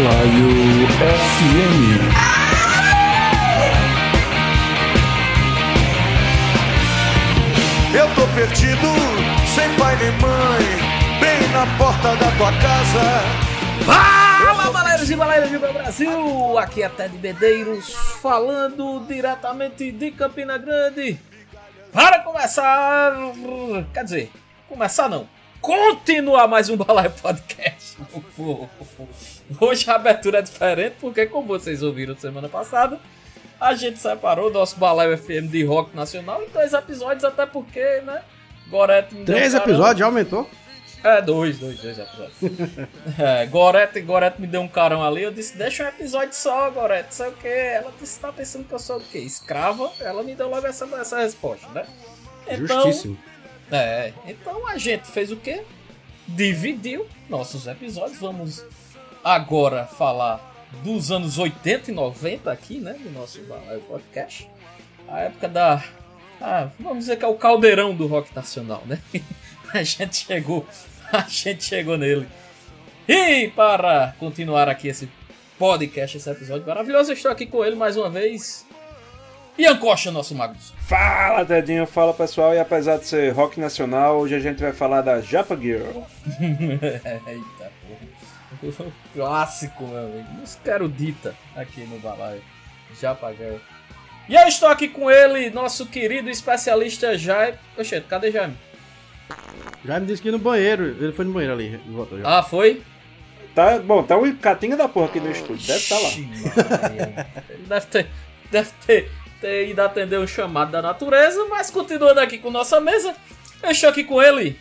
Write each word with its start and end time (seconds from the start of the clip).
Balaio 0.00 0.88
FM. 0.96 2.00
Eu 7.94 8.14
tô 8.14 8.26
perdido, 8.34 8.88
sem 9.54 9.76
pai 9.76 9.96
nem 9.96 10.12
mãe, 10.12 10.64
bem 11.20 11.48
na 11.50 11.66
porta 11.76 12.16
da 12.16 12.30
tua 12.38 12.50
casa. 12.52 13.20
Fala, 13.84 14.72
baleiros 14.72 15.10
e 15.10 15.16
baleiras 15.16 15.50
do 15.50 15.60
meu 15.60 15.72
Brasil! 15.74 16.58
Aqui 16.58 16.82
é 16.82 16.88
Ted 16.88 17.18
Medeiros, 17.18 17.92
falando 18.22 19.04
diretamente 19.06 19.92
de 19.92 20.12
Campina 20.12 20.56
Grande. 20.56 21.20
Para 21.92 22.20
começar. 22.20 23.12
Quer 23.92 24.04
dizer, 24.04 24.32
começar 24.66 25.10
não. 25.10 25.28
Continuar 25.60 26.48
mais 26.48 26.70
um 26.70 26.76
Balaio 26.78 27.10
Podcast. 27.10 27.89
Hoje 29.60 29.90
a 29.90 29.94
abertura 29.94 30.38
é 30.38 30.42
diferente, 30.42 30.96
porque, 31.00 31.26
como 31.26 31.46
vocês 31.46 31.82
ouviram 31.82 32.16
semana 32.16 32.48
passada, 32.48 32.98
a 33.60 33.74
gente 33.74 33.98
separou 33.98 34.48
o 34.48 34.52
nosso 34.52 34.78
Balaio 34.78 35.16
FM 35.16 35.50
de 35.50 35.64
rock 35.64 35.94
nacional 35.94 36.42
em 36.42 36.48
dois 36.48 36.72
episódios, 36.72 37.24
até 37.24 37.44
porque, 37.46 38.00
né? 38.00 38.22
Gorete 38.68 39.14
me 39.14 39.24
deu 39.24 39.34
Três 39.34 39.52
um 39.52 39.58
episódios, 39.58 39.98
já 39.98 40.06
aumentou? 40.06 40.48
É, 41.02 41.20
dois, 41.22 41.58
dois, 41.58 41.80
dois 41.80 41.98
episódios. 41.98 42.34
é, 43.18 43.46
Gorete, 43.46 44.00
Gorete 44.00 44.40
me 44.40 44.46
deu 44.46 44.60
um 44.60 44.68
carão 44.68 45.02
ali, 45.02 45.22
eu 45.22 45.32
disse, 45.32 45.56
deixa 45.56 45.84
um 45.84 45.88
episódio 45.88 46.34
só, 46.34 46.70
Gorete, 46.70 47.14
sei 47.14 47.28
o 47.28 47.32
que. 47.32 47.48
Ela 47.48 47.92
disse, 47.98 48.20
tá 48.20 48.32
pensando 48.32 48.66
que 48.66 48.72
eu 48.72 48.78
sou 48.78 48.98
o 48.98 49.00
quê? 49.00 49.18
Escrava? 49.18 49.90
Ela 50.00 50.22
me 50.22 50.34
deu 50.34 50.48
logo 50.48 50.66
essa, 50.66 50.84
essa 50.96 51.18
resposta, 51.18 51.68
né? 51.68 51.86
Então, 52.46 52.82
Justíssimo. 52.82 53.18
é, 53.70 54.12
então 54.26 54.66
a 54.66 54.76
gente 54.76 55.06
fez 55.08 55.30
o 55.32 55.36
quê? 55.36 55.62
Dividiu 56.34 57.06
nossos 57.28 57.66
episódios. 57.66 58.18
Vamos 58.18 58.64
agora 59.22 59.84
falar 59.84 60.68
dos 60.84 61.10
anos 61.10 61.38
80 61.38 61.90
e 61.90 61.94
90 61.94 62.50
aqui, 62.50 62.78
né? 62.78 62.94
Do 62.94 63.10
nosso 63.10 63.40
podcast. 63.88 64.48
A 65.08 65.20
época 65.20 65.48
da. 65.48 65.84
Ah, 66.40 66.70
vamos 66.78 67.00
dizer 67.00 67.16
que 67.16 67.24
é 67.24 67.28
o 67.28 67.34
caldeirão 67.34 67.94
do 67.94 68.06
rock 68.06 68.34
nacional, 68.34 68.82
né? 68.86 69.00
A 69.74 69.82
gente 69.82 70.24
chegou. 70.26 70.66
A 71.12 71.26
gente 71.28 71.64
chegou 71.64 71.98
nele. 71.98 72.26
E 73.08 73.48
para 73.48 74.14
continuar 74.18 74.68
aqui 74.68 74.88
esse 74.88 75.08
podcast, 75.58 76.16
esse 76.16 76.30
episódio 76.30 76.66
maravilhoso, 76.66 77.12
estou 77.12 77.30
aqui 77.30 77.44
com 77.44 77.64
ele 77.64 77.76
mais 77.76 77.96
uma 77.96 78.08
vez. 78.08 78.64
Ian 79.60 79.76
Costa, 79.76 80.10
nosso 80.10 80.34
Magnus. 80.34 80.72
Fala, 80.88 81.44
Tedinho, 81.44 81.86
fala 81.86 82.14
pessoal. 82.14 82.54
E 82.54 82.58
apesar 82.58 82.96
de 82.96 83.06
ser 83.06 83.30
rock 83.34 83.60
nacional, 83.60 84.18
hoje 84.18 84.34
a 84.34 84.40
gente 84.40 84.62
vai 84.62 84.72
falar 84.72 85.02
da 85.02 85.20
Japa 85.20 85.54
Girl. 85.54 86.00
Eita 86.40 87.70
porra. 87.82 88.90
Clássico, 89.14 89.86
meu 89.86 89.98
amigo. 89.98 90.30
Música 90.32 90.70
erudita 90.70 91.34
aqui 91.54 91.82
no 91.82 91.98
Balaio. 91.98 92.40
Já 92.98 93.14
paguei. 93.14 93.60
E 94.30 94.34
eu 94.34 94.48
estou 94.48 94.66
aqui 94.66 94.88
com 94.88 95.10
ele, 95.10 95.50
nosso 95.50 95.84
querido 95.84 96.30
especialista 96.30 97.18
Jaime. 97.18 97.58
Oxe, 97.76 98.00
cadê 98.00 98.32
Jaime? 98.32 98.56
Já 99.84 100.00
me 100.00 100.06
disse 100.06 100.22
que 100.22 100.28
ia 100.28 100.32
no 100.32 100.38
banheiro. 100.38 100.84
Ele 100.84 101.12
foi 101.12 101.26
no 101.26 101.32
banheiro 101.32 101.52
ali. 101.52 101.76
Voltou 101.86 102.18
já. 102.18 102.38
Ah, 102.38 102.42
foi? 102.42 102.82
Tá, 103.54 103.78
bom, 103.78 104.02
tá 104.02 104.16
o 104.16 104.36
catinga 104.36 104.76
da 104.76 104.88
porra 104.88 105.06
aqui 105.06 105.20
no 105.20 105.30
estúdio. 105.30 105.66
Deve 105.66 105.80
estar 105.80 105.98
lá. 105.98 106.08
Maria. 106.80 107.26
Ele 107.50 107.66
deve 107.66 107.86
ter, 107.86 108.06
deve 108.50 108.70
ter, 108.86 109.10
ter 109.40 109.68
ido 109.68 109.80
atender 109.80 110.18
um 110.18 110.26
chamado 110.26 110.70
da 110.70 110.82
natureza, 110.82 111.46
mas 111.48 111.70
continuando 111.70 112.20
aqui 112.20 112.38
com 112.38 112.50
nossa 112.50 112.80
mesa, 112.80 113.14
eu 113.62 113.70
estou 113.70 113.88
aqui 113.90 114.04
com 114.04 114.20
ele, 114.20 114.58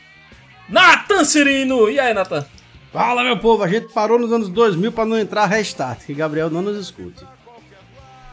Nathan 0.69 1.23
Cirino. 1.23 1.89
E 1.89 1.99
aí, 1.99 2.13
Nathan? 2.13 2.45
Fala, 2.91 3.23
meu 3.23 3.37
povo. 3.39 3.63
A 3.63 3.67
gente 3.67 3.91
parou 3.93 4.19
nos 4.19 4.31
anos 4.31 4.49
2000 4.49 4.91
pra 4.91 5.05
não 5.05 5.17
entrar 5.17 5.45
restart. 5.45 6.05
Que 6.05 6.13
Gabriel 6.13 6.49
não 6.49 6.61
nos 6.61 6.77
escute. 6.77 7.25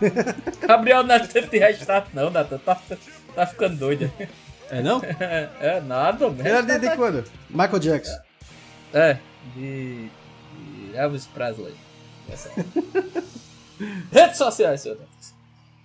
Gabriel 0.67 1.03
não 1.03 1.19
de 1.19 1.59
restart, 1.59 2.07
não, 2.13 2.31
Nathan. 2.31 2.59
Tá, 2.59 2.79
tá 3.35 3.47
ficando 3.47 3.77
doido. 3.77 4.11
É 4.71 4.83
não? 4.83 5.01
É, 5.03 5.49
é 5.77 5.81
nada, 5.81 6.27
Ele 6.27 6.49
era 6.49 6.63
de, 6.63 6.79
de 6.79 6.97
quando? 6.97 7.25
Michael 7.49 7.79
Jackson. 7.79 8.19
É, 8.93 9.19
de, 9.55 10.09
de 10.09 10.97
Elvis 10.97 11.27
Presley. 11.27 11.75
Redes 14.11 14.37
sociais, 14.37 14.81
senhor. 14.81 14.99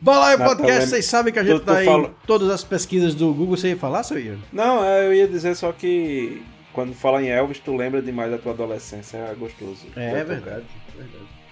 Balaio 0.01 0.39
Mas, 0.39 0.47
Podcast, 0.49 0.81
eu 0.81 0.87
vocês 0.87 1.05
sabem 1.05 1.31
que 1.31 1.37
a 1.39 1.43
tu- 1.43 1.47
gente 1.47 1.59
tu 1.59 1.65
tá 1.65 1.83
em 1.83 1.85
fala- 1.85 2.11
todas 2.25 2.49
as 2.49 2.63
pesquisas 2.63 3.13
do 3.13 3.31
Google. 3.33 3.55
Você 3.55 3.69
ia 3.69 3.77
falar, 3.77 4.01
seu 4.03 4.19
Ian? 4.19 4.39
Não, 4.51 4.83
é, 4.83 5.05
eu 5.05 5.13
ia 5.13 5.27
dizer 5.27 5.55
só 5.55 5.71
que 5.71 6.41
quando 6.73 6.93
fala 6.95 7.21
em 7.21 7.27
Elvis, 7.27 7.59
tu 7.59 7.75
lembra 7.75 8.01
demais 8.01 8.31
da 8.31 8.37
tua 8.39 8.53
adolescência. 8.53 9.17
É 9.17 9.35
gostoso. 9.35 9.85
É, 9.95 10.11
Vai 10.11 10.23
verdade. 10.23 10.65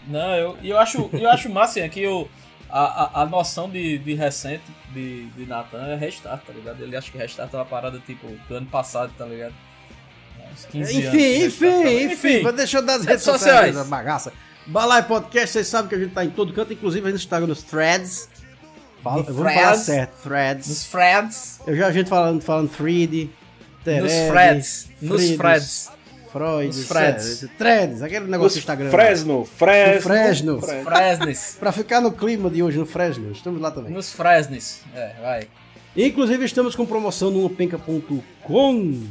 Não, 0.08 0.34
eu, 0.36 0.58
eu 0.64 0.80
acho, 0.80 1.10
eu 1.14 1.30
acho 1.30 1.48
massa 1.50 1.80
assim, 1.80 1.90
que 1.90 2.08
o, 2.08 2.28
a, 2.70 3.20
a, 3.20 3.22
a 3.22 3.26
noção 3.28 3.70
de, 3.70 4.00
de 4.00 4.16
recente 4.16 4.64
de, 4.94 5.26
de 5.28 5.46
Nathan 5.46 5.86
é 5.86 5.96
restart, 5.96 6.42
tá 6.44 6.52
ligado? 6.54 6.82
Ele 6.82 6.96
acha 6.96 7.12
que 7.12 7.18
restart 7.20 7.54
é 7.54 7.58
uma 7.58 7.66
parada 7.66 8.00
tipo 8.00 8.26
do 8.48 8.56
ano 8.56 8.66
passado, 8.66 9.12
tá 9.16 9.26
ligado? 9.26 9.54
Uns 10.52 10.66
15 10.66 10.80
anos 10.80 11.12
de 11.12 11.18
Enfim, 11.20 11.38
restart, 11.44 11.72
tá 11.84 11.92
enfim, 11.92 12.14
enfim. 12.14 12.42
Mas 12.42 12.56
deixa 12.56 12.78
eu 12.80 12.82
dar 12.82 12.94
as 12.94 13.06
Redes 13.06 13.10
redes 13.10 13.24
sociais 13.26 13.68
sociais. 13.76 13.88
bagaça. 13.90 14.34
Balaio 14.66 15.04
Podcast, 15.06 15.50
vocês 15.50 15.68
sabem 15.68 15.90
que 15.90 15.96
a 15.96 16.00
gente 16.00 16.14
tá 16.14 16.24
em 16.26 16.30
todo 16.32 16.52
canto. 16.54 16.74
Inclusive 16.74 17.08
a 17.08 17.12
gente 17.12 17.20
está 17.20 17.40
nos 17.40 17.62
threads. 17.64 18.30
Fala, 19.04 19.24
eu 19.28 19.34
vou 19.34 19.44
falar 19.46 19.54
threads. 19.56 19.80
certo, 19.82 20.22
threads. 20.24 20.68
Nos 20.68 20.86
Freds, 20.86 21.60
Eu 21.66 21.76
já 21.76 21.88
a 21.88 21.92
gente 21.92 22.10
falando, 22.10 22.42
falando 22.42 22.70
3D, 22.70 23.30
nos 24.02 24.14
Freds, 24.30 24.90
nos 25.02 25.32
Freds, 25.32 25.92
Freud, 26.32 26.68
Nos 26.68 26.88
threads. 26.88 27.44
é, 27.44 27.48
Threads, 27.58 28.02
aquele 28.04 28.28
negócio 28.28 28.58
do 28.58 28.60
Instagram. 28.60 28.90
Fresno, 28.92 29.46
Fresno. 29.46 30.02
Fresno. 30.02 30.62
Fresno. 30.62 30.84
Fresnes, 30.84 31.58
Pra 31.60 31.72
ficar 31.72 32.02
no 32.02 32.12
clima 32.12 32.50
de 32.50 32.62
hoje, 32.62 32.78
no 32.78 32.86
Fresno, 32.86 33.32
estamos 33.32 33.60
lá 33.62 33.72
também. 33.72 33.92
nos 33.92 34.12
Fresnes, 34.14 34.82
é, 34.94 35.14
vai. 35.22 35.48
Inclusive 35.98 36.46
estamos 36.46 36.76
com 36.76 36.86
promoção 36.86 37.32
no 37.32 37.50
penca.com. 37.50 39.04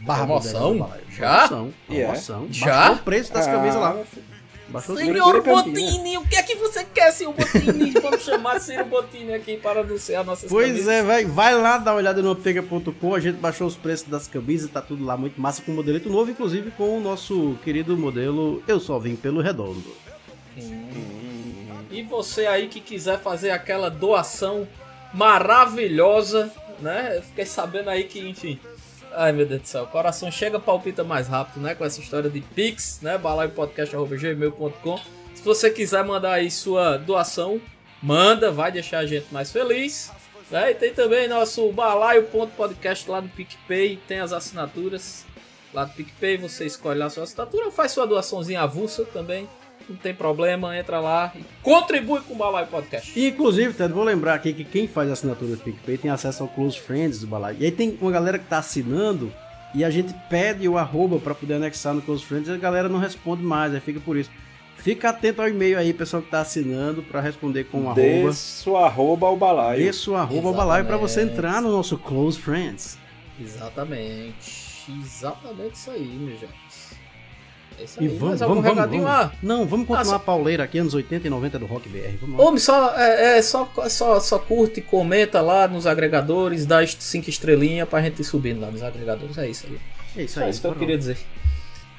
barra 0.00 0.24
Promoção? 0.24 0.90
Já? 1.10 1.48
Promoção, 1.48 1.74
E 1.90 1.98
é? 2.00 2.04
promoção. 2.04 2.46
Já? 2.50 2.66
Baixou 2.78 2.94
o 2.94 2.98
preço 3.00 3.32
das 3.34 3.46
Ah, 3.46 3.52
camisas 3.52 3.80
lá. 3.80 3.96
Baixou 4.68 4.94
o. 4.96 4.98
Senhor. 4.98 5.42
Botini, 5.42 6.18
o 6.18 6.26
que 6.26 6.36
é 6.36 6.42
que 6.42 6.56
você 6.56 6.84
quer, 6.84 7.12
senhor 7.12 7.32
Botini? 7.32 7.90
Vamos 7.92 8.22
chamar 8.24 8.60
Ciro 8.60 8.84
Botini 8.84 9.32
aqui 9.34 9.56
para 9.56 9.80
anunciar 9.80 10.24
nossas 10.24 10.50
Pois 10.50 10.68
camisas. 10.68 10.88
é, 10.88 11.02
vai, 11.02 11.24
vai 11.24 11.54
lá 11.54 11.78
dar 11.78 11.92
uma 11.92 11.98
olhada 11.98 12.20
no 12.20 12.34
pega.com. 12.34 13.14
A 13.14 13.20
gente 13.20 13.36
baixou 13.36 13.66
os 13.66 13.76
preços 13.76 14.08
das 14.08 14.26
camisas, 14.26 14.68
tá 14.70 14.82
tudo 14.82 15.04
lá 15.04 15.16
muito 15.16 15.40
massa 15.40 15.62
com 15.62 15.70
modelito 15.72 16.10
novo, 16.10 16.30
inclusive 16.30 16.70
com 16.72 16.98
o 16.98 17.00
nosso 17.00 17.56
querido 17.62 17.96
modelo 17.96 18.62
Eu 18.66 18.80
Só 18.80 18.98
Vim 18.98 19.14
Pelo 19.14 19.40
Redondo. 19.40 19.84
E 21.90 22.02
você 22.02 22.46
aí 22.46 22.66
que 22.68 22.80
quiser 22.80 23.20
fazer 23.20 23.50
aquela 23.50 23.88
doação 23.88 24.66
maravilhosa, 25.14 26.50
né? 26.80 27.16
Eu 27.16 27.22
fiquei 27.22 27.46
sabendo 27.46 27.88
aí 27.88 28.04
que, 28.04 28.18
enfim. 28.20 28.58
Ai 29.18 29.32
meu 29.32 29.46
Deus 29.46 29.62
do 29.62 29.66
céu, 29.66 29.84
o 29.84 29.86
coração 29.86 30.30
chega, 30.30 30.60
palpita 30.60 31.02
mais 31.02 31.26
rápido, 31.26 31.58
né? 31.62 31.74
Com 31.74 31.86
essa 31.86 31.98
história 32.02 32.28
de 32.28 32.42
Pix, 32.42 33.00
né? 33.00 33.16
balaiopodcast.gmail.com. 33.16 34.98
Se 35.34 35.42
você 35.42 35.70
quiser 35.70 36.04
mandar 36.04 36.32
aí 36.34 36.50
sua 36.50 36.98
doação, 36.98 37.58
manda, 38.02 38.52
vai 38.52 38.70
deixar 38.70 38.98
a 38.98 39.06
gente 39.06 39.32
mais 39.32 39.50
feliz. 39.50 40.12
Né? 40.50 40.72
E 40.72 40.74
tem 40.74 40.92
também 40.92 41.26
nosso 41.28 41.72
balaio.podcast 41.72 43.10
lá 43.10 43.22
no 43.22 43.30
PicPay, 43.30 43.98
tem 44.06 44.20
as 44.20 44.34
assinaturas 44.34 45.24
lá 45.72 45.84
do 45.84 45.94
PicPay, 45.94 46.36
você 46.36 46.66
escolhe 46.66 46.98
lá 46.98 47.06
a 47.06 47.10
sua 47.10 47.24
assinatura, 47.24 47.70
faz 47.70 47.92
sua 47.92 48.06
doaçãozinha 48.06 48.60
avulsa 48.60 49.06
também, 49.06 49.48
não 49.88 49.96
tem 49.96 50.14
problema, 50.14 50.76
entra 50.76 51.00
lá 51.00 51.32
e 51.34 51.44
contribui 51.62 52.20
com 52.20 52.34
o 52.34 52.36
Balaio 52.36 52.66
Podcast. 52.66 53.18
E, 53.18 53.28
inclusive, 53.28 53.74
Ted, 53.74 53.92
vou 53.92 54.04
lembrar 54.04 54.34
aqui 54.34 54.52
que 54.52 54.64
quem 54.64 54.88
faz 54.88 55.08
a 55.08 55.12
assinatura 55.12 55.56
do 55.56 55.62
PicPay 55.62 55.98
tem 55.98 56.10
acesso 56.10 56.42
ao 56.42 56.48
Close 56.48 56.78
Friends 56.78 57.20
do 57.20 57.26
Balaio. 57.26 57.58
E 57.60 57.64
aí 57.64 57.70
tem 57.70 57.96
uma 58.00 58.10
galera 58.10 58.38
que 58.38 58.46
tá 58.46 58.58
assinando 58.58 59.32
e 59.74 59.84
a 59.84 59.90
gente 59.90 60.14
pede 60.28 60.68
o 60.68 60.78
arroba 60.78 61.18
pra 61.18 61.34
poder 61.34 61.54
anexar 61.54 61.94
no 61.94 62.02
Close 62.02 62.24
Friends 62.24 62.48
e 62.48 62.52
a 62.52 62.56
galera 62.56 62.88
não 62.88 62.98
responde 62.98 63.42
mais, 63.42 63.74
aí 63.74 63.80
fica 63.80 64.00
por 64.00 64.16
isso. 64.16 64.30
Fica 64.76 65.10
atento 65.10 65.42
ao 65.42 65.48
e-mail 65.48 65.78
aí, 65.78 65.92
pessoal 65.92 66.22
que 66.22 66.30
tá 66.30 66.40
assinando, 66.40 67.02
pra 67.02 67.20
responder 67.20 67.64
com 67.64 67.78
o 67.78 67.86
arroba. 67.86 68.00
Dê 68.00 68.32
sua 68.32 68.86
arroba 68.86 69.26
ao 69.26 69.36
balaio. 69.36 69.82
Isso, 69.82 70.14
arroba 70.14 70.52
balaio 70.52 70.84
pra 70.84 70.96
você 70.96 71.22
entrar 71.22 71.60
no 71.60 71.70
nosso 71.72 71.98
Close 71.98 72.38
Friends. 72.38 72.98
Exatamente, 73.40 74.84
exatamente 74.88 75.74
isso 75.74 75.90
aí, 75.90 76.04
meus 76.04 76.40
jovens. 76.40 76.65
É 77.78 77.84
isso 77.84 78.02
E 78.02 78.04
aí, 78.04 78.08
vamos, 78.16 78.40
vamos, 78.40 78.62
vamos, 78.64 78.90
vamos. 78.90 79.06
Ah, 79.06 79.30
Não, 79.42 79.66
vamos 79.66 79.86
continuar 79.86 80.04
só- 80.04 80.16
a 80.16 80.18
pauleira 80.18 80.64
aqui, 80.64 80.78
anos 80.78 80.94
80 80.94 81.26
e 81.26 81.30
90 81.30 81.58
do 81.58 81.66
Rock 81.66 81.88
BR. 81.88 82.16
Vamos 82.20 82.38
lá. 82.38 82.44
Homem, 82.44 82.58
só, 82.58 82.94
é, 82.96 83.38
é, 83.38 83.42
só, 83.42 83.68
só, 83.88 84.18
só 84.20 84.38
curte, 84.38 84.80
comenta 84.80 85.40
lá 85.40 85.68
nos 85.68 85.86
agregadores, 85.86 86.64
dá 86.66 86.80
as 86.80 86.96
cinco 86.98 87.28
estrelinhas 87.30 87.88
pra 87.88 88.00
gente 88.02 88.20
ir 88.22 88.24
subindo 88.24 88.60
lá 88.60 88.70
nos 88.70 88.82
agregadores. 88.82 89.36
É 89.38 89.48
isso 89.48 89.66
aí. 89.68 89.78
É 90.16 90.22
isso 90.24 90.40
É 90.40 90.44
aí. 90.44 90.50
isso 90.50 90.60
que 90.60 90.66
eu 90.66 90.74
queria 90.74 90.96
dizer. 90.98 91.18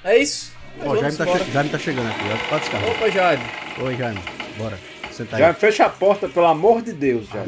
É 0.03 0.17
isso. 0.17 0.51
Ó, 0.79 0.85
Vamos 0.95 1.01
Jaime 1.01 1.17
tá, 1.17 1.25
che 1.25 1.51
Jaime 1.51 1.69
tá 1.69 1.77
chegando 1.79 2.07
aqui. 2.09 2.23
Pode 2.49 2.61
descarregar. 2.61 2.95
Opa, 2.95 3.09
Jaime. 3.09 3.43
Oi, 3.81 3.95
Jaime. 3.97 4.19
Bora. 4.57 4.79
Senta 5.11 5.35
aí. 5.35 5.41
Já 5.41 5.53
fecha 5.53 5.85
a 5.85 5.89
porta, 5.89 6.29
pelo 6.29 6.45
amor 6.45 6.81
de 6.81 6.93
Deus, 6.93 7.25
já. 7.33 7.43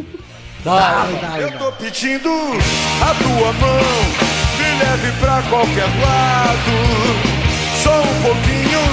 Dale, 0.63 1.13
dale, 1.21 1.43
Eu 1.43 1.57
tô 1.57 1.71
pedindo 1.73 2.29
a 2.29 3.13
tua 3.15 3.53
mão, 3.53 3.79
me 4.57 4.79
leve 4.83 5.19
pra 5.19 5.41
qualquer 5.43 5.85
lado 6.01 7.38
só 7.89 8.01
um 8.01 8.21
pouquinho 8.21 8.83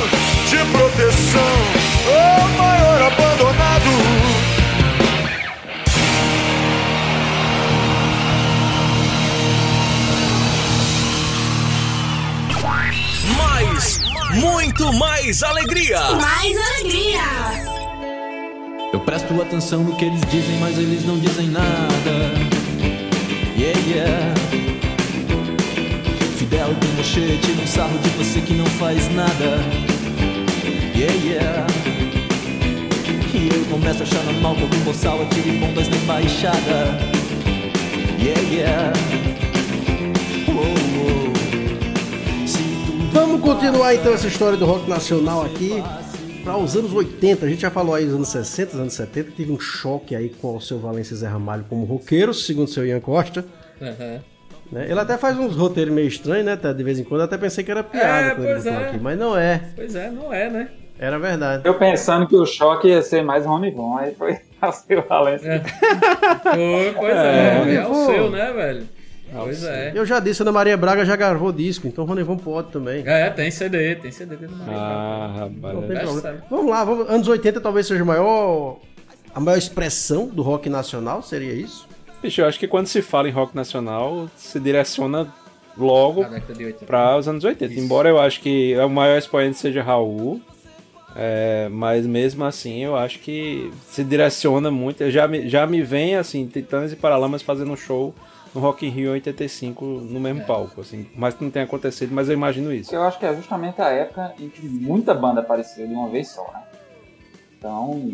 de 0.49 0.73
proteção. 0.73 1.55
O 2.09 2.49
maior 2.57 3.03
abandonado. 3.03 3.91
Mais, 13.37 14.01
muito 14.35 14.93
mais 14.95 15.43
alegria. 15.43 16.01
Mais 16.13 16.57
alegria. 16.57 17.27
Eu 18.93 19.01
presto 19.01 19.43
atenção 19.43 19.83
no 19.83 19.95
que 19.97 20.07
eles 20.07 20.21
dizem, 20.31 20.59
mas 20.59 20.79
eles 20.79 21.05
não 21.05 21.19
dizem 21.19 21.49
nada. 21.49 22.33
Yeah, 23.59 23.79
yeah. 23.87 24.46
Tiram 27.17 27.63
um 27.63 27.67
sarro 27.67 27.99
de 28.01 28.11
você 28.11 28.43
que 28.43 28.53
não 28.53 28.67
faz 28.67 29.09
nada. 29.15 29.63
Yeah, 30.95 31.15
yeah. 31.25 31.67
E 33.33 33.49
eu 33.49 33.65
começo 33.71 34.01
a 34.01 34.03
achar 34.03 34.23
normal 34.25 34.55
que 34.55 34.63
algum 34.65 34.79
boçal 34.81 35.23
atire 35.23 35.53
bombas 35.53 35.89
na 35.89 35.97
embaixada. 35.97 36.99
Yeah, 38.21 38.41
yeah. 38.53 38.93
Uou, 40.47 40.67
uou. 40.67 41.33
Vamos 43.13 43.41
continuar 43.41 43.95
então 43.95 44.13
essa 44.13 44.27
história 44.27 44.59
do 44.59 44.67
rock 44.67 44.87
nacional 44.87 45.47
aqui 45.47 45.83
para 46.45 46.59
os 46.59 46.77
anos 46.77 46.93
80. 46.93 47.47
A 47.47 47.49
gente 47.49 47.63
já 47.63 47.71
falou 47.71 47.95
aí 47.95 48.05
dos 48.05 48.15
anos 48.15 48.29
60, 48.29 48.77
anos 48.77 48.93
70, 48.93 49.31
teve 49.35 49.51
um 49.51 49.59
choque 49.59 50.15
aí 50.15 50.29
com 50.29 50.55
o 50.55 50.61
seu 50.61 50.79
Valência 50.79 51.17
Zé 51.17 51.29
Ramalho 51.29 51.65
como 51.67 51.87
roqueiro, 51.87 52.35
segundo 52.35 52.67
o 52.67 52.71
seu 52.71 52.87
Ian 52.87 53.01
Costa. 53.01 53.43
Uhum. 53.81 54.36
Né? 54.71 54.87
Ele 54.89 54.99
até 55.01 55.17
faz 55.17 55.39
uns 55.39 55.55
roteiros 55.57 55.93
meio 55.95 56.09
estranhos, 56.09 56.45
né? 56.45 56.57
De 56.57 56.83
vez 56.83 56.99
em 56.99 57.05
quando 57.05 57.21
eu 57.21 57.25
até 57.27 57.37
pensei 57.39 57.63
que 57.65 57.71
era 57.71 57.83
piada 57.85 58.29
É, 58.29 58.35
quando 58.35 58.47
ele 58.49 58.69
é. 58.69 58.77
aqui, 58.89 58.99
mas 59.01 59.19
não 59.19 59.37
é. 59.37 59.61
Pois 59.75 59.95
é, 59.95 60.11
não 60.11 60.33
é, 60.33 60.51
né? 60.51 60.69
Era 60.99 61.19
verdade. 61.19 61.63
Eu 61.67 61.75
pensando 61.75 62.27
que 62.27 62.35
o 62.35 62.47
choque 62.47 62.89
ia 62.89 63.03
ser 63.03 63.23
mais 63.23 63.45
Rony 63.45 63.71
Von, 63.71 63.99
aí 63.99 64.15
foi 64.15 64.33
o 64.97 65.09
Valência. 65.09 65.49
É. 65.51 65.61
Foi, 65.61 66.95
pois 66.97 67.17
é, 67.17 67.65
É, 67.69 67.75
é, 67.75 67.87
o 67.87 67.95
seu, 68.07 68.31
né, 68.31 68.53
velho? 68.53 68.89
Pois 69.33 69.63
é. 69.65 69.93
Eu 69.95 70.07
já 70.07 70.21
disse, 70.21 70.41
Ana 70.43 70.53
Maria 70.53 70.77
Braga 70.77 71.05
já 71.05 71.17
gravou 71.17 71.53
disco, 71.53 71.87
então 71.87 72.05
o 72.05 72.07
Ronivon 72.07 72.37
pode 72.37 72.69
também. 72.71 73.03
É, 73.07 73.29
tem 73.29 73.51
CD, 73.51 73.97
tem 73.97 74.11
CD 74.11 74.37
dele 74.37 74.53
na 74.57 74.65
Ah, 74.73 75.29
Não 75.29 75.35
rapaz. 75.35 75.79
tem 75.79 75.89
Best 75.89 76.03
problema. 76.05 76.21
seller. 76.21 76.43
Vamos 76.49 76.71
lá, 76.71 76.85
vamos- 76.85 77.11
anos 77.11 77.29
80 77.29 77.61
talvez 77.61 77.87
seja 77.87 78.03
o 78.03 78.07
maior. 78.07 78.79
A 79.35 79.41
maior 79.41 79.59
expressão 79.59 80.29
do 80.29 80.43
rock 80.43 80.71
nacional, 80.71 81.23
seria 81.23 81.53
isso? 81.53 81.87
Bicho, 82.27 82.41
eu 82.41 82.47
acho 82.47 82.59
que 82.59 82.67
quando 82.67 82.89
se 82.89 83.03
fala 83.03 83.29
em 83.29 83.31
rock 83.31 83.55
nacional, 83.55 84.29
se 84.37 84.59
direciona 84.59 85.33
logo 85.79 86.23
Na 86.23 86.29
década 86.31 86.55
de 86.55 86.65
80. 86.65 86.85
para 86.85 87.17
os 87.17 87.29
anos 87.29 87.45
80. 87.45 87.73
Isso. 87.73 87.81
Embora 87.81 88.09
eu 88.09 88.19
acho 88.19 88.41
que 88.41 88.77
o 88.79 88.89
maior 88.89 89.17
expoente 89.17 89.57
seja 89.57 89.81
Raul, 89.81 90.41
é, 91.15 91.69
mas 91.71 92.05
mesmo 92.05 92.45
assim 92.45 92.83
eu 92.83 92.97
acho 92.97 93.21
que 93.21 93.73
se 93.87 94.03
direciona 94.03 94.73
muito. 94.73 95.05
Eu 95.05 95.11
já, 95.13 95.29
me, 95.29 95.49
já 95.49 95.69
me 95.69 95.83
vem 95.83 96.17
assim, 96.17 96.49
Titãs 96.49 96.93
e 96.93 96.97
Paralamas 96.97 97.43
fazendo 97.43 97.71
um 97.71 97.77
show 97.77 98.13
no 98.53 98.61
Rock 98.61 98.85
in 98.85 98.91
Rio 98.91 99.13
85 99.13 99.85
no 99.85 100.19
mesmo 100.19 100.45
palco, 100.45 100.81
assim, 100.81 101.07
mas 101.15 101.33
que 101.33 101.45
não 101.45 101.51
tenha 101.53 101.65
acontecido, 101.65 102.13
mas 102.13 102.29
eu 102.29 102.35
imagino 102.35 102.75
isso. 102.75 102.93
Eu 102.93 103.05
acho 103.05 103.21
que 103.21 103.27
é 103.27 103.37
justamente 103.37 103.81
a 103.81 103.91
época 103.91 104.35
em 104.41 104.49
que 104.49 104.67
muita 104.67 105.15
banda 105.15 105.43
apareceu 105.43 105.87
de 105.87 105.95
uma 105.95 106.09
vez 106.09 106.31
só, 106.31 106.43
né? 106.53 106.63
Então, 107.57 108.13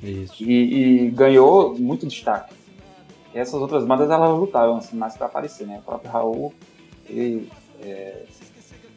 Isso. 0.00 0.40
e, 0.40 1.06
e 1.06 1.10
ganhou 1.10 1.76
muito 1.76 2.06
destaque. 2.06 2.59
E 3.34 3.38
essas 3.38 3.54
outras 3.54 3.84
bandas, 3.84 4.10
elas 4.10 4.30
lutaram 4.38 4.76
assim, 4.76 4.96
mais 4.96 5.16
pra 5.16 5.26
aparecer, 5.26 5.66
né? 5.66 5.78
O 5.78 5.82
próprio 5.82 6.10
Raul, 6.10 6.52
ele 7.08 7.48
é, 7.82 8.22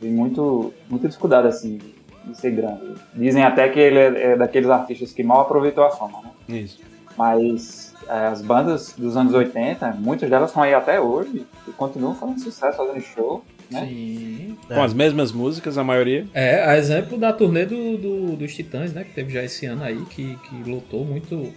tem 0.01 0.11
muito, 0.11 0.73
muita 0.89 1.07
dificuldade, 1.07 1.47
assim, 1.47 1.79
de 2.25 2.37
ser 2.37 2.51
grande. 2.51 2.95
Dizem 3.13 3.43
até 3.43 3.69
que 3.69 3.79
ele 3.79 3.99
é, 3.99 4.31
é 4.31 4.35
daqueles 4.37 4.69
artistas 4.69 5.11
que 5.13 5.23
mal 5.23 5.41
aproveitou 5.41 5.83
a 5.83 5.91
fama, 5.91 6.21
né? 6.47 6.59
Isso. 6.59 6.79
Mas 7.17 7.93
é, 8.07 8.27
as 8.27 8.41
bandas 8.41 8.93
dos 8.97 9.15
anos 9.15 9.33
80, 9.33 9.91
muitas 9.99 10.29
delas 10.29 10.49
estão 10.49 10.63
aí 10.63 10.73
até 10.73 10.99
hoje 10.99 11.45
e 11.67 11.71
continuam 11.71 12.15
fazendo 12.15 12.39
sucesso, 12.39 12.77
fazendo 12.77 12.99
show, 13.01 13.43
né? 13.69 13.85
Sim. 13.87 14.57
É. 14.69 14.73
Com 14.75 14.81
as 14.81 14.93
mesmas 14.93 15.31
músicas, 15.31 15.77
a 15.77 15.83
maioria. 15.83 16.25
É, 16.33 16.63
a 16.63 16.75
exemplo 16.77 17.17
da 17.17 17.31
turnê 17.31 17.65
do, 17.65 17.97
do- 17.97 18.35
dos 18.35 18.55
Titãs, 18.55 18.93
né? 18.93 19.03
Que 19.03 19.11
teve 19.13 19.31
já 19.31 19.43
esse 19.43 19.65
ano 19.67 19.83
aí, 19.83 20.01
que, 20.05 20.35
que 20.37 20.69
lotou 20.69 21.05
muito. 21.05 21.53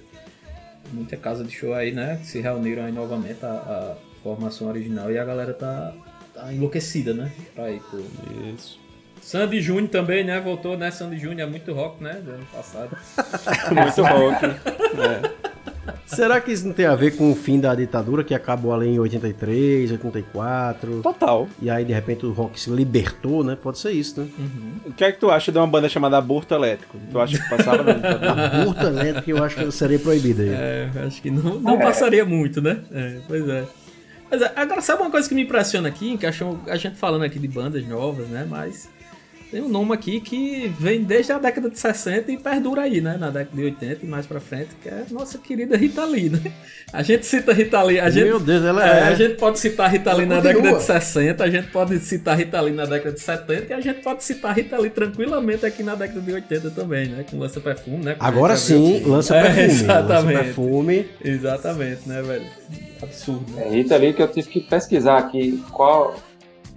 Muita 0.93 1.17
casa 1.17 1.45
de 1.45 1.53
show 1.53 1.75
aí, 1.75 1.93
né? 1.93 2.19
Que 2.21 2.27
se 2.27 2.41
reuniram 2.41 2.85
aí 2.85 2.93
novamente 2.93 3.45
a, 3.45 3.49
a 3.49 3.97
formação 4.23 4.69
original 4.69 5.11
e 5.11 5.19
a 5.19 5.25
galera 5.25 5.53
tá, 5.53 5.93
tá 6.35 6.53
enlouquecida, 6.53 7.13
né? 7.15 7.31
Pra 7.55 7.71
ir 7.71 7.81
pro. 7.81 8.05
Isso. 8.55 8.79
Sandy 9.21 9.61
Júnior 9.61 9.89
também, 9.89 10.23
né? 10.23 10.41
Voltou, 10.41 10.79
né? 10.79 10.91
Sandy 10.91 11.19
Júnior 11.19 11.49
é 11.49 11.51
muito 11.51 11.73
rock, 11.73 12.03
né? 12.03 12.21
Do 12.25 12.31
ano 12.31 12.47
passado. 12.47 12.97
Muito 13.75 14.03
rock. 14.03 14.47
É. 14.97 15.96
Será 16.07 16.41
que 16.41 16.53
isso 16.53 16.67
não 16.67 16.73
tem 16.73 16.87
a 16.87 16.95
ver 16.95 17.17
com 17.17 17.33
o 17.33 17.35
fim 17.35 17.59
da 17.59 17.75
ditadura 17.75 18.23
que 18.23 18.35
acabou 18.35 18.73
ali 18.73 18.89
em 18.89 18.99
83, 18.99 19.91
84? 19.93 21.03
Total. 21.03 21.49
E 21.61 21.69
aí 21.69 21.85
de 21.85 21.93
repente 21.93 22.25
o 22.25 22.33
rock 22.33 22.61
se 22.61 22.71
libertou, 22.71 23.43
né? 23.43 23.57
Pode 23.61 23.79
ser 23.79 23.91
isso, 23.91 24.21
né? 24.21 24.29
O 24.87 24.93
que 24.93 25.05
é 25.05 25.11
que 25.11 25.19
tu 25.19 25.31
acha 25.31 25.51
de 25.51 25.59
uma 25.59 25.67
banda 25.67 25.89
chamada 25.89 26.17
Aborto 26.17 26.55
Elétrico? 26.55 26.97
Tu 27.11 27.19
acha 27.19 27.39
que 27.39 27.49
passava 27.49 27.83
na 27.83 27.93
ditadura? 27.93 28.47
Aborto 28.63 28.87
elétrico 28.87 29.31
eu 29.31 29.45
acho 29.45 29.57
que 29.57 29.73
seria 29.73 29.99
proibido 29.99 30.43
aí. 30.43 30.51
É, 30.51 30.91
acho 31.07 31.21
que 31.21 31.31
não, 31.31 31.59
não 31.59 31.79
passaria 31.79 32.25
muito, 32.25 32.63
né? 32.63 32.79
É, 32.93 33.19
pois 33.27 33.49
é. 33.49 33.65
Mas 34.31 34.43
é, 34.43 34.53
agora, 34.57 34.81
sabe 34.81 35.03
uma 35.03 35.11
coisa 35.11 35.29
que 35.29 35.35
me 35.35 35.43
impressiona 35.43 35.89
aqui? 35.89 36.17
Que 36.17 36.27
acham 36.27 36.61
a 36.67 36.77
gente 36.77 36.97
falando 36.97 37.25
aqui 37.25 37.39
de 37.39 37.49
bandas 37.49 37.87
novas, 37.87 38.29
né? 38.29 38.47
Mas 38.49 38.89
tem 39.51 39.63
um 39.63 39.69
nome 39.69 39.93
aqui 39.95 40.21
que 40.21 40.73
vem 40.79 41.03
desde 41.05 41.33
a 41.33 41.39
década 41.39 41.71
de 41.71 41.79
60 41.79 42.33
e 42.33 42.37
perdura 42.37 42.83
aí, 42.83 43.01
né? 43.01 43.17
Na 43.19 43.31
década 43.31 43.57
de 43.57 43.63
80 43.65 44.05
e 44.05 44.09
mais 44.09 44.27
pra 44.27 44.41
frente, 44.41 44.71
que 44.83 44.89
é 44.89 45.05
nossa 45.11 45.39
querida 45.39 45.77
Rita 45.77 46.05
Lee, 46.05 46.29
né? 46.31 46.41
A 46.93 47.03
gente 47.03 47.25
cita 47.27 47.53
Rita 47.53 47.83
Lee, 47.83 47.99
a 48.01 48.11
gente, 48.11 48.25
Meu 48.25 48.41
Deus, 48.41 48.65
ela 48.65 48.85
é, 48.89 49.01
é. 49.01 49.03
a 49.05 49.15
gente 49.15 49.35
pode 49.37 49.59
citar 49.59 49.91
Rita 49.91 50.13
Lee 50.13 50.27
na 50.27 50.37
continua. 50.37 50.55
década 50.63 50.79
de 50.79 50.83
60, 50.85 51.45
a 51.45 51.51
gente 51.51 51.69
pode 51.69 51.99
citar 52.01 52.37
Rita 52.37 52.61
Lee 52.61 52.75
na 52.75 52.85
década 52.87 53.13
de 53.15 53.21
70 53.21 53.67
e 53.69 53.73
a 53.73 53.81
gente 53.81 54.03
pode 54.03 54.25
citar 54.25 54.55
Rita 54.57 54.79
Lee 54.79 54.91
tranquilamente 54.91 55.65
aqui 55.65 55.83
na 55.83 55.95
década 55.95 56.21
de 56.21 56.33
80 56.33 56.71
também, 56.71 57.09
né? 57.09 57.25
Com 57.31 57.39
Lança 57.39 57.61
Perfume, 57.61 58.05
né? 58.05 58.15
Como 58.15 58.25
a 58.25 58.29
Agora 58.29 58.57
gente 58.57 58.69
já 58.69 58.77
viu 58.77 58.87
sim, 58.99 59.05
lança 59.07 59.37
É, 59.37 59.43
perfume. 59.43 59.67
Lança 59.67 59.83
exatamente. 59.85 60.39
perfume. 60.45 61.09
Exatamente, 61.25 62.09
né, 62.09 62.23
velho? 62.23 62.47
Absurdo. 63.03 63.53
né? 63.53 63.67
É, 63.67 63.71
Rita 63.71 63.95
ali 63.95 64.13
que 64.13 64.23
eu 64.23 64.29
tive 64.29 64.49
que 64.49 64.61
pesquisar 64.61 65.19
aqui 65.19 65.63
qual, 65.71 66.17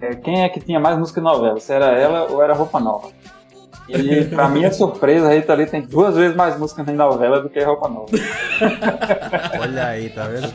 é, 0.01 0.15
quem 0.15 0.43
é 0.43 0.49
que 0.49 0.59
tinha 0.59 0.79
mais 0.79 0.97
música 0.97 1.19
em 1.19 1.23
novela, 1.23 1.59
se 1.59 1.71
era 1.73 1.87
ela 1.87 2.31
ou 2.31 2.41
era 2.41 2.53
Roupa 2.53 2.79
Nova. 2.79 3.09
E 3.87 4.25
pra 4.25 4.47
minha 4.47 4.71
surpresa, 4.73 5.27
a 5.27 5.33
Rita 5.33 5.53
Lee 5.53 5.65
tem 5.65 5.81
duas 5.81 6.15
vezes 6.15 6.35
mais 6.35 6.57
música 6.57 6.83
em 6.89 6.95
novela 6.95 7.41
do 7.41 7.49
que 7.49 7.59
Roupa 7.63 7.87
Nova. 7.89 8.07
Olha 9.59 9.87
aí, 9.87 10.09
tá 10.09 10.27
vendo? 10.27 10.53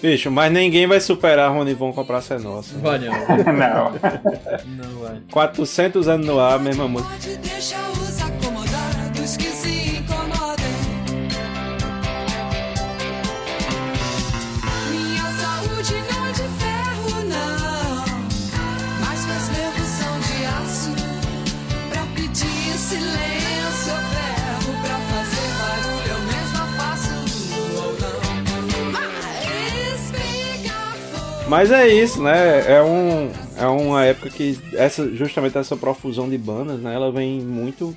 Bicho, 0.00 0.30
mas 0.30 0.52
ninguém 0.52 0.86
vai 0.86 1.00
superar 1.00 1.50
Ronivon 1.50 1.92
com 1.92 2.00
a 2.02 2.04
Praça 2.04 2.34
é 2.34 2.38
Nossa. 2.38 2.76
Vai 2.78 2.98
não. 2.98 3.12
Não. 3.54 3.92
Não 4.66 5.00
vai. 5.00 5.18
400 5.30 6.08
anos 6.08 6.26
no 6.26 6.38
ar, 6.38 6.58
mesma 6.58 6.86
música. 6.86 7.10
Mas 31.48 31.70
é 31.70 31.86
isso, 31.86 32.22
né? 32.22 32.72
É, 32.76 32.82
um, 32.82 33.30
é 33.56 33.66
uma 33.66 34.04
época 34.04 34.30
que 34.30 34.58
essa, 34.72 35.08
justamente 35.14 35.56
essa 35.58 35.76
profusão 35.76 36.28
de 36.28 36.38
bandas, 36.38 36.80
né? 36.80 36.94
Ela 36.94 37.12
vem 37.12 37.40
muito 37.40 37.94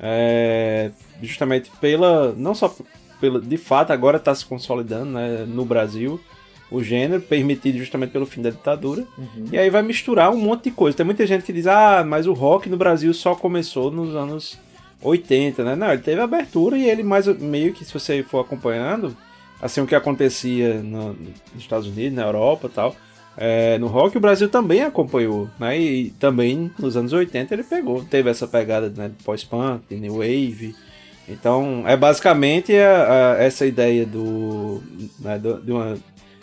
é, 0.00 0.90
justamente 1.22 1.70
pela. 1.80 2.32
Não 2.32 2.54
só 2.54 2.74
pela. 3.20 3.40
De 3.40 3.56
fato, 3.56 3.92
agora 3.92 4.16
está 4.16 4.34
se 4.34 4.44
consolidando 4.44 5.12
né, 5.12 5.44
no 5.46 5.64
Brasil 5.64 6.18
o 6.70 6.82
gênero, 6.82 7.22
permitido 7.22 7.78
justamente 7.78 8.10
pelo 8.10 8.26
fim 8.26 8.42
da 8.42 8.50
ditadura. 8.50 9.06
E 9.50 9.58
aí 9.58 9.70
vai 9.70 9.82
misturar 9.82 10.30
um 10.30 10.38
monte 10.38 10.64
de 10.64 10.70
coisa. 10.70 10.96
Tem 10.96 11.06
muita 11.06 11.26
gente 11.26 11.44
que 11.44 11.52
diz, 11.52 11.66
ah, 11.66 12.04
mas 12.06 12.26
o 12.26 12.32
rock 12.32 12.68
no 12.68 12.76
Brasil 12.76 13.12
só 13.14 13.34
começou 13.34 13.90
nos 13.90 14.14
anos 14.14 14.58
80, 15.02 15.64
né? 15.64 15.76
Não, 15.76 15.90
ele 15.90 16.02
teve 16.02 16.20
abertura 16.20 16.76
e 16.76 16.88
ele 16.88 17.02
mais 17.02 17.26
meio 17.26 17.72
que, 17.72 17.84
se 17.84 17.92
você 17.92 18.22
for 18.22 18.40
acompanhando, 18.40 19.16
assim 19.60 19.80
o 19.80 19.86
que 19.86 19.94
acontecia 19.94 20.74
no- 20.82 21.14
nos 21.14 21.58
Estados 21.62 21.86
Unidos, 21.86 22.12
na 22.16 22.22
Europa 22.24 22.70
tal. 22.72 22.94
é, 23.40 23.78
no 23.78 23.86
rock 23.86 24.16
o 24.16 24.20
Brasil 24.20 24.48
também 24.48 24.82
acompanhou, 24.82 25.48
né? 25.60 25.78
E, 25.78 26.10
também 26.18 26.70
nos 26.76 26.96
anos 26.96 27.12
80 27.12 27.54
ele 27.54 27.62
pegou, 27.62 28.02
teve 28.02 28.28
essa 28.28 28.48
pegada 28.48 28.88
né, 28.96 29.12
pós-punk, 29.24 29.94
new 29.94 30.14
wave. 30.14 30.74
Então 31.28 31.84
é 31.86 31.96
basicamente 31.96 32.74
a- 32.76 33.34
a- 33.36 33.42
essa 33.42 33.64
ideia 33.64 34.04
do, 34.04 34.82
né, 35.20 35.38
do- 35.38 35.60
de 35.60 35.70
uma, 35.70 35.96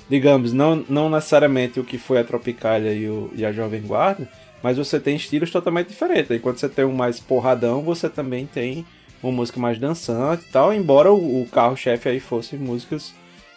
digamos, 0.10 0.54
não, 0.54 0.86
não 0.88 1.10
necessariamente 1.10 1.80
o 1.80 1.84
que 1.84 1.98
foi 1.98 2.20
a 2.20 2.24
Tropicália 2.24 2.94
e, 2.94 3.10
o- 3.10 3.30
e 3.36 3.44
a 3.46 3.52
Jovem 3.52 3.82
Guarda, 3.82 4.26
mas 4.64 4.78
você 4.78 4.98
tem 5.00 5.16
estilos 5.18 5.52
totalmente 5.52 5.88
diferentes. 5.90 6.32
Enquanto 6.32 6.60
você 6.60 6.70
tem 6.70 6.86
um 6.86 6.94
mais 6.94 7.20
porradão, 7.20 7.82
você 7.82 8.08
também 8.08 8.46
tem 8.46 8.86
uma 9.22 9.32
música 9.32 9.60
mais 9.60 9.78
dançante 9.78 10.46
e 10.48 10.52
tal, 10.52 10.74
embora 10.74 11.12
o, 11.12 11.42
o 11.42 11.48
carro-chefe 11.48 12.10
aí 12.10 12.20
fosse 12.20 12.56
músicas 12.56 13.14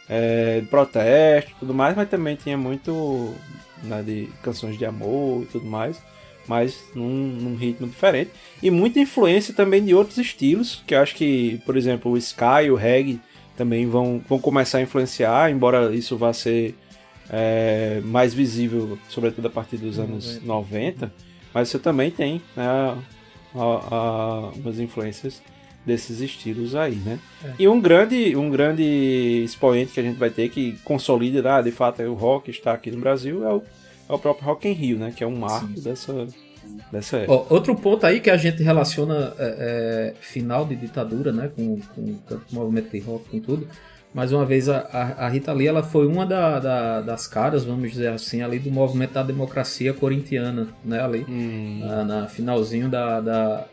é, 0.08 0.60
de 0.60 0.66
protesto 0.66 1.50
e 1.50 1.54
tudo 1.60 1.74
mais, 1.74 1.96
mas 1.96 2.08
também 2.08 2.36
tinha 2.36 2.56
muito 2.56 3.34
né, 3.82 4.02
de 4.02 4.28
canções 4.42 4.78
de 4.78 4.84
amor 4.84 5.42
e 5.42 5.46
tudo 5.46 5.66
mais. 5.66 6.00
mas 6.46 6.82
num, 6.94 7.08
num 7.08 7.56
ritmo 7.56 7.86
diferente. 7.86 8.30
E 8.62 8.70
muita 8.70 8.98
influência 8.98 9.52
também 9.52 9.84
de 9.84 9.94
outros 9.94 10.16
estilos, 10.18 10.82
que 10.86 10.94
eu 10.94 11.00
acho 11.00 11.14
que, 11.14 11.60
por 11.66 11.76
exemplo, 11.76 12.10
o 12.10 12.16
Sky 12.16 12.64
e 12.64 12.70
o 12.70 12.74
Reggae 12.74 13.20
também 13.56 13.86
vão, 13.86 14.22
vão 14.26 14.38
começar 14.38 14.78
a 14.78 14.82
influenciar, 14.82 15.50
embora 15.50 15.94
isso 15.94 16.16
vá 16.16 16.32
ser 16.32 16.74
é, 17.28 18.00
mais 18.04 18.32
visível, 18.32 18.98
sobretudo 19.08 19.46
a 19.46 19.50
partir 19.50 19.76
dos 19.76 19.98
anos 19.98 20.42
90, 20.42 21.12
mas 21.52 21.68
você 21.68 21.78
também 21.78 22.10
tem 22.10 22.40
né, 22.56 22.96
a- 23.60 23.88
a- 23.96 24.50
umas 24.56 24.78
influências 24.78 25.40
desses 25.86 26.20
estilos 26.20 26.74
aí, 26.74 26.96
né? 26.96 27.18
E 27.58 27.66
um 27.66 27.80
grande, 27.80 28.36
um 28.36 28.50
grande 28.50 28.82
expoente 29.44 29.92
que 29.92 30.00
a 30.00 30.02
gente 30.02 30.18
vai 30.18 30.28
ter 30.30 30.48
que 30.50 30.72
consolida, 30.84 31.56
ah, 31.56 31.62
de 31.62 31.70
fato, 31.70 32.02
o 32.02 32.14
rock 32.14 32.50
está 32.50 32.72
aqui 32.72 32.90
no 32.90 32.98
Brasil 33.00 33.42
é 33.44 33.52
o, 33.54 33.62
é 34.08 34.12
o 34.12 34.18
próprio 34.18 34.44
Rock 34.46 34.68
in 34.68 34.72
Rio, 34.72 34.98
né? 34.98 35.12
Que 35.16 35.24
é 35.24 35.26
um 35.26 35.36
marco 35.36 35.80
dessa, 35.80 36.26
dessa 36.92 37.16
época. 37.18 37.32
Ó, 37.32 37.54
outro 37.54 37.74
ponto 37.74 38.04
aí 38.04 38.20
que 38.20 38.28
a 38.28 38.36
gente 38.36 38.62
relaciona 38.62 39.32
é, 39.38 40.12
é, 40.12 40.14
final 40.20 40.66
de 40.66 40.76
ditadura, 40.76 41.32
né, 41.32 41.50
com, 41.56 41.80
com 41.94 42.14
tanto 42.28 42.54
movimento 42.54 42.90
de 42.90 42.98
rock, 43.00 43.28
com 43.30 43.40
tudo. 43.40 43.66
Mais 44.14 44.32
uma 44.32 44.44
vez, 44.44 44.68
a, 44.68 44.78
a- 45.18 45.28
Rita 45.28 45.52
Lee 45.52 45.66
ela 45.68 45.82
foi 45.82 46.06
uma 46.06 46.24
da- 46.26 46.58
da- 46.58 47.00
das 47.02 47.26
caras, 47.26 47.64
vamos 47.64 47.90
dizer 47.90 48.08
assim, 48.08 48.42
ali 48.42 48.58
do 48.58 48.70
movimento 48.70 49.12
da 49.12 49.22
democracia 49.22 49.92
corintiana, 49.92 50.66
né, 50.84 51.00
ali, 51.00 51.24
Hum, 51.28 51.80
na, 51.80 52.04
na 52.04 52.26
finalzinho 52.26 52.88
da, 52.88 53.20
da, 53.20 53.64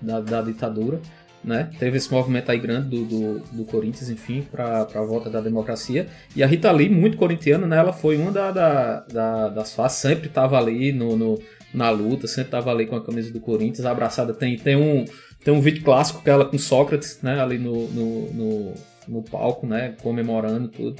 da, 0.00 0.20
da 0.20 0.42
ditadura. 0.42 1.00
Né? 1.42 1.70
Teve 1.78 1.96
esse 1.96 2.12
movimento 2.12 2.50
aí 2.50 2.58
grande 2.58 2.88
do, 2.88 3.04
do, 3.04 3.38
do 3.52 3.64
Corinthians, 3.64 4.10
enfim, 4.10 4.42
para 4.50 4.80
a 4.82 5.00
volta 5.02 5.30
da 5.30 5.40
democracia. 5.40 6.08
E 6.34 6.42
a 6.42 6.46
Rita 6.46 6.70
Lee, 6.72 6.88
muito 6.90 7.16
corintiana, 7.16 7.64
né? 7.66 7.76
Ela 7.78 7.92
foi 7.92 8.16
uma 8.16 8.32
da, 8.32 8.50
da, 8.50 9.00
da- 9.00 9.48
das 9.48 9.72
faces, 9.72 9.98
sempre 10.00 10.26
estava 10.26 10.58
ali 10.58 10.92
no, 10.92 11.16
no- 11.16 11.38
na 11.72 11.90
luta, 11.90 12.26
sempre 12.26 12.48
estava 12.48 12.70
ali 12.72 12.86
com 12.86 12.96
a 12.96 13.04
camisa 13.04 13.32
do 13.32 13.38
Corinthians, 13.40 13.86
abraçada. 13.86 14.34
Tem, 14.34 14.56
tem, 14.58 14.74
um, 14.76 15.04
tem 15.44 15.54
um 15.54 15.60
vídeo 15.60 15.84
clássico 15.84 16.22
que 16.22 16.28
ela 16.28 16.44
com 16.44 16.58
Sócrates, 16.58 17.20
né? 17.22 17.40
Ali 17.40 17.56
no, 17.56 17.86
no, 17.88 18.32
no, 18.32 18.74
no 19.08 19.22
palco, 19.22 19.66
né? 19.66 19.94
Comemorando 20.02 20.68
tudo. 20.68 20.96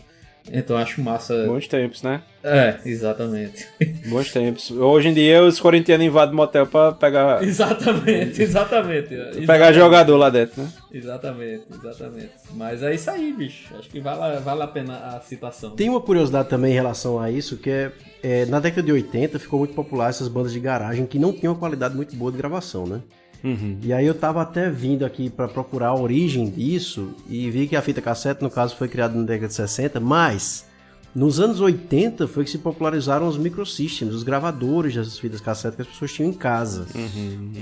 Então 0.52 0.76
eu 0.76 0.82
acho 0.82 1.02
massa. 1.02 1.46
bons 1.46 1.68
tempos, 1.68 2.02
né? 2.02 2.22
É, 2.42 2.76
exatamente. 2.84 3.66
Bons 4.08 4.32
tempos. 4.32 4.70
Hoje 4.70 5.08
em 5.08 5.14
dia 5.14 5.42
os 5.42 5.60
corintianos 5.60 6.06
invadem 6.06 6.34
motel 6.34 6.66
pra 6.66 6.92
pegar, 6.92 7.42
exatamente, 7.42 8.40
exatamente. 8.40 9.08
pegar 9.08 9.42
Exatamente. 9.42 9.74
jogador 9.74 10.16
lá 10.16 10.30
dentro, 10.30 10.62
né? 10.62 10.72
Exatamente, 10.92 11.64
exatamente. 11.70 12.30
Mas 12.54 12.82
é 12.82 12.94
isso 12.94 13.10
aí, 13.10 13.32
bicho. 13.32 13.74
Acho 13.76 13.88
que 13.90 14.00
vale, 14.00 14.40
vale 14.40 14.62
a 14.62 14.66
pena 14.66 14.96
a 15.16 15.20
citação. 15.20 15.70
Tem 15.72 15.88
uma 15.90 16.00
curiosidade 16.00 16.48
também 16.48 16.70
em 16.72 16.74
relação 16.74 17.20
a 17.20 17.30
isso, 17.30 17.58
que 17.58 17.68
é, 17.68 17.92
é, 18.22 18.46
na 18.46 18.60
década 18.60 18.82
de 18.82 18.92
80 18.92 19.38
ficou 19.38 19.58
muito 19.58 19.74
popular 19.74 20.08
essas 20.08 20.28
bandas 20.28 20.52
de 20.52 20.60
garagem 20.60 21.04
que 21.04 21.18
não 21.18 21.32
tinham 21.32 21.52
uma 21.52 21.58
qualidade 21.58 21.94
muito 21.94 22.16
boa 22.16 22.32
de 22.32 22.38
gravação, 22.38 22.86
né? 22.86 23.02
Uhum. 23.45 23.78
E 23.83 23.92
aí 23.92 24.04
eu 24.07 24.14
tava 24.14 24.42
até 24.42 24.68
vindo 24.68 25.04
aqui 25.04 25.30
pra 25.30 25.47
procurar 25.49 25.88
a 25.88 25.95
origem 25.95 26.50
disso 26.50 27.14
e 27.28 27.50
vi 27.50 27.68
que 27.68 27.76
a 27.76 27.83
fita 27.83 28.00
cassete, 28.00 28.42
no 28.42 28.50
caso, 28.50 28.75
foi 28.76 28.88
criada 28.88 29.16
na 29.16 29.25
década 29.25 29.49
de 29.49 29.54
60, 29.54 30.00
mas 30.00 30.66
nos 31.14 31.38
anos 31.40 31.61
80 31.61 32.26
foi 32.28 32.45
que 32.45 32.50
se 32.50 32.59
popularizaram 32.59 33.26
os 33.28 33.38
microsystems, 33.38 34.14
os 34.14 34.23
gravadores 34.23 34.95
dessas 34.95 35.18
fitas 35.18 35.40
cassete 35.40 35.76
que 35.76 35.83
as 35.83 35.88
pessoas 35.88 36.12
tinham 36.12 36.30
em 36.30 36.35
casa, 36.35 36.87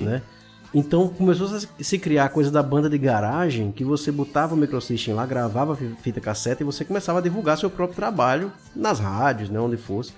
né? 0.01 0.23
Então 0.75 1.09
começou 1.09 1.47
a 1.57 1.61
se- 1.83 1.99
criar 1.99 2.25
a 2.25 2.29
coisa 2.29 2.51
da 2.51 2.63
banda 2.63 2.91
de 2.91 2.99
garagem, 2.99 3.71
que 3.73 3.85
você 3.85 4.11
botava 4.13 4.55
o 4.55 4.59
microsystem 4.59 5.15
lá, 5.15 5.25
gravava 5.25 5.79
fita 6.03 6.21
cassete 6.21 6.63
e 6.63 6.67
você 6.67 6.85
começava 6.85 7.21
a 7.21 7.23
divulgar 7.23 7.57
seu 7.57 7.71
próprio 7.71 7.97
trabalho 7.97 8.53
nas 8.75 8.99
rádios, 8.99 9.49
né, 9.49 9.59
onde 9.61 9.77
fosse. 9.77 10.13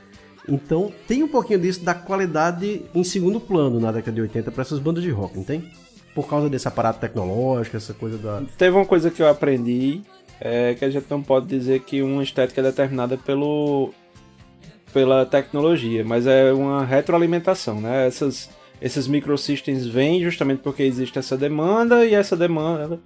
Então 0.49 0.93
tem 1.07 1.23
um 1.23 1.29
pouquinho 1.29 1.59
disso 1.59 1.85
da 1.85 1.95
qualidade 1.95 2.83
em 2.95 3.05
segundo 3.05 3.39
plano 3.39 3.79
na 3.79 3.93
década 3.93 4.15
de 4.15 4.23
80 4.23 4.51
para 4.51 4.63
essas 4.63 4.79
bandas 4.79 5.03
de 5.03 5.11
rock, 5.11 5.37
não 5.37 5.45
tem? 5.45 5.71
Por 6.15 6.27
causa 6.27 6.49
desse 6.49 6.67
aparato 6.67 6.99
tecnológico, 6.99 7.77
essa 7.77 7.95
coisa 7.95 8.19
da. 8.19 8.43
Teve 8.57 8.77
uma 8.77 8.87
coisa 8.87 9.11
que 9.11 9.23
eu 9.23 9.29
aprendi, 9.29 10.01
é 10.41 10.75
que 10.75 10.85
a 10.85 10.91
gente 10.91 11.07
não 11.11 11.23
pode 11.23 11.47
dizer 11.47 11.81
que 11.81 12.03
uma 12.03 12.23
estética 12.23 12.61
é 12.61 12.65
determinada 12.65 13.17
pelo 13.17 13.93
pela 14.93 15.27
tecnologia, 15.27 16.05
mas 16.05 16.27
é 16.27 16.53
uma 16.53 16.85
retroalimentação, 16.85 17.81
né? 17.81 18.07
Essas, 18.07 18.49
esses 18.81 19.07
microsystems 19.07 19.87
vêm 19.87 20.23
justamente 20.23 20.61
porque 20.61 20.83
existe 20.83 21.19
essa 21.19 21.37
demanda 21.37 22.05
e 22.07 22.15
essa 22.15 22.37
demanda 22.37 22.99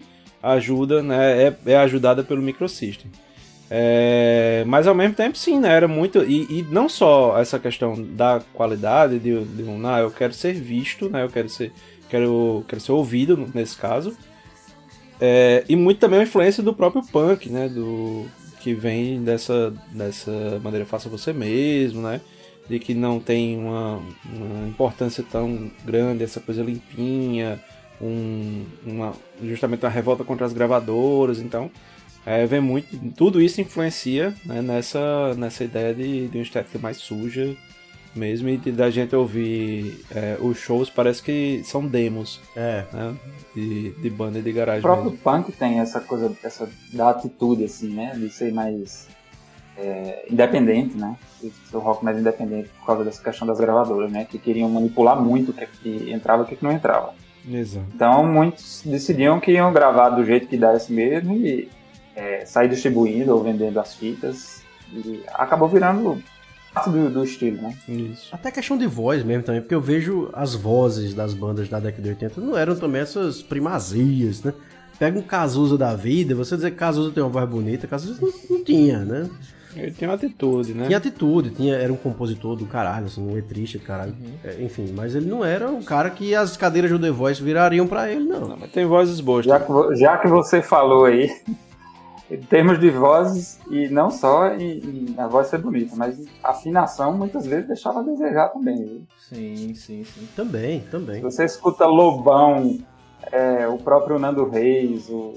ajuda, 0.42 1.02
né? 1.02 1.48
É, 1.48 1.56
é 1.66 1.76
ajudada 1.76 2.22
pelo 2.22 2.40
microsystem. 2.40 3.10
É, 3.74 4.64
mas 4.66 4.86
ao 4.86 4.94
mesmo 4.94 5.14
tempo, 5.14 5.38
sim, 5.38 5.58
né? 5.58 5.70
Era 5.70 5.88
muito. 5.88 6.22
E, 6.22 6.58
e 6.58 6.62
não 6.70 6.90
só 6.90 7.38
essa 7.38 7.58
questão 7.58 7.94
da 7.94 8.42
qualidade, 8.52 9.18
de, 9.18 9.42
de 9.42 9.62
um, 9.62 9.86
ah, 9.86 10.00
eu 10.00 10.10
quero 10.10 10.34
ser 10.34 10.52
visto, 10.52 11.08
né? 11.08 11.22
Eu 11.22 11.30
quero 11.30 11.48
ser, 11.48 11.72
quero, 12.10 12.62
quero 12.68 12.82
ser 12.82 12.92
ouvido 12.92 13.48
nesse 13.54 13.74
caso. 13.74 14.14
É, 15.18 15.64
e 15.66 15.74
muito 15.74 16.00
também 16.00 16.20
a 16.20 16.22
influência 16.24 16.62
do 16.62 16.74
próprio 16.74 17.02
punk, 17.02 17.48
né? 17.48 17.66
Do, 17.66 18.26
que 18.60 18.74
vem 18.74 19.24
dessa, 19.24 19.72
dessa 19.90 20.60
maneira 20.62 20.84
faça 20.84 21.08
você 21.08 21.32
mesmo, 21.32 22.02
né? 22.02 22.20
De 22.68 22.78
que 22.78 22.92
não 22.92 23.18
tem 23.18 23.58
uma, 23.58 24.02
uma 24.22 24.68
importância 24.68 25.24
tão 25.24 25.70
grande, 25.82 26.22
essa 26.22 26.40
coisa 26.40 26.62
limpinha, 26.62 27.58
um, 27.98 28.66
uma, 28.84 29.14
justamente 29.42 29.82
uma 29.82 29.90
revolta 29.90 30.24
contra 30.24 30.44
as 30.44 30.52
gravadoras, 30.52 31.40
então 31.40 31.70
é, 32.24 32.46
vem 32.46 32.60
muito, 32.60 32.88
tudo 33.16 33.40
isso 33.40 33.60
influencia 33.60 34.34
né, 34.44 34.62
nessa, 34.62 35.34
nessa 35.34 35.64
ideia 35.64 35.94
de, 35.94 36.28
de 36.28 36.38
uma 36.38 36.42
estética 36.42 36.78
mais 36.78 36.98
suja 36.98 37.56
mesmo 38.14 38.48
e 38.48 38.58
da 38.70 38.90
gente 38.90 39.16
ouvir 39.16 40.04
é, 40.14 40.36
os 40.40 40.58
shows 40.58 40.90
parece 40.90 41.22
que 41.22 41.62
são 41.64 41.86
demos 41.86 42.40
É. 42.54 42.84
né, 42.92 43.14
de, 43.54 43.90
de 43.90 44.10
banda 44.10 44.38
e 44.38 44.42
de 44.42 44.52
garagem 44.52 44.80
O 44.80 44.82
próprio 44.82 45.10
mesmo. 45.10 45.18
punk 45.18 45.52
tem 45.52 45.80
essa 45.80 46.00
coisa 46.00 46.30
essa, 46.42 46.68
da 46.92 47.10
atitude, 47.10 47.64
assim, 47.64 47.88
né? 47.88 48.12
De 48.14 48.28
ser 48.30 48.52
mais 48.52 49.08
é, 49.76 50.26
independente, 50.30 50.96
né? 50.96 51.16
De 51.42 51.50
ser 51.50 51.76
o 51.76 51.80
rock 51.80 52.04
mais 52.04 52.18
independente 52.18 52.68
por 52.78 52.86
causa 52.86 53.04
dessa 53.04 53.22
questão 53.22 53.46
das 53.46 53.58
gravadoras, 53.58 54.10
né? 54.10 54.26
Que 54.26 54.38
queriam 54.38 54.68
manipular 54.68 55.20
muito 55.20 55.50
o 55.50 55.54
que, 55.54 55.64
é 55.64 55.66
que 55.66 56.12
entrava 56.12 56.42
e 56.42 56.44
o 56.44 56.48
que, 56.48 56.54
é 56.54 56.56
que 56.58 56.64
não 56.64 56.72
entrava. 56.72 57.14
Exato. 57.50 57.86
Então 57.94 58.26
muitos 58.26 58.82
decidiam 58.84 59.40
que 59.40 59.52
iam 59.52 59.72
gravar 59.72 60.10
do 60.10 60.24
jeito 60.24 60.46
que 60.46 60.56
desse 60.56 60.92
mesmo 60.92 61.34
e 61.34 61.68
é, 62.14 62.44
sair 62.44 62.68
distribuindo 62.68 63.34
ou 63.34 63.42
vendendo 63.42 63.78
as 63.78 63.94
fitas. 63.94 64.62
E 64.92 65.22
acabou 65.34 65.68
virando 65.68 66.22
parte 66.72 66.90
do, 66.90 67.10
do 67.10 67.24
estilo, 67.24 67.62
né? 67.62 67.76
Isso. 67.88 68.28
Até 68.32 68.50
questão 68.50 68.76
de 68.76 68.86
voz 68.86 69.22
mesmo 69.22 69.42
também, 69.42 69.60
porque 69.60 69.74
eu 69.74 69.80
vejo 69.80 70.30
as 70.32 70.54
vozes 70.54 71.14
das 71.14 71.34
bandas 71.34 71.68
da 71.68 71.78
década 71.78 72.02
de 72.02 72.08
80 72.10 72.40
não 72.40 72.56
eram 72.56 72.76
também 72.76 73.02
essas 73.02 73.42
primazias, 73.42 74.42
né? 74.42 74.52
Pega 74.98 75.18
um 75.18 75.22
Cazuza 75.22 75.76
da 75.76 75.94
vida, 75.94 76.34
você 76.34 76.54
dizer 76.54 76.70
que 76.70 76.76
Cazuza 76.76 77.10
tem 77.12 77.22
uma 77.22 77.30
voz 77.30 77.48
bonita, 77.48 77.86
Cazuza 77.86 78.20
não, 78.20 78.32
não 78.50 78.64
tinha, 78.64 78.98
né? 79.00 79.28
Ele 79.74 79.90
tem 79.90 80.06
uma 80.06 80.14
atitude, 80.14 80.74
né? 80.74 80.84
Tinha 80.86 80.98
atitude, 80.98 81.50
tinha, 81.50 81.74
era 81.74 81.92
um 81.92 81.96
compositor 81.96 82.56
do 82.56 82.66
caralho, 82.66 83.06
assim, 83.06 83.22
um 83.22 83.34
letrista 83.34 83.78
do 83.78 83.84
caralho. 83.84 84.14
É, 84.44 84.62
enfim, 84.62 84.92
mas 84.94 85.14
ele 85.14 85.26
não 85.26 85.44
era 85.44 85.70
um 85.70 85.82
cara 85.82 86.10
que 86.10 86.34
as 86.34 86.56
cadeiras 86.56 86.90
do 86.90 86.98
The 86.98 87.10
Voice 87.10 87.42
virariam 87.42 87.86
pra 87.86 88.10
ele, 88.10 88.24
não. 88.24 88.48
Não, 88.48 88.56
mas 88.56 88.70
tem 88.70 88.84
vozes 88.84 89.18
boas. 89.20 89.46
Já 89.46 89.58
que, 89.58 89.96
já 89.96 90.18
que 90.18 90.28
você 90.28 90.60
falou 90.60 91.06
aí, 91.06 91.30
em 92.32 92.40
termos 92.40 92.80
de 92.80 92.90
vozes, 92.90 93.60
e 93.70 93.88
não 93.90 94.10
só 94.10 94.48
em, 94.54 94.78
em 94.78 95.14
a 95.18 95.26
voz 95.26 95.48
ser 95.48 95.58
bonita, 95.58 95.94
mas 95.94 96.18
a 96.42 96.50
afinação 96.50 97.12
muitas 97.12 97.46
vezes 97.46 97.66
deixava 97.66 98.00
a 98.00 98.02
desejar 98.02 98.48
também. 98.48 98.76
viu? 98.76 99.02
Sim, 99.18 99.74
sim, 99.74 100.02
sim. 100.02 100.26
Também, 100.34 100.80
também. 100.90 101.16
Se 101.16 101.20
você 101.20 101.44
escuta 101.44 101.84
Lobão, 101.84 102.78
é, 103.30 103.68
o 103.68 103.76
próprio 103.76 104.18
Nando 104.18 104.48
Reis, 104.48 105.10
o, 105.10 105.34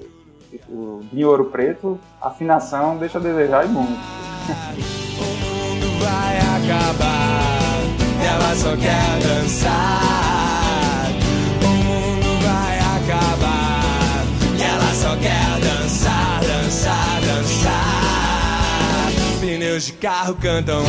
o 0.70 1.00
Dinho 1.12 1.28
Ouro 1.28 1.46
Preto, 1.46 2.00
a 2.18 2.28
afinação 2.28 2.96
deixa 2.96 3.18
a 3.18 3.20
desejar 3.20 3.66
e 3.66 3.68
muito. 3.68 3.90
O 3.90 5.24
mundo 5.44 5.98
vai 6.02 6.38
acabar, 6.38 7.82
ela 8.24 8.54
só 8.54 8.74
quer 8.74 9.20
dançar. 9.20 10.35
Pneus 19.76 19.86
de 19.86 19.92
carro 19.92 20.34
cantam 20.36 20.80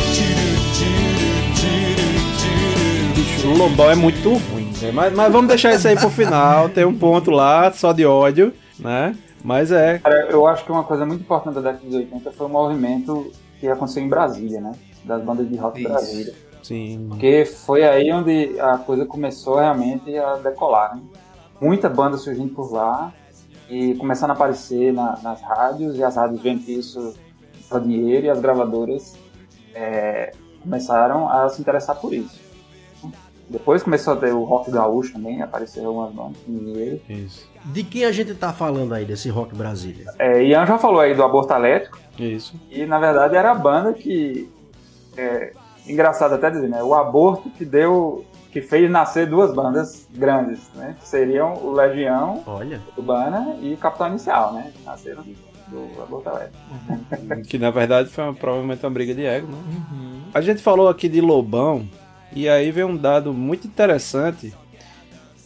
o 3.44 3.56
Lobão 3.58 3.90
é 3.90 3.94
muito 3.94 4.30
ruim, 4.30 4.72
né? 4.80 4.90
mas, 4.92 5.12
mas 5.14 5.32
vamos 5.32 5.48
deixar 5.48 5.74
isso 5.74 5.86
aí 5.88 5.96
pro 5.96 6.08
final. 6.10 6.68
Tem 6.70 6.84
um 6.84 6.96
ponto 6.96 7.30
lá, 7.30 7.70
só 7.72 7.92
de 7.92 8.04
ódio, 8.06 8.52
né? 8.78 9.14
Mas 9.44 9.72
é. 9.72 9.98
Cara, 9.98 10.26
eu 10.30 10.46
acho 10.46 10.64
que 10.64 10.72
uma 10.72 10.84
coisa 10.84 11.04
muito 11.06 11.20
importante 11.22 11.54
da 11.54 11.60
década 11.60 11.88
de 11.88 11.96
80 11.96 12.30
foi 12.32 12.46
o 12.46 12.50
movimento 12.50 13.30
que 13.60 13.68
aconteceu 13.68 14.02
em 14.02 14.08
Brasília, 14.08 14.60
né? 14.60 14.72
Das 15.04 15.22
bandas 15.22 15.48
de 15.48 15.56
rock. 15.56 15.82
Brasília. 15.82 16.34
Sim. 16.62 17.06
Porque 17.10 17.44
foi 17.44 17.84
aí 17.84 18.10
onde 18.12 18.58
a 18.60 18.76
coisa 18.78 19.04
começou 19.06 19.56
realmente 19.58 20.16
a 20.16 20.36
decolar, 20.36 20.96
né? 20.96 21.02
Muita 21.60 21.88
banda 21.88 22.16
surgindo 22.18 22.54
por 22.54 22.72
lá 22.72 23.12
e 23.70 23.94
começando 23.94 24.30
a 24.30 24.34
aparecer 24.34 24.92
na- 24.92 25.18
nas 25.22 25.40
rádios, 25.42 25.96
e 25.96 26.02
as 26.04 26.16
rádios 26.16 26.40
vendo 26.42 26.62
que 26.64 26.72
isso 26.72 27.14
para 27.68 27.80
dinheiro 27.80 28.26
e 28.26 28.30
as 28.30 28.40
gravadoras 28.40 29.16
é, 29.74 30.32
começaram 30.62 31.28
a 31.28 31.48
se 31.48 31.60
interessar 31.60 31.96
por 31.96 32.12
isso. 32.12 32.40
Depois 33.48 33.82
começou 33.82 34.12
a 34.12 34.16
ter 34.16 34.32
o 34.32 34.44
rock 34.44 34.70
gaúcho 34.70 35.14
também, 35.14 35.40
apareceram 35.40 35.88
algumas 35.88 36.12
bandas 36.12 36.36
no 36.46 36.60
meio. 36.74 37.00
Isso. 37.08 37.48
De 37.64 37.82
quem 37.82 38.04
a 38.04 38.12
gente 38.12 38.34
tá 38.34 38.52
falando 38.52 38.92
aí 38.92 39.06
desse 39.06 39.30
rock 39.30 39.54
Brasília? 39.54 40.04
É, 40.18 40.42
Ian 40.44 40.66
já 40.66 40.78
falou 40.78 41.00
aí 41.00 41.14
do 41.14 41.22
Aborto 41.22 41.54
Elétrico, 41.54 41.98
Isso. 42.18 42.54
e 42.70 42.84
na 42.84 42.98
verdade 42.98 43.36
era 43.36 43.50
a 43.50 43.54
banda 43.54 43.92
que. 43.94 44.50
É, 45.16 45.52
engraçado 45.86 46.34
até 46.34 46.50
dizer, 46.50 46.68
né? 46.68 46.82
O 46.82 46.94
aborto 46.94 47.48
que 47.50 47.64
deu. 47.64 48.22
que 48.52 48.60
fez 48.60 48.90
nascer 48.90 49.26
duas 49.26 49.54
bandas 49.54 50.06
grandes, 50.12 50.70
né? 50.74 50.94
Que 51.00 51.08
seriam 51.08 51.54
o 51.54 51.72
Legião 51.72 52.42
Olha. 52.46 52.82
Urbana 52.98 53.56
e 53.62 53.76
Capital 53.76 54.08
Inicial, 54.10 54.52
né? 54.52 54.72
Que 54.76 54.84
nasceram 54.84 55.24
do 55.70 56.02
Aborto 56.02 56.28
Elétrico. 56.30 57.42
Que 57.48 57.58
na 57.58 57.70
verdade 57.70 58.08
foi 58.10 58.24
uma- 58.24 58.34
provavelmente 58.34 58.84
uma 58.84 58.90
briga 58.90 59.14
de 59.14 59.24
ego, 59.24 59.46
né? 59.48 60.22
A 60.34 60.40
gente 60.40 60.62
falou 60.62 60.88
aqui 60.88 61.08
de 61.08 61.20
Lobão, 61.20 61.88
e 62.32 62.48
aí 62.48 62.70
vem 62.70 62.84
um 62.84 62.96
dado 62.96 63.32
muito 63.32 63.66
interessante, 63.66 64.52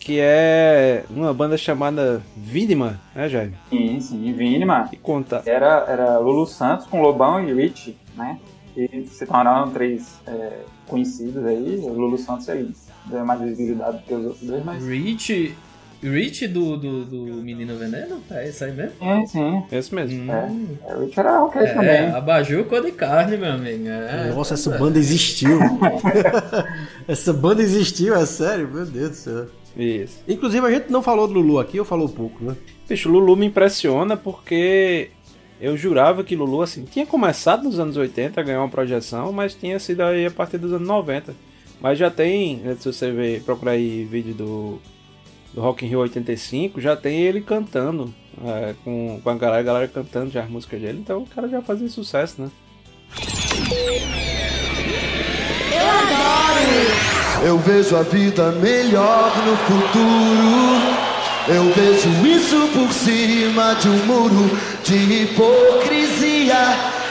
que 0.01 0.19
é 0.21 1.05
uma 1.09 1.33
banda 1.33 1.57
chamada 1.57 2.21
Vinima, 2.37 2.99
né, 3.15 3.29
Jaime? 3.29 3.55
Sim, 3.71 4.01
sim, 4.01 4.33
Vinima. 4.33 4.89
E 4.93 4.97
conta. 4.97 5.43
Era, 5.47 5.85
era 5.89 6.19
Lulu 6.19 6.47
Santos 6.47 6.87
com 6.87 7.01
Lobão 7.01 7.41
e 7.49 7.53
Rich, 7.55 7.97
né? 8.17 8.39
E 8.77 9.05
se 9.07 9.25
tornaram 9.27 9.71
três 9.71 10.19
é, 10.27 10.61
conhecidos 10.89 11.45
aí. 11.47 11.79
O 11.83 11.93
Lulu 11.93 12.19
Santos 12.19 12.49
aí 12.49 12.69
deu 13.07 13.25
mais 13.25 13.41
visibilidade 13.43 13.99
do 13.99 14.03
que 14.03 14.15
os 14.15 14.25
outros 14.27 14.43
dois, 14.49 14.65
mas. 14.65 14.85
Rich. 14.87 15.55
Rich 16.03 16.49
do, 16.49 16.77
do, 16.77 17.05
do 17.05 17.17
Menino 17.43 17.77
Veneno? 17.77 18.21
É 18.31 18.49
isso 18.49 18.65
aí 18.65 18.73
mesmo? 18.73 18.93
Sim, 18.99 19.27
sim. 19.27 19.63
Esse 19.71 19.95
mesmo. 19.95 20.33
É, 20.33 20.49
é, 20.89 20.97
o 20.97 21.05
Rich 21.05 21.21
era 21.21 21.45
ok 21.45 21.63
É, 21.63 21.75
também. 21.75 22.07
abajur 22.11 22.65
cor 22.65 22.83
de 22.83 22.91
carne, 22.93 23.37
meu 23.37 23.53
amigo. 23.53 23.87
É, 23.89 24.33
Nossa, 24.35 24.55
essa 24.55 24.75
é. 24.75 24.79
banda 24.79 24.99
existiu. 24.99 25.59
essa 27.07 27.33
banda 27.33 27.63
existiu, 27.63 28.15
é 28.17 28.27
sério? 28.27 28.69
Meu 28.69 28.85
Deus 28.85 29.11
do 29.11 29.15
céu. 29.17 29.47
Isso. 29.77 30.19
Inclusive, 30.29 30.67
a 30.67 30.71
gente 30.71 30.91
não 30.91 31.03
falou 31.03 31.27
do 31.27 31.35
Lulu 31.35 31.59
aqui, 31.59 31.79
ou 31.79 31.85
falou 31.85 32.09
pouco, 32.09 32.45
né? 32.45 32.57
Bicho, 32.89 33.09
Lulu 33.09 33.37
me 33.37 33.47
impressiona 33.47 34.17
porque 34.17 35.11
eu 35.61 35.77
jurava 35.77 36.23
que 36.25 36.37
Lulu, 36.37 36.63
assim, 36.63 36.85
tinha 36.85 37.07
começado 37.07 37.63
nos 37.63 37.79
anos 37.79 37.97
80 37.97 38.39
a 38.41 38.45
ganhar 38.45 38.59
uma 38.61 38.69
projeção, 38.69 39.33
mas 39.33 39.55
tinha 39.55 39.79
sido 39.79 40.03
aí 40.03 40.27
a 40.27 40.31
partir 40.31 40.59
dos 40.59 40.73
anos 40.73 40.87
90. 40.87 41.35
Mas 41.81 41.99
já 41.99 42.11
tem, 42.11 42.57
né, 42.59 42.77
se 42.79 42.93
você 42.93 43.11
ver, 43.11 43.43
procurar 43.43 43.73
aí 43.73 44.05
vídeo 44.05 44.35
do, 44.35 44.79
do 45.53 45.61
Rock 45.61 45.85
in 45.85 45.89
Rio 45.89 46.01
85, 46.01 46.81
já 46.81 46.97
tem 46.97 47.21
ele 47.21 47.41
cantando, 47.41 48.13
é, 48.45 48.75
com, 48.85 49.21
com 49.23 49.31
a 49.31 49.35
galera, 49.35 49.61
a 49.61 49.63
galera 49.63 49.89
cantando 49.89 50.31
já 50.31 50.43
as 50.43 50.51
músicas 50.51 50.81
dele, 50.81 51.01
então 51.01 51.23
o 51.23 51.27
cara 51.27 51.49
já 51.49 51.61
fazia 51.61 51.89
sucesso, 51.89 52.43
né? 52.43 52.51
Eu 57.45 57.59
vejo 57.59 57.97
a 57.97 58.03
vida 58.03 58.53
melhor 58.53 59.33
no 59.45 59.57
futuro. 59.57 61.13
Eu 61.49 61.73
vejo 61.73 62.09
isso 62.25 62.69
por 62.73 62.93
cima 62.93 63.75
de 63.75 63.89
um 63.89 64.07
muro 64.07 64.59
de 64.85 64.95
hipocrisia 64.95 66.55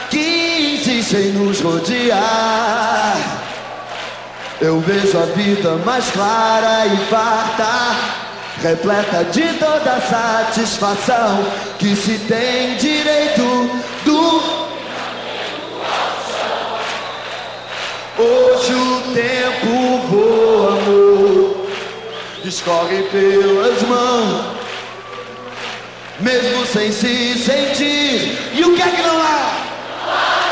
que 0.08 0.74
insiste 0.74 1.16
em 1.16 1.32
nos 1.32 1.60
rodear. 1.60 3.42
Eu 4.58 4.80
vejo 4.80 5.18
a 5.18 5.26
vida 5.26 5.76
mais 5.84 6.10
clara 6.10 6.86
e 6.86 6.96
farta, 7.10 8.31
repleta 8.62 9.24
de 9.24 9.52
toda 9.54 10.00
satisfação 10.00 11.44
que 11.78 11.96
se 11.96 12.16
tem 12.20 12.76
direito 12.76 13.70
do 14.04 14.62
Hoje 18.18 18.72
o 18.74 19.00
tempo 19.14 19.98
voa, 20.08 20.78
amor, 20.78 21.66
escorre 22.44 23.02
pelas 23.04 23.82
mãos, 23.82 24.56
mesmo 26.20 26.64
sem 26.66 26.92
se 26.92 27.38
sentir. 27.38 28.38
E 28.54 28.62
o 28.64 28.76
que 28.76 28.82
é 28.82 28.90
que 28.90 29.02
não 29.02 29.20
há? 29.20 29.62
O 30.06 30.12
Lulu 30.12 30.51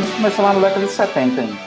Santos 0.00 0.14
começou 0.14 0.44
lá 0.44 0.52
na 0.52 0.60
década 0.60 0.86
de 0.86 0.92
70 0.92 1.40
ainda, 1.40 1.52
né? 1.52 1.58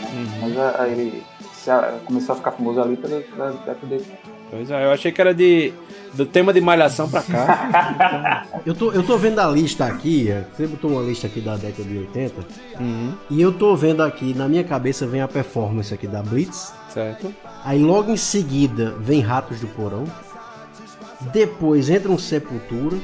Mas 0.41 0.57
a- 0.57 0.75
aí 0.83 0.91
ele 0.91 1.23
se 1.53 1.69
a- 1.71 1.97
começou 2.05 2.33
a 2.33 2.37
ficar 2.37 2.51
famoso 2.51 2.81
ali 2.81 2.95
pela, 2.95 3.21
pela 3.21 3.51
década 3.51 3.97
de 3.97 4.03
Pois 4.51 4.71
é, 4.71 4.85
eu 4.85 4.91
achei 4.91 5.11
que 5.11 5.21
era 5.21 5.33
de 5.33 5.73
do 6.13 6.25
tema 6.25 6.51
de 6.51 6.59
malhação 6.59 7.07
pra 7.07 7.21
cá. 7.21 8.45
Eu 8.65 8.73
tô, 8.73 8.91
eu 8.91 9.03
tô 9.03 9.15
vendo 9.15 9.37
a 9.39 9.45
lista 9.47 9.85
aqui, 9.85 10.29
é, 10.31 10.43
você 10.51 10.65
botou 10.65 10.89
uma 10.91 11.03
lista 11.03 11.27
aqui 11.27 11.39
da 11.39 11.55
década 11.55 11.83
de 11.87 11.97
80, 11.99 12.33
Uhum, 12.79 13.13
e 13.29 13.39
eu 13.41 13.51
tô 13.53 13.75
vendo 13.75 14.01
aqui, 14.01 14.33
na 14.33 14.47
minha 14.47 14.63
cabeça 14.63 15.05
vem 15.05 15.21
a 15.21 15.27
performance 15.27 15.93
aqui 15.93 16.07
da 16.07 16.23
Blitz, 16.23 16.73
certo? 16.91 17.31
aí 17.63 17.77
logo 17.79 18.11
em 18.11 18.17
seguida 18.17 18.95
vem 18.99 19.21
Ratos 19.21 19.59
do 19.59 19.67
Porão, 19.67 20.05
depois 21.31 21.89
entra 21.91 22.11
um 22.11 22.17
Sepultura 22.17 22.97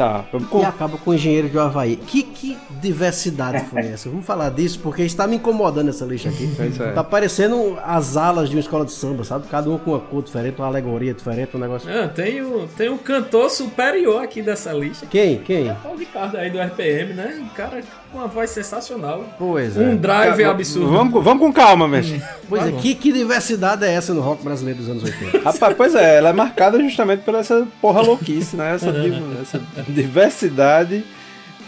Tá, 0.00 0.24
vamos 0.32 0.48
e 0.48 0.50
com. 0.50 0.62
acaba 0.64 0.96
com 0.96 1.12
Engenheiro 1.12 1.50
de 1.50 1.58
Havaí. 1.58 1.94
Que, 1.94 2.22
que 2.22 2.56
diversidade 2.80 3.66
foi 3.66 3.80
essa? 3.80 4.08
Vamos 4.08 4.24
falar 4.24 4.48
disso 4.48 4.80
porque 4.82 5.02
está 5.02 5.26
me 5.26 5.36
incomodando 5.36 5.90
essa 5.90 6.06
lista 6.06 6.30
aqui. 6.30 6.48
Pois 6.56 6.80
é. 6.80 6.92
Tá 6.92 7.04
parecendo 7.04 7.78
as 7.84 8.16
alas 8.16 8.48
de 8.48 8.56
uma 8.56 8.60
escola 8.60 8.86
de 8.86 8.92
samba, 8.92 9.24
sabe? 9.24 9.46
Cada 9.48 9.68
uma 9.68 9.78
com 9.78 9.90
uma 9.90 10.00
cor 10.00 10.22
diferente, 10.22 10.58
uma 10.58 10.66
alegoria 10.66 11.12
diferente, 11.12 11.54
um 11.54 11.60
negócio. 11.60 11.90
Ah, 11.90 12.08
tem, 12.08 12.40
o, 12.40 12.66
tem 12.76 12.88
um 12.88 12.96
cantor 12.96 13.50
superior 13.50 14.22
aqui 14.22 14.40
dessa 14.40 14.72
lista. 14.72 15.06
Quem? 15.06 15.38
Quem? 15.40 15.70
O 15.84 15.96
Ricardo 15.96 16.38
aí 16.38 16.50
do 16.50 16.58
RPM, 16.58 17.12
né? 17.12 17.38
Um 17.38 17.48
cara 17.54 17.82
com 17.82 17.99
uma 18.12 18.26
voz 18.26 18.50
sensacional. 18.50 19.24
Pois 19.38 19.76
é. 19.76 19.80
Um 19.80 19.96
drive 19.96 20.44
absurdo. 20.44 20.90
Vamos, 20.90 21.12
com- 21.12 21.20
vamos 21.22 21.40
com 21.46 21.52
calma, 21.52 21.86
mesmo. 21.86 22.20
Pois 22.48 22.62
é, 22.62 22.64
Tá 22.66 22.70
bom. 22.72 22.78
que, 22.78 22.94
que 22.94 23.12
diversidade 23.12 23.84
é 23.84 23.92
essa 23.92 24.12
no 24.12 24.20
rock 24.20 24.42
brasileiro 24.42 24.80
dos 24.80 24.88
anos 24.88 25.04
80? 25.04 25.38
Rapaz, 25.44 25.76
pois 25.76 25.94
é, 25.94 26.18
ela 26.18 26.30
é 26.30 26.32
marcada 26.32 26.80
justamente 26.82 27.20
por 27.22 27.34
essa 27.34 27.66
porra 27.80 28.00
louquice, 28.02 28.56
né? 28.56 28.74
Essa, 28.74 28.90
essa 29.42 29.60
diversidade 29.88 31.04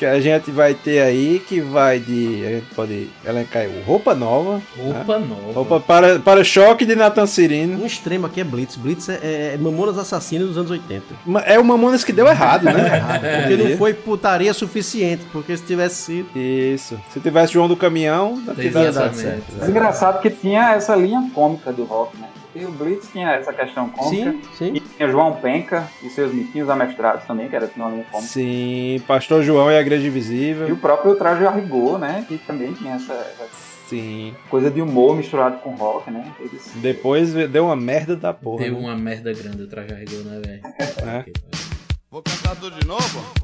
que 0.02 0.06
a 0.06 0.20
gente 0.20 0.50
vai 0.50 0.74
ter 0.74 1.00
aí, 1.00 1.40
que 1.46 1.60
vai 1.60 2.00
de. 2.00 2.44
A 2.44 2.50
gente 2.50 2.66
pode 2.74 3.08
elencar 3.24 3.62
aí 3.62 3.68
o 3.68 3.82
Roupa 3.86 4.14
Nova. 4.16 4.56
né? 4.56 4.62
Roupa 4.76 5.18
nova. 5.20 5.52
Roupa 5.54 5.78
para, 5.80 6.18
para 6.18 6.42
choque 6.42 6.84
de 6.84 6.96
Nathan 6.96 7.24
Cirino. 7.26 7.80
Um 7.80 7.86
extremo 7.86 8.26
aqui 8.26 8.40
é 8.40 8.44
Blitz. 8.44 8.74
Blitz 8.74 9.08
é, 9.08 9.20
é, 9.22 9.52
é 9.54 9.56
Mamonas 9.58 9.96
Assassinas 9.96 10.48
dos 10.48 10.58
anos 10.58 10.70
80. 10.72 11.04
Ma- 11.24 11.42
É 11.42 11.56
o 11.58 11.64
Mamonas 11.64 12.02
que 12.02 12.12
deu 12.12 12.26
errado, 12.26 12.64
né? 12.64 12.72
Porque 13.46 13.56
não 13.62 13.76
foi 13.78 13.94
putaria 13.94 14.52
suficiente, 14.52 15.22
porque 15.32 15.56
se 15.56 15.62
tivesse 15.62 15.94
sido. 16.02 16.28
Isso. 16.36 16.98
Se 17.12 17.20
tivesse 17.20 17.52
João 17.52 17.68
do 17.68 17.76
Caminhão, 17.76 18.36
não 18.44 18.54
Teria 18.54 18.90
dado 18.90 19.14
certo. 19.14 19.44
engraçado 19.68 20.20
que 20.20 20.30
tinha 20.30 20.72
essa 20.74 20.96
linha 20.96 21.30
cômica 21.32 21.72
do 21.72 21.84
rock, 21.84 22.16
né? 22.18 22.26
E 22.54 22.64
o 22.66 22.70
Blitz 22.70 23.10
tinha 23.10 23.32
essa 23.32 23.52
questão 23.52 23.88
cômica. 23.88 24.32
Sim, 24.32 24.42
sim. 24.58 24.72
E 24.74 24.80
tinha 24.80 25.08
João 25.08 25.36
Penca 25.36 25.88
e 26.02 26.10
seus 26.10 26.32
miquinhos 26.34 26.68
amestrados 26.68 27.24
também, 27.24 27.48
que 27.48 27.56
era 27.56 27.70
linha 27.74 28.04
cômica. 28.10 28.20
Sim, 28.20 29.02
Pastor 29.06 29.42
João 29.42 29.70
e 29.70 29.76
a 29.76 29.80
Igreja 29.80 30.04
E 30.04 30.08
Invisível. 30.08 30.72
o 30.72 30.76
próprio 30.76 31.14
Traje 31.14 31.46
a 31.46 31.50
Rigor, 31.50 31.98
né? 31.98 32.24
Que 32.28 32.36
também 32.38 32.74
tinha 32.74 32.94
essa, 32.94 33.14
essa 33.14 33.48
Sim. 33.86 34.34
coisa 34.50 34.70
de 34.70 34.82
humor 34.82 35.16
misturado 35.16 35.58
com 35.58 35.70
rock, 35.70 36.10
né? 36.10 36.30
Eles... 36.40 36.70
Depois 36.74 37.32
deu 37.32 37.66
uma 37.66 37.76
merda 37.76 38.14
da 38.16 38.34
porra. 38.34 38.64
Deu 38.64 38.74
né? 38.74 38.78
uma 38.80 38.96
merda 38.96 39.32
grande 39.32 39.62
o 39.62 39.66
traje 39.66 39.92
a 39.94 39.96
rigor, 39.96 40.24
né, 40.24 40.40
velho? 40.44 40.62
É. 41.08 41.24
Vou 42.10 42.22
cantar 42.22 42.54
tudo 42.56 42.78
de 42.78 42.86
novo? 42.86 43.42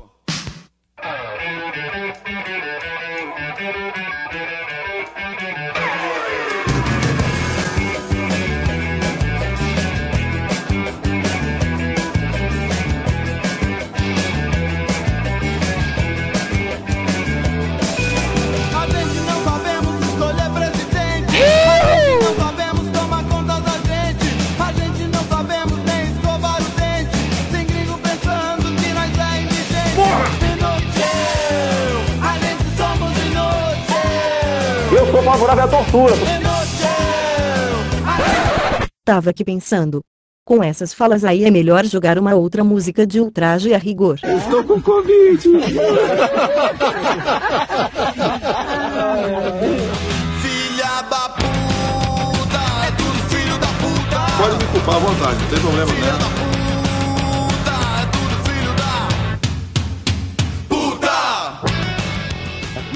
Favorável 35.29 35.64
à 35.64 35.69
tortura. 35.69 36.14
Tava 39.05 39.29
aqui 39.31 39.45
pensando. 39.45 40.01
Com 40.43 40.64
essas 40.64 40.95
falas 40.95 41.23
aí 41.23 41.45
é 41.45 41.51
melhor 41.51 41.85
jogar 41.85 42.19
uma 42.19 42.35
outra 42.35 42.64
música 42.64 43.07
de 43.07 43.21
ultraje 43.21 43.75
a 43.75 43.79
rigor. 43.79 44.19
Estou 44.25 44.64
com 44.64 44.81
Covid. 44.81 45.43
Filha 50.41 51.03
da 51.11 51.29
puta, 51.29 52.62
é 52.87 52.91
tudo 52.93 53.19
filho 53.29 53.59
da 53.59 53.67
puta. 53.67 54.43
Pode 54.43 54.57
me 54.57 54.73
culpar 54.73 54.95
à 54.95 54.99
vontade, 54.99 55.43
não 55.43 55.49
tem 55.51 55.61
problema 55.61 55.93
Filha 55.93 56.38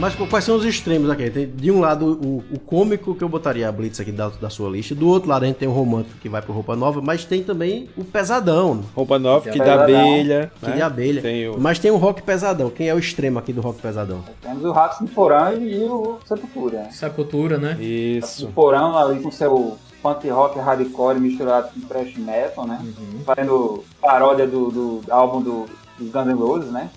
Mas 0.03 0.17
qu- 0.17 0.27
quais 0.27 0.45
são 0.45 0.57
os 0.57 0.65
extremos 0.65 1.09
aqui? 1.09 1.31
Tem 1.31 1.47
de 1.47 1.71
um 1.71 1.79
lado 1.79 2.05
o, 2.21 2.43
o 2.53 2.59
cômico 2.59 3.15
que 3.15 3.23
eu 3.23 3.29
botaria 3.29 3.69
a 3.69 3.71
Blitz 3.71 4.01
aqui 4.01 4.11
da, 4.11 4.31
da 4.31 4.51
sua 4.51 4.69
lista, 4.69 4.97
do 4.97 5.07
outro 5.09 5.29
lado 5.31 5.45
a 5.45 5.47
gente 5.47 5.59
tem 5.59 5.69
o 5.69 5.73
romântico 5.73 6.19
que 6.19 6.29
vai 6.29 6.43
pro 6.43 6.53
roupa 6.53 6.75
nova, 6.75 7.01
mas 7.01 7.25
tem 7.25 7.45
também 7.45 7.89
o 7.97 8.03
pesadão, 8.03 8.83
Roupa 8.97 9.17
nova, 9.17 9.45
que 9.49 9.57
Tem 9.57 9.65
da 9.65 9.85
abelha. 9.85 10.51
que 10.59 10.67
né? 10.67 10.75
de 10.75 10.83
abelha. 10.83 11.23
Tem 11.23 11.49
o... 11.49 11.57
Mas 11.61 11.79
tem 11.79 11.93
o 11.93 11.97
rock 11.99 12.21
pesadão. 12.21 12.69
Quem 12.69 12.89
é 12.89 12.95
o 12.95 12.99
extremo 12.99 13.39
aqui 13.39 13.53
do 13.53 13.61
rock 13.61 13.81
pesadão? 13.81 14.25
Temos 14.41 14.65
o 14.65 14.73
Ratos 14.73 14.99
no 15.03 15.07
Porão 15.07 15.57
e 15.63 15.85
o 15.85 16.19
Sepultura. 16.27 16.79
né? 16.81 16.89
Sepultura, 16.91 17.59
né? 17.59 17.77
Isso. 17.81 18.47
O 18.47 18.53
Porão 18.53 18.99
ali 18.99 19.21
com 19.21 19.31
seu 19.31 19.79
punk 20.03 20.29
rock 20.29 20.59
hardcore 20.59 21.21
misturado 21.21 21.69
com 21.73 21.81
thrash 21.87 22.17
metal, 22.17 22.67
né? 22.67 22.85
Fazendo 23.25 23.85
paródia 24.01 24.49
do, 24.49 24.69
do 24.69 25.01
álbum 25.09 25.41
do, 25.41 25.67
dos 25.97 26.11
Guns 26.11 26.27
N' 26.27 26.33
Roses, 26.35 26.73
né? 26.73 26.91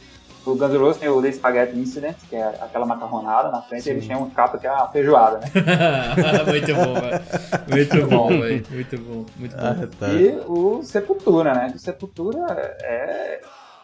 O 0.45 0.55
Guns 0.55 0.71
N' 0.71 0.77
Roses 0.77 0.97
tem 0.99 1.09
o 1.09 1.21
The 1.21 1.31
Spaghetti 1.31 1.77
Incident, 1.77 2.15
que 2.29 2.35
é 2.35 2.45
aquela 2.61 2.85
macarronada 2.85 3.49
na 3.49 3.61
frente, 3.63 3.87
e 3.87 3.91
eles 3.91 4.07
têm 4.07 4.15
um 4.15 4.29
capa 4.29 4.57
que 4.57 4.67
é 4.67 4.69
a 4.69 4.87
feijoada, 4.87 5.39
né? 5.39 5.47
muito 6.47 6.75
bom, 6.75 6.93
velho. 6.93 7.21
Muito 7.69 8.07
bom, 8.07 8.27
velho. 8.41 8.65
Muito 8.69 8.97
bom, 8.99 9.25
muito 9.37 9.55
bom. 9.55 9.87
tá. 9.99 10.07
E 10.13 10.39
o 10.47 10.83
Sepultura, 10.83 11.53
né? 11.53 11.71
O 11.75 11.79
Sepultura 11.79 12.77
é, 12.81 13.41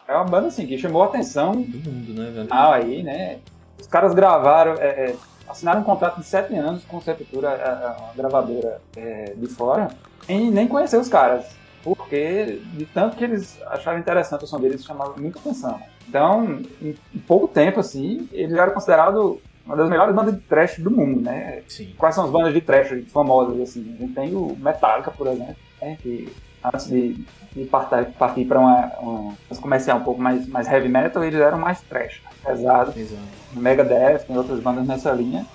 é 0.08 0.14
uma 0.14 0.24
banda 0.24 0.48
assim 0.48 0.66
que 0.66 0.78
chamou 0.78 1.02
a 1.02 1.06
atenção 1.06 1.52
Do 1.52 1.90
mundo, 1.90 2.14
né, 2.14 2.30
velho? 2.30 2.48
Ah, 2.50 2.74
aí, 2.74 3.02
né? 3.02 3.38
Os 3.80 3.86
caras 3.88 4.14
gravaram, 4.14 4.74
é, 4.74 4.86
é, 5.10 5.16
assinaram 5.48 5.80
um 5.80 5.84
contrato 5.84 6.20
de 6.20 6.26
sete 6.26 6.54
anos 6.54 6.84
com 6.84 6.98
a 6.98 7.00
Sepultura, 7.00 7.48
a, 7.50 7.52
a- 7.52 8.10
a 8.10 8.12
gravadora 8.16 8.80
é, 8.96 9.32
de 9.36 9.46
fora, 9.48 9.88
e 10.28 10.50
nem 10.50 10.68
conhecer 10.68 10.96
os 10.98 11.08
caras. 11.08 11.44
Porque 11.82 12.60
de 12.74 12.86
tanto 12.86 13.16
que 13.16 13.24
eles 13.24 13.60
acharam 13.66 13.98
interessante 13.98 14.44
o 14.44 14.46
som 14.46 14.60
deles, 14.60 14.84
chamava 14.84 15.14
muita 15.20 15.40
atenção. 15.40 15.80
Então, 16.12 16.60
em, 16.82 16.94
pouco 17.26 17.48
tempo, 17.48 17.80
assim, 17.80 18.28
eles 18.32 18.52
eram 18.52 18.74
considerados 18.74 19.38
uma 19.64 19.74
das 19.74 19.88
melhores 19.88 20.14
bandas 20.14 20.34
de 20.34 20.40
trash 20.42 20.78
do 20.78 20.90
mundo, 20.90 21.22
né? 21.22 21.62
Sim. 21.66 21.94
Quais 21.96 22.14
são 22.14 22.26
as 22.26 22.30
bandas 22.30 22.52
de 22.52 22.60
trash 22.60 23.02
famosas, 23.06 23.58
assim? 23.58 23.94
A 23.96 24.02
gente 24.02 24.12
tem 24.12 24.34
o 24.36 24.54
Metallica, 24.60 25.10
por 25.10 25.26
exemplo, 25.26 25.56
né? 25.80 25.96
Que 26.02 26.30
antes 26.62 26.86
de, 26.86 27.24
de 27.52 27.64
partir, 27.64 28.12
partir 28.18 28.44
para 28.44 28.60
uma, 28.60 28.92
uma 29.00 29.34
uma 29.50 29.60
comercial 29.62 30.00
um 30.00 30.04
pouco 30.04 30.20
mais, 30.20 30.46
mais 30.46 30.68
heavy 30.68 30.90
metal, 30.90 31.24
eles 31.24 31.40
eram 31.40 31.58
mais 31.58 31.80
trash, 31.80 32.20
pesado. 32.44 32.92
Exato. 32.94 33.22
Megadeth, 33.54 34.26
tem 34.26 34.36
outras 34.36 34.60
bandas 34.60 34.86
nessa 34.86 35.12
linha. 35.12 35.46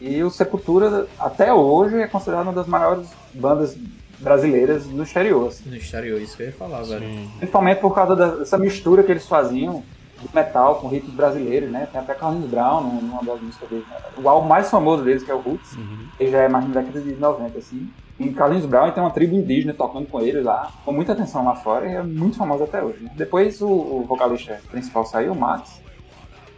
E 0.00 0.22
o 0.22 0.30
Sepultura, 0.30 1.06
até 1.18 1.52
hoje, 1.52 2.00
é 2.00 2.06
considerado 2.06 2.44
uma 2.44 2.54
das 2.54 2.66
maiores 2.66 3.06
bandas 3.34 3.76
brasileiras 4.18 4.86
no 4.86 5.02
exterior. 5.02 5.48
assim. 5.48 5.68
No 5.68 5.76
exterior, 5.76 6.20
isso 6.20 6.36
que 6.36 6.42
eu 6.42 6.46
ia 6.48 6.52
falar, 6.52 6.82
velho. 6.82 7.28
Principalmente 7.38 7.80
por 7.80 7.94
causa 7.94 8.14
da- 8.16 8.34
dessa 8.36 8.58
mistura 8.58 9.02
que 9.02 9.10
eles 9.12 9.26
faziam 9.26 9.82
do 10.22 10.28
metal 10.34 10.76
com 10.76 10.88
ritmos 10.88 11.14
brasileiros, 11.14 11.70
né? 11.70 11.86
Tem 11.90 12.00
até 12.00 12.14
Carlinhos 12.14 12.48
Brown 12.50 12.82
num- 12.82 13.00
numa 13.02 13.22
das 13.22 13.40
músicas 13.40 13.68
deles. 13.68 13.84
né? 13.88 13.96
O 14.22 14.28
álbum 14.28 14.48
mais 14.48 14.70
famoso 14.70 15.02
deles, 15.04 15.22
que 15.22 15.30
é 15.30 15.34
o 15.34 15.40
Roots, 15.40 15.76
ele 16.18 16.30
já 16.30 16.38
é 16.42 16.48
mais 16.48 16.66
na 16.68 16.80
década 16.80 17.00
de 17.00 17.12
90, 17.14 17.58
assim. 17.58 17.88
Em 18.18 18.32
Carlinhos 18.32 18.64
Brown 18.64 18.90
tem 18.92 19.02
uma 19.02 19.10
tribo 19.10 19.34
indígena 19.34 19.74
tocando 19.74 20.06
com 20.06 20.20
eles 20.20 20.44
lá, 20.44 20.70
com 20.84 20.92
muita 20.92 21.12
atenção 21.12 21.44
lá 21.44 21.56
fora, 21.56 21.86
e 21.90 21.94
é 21.94 22.02
muito 22.02 22.36
famoso 22.36 22.62
até 22.62 22.80
hoje. 22.82 23.02
né? 23.02 23.10
Depois 23.16 23.60
o, 23.60 23.66
o 23.68 24.04
vocalista 24.08 24.58
principal 24.70 25.04
saiu, 25.04 25.32
o 25.32 25.36
Max, 25.36 25.82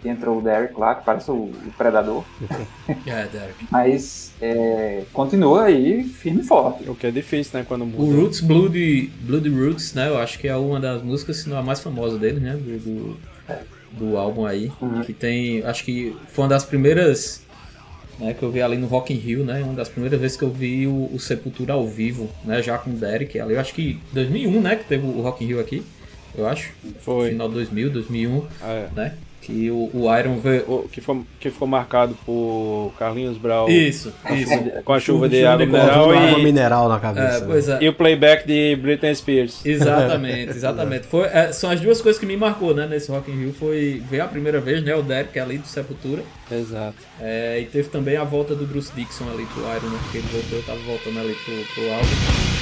que 0.02 0.08
entrou 0.08 0.38
o 0.38 0.42
Derek 0.42 0.78
lá, 0.78 0.94
que 0.94 1.04
parece 1.04 1.30
o, 1.30 1.34
o 1.34 1.72
Predador. 1.76 2.24
É, 3.06 3.26
Derek. 3.26 3.66
Mas 3.70 4.32
é, 4.40 5.02
continua 5.12 5.64
aí 5.64 6.04
firme 6.04 6.40
e 6.40 6.44
forte. 6.44 6.88
O 6.88 6.94
que 6.94 7.06
é 7.06 7.10
difícil, 7.10 7.58
né? 7.58 7.64
Quando 7.66 7.82
O 7.82 7.86
muda. 7.86 8.16
Roots 8.20 8.40
Blood, 8.40 9.10
Blood 9.20 9.48
Roots, 9.48 9.94
né? 9.94 10.08
Eu 10.08 10.18
acho 10.18 10.38
que 10.38 10.46
é 10.48 10.56
uma 10.56 10.78
das 10.80 11.02
músicas, 11.02 11.38
se 11.38 11.48
não 11.48 11.58
a 11.58 11.62
mais 11.62 11.80
famosa 11.80 12.18
dele, 12.18 12.40
né? 12.40 12.52
Do, 12.52 12.78
do, 12.78 13.16
do 13.92 14.16
álbum 14.16 14.44
aí. 14.46 14.70
Uhum. 14.80 15.02
Que 15.02 15.12
tem. 15.12 15.62
Acho 15.64 15.84
que 15.84 16.14
foi 16.28 16.44
uma 16.44 16.50
das 16.50 16.64
primeiras. 16.64 17.44
Né, 18.18 18.32
que 18.32 18.42
eu 18.42 18.50
vi 18.50 18.62
ali 18.62 18.78
no 18.78 18.86
Rock 18.86 19.12
in 19.12 19.16
Rio, 19.18 19.44
né? 19.44 19.62
Uma 19.62 19.74
das 19.74 19.90
primeiras 19.90 20.18
vezes 20.18 20.38
que 20.38 20.42
eu 20.42 20.50
vi 20.50 20.86
o, 20.86 21.10
o 21.12 21.18
Sepultura 21.20 21.74
ao 21.74 21.86
vivo, 21.86 22.30
né? 22.44 22.62
Já 22.62 22.78
com 22.78 22.88
o 22.88 22.94
Derek 22.94 23.38
ali. 23.38 23.52
Eu 23.54 23.60
acho 23.60 23.74
que 23.74 24.00
2001, 24.12 24.60
né? 24.60 24.76
Que 24.76 24.84
teve 24.84 25.06
o 25.06 25.20
Rock 25.20 25.44
in 25.44 25.48
Rio 25.48 25.60
aqui. 25.60 25.82
Eu 26.34 26.46
acho. 26.46 26.72
Foi. 27.00 27.30
Final 27.30 27.48
2000, 27.50 27.90
2001, 27.90 28.46
É. 28.62 28.86
né? 28.96 29.14
Que 29.46 29.70
o, 29.70 29.88
o 29.94 30.18
Iron 30.18 30.40
veio. 30.40 30.64
O 30.66 30.88
que, 30.90 31.00
foi, 31.00 31.22
que 31.38 31.50
ficou 31.50 31.68
marcado 31.68 32.16
por 32.26 32.92
Carlinhos 32.98 33.38
Brown 33.38 33.68
Isso, 33.68 34.12
isso. 34.32 34.50
com 34.84 34.92
a 34.92 34.98
chuva 34.98 35.28
de 35.28 35.46
água 35.46 35.64
mineral 35.64 36.06
Botando 36.08 36.18
água 36.24 36.38
e, 36.40 36.42
mineral 36.42 36.88
na 36.88 36.96
É, 36.96 36.98
cabeça. 36.98 37.44
pois 37.46 37.68
é. 37.68 37.78
e 37.80 37.88
o 37.88 37.92
playback 37.94 38.44
de 38.44 38.74
Britney 38.74 39.14
Spears. 39.14 39.64
Exatamente, 39.64 40.50
exatamente. 40.50 41.06
Foi, 41.06 41.26
é, 41.28 41.52
são 41.52 41.70
as 41.70 41.80
duas 41.80 42.00
coisas 42.02 42.18
que 42.18 42.26
me 42.26 42.36
marcou, 42.36 42.74
né, 42.74 42.88
nesse 42.88 43.08
Rock 43.10 43.30
in 43.30 43.36
Rio. 43.36 43.52
Foi 43.52 44.02
ver 44.10 44.20
a 44.20 44.26
primeira 44.26 44.60
vez, 44.60 44.82
né, 44.82 44.96
o 44.96 45.02
Derek 45.02 45.38
ali 45.38 45.58
do 45.58 45.66
Sepultura. 45.68 46.22
Exato. 46.50 46.96
É, 47.20 47.60
e 47.60 47.66
teve 47.66 47.88
também 47.88 48.16
a 48.16 48.24
volta 48.24 48.54
do 48.54 48.66
Bruce 48.66 48.90
Dixon 48.96 49.24
ali 49.32 49.46
pro 49.46 49.62
Iron, 49.62 49.90
né, 49.92 49.98
porque 50.02 50.18
ele 50.18 50.26
voltou, 50.32 50.60
tava 50.62 50.78
voltando 50.80 51.20
ali 51.20 51.34
pro, 51.44 51.54
pro 51.74 51.92
álbum. 51.92 52.55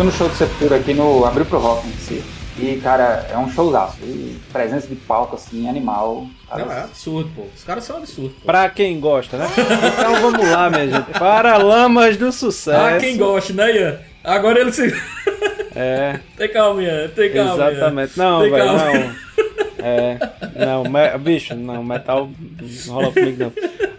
Fui 0.00 0.06
no 0.06 0.12
show 0.12 0.28
do 0.30 0.34
Sepultura 0.34 0.76
aqui 0.76 0.94
no 0.94 1.26
Abril 1.26 1.44
pro 1.44 1.58
Rock 1.58 1.86
em 1.86 1.92
si. 1.92 2.24
E, 2.58 2.80
cara, 2.82 3.26
é 3.30 3.36
um 3.36 3.50
showzaço. 3.50 3.98
E 4.02 4.38
presença 4.50 4.86
de 4.88 4.94
palco, 4.96 5.36
assim, 5.36 5.68
animal. 5.68 6.26
Cara, 6.48 6.64
Não, 6.64 6.72
é 6.72 6.80
absurdo, 6.84 7.30
pô. 7.36 7.42
Os 7.54 7.62
caras 7.64 7.84
são 7.84 7.98
absurdos, 7.98 8.32
pô. 8.38 8.46
Pra 8.46 8.70
quem 8.70 8.98
gosta, 8.98 9.36
né? 9.36 9.46
Então 9.98 10.14
vamos 10.22 10.50
lá, 10.50 10.70
minha 10.70 10.88
gente. 10.88 11.18
Para 11.18 11.58
Lamas 11.58 12.16
do 12.16 12.32
Sucesso. 12.32 12.80
Ah, 12.80 12.96
quem 12.98 13.18
gosta, 13.18 13.52
né, 13.52 13.76
Ian? 13.76 13.98
Agora 14.24 14.58
ele 14.60 14.72
se. 14.72 14.90
É, 15.76 16.18
tem 16.36 16.48
calma, 16.48 16.82
Ian. 16.82 17.08
Tem 17.08 17.32
calma. 17.32 17.62
Ian. 17.64 17.70
exatamente. 17.70 18.18
Não, 18.18 18.40
Tem 18.40 18.50
velho, 18.50 18.64
não. 18.72 19.14
É, 19.82 20.18
não, 20.56 20.84
me- 20.84 21.18
bicho, 21.18 21.54
não, 21.54 21.84
metal 21.84 22.30
não 22.86 22.94
rola 22.94 23.12
comigo 23.12 23.44
não. 23.44 23.52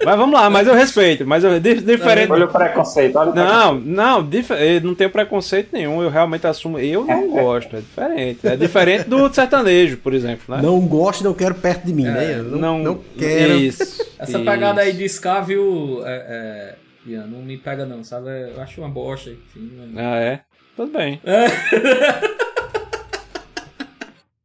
Mas 0.04 0.18
vamos 0.18 0.34
lá, 0.34 0.50
mas 0.50 0.68
eu 0.68 0.74
respeito, 0.74 1.26
mas 1.28 1.44
eu, 1.44 1.60
di- 1.60 1.82
diferente. 1.82 2.32
Olha 2.32 2.46
o 2.46 2.48
preconceito, 2.48 3.16
olha 3.18 3.32
o 3.32 3.36
Não, 3.36 3.74
não, 3.80 4.28
dif- 4.28 4.50
não 4.84 4.96
tenho 4.96 5.10
preconceito 5.10 5.70
nenhum, 5.74 6.02
eu 6.02 6.10
realmente 6.10 6.48
assumo. 6.48 6.80
Eu 6.80 7.06
não 7.06 7.30
gosto, 7.32 7.76
é 7.76 7.80
diferente. 7.82 8.48
É 8.48 8.56
diferente 8.56 9.08
do 9.10 9.32
sertanejo, 9.34 9.98
por 9.98 10.14
exemplo, 10.14 10.56
né? 10.56 10.62
Não 10.62 10.80
gosto, 10.82 11.24
não 11.24 11.34
quero 11.34 11.54
perto 11.56 11.86
de 11.86 11.94
mim, 11.94 12.04
né? 12.06 12.36
Eu 12.40 12.44
Não, 12.44 12.80
não, 12.80 13.00
quero. 13.18 13.54
Isso. 13.54 13.84
Essa 14.18 14.38
isso. 14.38 14.46
pegada 14.46 14.82
aí 14.82 14.94
de 14.94 15.06
ska, 15.06 15.42
viu, 15.42 16.02
é, 16.06 16.76
é, 17.08 17.12
Ian, 17.12 17.26
não 17.28 17.40
me 17.40 17.58
pega 17.58 17.86
não, 17.86 18.04
sabe? 18.04 18.28
Eu 18.56 18.62
acho 18.62 18.82
uma 18.82 18.90
bosta, 18.90 19.30
enfim. 19.30 19.72
né? 19.94 20.02
Ah, 20.04 20.20
é? 20.20 20.40
Tudo 20.76 20.92
bem. 20.98 21.20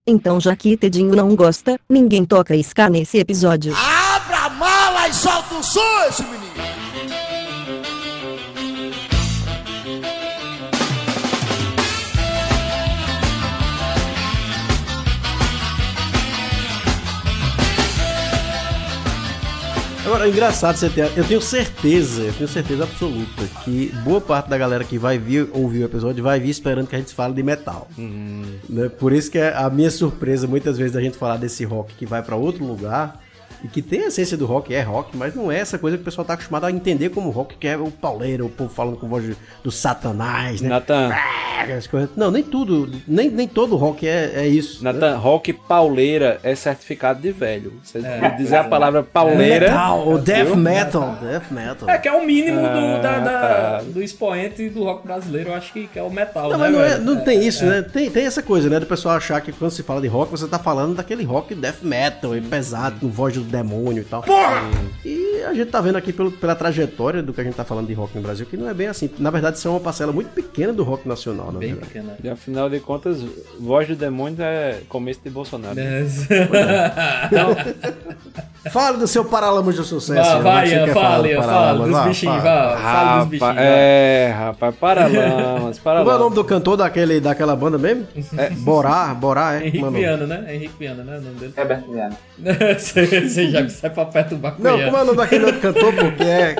Então 0.06 0.38
já 0.40 0.54
que 0.54 0.76
Tedinho 0.76 1.14
não 1.16 1.34
gosta, 1.34 1.78
ninguém 1.88 2.24
toca 2.24 2.54
ska 2.56 2.88
nesse 2.88 3.18
episódio. 3.18 3.72
Abra 3.74 3.95
a 5.06 5.08
mala 5.08 5.08
e 5.08 5.14
solta 5.14 5.54
o 5.54 5.62
som, 5.62 5.80
esse 6.08 6.22
menino. 6.22 6.46
Agora, 20.04 20.26
é 20.26 20.28
engraçado 20.30 20.76
você 20.76 20.88
ter. 20.88 21.10
Eu 21.16 21.24
tenho 21.24 21.40
certeza, 21.40 22.22
eu 22.22 22.32
tenho 22.32 22.48
certeza 22.48 22.84
absoluta 22.84 23.42
que 23.64 23.92
boa 24.04 24.20
parte 24.20 24.48
da 24.48 24.56
galera 24.56 24.84
que 24.84 24.96
vai 24.96 25.18
vir 25.18 25.48
ouvir 25.52 25.82
o 25.82 25.84
episódio 25.84 26.22
vai 26.22 26.38
vir 26.38 26.50
esperando 26.50 26.86
que 26.86 26.94
a 26.94 26.98
gente 26.98 27.12
fale 27.12 27.34
de 27.34 27.42
metal. 27.42 27.88
Né? 28.68 28.88
Por 28.88 29.12
isso 29.12 29.30
que 29.30 29.38
é 29.38 29.52
a 29.52 29.68
minha 29.68 29.90
surpresa, 29.90 30.46
muitas 30.46 30.78
vezes, 30.78 30.92
da 30.92 31.00
gente 31.00 31.18
falar 31.18 31.38
desse 31.38 31.64
rock 31.64 31.92
que 31.94 32.06
vai 32.06 32.22
pra 32.22 32.36
outro 32.36 32.64
lugar, 32.64 33.20
e 33.64 33.68
que 33.68 33.80
tem 33.82 34.02
a 34.02 34.06
essência 34.08 34.36
do 34.36 34.46
rock, 34.46 34.74
é 34.74 34.82
rock, 34.82 35.16
mas 35.16 35.34
não 35.34 35.50
é 35.50 35.58
essa 35.58 35.78
coisa 35.78 35.96
que 35.96 36.02
o 36.02 36.04
pessoal 36.04 36.24
tá 36.24 36.34
acostumado 36.34 36.64
a 36.66 36.70
entender 36.70 37.10
como 37.10 37.30
rock, 37.30 37.56
que 37.56 37.66
é 37.66 37.76
o 37.76 37.90
pauleiro, 37.90 38.46
o 38.46 38.50
povo 38.50 38.72
falando 38.72 38.96
com 38.96 39.08
voz 39.08 39.24
de- 39.24 39.36
do 39.62 39.70
satanás, 39.70 40.60
né? 40.60 40.68
Natan, 40.68 41.10
As 41.76 41.86
coisas- 41.86 42.10
Não, 42.16 42.30
nem 42.30 42.42
tudo, 42.42 42.90
nem, 43.08 43.30
nem 43.30 43.48
todo 43.48 43.76
rock 43.76 44.06
é, 44.06 44.32
é 44.36 44.46
isso. 44.46 44.84
né? 44.84 44.92
Natan, 44.92 45.16
rock 45.16 45.52
pauleira 45.54 46.38
é 46.42 46.54
certificado 46.54 47.20
de 47.20 47.32
velho. 47.32 47.72
Você 47.82 48.00
dizer 48.36 48.56
a 48.56 48.64
palavra 48.64 49.02
pauleira. 49.02 49.68
Metal, 49.70 50.06
o 50.08 50.18
death 50.18 50.54
metal, 50.54 51.18
death 51.22 51.50
metal. 51.50 51.88
É 51.90 51.98
que 51.98 52.08
é 52.08 52.12
o 52.12 52.24
mínimo 52.24 52.60
do, 52.60 53.02
da- 53.02 53.18
da- 53.20 53.30
tá. 53.78 53.82
do 53.86 54.02
expoente 54.02 54.68
do 54.68 54.84
rock 54.84 55.06
brasileiro, 55.06 55.48
eu 55.50 55.54
acho 55.54 55.72
que, 55.72 55.86
que 55.86 55.98
é 55.98 56.02
o 56.02 56.10
metal, 56.10 56.50
Não, 56.50 56.58
né, 56.58 56.68
mas 56.68 56.72
não, 56.72 56.82
é- 56.84 56.98
não 56.98 57.24
tem 57.24 57.44
isso, 57.46 57.64
né? 57.64 57.82
Tem, 57.82 58.10
tem 58.10 58.26
essa 58.26 58.42
coisa, 58.42 58.68
né? 58.68 58.78
Do 58.78 58.86
pessoal 58.86 59.16
achar 59.16 59.40
que 59.40 59.50
quando 59.50 59.70
se 59.70 59.82
fala 59.82 60.00
de 60.00 60.08
rock, 60.08 60.30
você 60.30 60.46
tá 60.46 60.58
falando 60.58 60.94
daquele 60.94 61.24
rock 61.24 61.54
death 61.54 61.82
metal, 61.82 62.36
e 62.36 62.40
pesado, 62.40 63.00
com 63.00 63.08
voz 63.08 63.34
do 63.34 63.42
demônio 63.46 64.02
e 64.02 64.04
tal. 64.04 64.24
E 65.04 65.35
a 65.42 65.54
gente 65.54 65.70
tá 65.70 65.80
vendo 65.80 65.96
aqui 65.96 66.12
pelo- 66.12 66.30
pela 66.32 66.54
trajetória 66.54 67.22
do 67.22 67.32
que 67.32 67.40
a 67.40 67.44
gente 67.44 67.54
tá 67.54 67.64
falando 67.64 67.86
de 67.86 67.94
rock 67.94 68.14
no 68.16 68.22
Brasil, 68.22 68.46
que 68.46 68.56
não 68.56 68.68
é 68.68 68.74
bem 68.74 68.88
assim. 68.88 69.10
Na 69.18 69.30
verdade, 69.30 69.58
isso 69.58 69.68
é 69.68 69.70
uma 69.70 69.80
parcela 69.80 70.12
muito 70.12 70.28
pequena 70.30 70.72
do 70.72 70.82
rock 70.82 71.06
nacional, 71.08 71.52
na 71.52 71.58
Bem 71.58 71.70
verdade. 71.70 71.86
pequena. 71.92 72.16
E 72.22 72.28
afinal 72.28 72.68
de 72.70 72.80
contas, 72.80 73.22
voz 73.58 73.88
do 73.88 73.96
demônio 73.96 74.42
é 74.42 74.78
começo 74.88 75.20
de 75.22 75.30
Bolsonaro. 75.30 75.78
É. 75.78 76.04
Fala 78.70 78.98
do 78.98 79.06
seu 79.06 79.24
Paralamas 79.24 79.76
de 79.76 79.84
Sucesso. 79.84 80.42
Vai, 80.42 80.68
Ian, 80.68 80.78
vai, 80.78 80.86
quer 80.86 80.94
fala, 80.94 81.22
do 81.28 81.34
fala 81.34 81.46
Paralamas? 81.46 81.90
dos 81.90 82.04
bichinhos, 82.08 82.42
fala. 82.42 83.18
dos 83.20 83.28
bichinhos. 83.28 83.56
É, 83.58 84.34
rapaz, 84.36 84.74
Paralamas, 84.74 85.78
Como 85.86 85.94
é 85.94 86.00
o 86.00 86.02
nome 86.04 86.04
Paralamas. 86.04 86.34
do 86.34 86.44
cantor 86.44 86.76
daquele, 86.76 87.20
daquela 87.20 87.54
banda 87.54 87.78
mesmo? 87.78 88.06
É, 88.36 88.50
Borá, 88.50 89.14
Borá, 89.14 89.54
é? 89.54 89.58
Henrique 89.68 89.78
Como 89.78 89.86
é 89.86 89.88
o 89.88 89.92
nome? 89.92 90.26
Viana, 90.26 90.40
né? 90.42 90.54
Henrique 90.54 90.74
Viana, 90.78 91.04
né? 91.04 91.18
O 91.18 91.20
nome 91.20 91.34
dele. 91.36 91.52
Herbert 91.56 91.84
Viana. 91.88 92.16
Você 92.78 93.06
você 93.28 93.50
já 93.50 93.68
sai 93.68 93.90
pra 93.90 94.04
perturbar 94.04 94.54
com 94.56 94.62
Não, 94.62 94.76
Ian. 94.76 94.84
como 94.86 94.96
é 94.98 95.02
o 95.02 95.04
nome 95.06 95.22
daquele 95.26 95.44
outro 95.44 95.60
cantor, 95.60 95.92
pô, 95.92 96.12
que 96.12 96.22
é... 96.22 96.56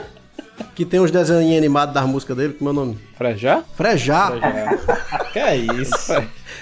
Que 0.75 0.85
tem 0.85 1.01
uns 1.01 1.11
desenhos 1.11 1.57
animados 1.57 1.95
das 1.95 2.05
músicas 2.05 2.37
dele, 2.37 2.53
como 2.55 2.71
é 2.71 2.73
o 2.73 2.77
nome? 2.77 2.99
Frejá? 3.17 3.63
Frejá. 3.75 4.33
Que 5.33 5.39
é 5.39 5.57
isso? 5.57 6.13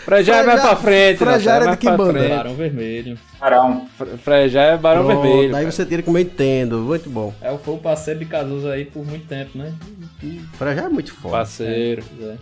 Frejá 0.04 0.36
é 0.36 0.42
mais 0.42 0.60
pra 0.60 0.76
frente, 0.76 1.16
Frejá 1.18 1.52
Natan, 1.52 1.54
era 1.54 1.64
é 1.64 1.70
de 1.70 1.76
que 1.78 1.90
banda? 1.90 2.12
frente. 2.18 2.28
Barão 2.36 2.54
Vermelho. 2.54 3.18
Arão. 3.40 3.86
Fre- 3.96 4.16
Frejá 4.18 4.62
é 4.62 4.76
Barão 4.76 5.04
Pronto, 5.06 5.22
Vermelho. 5.22 5.52
Daí 5.52 5.62
cara. 5.62 5.72
você 5.72 5.86
tira 5.86 6.02
como 6.02 6.18
eu 6.18 6.22
entendo, 6.22 6.78
muito 6.78 7.08
bom. 7.10 7.32
É, 7.40 7.50
eu 7.50 7.58
fui 7.58 7.74
o 7.74 7.78
parceiro 7.78 8.20
de 8.20 8.26
Cazuza 8.26 8.72
aí 8.72 8.84
por 8.84 9.04
muito 9.06 9.26
tempo, 9.26 9.56
né? 9.56 9.72
Frejá 10.58 10.82
é 10.82 10.88
muito 10.88 11.12
foda. 11.14 11.36
Parceiro. 11.38 12.02
É. 12.20 12.34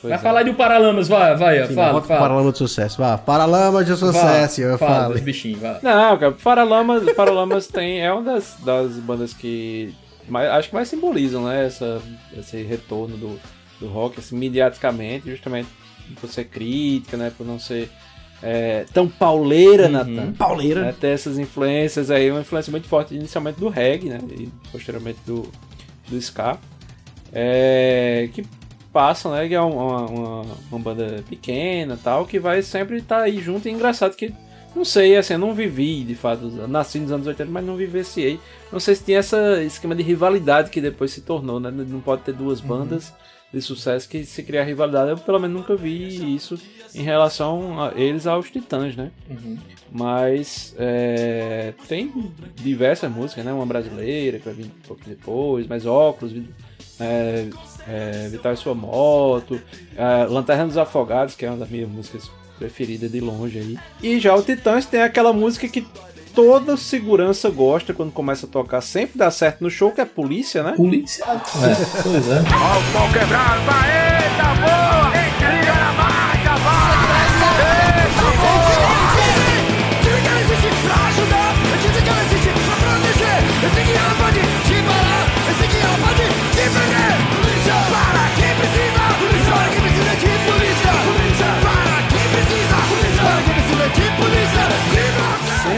Pois 0.00 0.10
Vai 0.10 0.12
é. 0.12 0.18
falar 0.18 0.42
de 0.42 0.50
o 0.50 0.54
Paralamas, 0.54 1.08
vai, 1.08 1.36
vai, 1.36 1.66
Sim, 1.66 1.74
fala, 1.74 2.02
fala. 2.02 2.20
Paralama 2.20 2.52
de 2.52 2.58
Sucesso, 2.58 2.98
vá. 2.98 3.18
Paralama 3.18 3.84
de 3.84 3.96
Sucesso, 3.96 4.60
eu 4.60 4.78
fala 4.78 5.00
falo. 5.02 5.12
dos 5.14 5.22
bichinhos, 5.22 5.60
vai. 5.60 5.78
Não, 5.82 6.16
cara, 6.18 6.32
Paralamas, 6.32 7.02
Paralamas 7.14 7.66
tem, 7.68 8.00
é 8.00 8.12
uma 8.12 8.22
das, 8.22 8.56
das 8.64 8.92
bandas 8.96 9.32
que 9.32 9.94
mais, 10.28 10.48
acho 10.50 10.68
que 10.68 10.74
mais 10.74 10.88
simbolizam, 10.88 11.44
né, 11.44 11.66
essa, 11.66 12.00
esse 12.38 12.62
retorno 12.62 13.16
do, 13.16 13.40
do 13.80 13.88
rock, 13.88 14.18
assim, 14.20 14.36
mediaticamente, 14.36 15.28
justamente 15.30 15.68
por 16.20 16.28
ser 16.28 16.44
crítica, 16.44 17.16
né, 17.16 17.32
por 17.36 17.46
não 17.46 17.58
ser 17.58 17.90
é, 18.42 18.84
tão 18.92 19.08
pauleira, 19.08 19.88
Natan. 19.88 20.32
Pauleira. 20.32 20.82
né, 20.82 20.94
ter 20.98 21.08
essas 21.08 21.38
influências 21.38 22.10
aí, 22.10 22.30
uma 22.30 22.40
influência 22.40 22.70
muito 22.70 22.88
forte 22.88 23.14
inicialmente 23.14 23.60
do 23.60 23.68
reggae, 23.68 24.08
né, 24.08 24.18
e 24.30 24.48
posteriormente 24.70 25.18
do, 25.26 25.50
do 26.08 26.16
ska, 26.16 26.58
é, 27.32 28.28
que 28.32 28.44
passam, 28.92 29.32
né, 29.32 29.46
que 29.46 29.54
é 29.54 29.60
uma, 29.60 30.06
uma, 30.06 30.42
uma 30.70 30.78
banda 30.78 31.22
pequena 31.28 31.98
tal, 32.02 32.26
que 32.26 32.38
vai 32.38 32.62
sempre 32.62 32.98
estar 32.98 33.22
aí 33.22 33.40
junto, 33.40 33.68
e 33.68 33.70
é 33.70 33.74
engraçado 33.74 34.16
que 34.16 34.34
não 34.74 34.86
sei, 34.86 35.16
assim, 35.16 35.34
eu 35.34 35.38
não 35.38 35.54
vivi, 35.54 36.02
de 36.02 36.14
fato, 36.14 36.46
nasci 36.66 36.98
nos 36.98 37.12
anos 37.12 37.26
80, 37.26 37.50
mas 37.50 37.64
não 37.64 37.76
vivenciei. 37.76 38.40
Não 38.72 38.80
sei 38.80 38.94
se 38.94 39.04
tinha 39.04 39.18
esse 39.18 39.36
esquema 39.64 39.94
de 39.94 40.02
rivalidade 40.02 40.70
que 40.70 40.80
depois 40.80 41.10
se 41.10 41.20
tornou, 41.20 41.60
né? 41.60 41.70
Não 41.70 42.00
pode 42.00 42.22
ter 42.22 42.32
duas 42.32 42.58
bandas 42.58 43.12
de 43.52 43.60
sucesso 43.60 44.08
que 44.08 44.24
se 44.24 44.42
criar 44.42 44.64
rivalidade. 44.64 45.10
Eu, 45.10 45.18
pelo 45.18 45.38
menos, 45.38 45.60
nunca 45.60 45.76
vi 45.76 46.34
isso 46.34 46.58
em 46.94 47.02
relação 47.02 47.82
a 47.82 47.92
eles 47.94 48.26
aos 48.26 48.50
Titãs, 48.50 48.96
né? 48.96 49.10
Mas 49.90 50.74
é, 50.78 51.74
tem 51.86 52.12
diversas 52.56 53.10
músicas, 53.10 53.44
né? 53.44 53.52
Uma 53.52 53.66
brasileira 53.66 54.38
que 54.38 54.44
vai 54.44 54.54
vir 54.54 54.64
um 54.66 54.86
pouco 54.86 55.02
depois, 55.06 55.66
mais 55.66 55.84
óculos, 55.84 56.32
é, 56.98 57.48
é, 57.86 58.28
Vital 58.28 58.52
e 58.52 58.56
Sua 58.56 58.74
Moto, 58.74 59.60
é, 59.96 60.24
Lanterna 60.24 60.66
dos 60.66 60.78
Afogados, 60.78 61.34
que 61.34 61.44
é 61.44 61.50
uma 61.50 61.58
das 61.58 61.68
minhas 61.68 61.88
músicas 61.88 62.30
preferidas 62.58 63.10
de 63.10 63.20
longe 63.20 63.58
aí. 63.58 63.78
E 64.02 64.20
já 64.20 64.34
o 64.34 64.42
Titãs 64.42 64.86
tem 64.86 65.02
aquela 65.02 65.32
música 65.32 65.68
que 65.68 65.86
toda 66.34 66.76
segurança 66.76 67.50
gosta 67.50 67.92
quando 67.92 68.12
começa 68.12 68.46
a 68.46 68.48
tocar, 68.48 68.80
sempre 68.80 69.18
dá 69.18 69.30
certo 69.30 69.62
no 69.62 69.70
show, 69.70 69.90
que 69.90 70.00
é 70.00 70.04
Polícia, 70.04 70.62
né? 70.62 70.72
Polícia. 70.72 71.24
É, 71.24 71.36
pois 72.02 72.28
é. 72.28 72.42
Dizem 75.12 75.32
que 75.38 75.61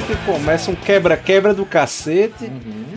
Sempre 0.07 0.17
começa 0.27 0.71
um 0.71 0.75
quebra-quebra 0.75 1.55
do 1.55 1.65
cacete, 1.65 2.51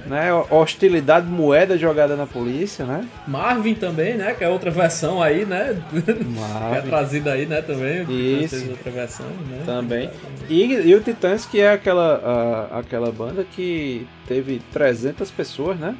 né? 0.05 0.27
Hostilidade 0.49 1.25
moeda 1.25 1.77
jogada 1.77 2.17
na 2.17 2.25
polícia, 2.25 2.85
né? 2.85 3.07
Marvin 3.25 3.75
também, 3.75 4.15
né? 4.15 4.33
Que 4.33 4.43
é 4.43 4.49
outra 4.49 4.69
versão 4.69 5.21
aí, 5.23 5.45
né? 5.45 5.81
Que 5.91 6.11
é 6.11 6.23
Marvin. 6.23 6.89
trazida 6.89 7.31
aí, 7.31 7.45
né? 7.45 7.61
Também. 7.61 8.05
Isso. 8.43 8.69
Outra 8.71 8.91
versão, 8.91 9.25
né? 9.49 9.61
Também. 9.65 10.09
E, 10.49 10.63
e 10.65 10.95
o 10.95 10.99
Titãs, 11.01 11.45
que 11.45 11.61
é 11.61 11.71
aquela, 11.71 12.67
a- 12.73 12.79
aquela 12.79 13.09
banda 13.11 13.45
que 13.55 14.05
teve 14.27 14.61
300 14.73 15.31
pessoas, 15.31 15.77
né? 15.79 15.95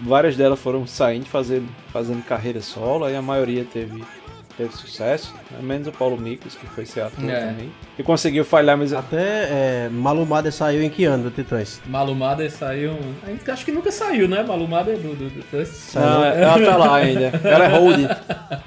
Várias 0.00 0.36
delas 0.36 0.60
foram 0.60 0.86
saindo, 0.86 1.26
fazendo, 1.26 1.66
fazendo 1.92 2.22
carreira 2.24 2.60
solo, 2.60 3.04
aí 3.06 3.16
a 3.16 3.22
maioria 3.22 3.64
teve, 3.70 4.02
teve 4.56 4.74
sucesso, 4.76 5.32
né? 5.50 5.58
menos 5.60 5.86
o 5.88 5.92
Paulo 5.92 6.16
Micos, 6.16 6.54
que 6.54 6.66
foi 6.66 6.86
ser 6.86 7.02
ator 7.02 7.28
É. 7.28 7.46
também. 7.48 7.72
E 7.98 8.02
conseguiu 8.02 8.44
falhar, 8.44 8.76
mas 8.76 8.92
Até 8.92 9.16
é, 9.50 9.88
Malumada 9.90 10.50
saiu 10.50 10.82
em 10.82 10.90
que 10.90 11.04
ano 11.04 11.24
do 11.24 11.30
Titãs? 11.30 11.80
Malumada 11.86 12.48
saiu. 12.48 12.96
Acho 13.46 13.64
que 13.64 13.72
nunca 13.72 13.90
saiu, 13.90 14.28
né? 14.28 14.42
Malumada 14.42 14.92
é 14.92 14.96
do. 14.96 15.14
do, 15.14 15.30
do 15.30 15.44
Não, 15.94 16.24
ela 16.24 16.58
tá 16.64 16.76
lá 16.76 16.96
ainda. 16.96 17.40
Ela 17.44 17.64
é 17.64 17.68
hold. 17.68 18.00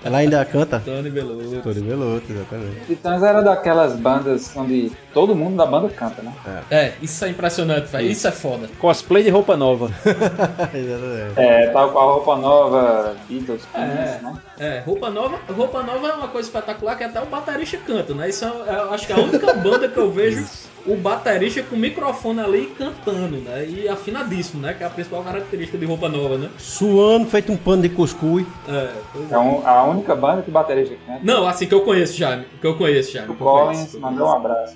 Ela 0.03 0.17
ainda 0.19 0.45
canta? 0.45 0.79
Tony 0.79 1.09
Veloso. 1.09 1.61
Tony 1.61 1.81
Veloso, 1.81 2.23
exatamente. 2.29 2.85
Titãs 2.87 3.23
era 3.23 3.41
daquelas 3.41 3.95
bandas 3.95 4.55
onde 4.55 4.91
todo 5.13 5.35
mundo 5.35 5.57
da 5.57 5.65
banda 5.65 5.89
canta, 5.89 6.21
né? 6.21 6.33
É, 6.69 6.93
isso 7.01 7.23
é 7.25 7.29
impressionante, 7.29 7.87
velho. 7.87 8.07
Isso 8.09 8.27
é 8.27 8.31
foda. 8.31 8.69
Cosplay 8.79 9.23
de 9.23 9.29
roupa 9.29 9.57
nova. 9.57 9.89
Exatamente. 10.73 11.33
É, 11.39 11.67
tal 11.67 11.91
qual 11.91 12.09
a 12.09 12.13
roupa 12.13 12.35
nova, 12.37 13.15
Beatles, 13.27 13.61
É. 13.73 13.79
Né? 13.79 14.33
É, 14.59 14.79
roupa 14.85 15.09
nova, 15.09 15.37
roupa 15.55 15.76
nova 15.83 16.07
é 16.07 16.13
uma 16.13 16.27
coisa 16.27 16.47
espetacular 16.47 16.95
que 16.97 17.03
até 17.03 17.21
o 17.21 17.25
baterista 17.25 17.77
canta, 17.85 18.13
né? 18.13 18.29
Isso 18.29 18.45
é, 18.45 18.49
eu 18.75 18.93
acho 18.93 19.05
que 19.07 19.13
é 19.13 19.15
a 19.15 19.19
única 19.19 19.53
banda 19.53 19.87
que 19.87 19.97
eu 19.97 20.11
vejo 20.11 20.45
o 20.85 20.95
baterista 20.95 21.61
com 21.63 21.75
o 21.75 21.79
microfone 21.79 22.39
ali 22.39 22.73
cantando, 22.77 23.37
né? 23.37 23.65
E 23.67 23.89
afinadíssimo, 23.89 24.61
né? 24.61 24.73
Que 24.73 24.83
é 24.83 24.87
a 24.87 24.89
principal 24.89 25.21
característica 25.23 25.77
de 25.77 25.85
roupa 25.85 26.07
nova, 26.07 26.37
né? 26.37 26.49
Suando, 26.57 27.25
feito 27.27 27.51
um 27.51 27.57
pano 27.57 27.81
de 27.81 27.89
cuscuz. 27.89 28.45
É, 28.69 28.89
pois 29.11 29.31
é. 29.31 29.35
É 29.35 29.37
um- 29.37 29.67
a 29.67 29.83
única 29.83 30.15
banda 30.15 30.41
que 30.43 30.51
baterista 30.51 30.95
canta. 31.05 31.19
Não, 31.23 31.47
assim 31.47 31.65
que 31.67 31.73
eu 31.73 31.81
conheço, 31.81 32.17
Jaime. 32.17 32.45
Que 32.61 32.67
eu 32.67 32.77
conheço, 32.77 33.11
Jaime. 33.11 33.31
O. 33.31 33.35
Collins 33.35 33.93
mandou 33.95 34.27
um 34.27 34.31
abraço. 34.31 34.75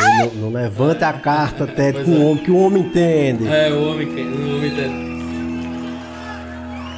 Não, 0.00 0.30
não 0.48 0.50
levanta 0.52 1.06
a 1.06 1.12
carta, 1.12 1.66
Ted, 1.66 2.02
com 2.04 2.10
o 2.12 2.30
homem, 2.30 2.42
que 2.42 2.50
o 2.50 2.56
homem 2.56 2.82
entende. 2.82 3.46
É, 3.46 3.70
o 3.70 3.90
homem 3.90 4.06
que. 4.08 4.22
O 4.22 4.56
homem 4.56 4.74
tem. 4.74 5.11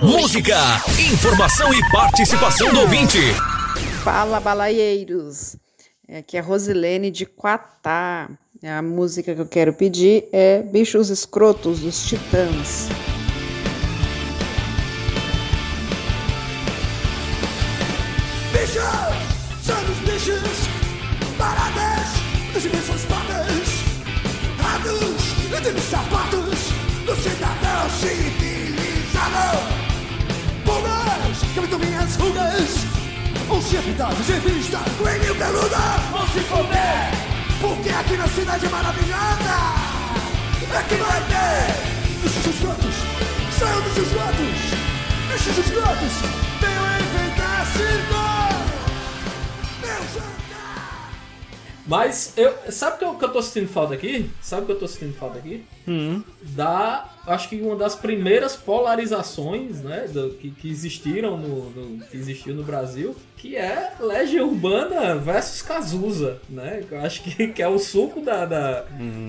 Música, 0.02 0.58
informação 0.98 1.72
e 1.72 1.80
participação 1.90 2.72
do 2.72 2.80
ouvinte. 2.80 3.18
Fala, 4.02 4.40
balaieiros! 4.40 5.56
Aqui 6.18 6.36
é 6.36 6.40
Rosilene 6.40 7.10
de 7.10 7.24
Quatá. 7.24 8.28
A 8.62 8.82
música 8.82 9.34
que 9.34 9.40
eu 9.40 9.46
quero 9.46 9.72
pedir 9.72 10.28
é 10.32 10.62
Bichos 10.62 11.10
Escrotos 11.10 11.80
dos 11.80 12.06
Titãs. 12.06 12.88
Em 33.76 34.38
vista, 34.38 34.78
coelho 34.98 35.34
peluda, 35.34 35.76
vão 36.12 36.26
se 36.28 36.40
foder, 36.40 37.10
porque 37.60 37.88
aqui 37.88 38.16
na 38.16 38.28
cidade 38.28 38.66
é 38.66 38.68
maravilhosa. 38.68 39.94
É 40.72 40.82
que 40.88 40.94
vai 40.94 41.20
ter! 41.22 42.22
Bichos 42.22 42.46
escrotos! 42.46 42.94
Saiam 43.58 43.80
dos 43.82 43.96
esgotos! 43.96 44.58
Bichos 45.28 45.58
escrotos! 45.58 46.12
Venham 46.60 46.86
enfrentar 47.00 47.66
circo! 47.66 48.23
Mas 51.86 52.32
eu. 52.36 52.54
Sabe 52.70 52.96
o 52.96 52.98
que 52.98 53.04
eu, 53.04 53.14
que 53.16 53.24
eu 53.26 53.28
tô 53.32 53.42
sentindo 53.42 53.68
falta 53.68 53.94
aqui? 53.94 54.30
Sabe 54.40 54.62
o 54.62 54.66
que 54.66 54.72
eu 54.72 54.78
tô 54.78 54.88
sentindo 54.88 55.14
falta 55.14 55.38
aqui? 55.38 55.64
Da. 56.42 57.10
Acho 57.26 57.48
que 57.48 57.60
uma 57.60 57.76
das 57.76 57.94
primeiras 57.94 58.54
polarizações, 58.54 59.80
né? 59.82 60.06
do- 60.12 60.30
que, 60.30 60.50
que 60.50 60.70
existiram 60.70 61.36
no, 61.38 61.70
no- 61.70 62.04
que 62.06 62.16
existiu 62.16 62.54
no 62.54 62.62
Brasil, 62.62 63.14
que 63.36 63.56
é 63.56 63.92
Legião 64.00 64.48
Urbana 64.48 65.16
versus 65.16 65.62
Cazuza, 65.62 66.38
né? 66.48 66.82
Eu 66.90 67.00
acho 67.00 67.22
que, 67.22 67.48
que 67.48 67.62
é 67.62 67.68
o 67.68 67.78
suco 67.78 68.20
da, 68.20 68.44
da, 68.46 68.84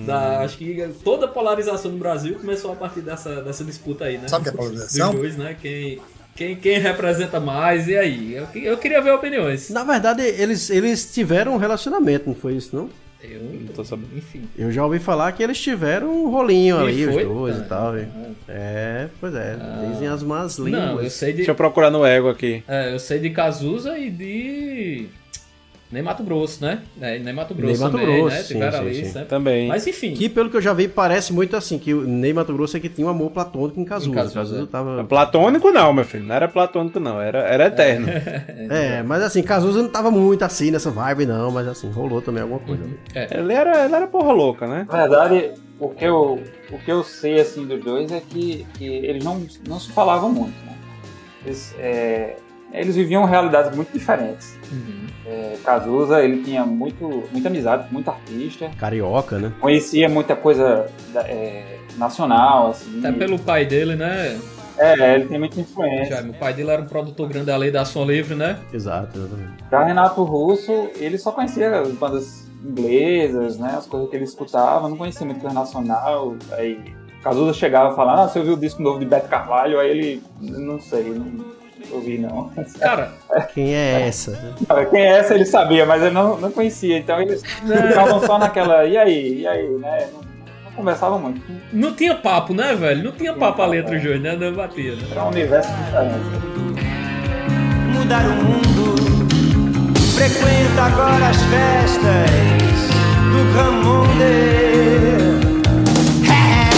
da- 0.06 0.40
Acho 0.40 0.58
que 0.58 0.88
toda 1.04 1.26
a 1.26 1.28
polarização 1.28 1.90
no 1.90 1.98
Brasil 1.98 2.38
começou 2.38 2.72
a 2.72 2.76
partir 2.76 3.00
dessa, 3.00 3.42
dessa 3.42 3.64
disputa 3.64 4.04
aí, 4.06 4.18
né? 4.18 4.28
Sabe 4.28 4.42
o 4.42 4.44
que 4.44 4.48
é 4.50 4.52
polarização? 4.58 5.10
Dos 5.12 5.20
dois, 5.20 5.36
né? 5.36 5.56
Quem, 5.60 6.00
quem, 6.36 6.54
quem 6.56 6.78
representa 6.78 7.40
mais, 7.40 7.88
e 7.88 7.96
aí? 7.96 8.34
Eu, 8.34 8.46
eu 8.62 8.76
queria 8.76 9.00
ver 9.00 9.12
opiniões. 9.12 9.70
Na 9.70 9.82
verdade, 9.84 10.22
eles, 10.22 10.70
eles 10.70 11.12
tiveram 11.12 11.54
um 11.54 11.56
relacionamento, 11.56 12.28
não 12.28 12.34
foi 12.34 12.54
isso, 12.54 12.74
não? 12.76 12.88
Eu 13.22 13.40
Não 13.42 13.72
tô 13.72 13.82
sabendo. 13.84 14.16
Enfim. 14.16 14.42
Eu 14.56 14.70
já 14.70 14.84
ouvi 14.84 14.98
falar 15.00 15.32
que 15.32 15.42
eles 15.42 15.60
tiveram 15.60 16.08
um 16.26 16.30
rolinho 16.30 16.76
E 16.76 16.88
ali, 16.88 17.04
foi? 17.12 17.24
os 17.24 17.28
dois 17.32 17.56
Ah, 17.56 17.58
e 17.58 17.68
tal. 17.68 17.98
e- 17.98 18.08
É, 18.48 19.08
pois 19.20 19.34
é. 19.34 19.56
Dizem 19.90 20.06
as 20.06 20.22
más 20.22 20.56
línguas. 20.58 20.82
Não, 20.84 21.02
eu 21.02 21.10
sei 21.10 21.30
de. 21.32 21.38
Deixa 21.38 21.50
eu 21.50 21.54
procurar 21.56 21.90
no 21.90 22.04
ego 22.06 22.28
aqui. 22.28 22.62
É, 22.68 22.92
eu 22.94 22.98
sei 23.00 23.18
de 23.18 23.30
Cazuza 23.30 23.98
e 23.98 24.10
de. 24.10 25.06
Nem 25.90 26.02
Mato 26.02 26.24
Grosso, 26.24 26.64
né? 26.64 26.82
É, 27.00 27.18
nem 27.18 27.32
Mato 27.32 27.54
Grosso 27.54 27.72
Ney 27.72 27.80
Mato 27.80 27.98
também, 27.98 28.20
Grosso, 28.20 28.36
né? 28.36 28.42
sim, 28.42 28.54
sim, 28.54 28.62
ali, 28.62 29.04
sim. 29.06 29.24
Também. 29.24 29.68
Mas 29.68 29.86
enfim. 29.86 30.14
Que 30.14 30.28
pelo 30.28 30.50
que 30.50 30.56
eu 30.56 30.60
já 30.60 30.72
vi, 30.72 30.88
parece 30.88 31.32
muito 31.32 31.56
assim, 31.56 31.78
que 31.78 31.94
o 31.94 32.02
Ney 32.02 32.32
Mato 32.32 32.52
Grosso 32.52 32.76
é 32.76 32.80
que 32.80 32.88
tinha 32.88 33.06
um 33.06 33.10
amor 33.10 33.30
platônico 33.30 33.78
em 33.78 33.84
Cazuza. 33.84 34.10
Em 34.10 34.14
Cazuza, 34.14 34.34
Cazuza 34.34 34.62
é. 34.64 34.66
tava... 34.66 35.04
Platônico 35.04 35.70
não, 35.70 35.92
meu 35.92 36.04
filho. 36.04 36.24
Não 36.24 36.34
era 36.34 36.48
platônico, 36.48 36.98
não. 36.98 37.20
Era, 37.20 37.38
era 37.40 37.66
eterno. 37.66 38.06
É, 38.68 39.02
mas 39.02 39.22
assim, 39.22 39.42
Cazuza 39.42 39.80
não 39.80 39.88
tava 39.88 40.10
muito 40.10 40.44
assim 40.44 40.70
nessa 40.70 40.90
vibe, 40.90 41.24
não, 41.26 41.50
mas 41.50 41.68
assim, 41.68 41.88
rolou 41.90 42.20
também 42.20 42.42
alguma 42.42 42.60
coisa 42.60 42.82
ali. 42.82 42.98
Ele 43.30 43.52
era, 43.52 43.84
ele 43.84 43.94
era 43.94 44.06
porra 44.06 44.32
louca, 44.32 44.66
né? 44.66 44.86
Na 44.88 45.02
verdade, 45.02 45.52
o 45.78 45.90
que 45.90 46.04
eu, 46.04 46.42
o 46.70 46.78
que 46.78 46.90
eu 46.90 47.04
sei 47.04 47.40
assim 47.40 47.64
dos 47.66 47.82
dois 47.82 48.10
é 48.10 48.20
que, 48.20 48.66
que 48.74 48.84
eles 48.84 49.24
não, 49.24 49.46
não 49.68 49.78
se 49.78 49.92
falavam 49.92 50.30
muito. 50.30 50.54
Né? 50.64 50.74
Eles, 51.44 51.74
é, 51.78 52.36
eles 52.76 52.94
viviam 52.96 53.24
realidades 53.24 53.74
muito 53.74 53.92
diferentes. 53.92 54.56
Uhum. 54.70 55.06
É, 55.26 55.56
Cazuza, 55.64 56.22
ele 56.22 56.42
tinha 56.44 56.64
muito, 56.64 57.24
muita 57.32 57.48
amizade 57.48 57.88
com 57.88 57.94
muito 57.94 58.08
artista, 58.08 58.70
Carioca, 58.78 59.38
né? 59.38 59.52
conhecia 59.60 60.08
muita 60.08 60.36
coisa 60.36 60.86
da- 61.12 61.22
é, 61.28 61.78
nacional, 61.96 62.68
assim. 62.70 63.00
Até 63.00 63.10
pelo 63.12 63.38
pai 63.38 63.64
dele, 63.66 63.96
né? 63.96 64.38
É, 64.78 65.14
ele 65.14 65.24
tem 65.24 65.38
muita 65.38 65.58
influência. 65.60 66.16
Já, 66.16 66.22
o 66.22 66.34
pai 66.34 66.52
dele 66.52 66.70
era 66.70 66.82
um 66.82 66.86
produtor 66.86 67.28
grande 67.28 67.46
da 67.46 67.56
lei 67.56 67.70
da 67.70 67.84
Som 67.84 68.04
Livre, 68.04 68.34
né? 68.36 68.58
Exato, 68.72 69.18
exatamente. 69.18 69.64
Já 69.70 69.82
Renato 69.82 70.22
Russo, 70.22 70.90
ele 70.96 71.16
só 71.18 71.32
conhecia 71.32 71.80
as 71.80 71.88
bandas 71.92 72.46
inglesas, 72.64 73.58
né? 73.58 73.74
As 73.76 73.86
coisas 73.86 74.08
que 74.10 74.16
ele 74.16 74.24
escutava, 74.24 74.88
não 74.88 74.96
conhecia 74.96 75.24
muito 75.26 75.40
coisa 75.40 75.54
nacional. 75.54 76.36
Aí 76.52 76.78
Cazuza 77.22 77.52
chegava 77.54 77.92
e 77.92 77.96
falava, 77.96 78.24
ah, 78.24 78.28
você 78.28 78.38
ouviu 78.38 78.54
o 78.54 78.58
disco 78.58 78.80
novo 78.82 79.00
de 79.00 79.06
Beto 79.06 79.28
Carvalho? 79.28 79.80
Aí 79.80 79.90
ele, 79.90 80.22
não 80.40 80.78
sei, 80.78 81.04
não 81.10 81.55
ouvi 81.90 82.18
não. 82.18 82.50
Cara, 82.80 83.12
Quem 83.54 83.74
é 83.74 84.06
essa? 84.08 84.56
Quem 84.90 85.00
é 85.00 85.18
essa 85.18 85.34
ele 85.34 85.44
sabia, 85.46 85.84
mas 85.86 86.02
ele 86.02 86.14
não, 86.14 86.36
não 86.38 86.50
conhecia. 86.50 86.98
Então 86.98 87.20
eles 87.20 87.42
ficavam 87.42 88.20
só 88.24 88.38
naquela, 88.38 88.84
e 88.84 88.96
aí, 88.96 89.40
e 89.40 89.46
aí, 89.46 89.68
né? 89.78 90.08
Não, 90.12 90.20
não 90.64 90.72
conversavam 90.72 91.18
muito. 91.18 91.40
não 91.72 91.94
tinha 91.94 92.14
papo, 92.14 92.52
né, 92.54 92.74
velho? 92.74 93.04
Não 93.04 93.12
tinha 93.12 93.32
papo 93.34 93.62
a 93.62 93.66
letra 93.66 93.96
os 93.96 94.02
dois, 94.02 94.20
né? 94.20 94.36
Não 94.36 94.52
batia. 94.52 94.94
Né? 94.94 95.02
Era 95.10 95.24
um 95.24 95.28
universo 95.28 95.70
diferente. 95.72 96.14
mudar 97.92 98.24
o 98.26 98.34
mundo. 98.44 98.96
Frequenta 100.14 100.82
agora 100.82 101.28
as 101.28 101.36
festas 101.36 102.30
do 103.30 103.52
Ramonde. 103.54 104.22
É, 106.26 106.72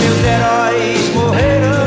meus 0.00 0.24
heróis 0.24 1.14
morreram 1.14 1.77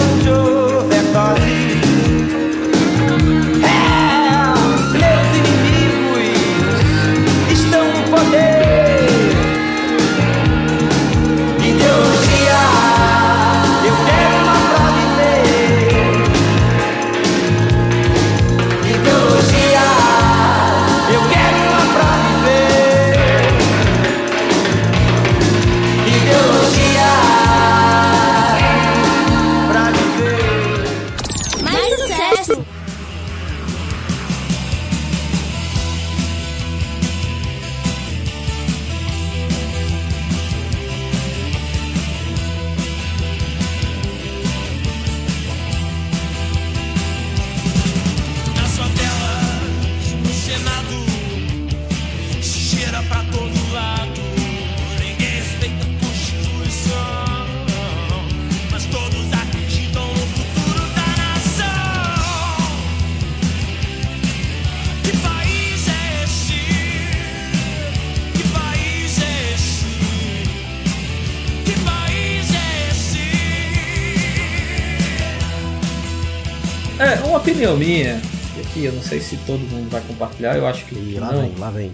opinião 77.70 77.78
minha, 77.78 78.22
e 78.58 78.62
aqui 78.62 78.86
eu 78.86 78.92
não 78.94 79.02
sei 79.02 79.20
se 79.20 79.38
todo 79.46 79.60
mundo 79.60 79.90
vai 79.90 80.02
compartilhar, 80.02 80.56
eu 80.58 80.66
acho 80.68 80.86
que 80.86 80.96
E 80.96 81.20
lá 81.20 81.32
não. 81.32 81.42
vem, 81.42 81.56
lá 81.58 81.70
vem. 81.70 81.92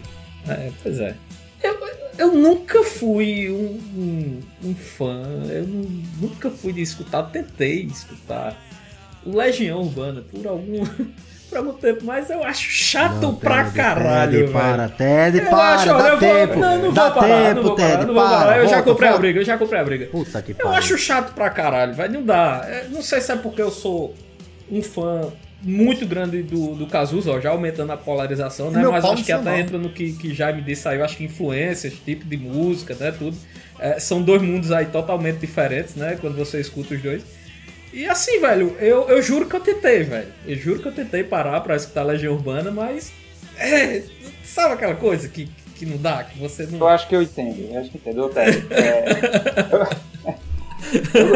É, 0.47 0.69
pois 0.81 0.99
é. 0.99 1.13
Eu, 1.61 1.77
eu 2.17 2.33
nunca 2.33 2.83
fui 2.83 3.49
um, 3.51 3.79
um, 3.97 4.39
um 4.69 4.75
fã, 4.75 5.23
eu 5.49 5.67
nu- 5.67 6.03
nunca 6.21 6.49
fui 6.49 6.71
de 6.71 6.81
escutar, 6.81 7.23
tentei 7.23 7.81
escutar 7.83 8.55
o 9.25 9.35
Legião 9.35 9.81
Urbana 9.81 10.21
por 10.31 10.47
algum, 10.47 10.85
por 11.49 11.57
algum 11.57 11.73
tempo, 11.73 12.05
mas 12.05 12.29
eu 12.29 12.43
acho 12.45 12.69
chato 12.69 13.21
Não, 13.21 13.35
pra 13.35 13.65
Ted, 13.65 13.75
caralho, 13.75 14.39
Ted, 14.39 14.53
para, 14.53 14.87
Ted, 14.89 15.37
Eu 15.39 15.45
para, 15.49 15.75
acho, 15.75 15.85
dá 15.87 16.09
eu 16.09 16.19
vou- 16.19 16.29
tempo. 16.29 16.59
Não, 16.59 16.81
não 16.81 16.93
dá 16.93 17.03
vou 17.09 17.13
parar, 17.21 17.43
tempo, 17.49 17.55
não 17.55 17.63
vou 17.63 17.75
parar, 17.75 17.97
não 18.07 18.13
vou 18.13 18.23
para. 18.23 18.29
parar. 18.37 18.57
Eu 18.59 18.67
já 18.67 18.75
volta, 18.75 18.89
comprei 18.91 19.07
a 19.09 19.11
volta. 19.11 19.21
briga, 19.21 19.39
eu 19.41 19.45
já 19.45 19.57
comprei 19.57 19.79
a 19.81 19.83
briga. 19.83 20.05
Puta 20.07 20.41
que 20.41 20.51
Eu 20.51 20.55
pariu. 20.55 20.71
acho 20.71 20.97
chato 20.97 21.33
pra 21.33 21.49
caralho, 21.49 21.93
vai 21.93 22.07
não 22.07 22.23
dá. 22.23 22.61
É, 22.65 22.87
Não 22.89 23.01
sei 23.01 23.19
se 23.19 23.31
é 23.31 23.35
porque 23.35 23.61
eu 23.61 23.69
sou 23.71 24.15
um 24.71 24.81
fã 24.81 25.29
muito 25.61 26.05
grande 26.05 26.43
do, 26.43 26.75
do 26.75 26.87
Cazuza, 26.87 27.31
ó, 27.31 27.39
já 27.39 27.49
aumentando 27.49 27.91
a 27.91 27.97
polarização, 27.97 28.69
né? 28.69 28.79
Meu 28.79 28.91
Mas 28.91 29.03
acho 29.03 29.23
que 29.23 29.31
até 29.31 29.43
mal. 29.43 29.57
entra 29.57 29.77
no 29.77 29.89
que, 29.89 30.13
que 30.13 30.33
Jaime 30.33 30.61
disse 30.61 30.87
aí, 30.87 30.99
eu 30.99 31.05
acho 31.05 31.17
que 31.17 31.23
influências, 31.23 31.93
tipo 31.93 32.25
de 32.25 32.37
música, 32.37 32.95
né? 32.95 33.11
Tudo. 33.11 33.35
É, 33.79 33.99
são 33.99 34.21
dois 34.21 34.41
mundos 34.41 34.71
aí 34.71 34.85
totalmente 34.85 35.37
diferentes, 35.37 35.95
né? 35.95 36.17
Quando 36.19 36.35
você 36.35 36.59
escuta 36.59 36.93
os 36.95 37.01
dois. 37.01 37.23
E 37.93 38.05
assim, 38.05 38.39
velho, 38.39 38.75
eu, 38.79 39.09
eu 39.09 39.21
juro 39.21 39.47
que 39.47 39.55
eu 39.55 39.59
tentei, 39.59 40.03
velho. 40.03 40.27
Eu 40.45 40.55
juro 40.55 40.79
que 40.79 40.87
eu 40.87 40.91
tentei 40.91 41.23
parar 41.23 41.61
pra 41.61 41.75
escutar 41.75 42.03
Legião 42.03 42.33
Urbana, 42.33 42.71
mas. 42.71 43.11
É, 43.57 44.03
sabe 44.43 44.75
aquela 44.75 44.95
coisa 44.95 45.27
que, 45.27 45.49
que 45.75 45.85
não 45.85 45.97
dá? 45.97 46.23
Que 46.23 46.37
você 46.37 46.67
não. 46.67 46.79
Eu 46.79 46.87
acho 46.89 47.07
que 47.07 47.15
eu 47.15 47.21
entendo, 47.21 47.67
eu 47.71 47.79
acho 47.79 47.89
que 47.89 47.97
entendo. 47.97 48.29
Ted, 48.29 48.67
é, 48.71 49.73
eu, 49.73 49.87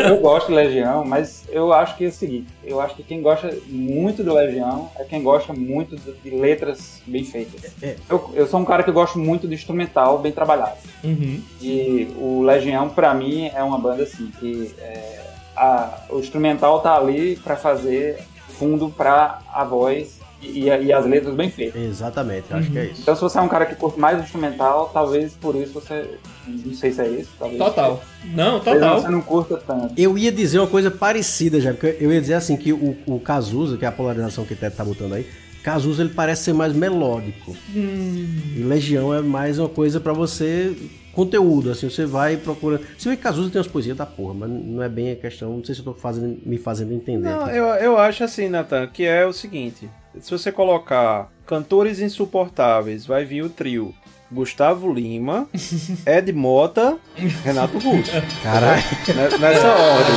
eu 0.07 0.17
gosto 0.17 0.47
de 0.47 0.53
Legião, 0.53 1.03
mas 1.03 1.43
eu 1.49 1.73
acho 1.73 1.97
que 1.97 2.05
é 2.05 2.07
o 2.07 2.11
seguinte, 2.11 2.47
eu 2.63 2.79
acho 2.79 2.95
que 2.95 3.03
quem 3.03 3.21
gosta 3.21 3.53
muito 3.67 4.23
do 4.23 4.33
Legião 4.33 4.89
é 4.97 5.03
quem 5.03 5.21
gosta 5.21 5.51
muito 5.53 5.95
de, 5.97 6.11
de 6.13 6.29
letras 6.31 7.01
bem 7.05 7.23
feitas. 7.23 7.71
É. 7.81 7.95
Eu, 8.09 8.31
eu 8.33 8.47
sou 8.47 8.59
um 8.59 8.65
cara 8.65 8.83
que 8.83 8.91
gosto 8.91 9.19
muito 9.19 9.47
de 9.47 9.55
instrumental 9.55 10.19
bem 10.19 10.31
trabalhado. 10.31 10.77
Uhum. 11.03 11.41
E 11.61 12.07
o 12.17 12.41
Legião, 12.43 12.89
pra 12.89 13.13
mim, 13.13 13.49
é 13.53 13.61
uma 13.63 13.77
banda 13.77 14.03
assim, 14.03 14.31
que 14.39 14.73
é, 14.79 15.19
a- 15.55 16.05
o 16.09 16.19
instrumental 16.19 16.79
tá 16.81 16.95
ali 16.95 17.35
pra 17.37 17.55
fazer 17.55 18.19
fundo 18.47 18.89
pra 18.89 19.39
a 19.51 19.63
voz 19.63 20.20
e, 20.41 20.65
e 20.65 20.93
as 20.93 21.05
letras 21.05 21.35
bem 21.35 21.49
feitas. 21.49 21.81
Exatamente, 21.81 22.45
eu 22.49 22.57
acho 22.57 22.71
que 22.71 22.79
é 22.79 22.85
isso. 22.85 23.01
Então 23.01 23.15
se 23.15 23.21
você 23.21 23.37
é 23.37 23.41
um 23.41 23.47
cara 23.47 23.65
que 23.65 23.75
curte 23.75 23.99
mais 23.99 24.21
instrumental, 24.21 24.89
talvez 24.93 25.33
por 25.33 25.55
isso 25.55 25.73
você. 25.73 26.17
Não 26.47 26.73
sei 26.73 26.91
se 26.91 27.01
é 27.01 27.07
isso. 27.07 27.29
Talvez, 27.37 27.59
Total. 27.59 28.03
Não, 28.33 28.59
Talvez 28.59 28.83
total. 28.83 29.01
você 29.01 29.09
não 29.09 29.21
curta 29.21 29.57
tanto. 29.57 29.93
Eu 29.95 30.17
ia 30.17 30.31
dizer 30.31 30.59
uma 30.59 30.67
coisa 30.67 30.89
parecida 30.89 31.61
já, 31.61 31.71
porque 31.73 31.97
eu 31.99 32.11
ia 32.11 32.19
dizer 32.19 32.33
assim 32.33 32.57
que 32.57 32.73
o, 32.73 32.97
o 33.05 33.19
Cazuza, 33.19 33.77
que 33.77 33.85
é 33.85 33.87
a 33.87 33.91
polarização 33.91 34.45
que 34.45 34.53
o 34.53 34.57
Teto 34.57 34.75
tá 34.75 34.83
botando 34.83 35.13
aí, 35.13 35.25
Cazuza 35.63 36.01
ele 36.01 36.13
parece 36.13 36.45
ser 36.45 36.53
mais 36.53 36.73
melódico. 36.73 37.55
E 37.75 38.63
Legião 38.65 39.13
é 39.13 39.21
mais 39.21 39.59
uma 39.59 39.69
coisa 39.69 39.99
pra 39.99 40.13
você 40.13 40.75
conteúdo, 41.13 41.71
assim, 41.71 41.89
você 41.89 42.05
vai 42.05 42.35
e 42.35 42.37
procura. 42.37 42.79
Se 42.97 43.07
bem 43.07 43.17
que 43.17 43.23
Cazuza 43.23 43.49
tem 43.49 43.59
umas 43.59 43.67
poesias 43.67 43.97
da 43.97 44.05
porra, 44.05 44.33
mas 44.33 44.49
não 44.49 44.81
é 44.81 44.89
bem 44.89 45.11
a 45.11 45.15
questão, 45.15 45.57
não 45.57 45.63
sei 45.63 45.75
se 45.75 45.81
eu 45.81 45.85
tô 45.85 45.93
fazendo, 45.93 46.39
me 46.45 46.57
fazendo 46.57 46.93
entender. 46.93 47.29
Não, 47.29 47.49
eu, 47.49 47.65
eu 47.75 47.97
acho 47.97 48.23
assim, 48.23 48.47
Nathan, 48.47 48.87
que 48.87 49.03
é 49.03 49.25
o 49.25 49.33
seguinte: 49.33 49.89
se 50.19 50.31
você 50.31 50.51
colocar 50.51 51.29
cantores 51.45 51.99
insuportáveis, 51.99 53.05
vai 53.05 53.23
vir 53.25 53.43
o 53.43 53.49
trio 53.49 53.93
Gustavo 54.31 54.91
Lima, 54.93 55.47
Ed 56.05 56.31
Mota, 56.33 56.97
Renato 57.43 57.77
Russo. 57.77 58.11
Caralho. 58.43 58.81
Ne- 59.07 59.37
Nessa 59.37 59.67
ordem. 59.67 60.15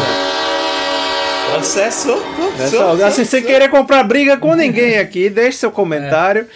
Processo. 1.52 2.08
Nessa 2.58 2.84
ordem. 2.86 3.04
Assim, 3.06 3.24
sem 3.24 3.42
querer 3.42 3.68
comprar 3.68 4.02
briga 4.04 4.36
com 4.36 4.54
ninguém 4.54 4.98
aqui, 4.98 5.28
deixe 5.30 5.58
seu 5.58 5.70
comentário. 5.70 6.48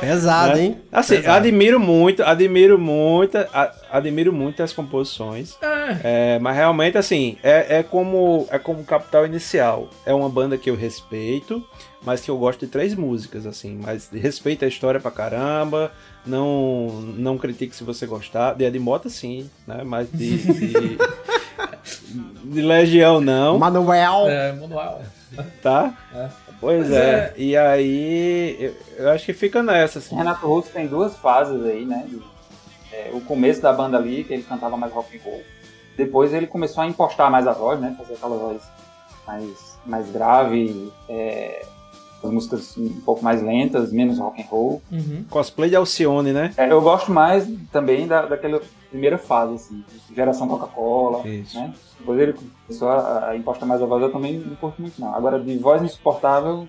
Pesado, 0.00 0.56
Né? 0.56 0.62
hein? 0.64 0.76
Assim, 0.92 1.16
Pesado. 1.16 1.36
admiro 1.36 1.80
muito, 1.80 2.22
admiro 2.22 2.78
muito, 2.78 3.36
a- 3.38 3.72
admiro 3.90 4.32
muito 4.32 4.62
as 4.62 4.72
composições. 4.72 5.56
É, 6.02 6.38
mas 6.38 6.56
realmente, 6.56 6.96
assim, 6.96 7.36
é, 7.42 7.78
é 7.78 7.82
como 7.82 8.46
é 8.50 8.58
como 8.58 8.84
Capital 8.84 9.26
Inicial. 9.26 9.88
É 10.04 10.14
uma 10.14 10.28
banda 10.28 10.56
que 10.56 10.70
eu 10.70 10.76
respeito, 10.76 11.64
mas 12.02 12.20
que 12.20 12.30
eu 12.30 12.38
gosto 12.38 12.60
de 12.60 12.66
três 12.66 12.94
músicas, 12.94 13.46
assim. 13.46 13.78
Mas 13.82 14.08
respeito 14.10 14.64
a 14.64 14.68
história 14.68 15.00
pra 15.00 15.10
caramba. 15.10 15.92
Não, 16.24 17.00
não 17.16 17.38
critique 17.38 17.74
se 17.74 17.84
você 17.84 18.06
gostar. 18.06 18.54
De 18.54 18.64
Edmota, 18.64 19.08
sim, 19.08 19.50
né? 19.66 19.82
Mas 19.84 20.10
de, 20.12 20.36
de, 20.38 20.98
de 22.44 22.62
Legião, 22.62 23.20
não. 23.20 23.58
Manuel. 23.58 24.28
É, 24.28 24.52
manual. 24.52 25.02
Tá? 25.62 25.94
É. 26.14 26.28
Pois 26.60 26.90
Mas 26.90 26.98
é. 26.98 27.34
E 27.36 27.56
aí, 27.56 28.56
eu, 28.60 28.76
eu 28.98 29.10
acho 29.10 29.24
que 29.24 29.32
fica 29.32 29.62
nessa, 29.62 29.98
assim. 29.98 30.14
Renato 30.14 30.46
Russo 30.46 30.70
tem 30.70 30.86
duas 30.86 31.16
fases 31.16 31.64
aí, 31.64 31.86
né? 31.86 32.06
É, 33.06 33.10
o 33.12 33.20
começo 33.20 33.60
da 33.60 33.72
banda 33.72 33.96
ali, 33.96 34.24
que 34.24 34.34
ele 34.34 34.42
cantava 34.42 34.76
mais 34.76 34.92
rock 34.92 35.16
and 35.16 35.20
roll. 35.24 35.42
Depois 35.96 36.32
ele 36.32 36.46
começou 36.46 36.82
a 36.82 36.86
impostar 36.86 37.30
mais 37.30 37.46
a 37.46 37.52
voz, 37.52 37.80
né? 37.80 37.94
Fazer 37.98 38.14
aquela 38.14 38.36
voz 38.36 38.62
mais, 39.26 39.78
mais 39.84 40.10
grave, 40.10 40.92
é, 41.08 41.64
as 42.22 42.30
músicas 42.30 42.76
um 42.76 43.00
pouco 43.00 43.24
mais 43.24 43.42
lentas, 43.42 43.92
menos 43.92 44.18
rock 44.18 44.40
and 44.40 44.46
roll. 44.46 44.82
Uhum. 44.90 45.24
Cosplay 45.28 45.70
de 45.70 45.76
Alcione, 45.76 46.32
né? 46.32 46.52
É, 46.56 46.70
eu 46.70 46.80
gosto 46.80 47.10
mais 47.12 47.48
também 47.72 48.06
da, 48.06 48.26
daquela 48.26 48.60
primeira 48.90 49.18
fase, 49.18 49.54
assim, 49.54 49.84
geração 50.14 50.48
Coca-Cola, 50.48 51.22
né? 51.24 51.74
Depois 51.98 52.20
ele 52.20 52.34
começou 52.66 52.88
a, 52.88 53.28
a 53.28 53.36
impostar 53.36 53.68
mais 53.68 53.82
a 53.82 53.86
voz, 53.86 54.02
eu 54.02 54.12
também 54.12 54.38
não 54.38 54.56
curto 54.56 54.80
muito 54.80 55.00
não. 55.00 55.14
Agora, 55.14 55.38
de 55.38 55.58
voz 55.58 55.82
insuportável, 55.82 56.66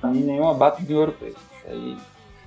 pra 0.00 0.10
mim 0.10 0.20
nenhuma 0.20 0.54
bate 0.54 0.82
de 0.82 0.94
ouro 0.94 1.12
preto. 1.12 1.38
Isso 1.56 1.66
aí... 1.66 1.96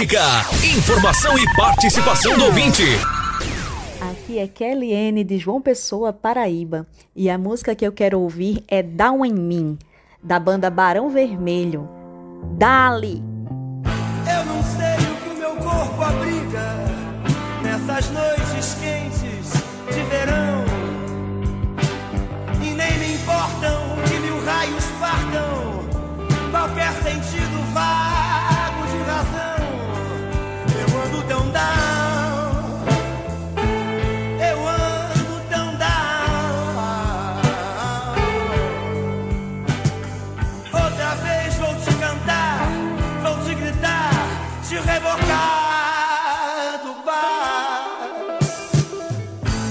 Música, 0.00 0.46
informação 0.64 1.36
e 1.36 1.44
participação 1.54 2.34
do 2.38 2.46
ouvinte. 2.46 2.84
Aqui 4.00 4.38
é 4.38 4.48
Kelly 4.48 4.94
N 4.94 5.22
de 5.22 5.36
João 5.36 5.60
Pessoa, 5.60 6.10
Paraíba. 6.10 6.86
E 7.14 7.28
a 7.28 7.36
música 7.36 7.74
que 7.74 7.86
eu 7.86 7.92
quero 7.92 8.18
ouvir 8.18 8.64
é 8.66 8.82
Down 8.82 9.26
em 9.26 9.34
Mim, 9.34 9.78
da 10.22 10.40
banda 10.40 10.70
Barão 10.70 11.10
Vermelho. 11.10 11.86
Dali! 12.56 13.22
Eu 14.26 14.44
não 14.46 14.62
sei 14.62 15.06
o 15.06 15.16
que 15.22 15.28
o 15.28 15.38
meu 15.38 15.54
corpo 15.56 16.02
abriga 16.02 16.76
nessas 17.62 18.10
noites 18.10 18.76
quentes 18.80 19.52
de 19.94 20.02
verão. 20.08 20.64
E 22.62 22.70
nem 22.70 22.98
me 23.00 23.16
importam 23.16 23.82
que 24.08 24.18
mil 24.18 24.42
raios 24.46 24.86
partam, 24.98 25.84
qualquer 26.50 26.90
sentido 27.02 27.39
te 44.80 44.86
rebocar 44.88 46.78
do 46.82 46.94
bar. 47.04 48.08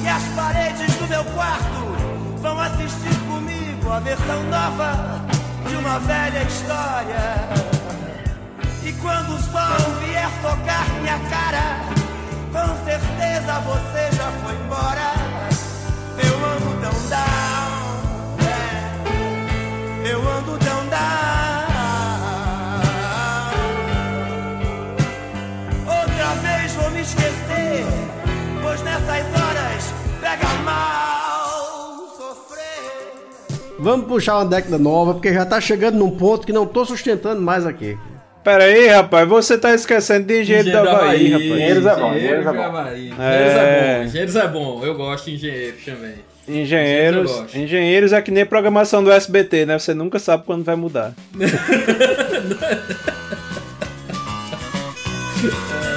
E 0.04 0.08
as 0.08 0.24
paredes 0.36 0.96
do 0.96 1.08
meu 1.08 1.24
quarto 1.26 2.40
vão 2.42 2.60
assistir 2.60 3.16
comigo 3.28 3.92
a 3.92 4.00
versão 4.00 4.44
nova 4.44 5.22
de 5.68 5.76
uma 5.76 6.00
velha 6.00 6.44
história. 6.44 7.50
E 8.84 8.94
quando 8.94 9.36
o 9.36 9.42
sol 9.42 9.78
vier 10.02 10.30
tocar 10.42 10.88
minha 11.02 11.20
cara, 11.30 11.80
com 12.52 12.86
certeza 12.86 13.60
você 13.62 14.16
já 14.16 14.32
foi 14.44 14.56
embora. 14.56 15.14
Eu 16.22 16.36
ando 16.46 16.82
tão 16.82 16.98
down, 17.10 18.00
é. 20.06 20.12
eu 20.12 20.28
ando 20.28 20.58
down. 20.58 20.69
Me 27.00 27.04
esquecer, 27.04 27.86
pois 28.62 28.84
nessas 28.84 29.10
horas 29.10 29.94
pega 30.20 30.48
mal 30.66 32.14
sofrer. 32.18 33.14
Vamos 33.80 34.06
puxar 34.08 34.36
uma 34.36 34.46
década 34.46 34.78
nova, 34.78 35.14
porque 35.14 35.34
já 35.34 35.46
tá 35.46 35.62
chegando 35.62 35.98
num 35.98 36.12
ponto 36.12 36.46
que 36.46 36.52
não 36.52 36.66
tô 36.66 36.84
sustentando 36.84 37.42
mais 37.42 37.66
aqui. 37.66 37.98
Pera 38.44 38.66
aí, 38.66 38.88
rapaz, 38.88 39.26
você 39.28 39.58
tá 39.58 39.74
esquecendo 39.74 40.28
de 40.28 40.42
engenheiro 40.42 40.72
da 40.72 40.82
Havaí, 40.82 41.32
rapaz. 41.32 41.46
Engenheiros 41.46 41.86
é 41.86 41.96
bom, 41.96 42.14
Engenheiros 42.14 42.18
engenheiros 42.18 42.42
é 42.42 42.44
da 42.44 42.54
bom. 42.54 42.64
Havaí. 42.64 43.14
É. 43.18 43.24
Engenheiros 43.24 43.56
é 43.56 43.64
bom. 43.64 44.04
Engenheiros 44.04 44.36
é 44.36 44.48
bom. 44.48 44.86
Eu 44.86 44.96
gosto 44.96 45.26
de 45.26 45.36
engenheiros 45.36 45.86
também. 45.86 46.16
Engenheiros, 46.48 47.56
engenheiros 47.56 48.12
é 48.12 48.22
que 48.22 48.32
nem 48.32 48.46
programação 48.46 49.02
do 49.04 49.12
SBT, 49.12 49.66
né? 49.68 49.80
Você 49.80 49.94
nunca 49.94 50.20
sabe 50.20 50.44
quando 50.46 50.66
vai 50.66 50.76
mudar. 50.76 51.14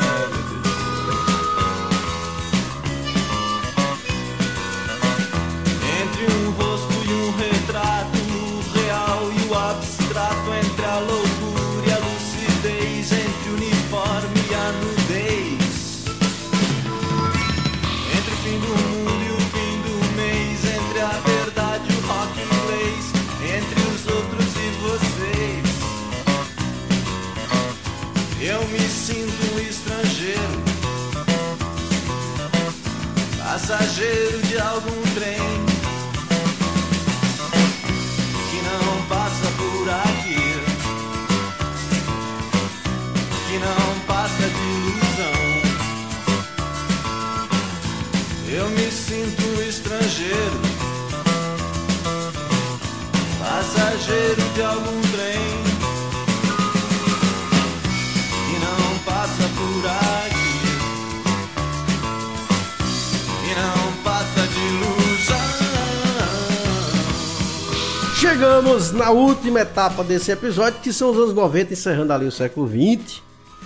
Chegamos 68.62 68.92
na 68.92 69.10
última 69.10 69.58
etapa 69.62 70.04
desse 70.04 70.30
episódio, 70.30 70.78
que 70.80 70.92
são 70.92 71.10
os 71.10 71.16
anos 71.18 71.34
90, 71.34 71.72
encerrando 71.72 72.12
ali 72.12 72.26
o 72.26 72.30
século 72.30 72.64
20. 72.64 73.20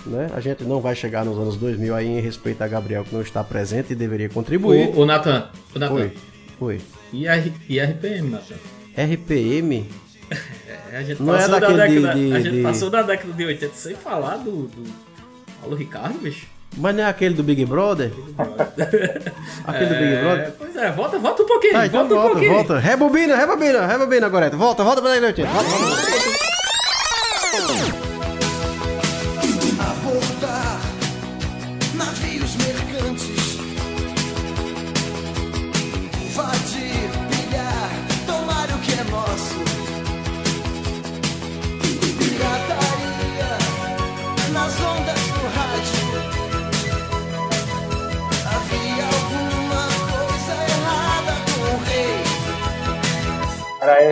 Né? 0.07 0.27
A 0.33 0.39
gente 0.39 0.63
não 0.63 0.81
vai 0.81 0.95
chegar 0.95 1.23
nos 1.23 1.37
anos 1.37 1.55
2000 1.55 1.93
aí 1.95 2.07
em 2.07 2.19
respeito 2.19 2.63
a 2.63 2.67
Gabriel, 2.67 3.03
que 3.03 3.13
não 3.13 3.21
está 3.21 3.43
presente 3.43 3.93
e 3.93 3.95
deveria 3.95 4.27
contribuir. 4.27 4.87
O, 4.95 5.01
o 5.01 5.05
Natan, 5.05 5.49
o 5.75 5.77
Natan. 5.77 5.93
Oi. 5.93 6.13
Oi. 6.59 6.81
E, 7.13 7.27
a, 7.27 7.37
e 7.37 7.79
RPM, 7.79 8.29
Natan? 8.31 8.55
RPM? 8.97 9.85
É, 10.91 10.97
a 10.97 11.03
gente 11.03 11.21
Não 11.21 11.35
é 11.35 11.37
passou 11.37 11.59
da 11.59 11.59
daquele 11.59 11.87
de- 11.87 12.01
década, 12.01 12.19
de- 12.19 12.33
a 12.33 12.39
gente 12.39 12.55
de- 12.55 12.63
passou 12.63 12.89
da 12.89 13.01
década 13.01 13.33
de 13.33 13.45
80 13.45 13.73
sem 13.75 13.95
falar 13.95 14.37
do, 14.37 14.63
do 14.63 14.83
Paulo 15.61 15.75
Ricardo, 15.75 16.17
bicho. 16.19 16.47
Mas 16.75 16.95
não 16.95 17.03
é 17.03 17.07
aquele 17.07 17.33
do 17.35 17.43
Big 17.43 17.65
Brother? 17.65 18.11
aquele 19.65 19.85
do 19.89 19.95
Big 19.95 20.13
É, 20.13 20.21
Brother? 20.21 20.53
Pois 20.57 20.75
é, 20.75 20.91
volta, 20.91 21.17
volta 21.19 21.43
um 21.43 21.45
pouquinho, 21.45 21.77
Ah, 21.77 21.85
então 21.85 21.99
volta 22.01 22.13
um 22.13 22.17
volta, 22.17 22.31
pouquinho. 22.33 22.53
volta. 22.53 22.79
Rebobina, 22.79 23.35
rebobina, 23.35 23.85
rebobina, 23.87 24.29
Goreta. 24.29 24.57
Volta, 24.57 24.83
volta 24.83 25.01
pra 25.01 25.11
década 25.11 25.33
de 25.33 25.41
80. 25.41 25.53
Volta, 25.53 25.69
volta. 25.69 26.07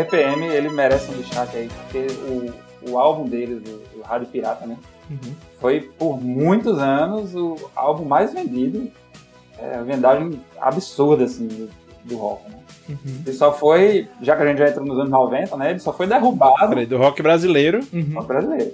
RPM, 0.06 0.46
ele 0.46 0.70
merece 0.70 1.12
um 1.12 1.18
destaque 1.18 1.58
aí, 1.58 1.70
porque 1.70 2.08
o, 2.30 2.92
o 2.92 3.00
álbum 3.00 3.26
deles, 3.26 3.62
o, 3.68 4.00
o 4.00 4.02
Rádio 4.02 4.28
Pirata, 4.28 4.66
né? 4.66 4.78
Uhum. 5.10 5.36
Foi 5.60 5.82
por 5.82 6.22
muitos 6.22 6.80
anos 6.80 7.36
o 7.36 7.56
álbum 7.76 8.06
mais 8.06 8.34
vendido. 8.34 8.90
É, 9.58 9.76
a 9.76 9.84
vendagem 9.84 10.42
absurda, 10.60 11.24
assim, 11.24 11.48
do, 11.48 11.70
do 12.04 12.18
rock, 12.18 12.50
né? 12.50 12.58
Uhum. 12.90 13.22
Ele 13.26 13.36
só 13.36 13.54
foi, 13.54 14.08
já 14.22 14.36
que 14.36 14.44
a 14.44 14.46
gente 14.46 14.58
já 14.58 14.70
entrou 14.70 14.86
nos 14.86 15.00
anos 15.00 15.10
90, 15.10 15.58
né? 15.58 15.70
Ele 15.72 15.80
só 15.80 15.94
foi 15.94 16.08
derrubado. 16.08 16.70
Peraí, 16.70 16.86
do 16.86 16.98
rock 16.98 17.22
brasileiro. 17.22 17.80
Rock 18.14 18.28
brasileiro. 18.28 18.74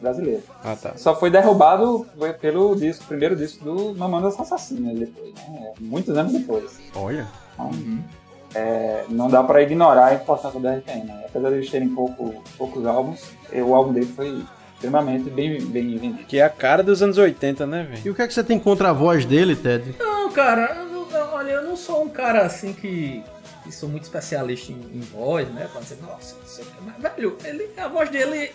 Brasileiro. 0.00 0.42
Ah, 0.64 0.74
tá. 0.74 0.94
Só 0.96 1.14
foi 1.14 1.30
derrubado 1.30 2.04
pelo 2.40 2.74
disco, 2.74 3.04
primeiro 3.06 3.36
disco 3.36 3.64
do 3.64 3.94
Mamonas 3.94 4.38
Assassinas 4.38 4.98
depois, 4.98 5.32
né? 5.48 5.72
Muitos 5.80 6.16
anos 6.16 6.32
depois. 6.32 6.80
Olha. 6.96 7.26
Então, 7.54 7.70
é, 8.54 9.04
não 9.08 9.28
dá 9.28 9.42
pra 9.42 9.62
ignorar 9.62 10.06
a 10.06 10.14
importância 10.14 10.58
da 10.60 10.74
RPM, 10.76 11.04
né? 11.06 11.22
Apesar 11.26 11.48
de 11.50 11.54
eles 11.56 11.70
terem 11.70 11.88
pouco, 11.88 12.42
poucos 12.58 12.86
álbuns, 12.86 13.20
o 13.52 13.74
álbum 13.74 13.92
dele 13.92 14.06
foi 14.14 14.42
extremamente 14.74 15.30
bem, 15.30 15.60
bem 15.64 15.96
vendido. 15.96 16.24
Que 16.24 16.38
é 16.38 16.44
a 16.44 16.50
cara 16.50 16.82
dos 16.82 17.02
anos 17.02 17.16
80, 17.18 17.66
né, 17.66 17.84
velho? 17.88 18.02
E 18.04 18.10
o 18.10 18.14
que 18.14 18.22
é 18.22 18.26
que 18.26 18.34
você 18.34 18.42
tem 18.44 18.58
contra 18.58 18.90
a 18.90 18.92
voz 18.92 19.24
dele, 19.24 19.54
Ted? 19.56 19.94
Não, 19.98 20.30
cara, 20.32 20.76
eu 20.76 20.84
não- 20.86 21.10
eu- 21.10 21.28
olha, 21.34 21.50
eu 21.52 21.62
não 21.62 21.76
sou 21.76 22.02
um 22.04 22.08
cara 22.08 22.42
assim 22.42 22.72
que, 22.72 23.22
que 23.64 23.72
sou 23.72 23.88
muito 23.88 24.02
especialista 24.04 24.72
em, 24.72 24.76
em 24.94 25.00
voz, 25.00 25.48
né? 25.52 25.68
Pra 25.72 25.80
dizer, 25.80 25.98
nossa, 26.02 26.34
não 26.38 26.46
sei 26.46 26.64
o 26.64 26.66
quê. 26.66 26.72
mas, 26.84 26.96
velho, 27.14 27.36
ele, 27.44 27.70
a 27.76 27.88
voz 27.88 28.08
dele 28.10 28.50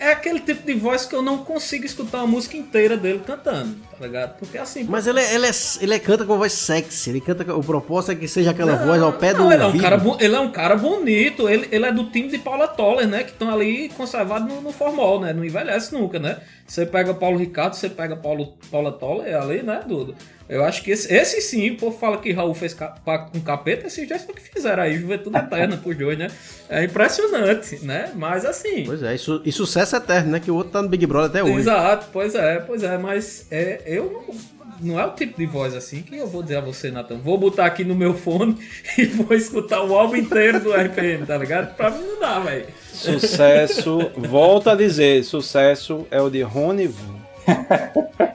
é 0.00 0.12
aquele 0.12 0.40
tipo 0.40 0.66
de 0.66 0.74
voz 0.74 1.04
que 1.06 1.14
eu 1.14 1.22
não 1.22 1.38
consigo 1.38 1.84
escutar 1.84 2.20
a 2.20 2.26
música 2.26 2.56
inteira 2.56 2.96
dele 2.96 3.20
cantando, 3.26 3.76
tá 3.98 4.06
ligado? 4.06 4.38
Porque 4.38 4.56
assim. 4.58 4.84
Mas 4.88 5.06
ele, 5.06 5.20
é- 5.20 5.34
ele, 5.34 5.46
é, 5.46 5.50
ele 5.80 5.98
canta 5.98 6.24
com 6.24 6.36
voz 6.38 6.52
sexy. 6.52 7.10
Ele 7.10 7.20
canta. 7.20 7.54
O 7.54 7.62
propósito 7.62 8.12
é 8.12 8.14
que 8.14 8.28
seja 8.28 8.50
aquela 8.50 8.76
Não, 8.76 8.86
voz 8.86 9.02
ao 9.02 9.12
pé 9.12 9.32
do 9.34 9.44
não, 9.44 9.52
ele 9.52 9.62
é 9.62 9.66
um 9.66 9.78
cara, 9.78 10.02
ele 10.20 10.34
é 10.36 10.40
um 10.40 10.50
cara 10.50 10.76
bonito, 10.76 11.48
ele, 11.48 11.68
ele 11.70 11.86
é 11.86 11.92
do 11.92 12.04
time 12.10 12.28
de 12.28 12.38
Paula 12.38 12.68
Toller, 12.68 13.06
né? 13.06 13.22
Que 13.24 13.30
estão 13.30 13.52
ali 13.52 13.88
conservados 13.90 14.48
no, 14.48 14.60
no 14.60 14.72
formol, 14.72 15.20
né? 15.20 15.32
Não 15.32 15.44
envelhece 15.44 15.92
nunca, 15.92 16.18
né? 16.18 16.38
Você 16.66 16.84
pega 16.84 17.14
Paulo 17.14 17.38
Ricardo, 17.38 17.74
você 17.74 17.88
pega 17.88 18.14
Paulo, 18.16 18.54
Paula 18.70 18.92
Toller 18.92 19.34
ali, 19.40 19.62
né, 19.62 19.82
Dudu? 19.86 20.14
Eu 20.48 20.64
acho 20.64 20.82
que 20.82 20.90
esse, 20.90 21.12
esse 21.12 21.42
sim, 21.42 21.70
o 21.70 21.76
povo 21.76 21.98
fala 21.98 22.16
que 22.16 22.32
Raul 22.32 22.54
fez 22.54 22.72
pacto 22.72 23.32
com 23.32 23.40
capeta, 23.40 23.86
esses 23.86 24.08
dois 24.08 24.24
que 24.24 24.40
fizeram 24.40 24.82
aí, 24.82 24.98
juventude 24.98 25.36
eterna 25.36 25.76
pros 25.76 25.96
dois, 25.96 26.16
né? 26.16 26.28
É 26.70 26.84
impressionante, 26.84 27.84
né? 27.84 28.12
Mas 28.14 28.46
assim. 28.46 28.84
Pois 28.84 29.02
é, 29.02 29.14
isso, 29.14 29.42
e 29.44 29.52
sucesso 29.52 29.96
eterno, 29.96 30.30
né? 30.30 30.40
Que 30.40 30.50
o 30.50 30.54
outro 30.54 30.72
tá 30.72 30.80
no 30.80 30.88
Big 30.88 31.04
Brother 31.04 31.28
até 31.28 31.44
hoje. 31.44 31.60
Exato, 31.60 32.06
pois 32.12 32.34
é, 32.34 32.60
pois 32.60 32.82
é, 32.82 32.96
mas 32.96 33.46
é, 33.50 33.82
eu 33.84 34.10
não, 34.10 34.34
não 34.80 35.00
é 35.00 35.04
o 35.04 35.10
tipo 35.10 35.38
de 35.38 35.44
voz 35.44 35.74
assim 35.74 36.00
que 36.00 36.16
eu 36.16 36.26
vou 36.26 36.42
dizer 36.42 36.56
a 36.56 36.60
você, 36.62 36.90
Natan. 36.90 37.18
Vou 37.18 37.36
botar 37.36 37.66
aqui 37.66 37.84
no 37.84 37.94
meu 37.94 38.14
fone 38.14 38.56
e 38.96 39.04
vou 39.04 39.36
escutar 39.36 39.82
o 39.82 39.94
álbum 39.94 40.16
inteiro 40.16 40.60
do 40.60 40.72
RPM, 40.72 41.26
tá 41.26 41.36
ligado? 41.36 41.74
Pra 41.76 41.90
mim 41.90 42.04
não 42.06 42.20
dá, 42.20 42.38
velho. 42.40 42.66
Sucesso, 42.92 44.10
volto 44.16 44.70
a 44.70 44.74
dizer, 44.74 45.22
sucesso 45.24 46.06
é 46.10 46.20
o 46.20 46.30
de 46.30 46.42
Rony. 46.42 46.90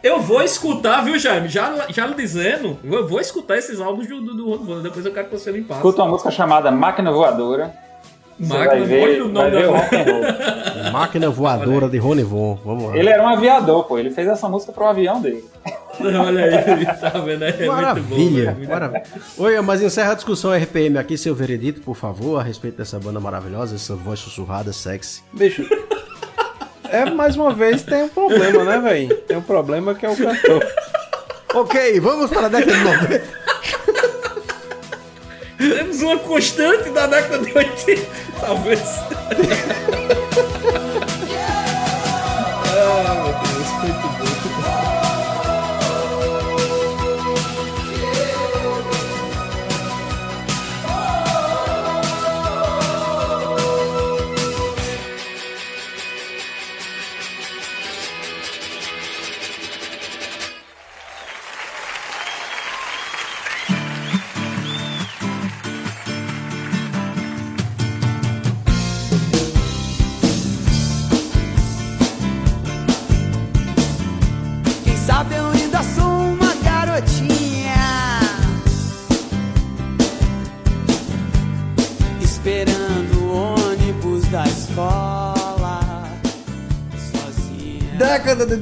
Eu 0.02 0.20
vou 0.22 0.42
escutar, 0.42 1.02
viu, 1.04 1.18
Jaime? 1.18 1.48
Já, 1.48 1.86
já 1.90 2.06
lhe 2.06 2.16
dizendo, 2.16 2.78
eu 2.84 3.08
vou 3.08 3.20
escutar 3.20 3.58
esses 3.58 3.80
álbuns 3.80 4.08
do, 4.08 4.22
do, 4.22 4.58
do 4.58 4.82
depois 4.82 5.06
eu 5.06 5.12
quero 5.14 5.28
que 5.28 5.38
você 5.38 5.52
me 5.52 5.62
passe. 5.62 5.80
Escuta 5.80 6.04
uma 6.04 6.12
música 6.12 6.32
chamada 6.32 6.72
Máquina 6.72 7.12
Voadora. 7.12 7.74
Você 8.40 8.52
Máquina, 8.52 8.72
vai 8.72 8.82
ver, 8.84 9.04
olha 9.04 9.26
o 9.26 9.28
nome 9.30 9.52
vai 9.52 9.62
ver 9.90 10.06
da- 10.06 10.90
o. 10.90 10.92
Máquina 10.92 11.30
voadora 11.30 11.88
de 11.88 11.98
Rony 12.00 12.24
Von. 12.24 12.60
Vamos 12.66 12.90
lá. 12.90 12.98
Ele 12.98 13.08
era 13.08 13.22
um 13.24 13.28
aviador, 13.30 13.84
pô. 13.84 13.98
Ele 14.00 14.10
fez 14.10 14.28
essa 14.28 14.50
música 14.50 14.72
pro 14.74 14.86
avião 14.86 15.22
dele. 15.22 15.46
Olha 16.02 16.44
aí, 16.46 16.86
tá 17.00 17.10
vendo? 17.20 17.44
É 17.44 17.52
muito 17.52 17.66
bom. 17.68 17.72
Maravilha, 17.76 18.46
velho, 18.46 18.58
muito 18.58 18.70
maravilha. 18.70 19.04
Oi, 19.38 19.62
mas 19.62 19.82
encerra 19.84 20.14
a 20.14 20.16
discussão 20.16 20.52
RPM 20.52 20.98
aqui, 20.98 21.16
seu 21.16 21.36
veredito, 21.36 21.82
por 21.82 21.96
favor, 21.96 22.40
a 22.40 22.44
respeito 22.44 22.78
dessa 22.78 23.00
banda 23.00 23.20
maravilhosa, 23.20 23.76
essa 23.76 23.96
voz 23.96 24.20
sussurrada, 24.20 24.74
sexy. 24.74 25.22
Bicho, 25.32 25.64
é 26.94 27.10
mais 27.10 27.36
uma 27.36 27.52
vez 27.52 27.82
tem 27.82 28.04
um 28.04 28.10
problema, 28.10 28.64
né, 28.64 28.78
velho? 28.80 29.18
Tem 29.18 29.36
um 29.36 29.42
problema 29.42 29.96
que 29.96 30.06
é 30.06 30.10
o 30.10 30.16
cantor. 30.16 30.64
ok, 31.56 32.00
vamos 32.00 32.30
para 32.30 32.46
a 32.46 32.50
década 32.50 32.78
de 32.78 32.84
90. 32.84 33.44
Temos 35.58 36.02
uma 36.04 36.20
constante 36.20 36.90
da 36.92 37.08
década 37.08 37.44
de 37.44 37.58
80, 37.58 38.02
talvez. 38.40 38.80
ah, 42.70 43.14
meu 43.16 43.34
Deus, 43.34 43.70
muito 43.82 44.08
bom. 44.48 44.53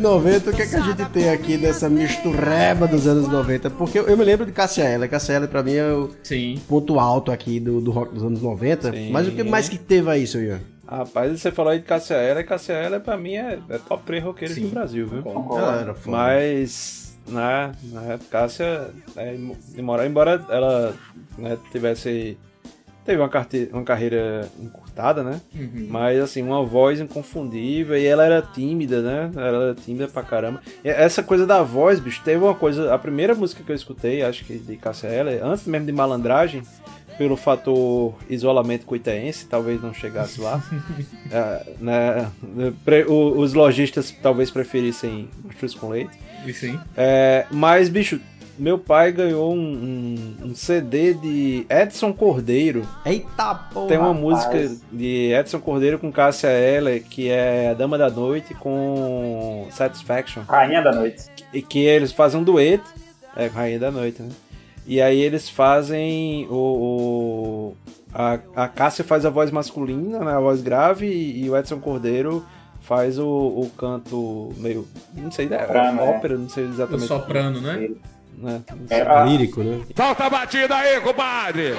90, 0.02 0.50
o 0.50 0.54
que 0.54 0.62
é 0.62 0.66
que 0.68 0.76
a 0.76 0.82
gente 0.82 1.06
tem 1.12 1.30
aqui 1.30 1.58
nessa 1.58 1.88
mistureba 1.90 2.88
dos 2.88 3.08
anos 3.08 3.28
90? 3.28 3.70
Porque 3.70 4.00
eu, 4.00 4.08
eu 4.08 4.18
me 4.18 4.24
lembro 4.24 4.46
de 4.46 4.52
Cassia 4.52 4.84
Eller. 4.84 5.10
Cassia 5.10 5.36
Eller 5.36 5.48
pra 5.48 5.64
mim 5.64 5.76
é 5.76 5.94
o 5.94 6.10
Sim. 6.24 6.62
ponto 6.68 7.00
alto 7.00 7.32
aqui 7.32 7.60
do, 7.60 7.80
do 7.80 7.92
rock 7.92 8.14
dos 8.14 8.24
anos 8.24 8.42
90. 8.42 8.92
Sim. 8.92 9.12
Mas 9.12 9.28
o 9.28 9.32
que 9.32 9.44
mais 9.44 9.70
que 9.70 9.78
teve 9.78 10.10
aí, 10.10 10.28
seu 10.28 10.44
Ian? 10.44 10.60
Rapaz, 10.88 11.40
você 11.40 11.52
falou 11.52 11.72
aí 11.72 11.80
de 11.80 11.86
Cassia 11.86 12.18
Eller, 12.18 12.46
Cassia 12.46 12.74
Eller 12.74 13.00
pra 13.00 13.16
mim 13.16 13.36
é, 13.36 13.60
é 13.70 13.78
top 13.78 14.04
3 14.06 14.24
roqueiros 14.24 14.58
do 14.58 14.68
Brasil, 14.68 15.08
viu? 15.08 15.24
Ela. 15.26 15.96
Mas, 16.06 17.18
na, 17.28 17.72
na 17.84 18.02
época, 18.04 18.30
Cássia, 18.30 18.90
é, 19.16 19.38
demorou, 19.74 20.06
embora 20.06 20.44
ela 20.50 20.94
né, 21.38 21.58
tivesse. 21.72 22.38
Teve 23.12 23.22
uma, 23.22 23.30
carte- 23.30 23.70
uma 23.72 23.84
carreira 23.84 24.48
encurtada, 24.60 25.24
né? 25.24 25.42
Uhum. 25.54 25.88
Mas, 25.90 26.20
assim, 26.20 26.42
uma 26.42 26.64
voz 26.66 27.00
inconfundível 27.00 27.98
e 27.98 28.06
ela 28.06 28.24
era 28.26 28.42
tímida, 28.42 29.02
né? 29.02 29.32
Ela 29.36 29.64
era 29.66 29.76
tímida 29.76 30.08
pra 30.08 30.24
caramba. 30.24 30.62
E 30.84 30.90
essa 30.90 31.22
coisa 31.22 31.46
da 31.46 31.62
voz, 31.62 32.00
bicho, 32.00 32.22
teve 32.24 32.44
uma 32.44 32.56
coisa... 32.56 32.94
A 32.94 32.98
primeira 32.98 33.36
música 33.36 33.64
que 33.64 33.72
eu 33.72 33.76
escutei, 33.76 34.22
acho 34.24 34.46
que 34.46 34.58
de 34.58 34.78
Cássia 34.78 35.08
Eller, 35.08 35.44
antes 35.46 35.66
mesmo 35.68 35.86
de 35.86 35.92
Malandragem, 35.92 36.64
pelo 37.18 37.36
fator 37.36 38.16
isolamento 38.30 38.86
coitaense, 38.86 39.46
talvez 39.46 39.82
não 39.82 39.94
chegasse 39.94 40.40
lá. 40.42 40.62
É, 41.34 41.64
né? 41.80 42.30
Os 43.08 43.54
lojistas 43.54 44.12
talvez 44.22 44.52
preferissem 44.52 45.30
churros 45.58 45.74
com 45.76 45.88
leite. 45.90 46.12
E 46.46 46.52
sim. 46.54 46.78
É, 46.98 47.46
mas, 47.50 47.88
bicho, 47.88 48.20
meu 48.62 48.78
pai 48.78 49.12
ganhou 49.12 49.54
um, 49.54 49.58
um- 49.60 50.48
um 50.50 50.56
CD 50.56 51.14
de 51.14 51.66
Edson 51.70 52.14
Cordeiro. 52.14 52.88
Eita 53.06 53.56
porra! 53.56 53.88
Tem 53.88 53.98
uma 53.98 54.08
rapaz. 54.14 54.22
música 54.22 54.78
de 54.92 55.34
Edson 55.34 55.60
Cordeiro 55.60 55.98
com 56.00 56.12
Cássia 56.12 56.50
Eller, 56.50 57.04
que 57.04 57.30
é 57.30 57.70
A 57.70 57.74
Dama 57.74 57.98
da 57.98 58.10
Noite 58.10 58.54
com 58.54 59.68
Satisfaction. 59.72 60.44
Rainha 60.48 60.82
da 60.82 60.92
Noite. 60.92 61.24
E 61.54 61.62
que 61.62 61.80
eles 61.80 62.12
fazem 62.12 62.40
um 62.40 62.44
dueto. 62.44 62.90
É, 63.36 63.48
Rainha 63.48 63.80
da 63.80 63.90
Noite, 63.92 64.22
né? 64.22 64.30
E 64.86 65.02
aí 65.02 65.20
eles 65.20 65.50
fazem 65.50 66.48
o. 66.50 66.54
o- 66.56 67.76
a, 68.14 68.40
a 68.56 68.68
Cássia 68.68 69.06
faz 69.06 69.26
a 69.26 69.30
voz 69.30 69.50
masculina, 69.52 70.20
né, 70.20 70.34
a 70.34 70.40
voz 70.40 70.62
grave, 70.62 71.06
e, 71.08 71.46
e 71.46 71.50
o 71.50 71.56
Edson 71.58 71.80
Cordeiro 71.80 72.46
faz 72.82 73.18
o, 73.18 73.26
o 73.26 73.72
canto 73.78 74.52
meio. 74.58 74.86
Não 75.16 75.32
sei, 75.32 75.48
é, 75.50 75.60
Soprano, 75.66 76.00
é. 76.02 76.04
ópera, 76.04 76.38
não 76.38 76.50
sei 76.50 76.66
exatamente. 76.66 77.06
O 77.06 77.08
soprano, 77.08 77.62
né? 77.62 77.90
Né? 78.38 78.62
É, 78.90 79.26
Lírico, 79.26 79.64
né? 79.64 79.82
Solta 79.96 80.26
a 80.26 80.30
batida 80.30 80.76
aí, 80.76 81.00
compadre! 81.02 81.76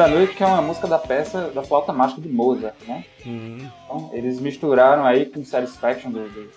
Da 0.00 0.08
Noite, 0.08 0.34
que 0.34 0.42
é 0.42 0.46
uma 0.46 0.62
música 0.62 0.86
da 0.86 0.98
peça 0.98 1.50
da 1.54 1.62
flauta 1.62 1.92
mágica 1.92 2.20
de 2.22 2.28
Mozart, 2.28 2.74
né? 2.88 3.04
Então, 3.24 4.10
eles 4.14 4.40
misturaram 4.40 5.04
aí 5.04 5.26
com 5.26 5.44
Satisfaction 5.44 6.10
do, 6.10 6.20
do 6.28 6.48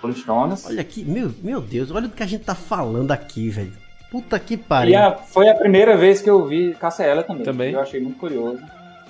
Rolling 0.00 0.14
Stones. 0.16 0.66
Olha 0.66 0.80
aqui, 0.80 1.04
meu, 1.04 1.32
meu 1.42 1.60
Deus, 1.60 1.90
olha 1.90 2.06
do 2.06 2.14
que 2.14 2.22
a 2.22 2.26
gente 2.26 2.44
tá 2.44 2.54
falando 2.54 3.10
aqui, 3.10 3.48
velho. 3.48 3.72
Puta 4.10 4.38
que 4.38 4.54
E 4.54 4.56
pariu. 4.56 4.96
a- 4.98 5.14
foi 5.16 5.48
a 5.48 5.54
primeira 5.54 5.96
vez 5.96 6.22
que 6.22 6.30
eu 6.30 6.44
vi 6.46 6.74
Cássia 6.74 7.04
Eller 7.04 7.24
também. 7.24 7.42
Também. 7.44 7.72
Eu 7.72 7.80
achei 7.80 8.00
muito 8.00 8.18
curioso. 8.18 8.60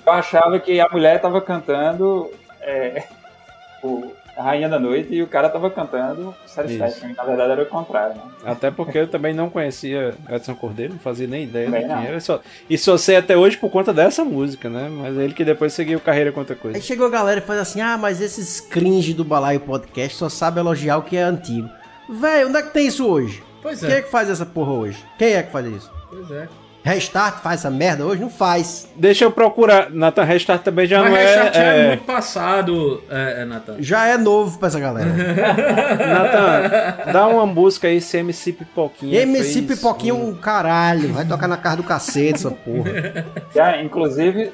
Eu 0.05 0.11
achava 0.11 0.59
que 0.59 0.79
a 0.79 0.89
mulher 0.89 1.21
tava 1.21 1.39
cantando 1.41 2.31
é, 2.61 3.03
o 3.83 4.11
a 4.35 4.43
Rainha 4.43 4.67
da 4.67 4.79
Noite 4.79 5.13
e 5.13 5.21
o 5.21 5.27
cara 5.27 5.49
tava 5.49 5.69
cantando 5.69 6.33
Satisfaction. 6.45 7.09
E, 7.09 7.13
na 7.13 7.23
verdade 7.23 7.51
era 7.51 7.63
o 7.63 7.65
contrário, 7.65 8.15
né? 8.15 8.23
Até 8.45 8.71
porque 8.71 8.97
eu 8.97 9.07
também 9.07 9.33
não 9.33 9.49
conhecia 9.49 10.13
Edson 10.29 10.55
Cordeiro, 10.55 10.93
não 10.93 10.99
fazia 10.99 11.27
nem 11.27 11.43
ideia 11.43 11.65
Também 11.65 11.87
quem 11.87 12.07
era. 12.07 12.19
Só, 12.19 12.41
e 12.69 12.77
só 12.77 12.97
sei 12.97 13.17
até 13.17 13.37
hoje 13.37 13.57
por 13.57 13.69
conta 13.69 13.93
dessa 13.93 14.25
música, 14.25 14.69
né? 14.69 14.89
Mas 14.91 15.17
ele 15.17 15.33
que 15.33 15.45
depois 15.45 15.73
seguiu 15.73 15.99
carreira 15.99 16.31
com 16.31 16.39
outra 16.39 16.55
coisa. 16.55 16.77
Aí 16.77 16.81
chegou 16.81 17.07
a 17.07 17.11
galera 17.11 17.39
e 17.39 17.43
faz 17.43 17.59
assim: 17.59 17.81
ah, 17.81 17.97
mas 17.97 18.21
esses 18.21 18.59
cringe 18.59 19.13
do 19.13 19.23
Balaio 19.23 19.59
Podcast 19.59 20.17
só 20.17 20.29
sabe 20.29 20.59
elogiar 20.59 20.97
o 20.97 21.03
que 21.03 21.15
é 21.15 21.23
antigo. 21.23 21.69
Velho, 22.09 22.47
onde 22.49 22.57
é 22.57 22.61
que 22.61 22.73
tem 22.73 22.87
isso 22.87 23.07
hoje? 23.07 23.43
Pois 23.61 23.79
Quem 23.79 23.89
é 23.89 23.97
é. 23.99 24.01
que 24.01 24.09
faz 24.09 24.29
essa 24.29 24.45
porra 24.45 24.73
hoje? 24.73 25.03
Quem 25.17 25.33
é 25.33 25.43
que 25.43 25.51
faz 25.51 25.65
isso? 25.67 25.91
Pois 26.09 26.29
é. 26.31 26.47
Restart 26.83 27.37
faz 27.41 27.61
essa 27.61 27.69
merda 27.71 28.05
hoje? 28.05 28.21
Não 28.21 28.29
faz. 28.29 28.89
Deixa 28.95 29.23
eu 29.23 29.31
procurar. 29.31 29.89
Nathan 29.89 30.23
Restart 30.23 30.63
também 30.63 30.85
já 30.85 30.99
Mas 31.01 31.09
não 31.11 31.17
Restart 31.17 31.55
é, 31.55 31.79
é. 31.79 31.87
muito 31.87 32.03
passado, 32.03 33.01
é, 33.09 33.41
é, 33.41 33.45
Nathan. 33.45 33.75
Já 33.79 34.05
é 34.07 34.17
novo 34.17 34.57
pra 34.59 34.67
essa 34.67 34.79
galera. 34.79 35.09
é... 35.09 36.05
Nathan, 37.03 37.11
dá 37.13 37.27
uma 37.27 37.47
busca 37.47 37.87
aí 37.87 38.01
se 38.01 38.17
MC 38.17 38.51
Pipoquinha. 38.53 39.21
MC 39.21 39.61
fez 39.61 39.79
Pipoquinha 39.79 40.11
é 40.11 40.15
um- 40.15 40.35
caralho. 40.35 41.13
Vai 41.13 41.25
tocar 41.25 41.47
na 41.47 41.57
casa 41.57 41.77
do 41.77 41.83
cacete 41.83 42.33
essa 42.35 42.51
porra. 42.51 43.25
Já, 43.55 43.81
inclusive, 43.81 44.51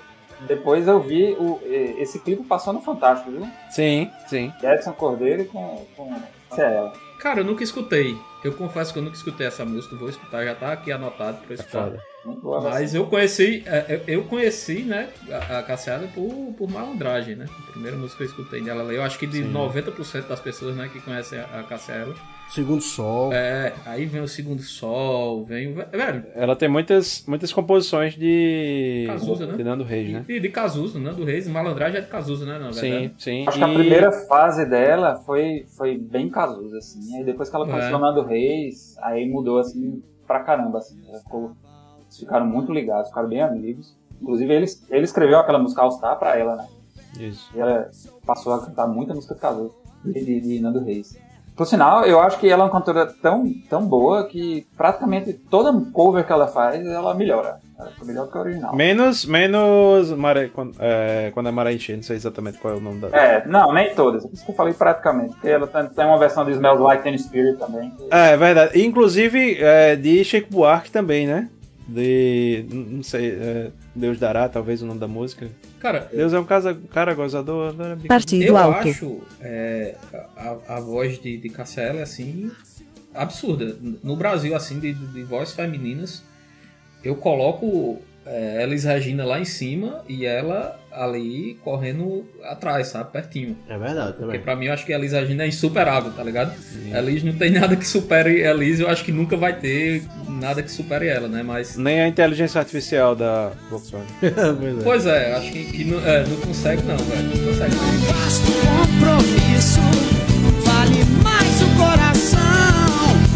depois 0.48 0.88
eu 0.88 1.02
vi 1.02 1.32
o, 1.40 1.60
esse 1.98 2.20
clipe 2.20 2.44
passou 2.44 2.72
no 2.74 2.82
Fantástico, 2.82 3.32
viu? 3.32 3.48
Sim, 3.72 4.10
sim. 4.28 4.54
Edson 4.62 4.94
Cordeiro 4.94 5.46
com, 5.46 5.84
com 5.98 6.14
Cássia 6.50 6.64
Eller. 6.64 6.92
Cara, 7.20 7.41
eu 7.41 7.45
nunca 7.45 7.63
escutei. 7.63 8.17
Eu 8.43 8.53
confesso 8.53 8.93
que 8.93 8.99
eu 8.99 9.03
nunca 9.03 9.15
escutei 9.15 9.45
essa 9.45 9.65
música. 9.65 9.95
Vou 9.95 10.09
escutar, 10.09 10.43
já 10.45 10.55
tá 10.55 10.72
aqui 10.72 10.91
anotado 10.91 11.38
pra 11.45 11.53
escutar. 11.53 11.86
foda. 11.86 12.03
Muito 12.26 12.41
boa 12.41 12.61
Mas 12.61 12.95
eu 12.95 13.05
conheci, 13.07 13.63
é, 13.65 14.01
eu- 14.07 14.24
conheci, 14.24 14.84
né, 14.84 15.09
a, 15.30 15.61
Cassiada 15.63 16.07
por, 16.07 16.53
por 16.57 16.70
malandragem, 16.70 17.36
né? 17.36 17.45
A 17.67 17.72
primeira 17.72 17.97
música 17.97 18.17
que 18.17 18.24
eu 18.24 18.28
escutei 18.28 18.61
dela. 18.61 18.84
Eu 18.93 19.03
acho 19.03 19.20
que 19.20 19.28
de 19.28 19.43
Sim. 19.43 19.51
90% 19.53 20.28
das 20.28 20.39
pessoas, 20.39 20.76
né, 20.76 20.89
que 20.91 20.99
conhecem 21.01 21.39
a, 21.39 21.59
a 21.59 21.63
Cassiada. 21.63 22.13
Segundo 22.50 22.82
sol. 22.82 23.32
É, 23.32 23.74
aí 23.86 24.06
vem 24.08 24.22
o 24.22 24.28
Segundo 24.28 24.62
Sol, 24.64 25.45
vem 25.45 25.72
o... 25.72 25.76
Velho, 25.76 26.26
Ela 26.34 26.56
tem 26.56 26.68
muitas, 26.68 27.24
muitas 27.28 27.54
composições 27.54 28.16
de. 28.16 29.06
Cazuza, 29.08 29.45
né? 29.45 29.56
De 29.56 29.64
Nando 29.64 29.84
Reis, 29.84 30.12
né? 30.12 30.26
E 30.28 30.39
de 30.39 30.50
Cazuza, 30.50 30.97
né? 31.00 31.12
Do 31.14 31.24
Reis. 31.24 31.47
Malandragem 31.47 32.00
é 32.00 32.02
de 32.02 32.08
Cazuza, 32.08 32.45
né? 32.47 32.58
Na 32.58 32.74
Sim, 32.74 32.89
verdade. 32.89 33.14
sim. 33.20 33.47
Acho 33.47 33.58
que 33.60 33.64
a 33.64 33.70
E- 33.70 33.74
primeira 33.76 34.12
fase 34.12 34.66
dela 34.66 35.16
foi, 35.26 35.66
foi 35.78 35.97
bem 36.00 36.28
Cazuza, 36.30 36.80
assim. 36.80 37.18
Aí 37.18 37.24
depois 37.24 37.50
que 37.50 37.56
ela 37.56 37.68
É. 37.68 37.70
começou 37.70 37.95
a 37.95 38.00
Nando 38.00 38.24
Reis, 38.24 38.95
aí 39.04 39.30
mudou, 39.30 39.60
assim, 39.60 40.02
pra 40.26 40.39
caramba, 40.39 40.80
assim. 40.80 41.00
Ela 41.08 41.20
ficou, 41.20 41.52
eles 42.02 42.18
ficaram 42.18 42.47
muito 42.47 42.74
ligados, 42.74 43.10
ficaram 43.10 43.30
bem 43.30 43.41
amigos. 43.43 43.95
Inclusive, 44.20 44.52
ele, 44.52 44.66
ele 44.89 45.04
escreveu 45.04 45.38
aquela 45.38 45.60
música 45.60 45.84
All 45.84 45.91
Star 45.91 46.18
pra 46.18 46.36
ela, 46.36 46.56
né? 46.56 46.68
Isso. 47.20 47.52
E 47.56 47.60
ela 47.60 47.89
passou 48.26 48.54
a 48.54 48.66
cantar 48.66 48.88
muita 48.88 49.14
música 49.14 49.36
de 49.36 49.39
Cazuza, 49.39 49.74
de, 50.04 50.14
de, 50.26 50.41
de 50.41 50.60
Nando 50.60 50.84
Reis. 50.84 51.16
Por 51.60 51.66
sinal, 51.66 52.05
eu 52.05 52.22
acho 52.22 52.39
que 52.39 52.47
ela 52.49 52.64
é 52.64 52.66
uma 52.68 52.72
cantora 52.72 53.05
tão, 53.22 53.43
tão 53.70 53.86
boa 53.86 54.26
que 54.26 54.66
praticamente 54.78 55.34
toda 55.34 55.78
cover 55.91 56.26
que 56.26 56.32
ela 56.32 56.47
faz, 56.47 56.88
ela 56.88 57.14
melhora. 57.14 57.57
Ela 57.78 57.89
fica 57.89 58.05
melhor 58.05 58.32
que 58.32 58.38
a 58.38 58.39
original. 58.39 58.74
Menos, 58.74 59.26
menos 59.26 60.14
quando, 60.47 60.74
é, 60.80 61.32
quando 61.34 61.47
Maré 61.51 61.74
encher, 61.74 61.97
não 61.97 62.03
sei 62.03 62.16
exatamente 62.16 62.60
qual 62.60 62.76
é 62.76 62.78
o 62.78 62.80
nome 62.80 63.01
da. 63.01 63.10
É, 63.10 63.45
não, 63.45 63.74
nem 63.74 63.93
todas. 63.93 64.26
Por 64.26 64.34
isso 64.34 64.45
que 64.45 64.51
eu 64.51 64.55
falei 64.55 64.74
praticamente. 64.74 65.34
Porque 65.34 65.49
ela 65.49 65.68
tem, 65.68 66.05
uma 66.05 66.18
versão 66.18 66.45
de 66.45 66.51
Smells 66.53 66.82
Like 66.82 67.03
Teen 67.03 67.18
Spirit 67.18 67.57
também. 67.60 67.91
que- 67.91 68.07
É, 68.10 68.32
é 68.32 68.38
verdade. 68.38 68.82
Inclusive 68.82 69.57
é, 69.62 69.97
de 69.97 70.24
Chico 70.24 70.47
Buarque 70.49 70.89
também, 70.89 71.28
né? 71.28 71.49
De. 71.94 72.66
Não 72.72 73.04
sei. 73.04 73.32
é, 73.32 73.72
Deus 73.96 74.20
dará, 74.20 74.48
talvez 74.48 74.82
o 74.82 74.86
nome 74.86 75.00
da 75.00 75.08
música. 75.08 75.50
Cara, 75.80 76.10
Deus 76.14 76.34
é 76.34 76.40
um 76.40 76.46
casa, 76.46 76.78
cara 76.92 77.14
gozador. 77.14 77.74
Partido 78.08 78.44
eu 78.44 78.58
alto. 78.58 78.88
acho 78.88 79.22
é, 79.42 79.96
a, 80.36 80.76
a 80.76 80.80
voz 80.80 81.20
de, 81.20 81.38
de 81.38 81.50
Cássia 81.50 81.82
Eller, 81.82 82.04
assim, 82.04 82.52
absurda. 83.14 83.78
No 84.04 84.16
Brasil, 84.16 84.56
assim, 84.56 84.80
de, 84.80 84.94
de 84.94 85.24
voz 85.24 85.54
femininas, 85.54 86.24
eu 87.04 87.16
coloco 87.16 88.02
é, 88.32 88.62
Elis 88.62 88.84
Regina 88.84 89.26
lá 89.26 89.40
em 89.40 89.46
cima 89.46 90.04
e 90.08 90.24
ela 90.26 90.80
ali 90.92 91.58
correndo 91.64 92.26
atrás, 92.44 92.88
sabe? 92.88 93.12
Pertinho. 93.12 93.58
É 93.68 93.78
verdade, 93.78 94.10
Porque 94.14 94.22
também. 94.26 94.40
pra 94.40 94.56
mim 94.56 94.66
eu 94.66 94.74
acho 94.74 94.86
que 94.86 94.94
a 94.94 94.98
Elis 94.98 95.14
Regina 95.14 95.44
é 95.44 95.48
insuperável, 95.48 96.12
tá 96.12 96.24
ligado? 96.24 96.54
Elis 96.96 97.24
não 97.24 97.34
tem 97.34 97.50
nada 97.52 97.76
que 97.76 97.88
supere 97.88 98.46
a 98.46 98.52
Elis, 98.52 98.80
eu 98.80 98.88
acho 98.88 99.04
que 99.04 99.12
nunca 99.12 99.36
vai 99.36 99.54
ter 99.54 100.04
nada 100.28 100.62
que 100.62 100.72
supere 100.72 101.08
ela, 101.08 101.28
né? 101.28 101.42
Mas. 101.44 101.76
Nem 101.76 102.02
a 102.02 102.08
inteligência 102.08 102.60
artificial 102.60 103.16
da 103.16 103.52
Volkswagen. 103.70 104.08
Pois 104.84 105.06
é, 105.06 105.34
acho 105.36 105.52
que, 105.52 105.66
que 105.66 105.84
não, 105.86 106.00
é, 106.08 106.24
não 106.26 106.38
consegue 106.38 106.82
não, 106.84 106.98
velho. 106.98 107.24
Não 107.24 107.46
consegue. 107.48 107.76
Basta 108.08 108.50
o 108.50 108.54
compromisso, 108.78 109.80
vale 110.64 111.04
mais 111.24 111.62
o 111.62 111.78
coração. 111.78 112.40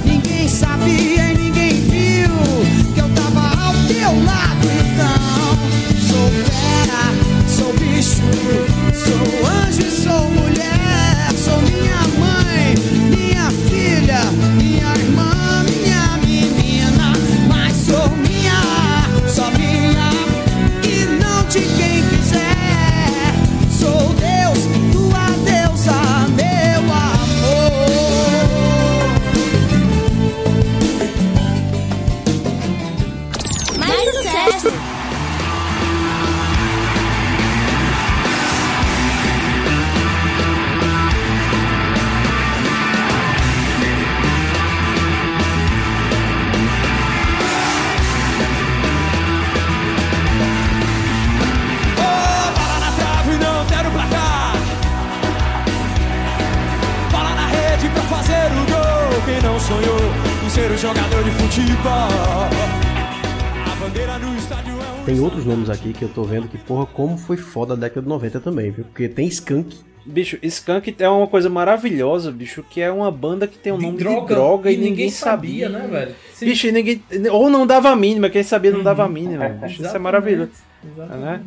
Ninguém 0.05 0.47
sabia 0.47 1.31
e 1.31 1.37
ninguém 1.37 1.81
viu 1.81 2.29
que 2.93 2.99
eu 2.99 3.09
tava 3.15 3.67
ao 3.67 3.73
teu 3.87 4.25
lado. 4.25 4.52
Bicho, 7.79 8.21
sou 8.93 9.47
anjo 9.47 9.81
e 9.81 9.91
sou 9.91 10.29
mulher. 10.29 10.73
Sou 11.35 11.61
minha 11.61 12.01
mãe, 12.19 12.75
minha 13.09 13.49
filha, 13.69 14.21
ser 60.53 60.71
um 60.71 60.77
jogador 60.77 61.23
de 61.23 61.31
futebol? 61.31 61.91
A 63.65 63.75
bandeira 63.79 64.19
no 64.19 64.37
estádio 64.37 64.73
é 64.73 65.01
um. 65.01 65.03
Tem 65.03 65.19
outros 65.19 65.45
nomes 65.45 65.67
aqui 65.67 65.93
que 65.93 66.03
eu 66.03 66.09
tô 66.09 66.23
vendo 66.23 66.47
que, 66.47 66.59
porra, 66.59 66.85
como 66.85 67.17
foi 67.17 67.37
foda 67.37 67.73
a 67.73 67.75
década 67.75 68.03
de 68.03 68.07
90 68.07 68.39
também, 68.39 68.69
viu? 68.69 68.85
Porque 68.85 69.09
tem 69.09 69.25
Skunk. 69.27 69.75
Bicho, 70.05 70.37
Skunk 70.43 70.95
é 70.99 71.09
uma 71.09 71.25
coisa 71.25 71.49
maravilhosa, 71.49 72.31
bicho, 72.31 72.63
que 72.69 72.81
é 72.81 72.91
uma 72.91 73.09
banda 73.09 73.47
que 73.47 73.57
tem 73.57 73.73
o 73.73 73.79
nome 73.79 73.97
de 73.97 74.03
droga 74.03 74.71
e, 74.71 74.77
ninguém 74.77 75.09
sabia, 75.09 75.69
né, 75.69 75.87
velho? 75.89 76.15
Sim. 76.33 76.45
Bicho, 76.45 76.67
e 76.67 76.71
ninguém. 76.71 77.01
Ou 77.31 77.49
não 77.49 77.65
dava 77.65 77.89
a 77.89 77.95
mínima, 77.95 78.29
quem 78.29 78.43
sabia 78.43 78.69
não 78.69 78.83
dava 78.83 79.05
a 79.05 79.09
mínima. 79.09 79.49
Bicho, 79.49 79.81
isso 79.81 79.95
é 79.95 79.99
maravilhoso. 79.99 80.51
exatamente. 80.85 81.25
Né? 81.25 81.41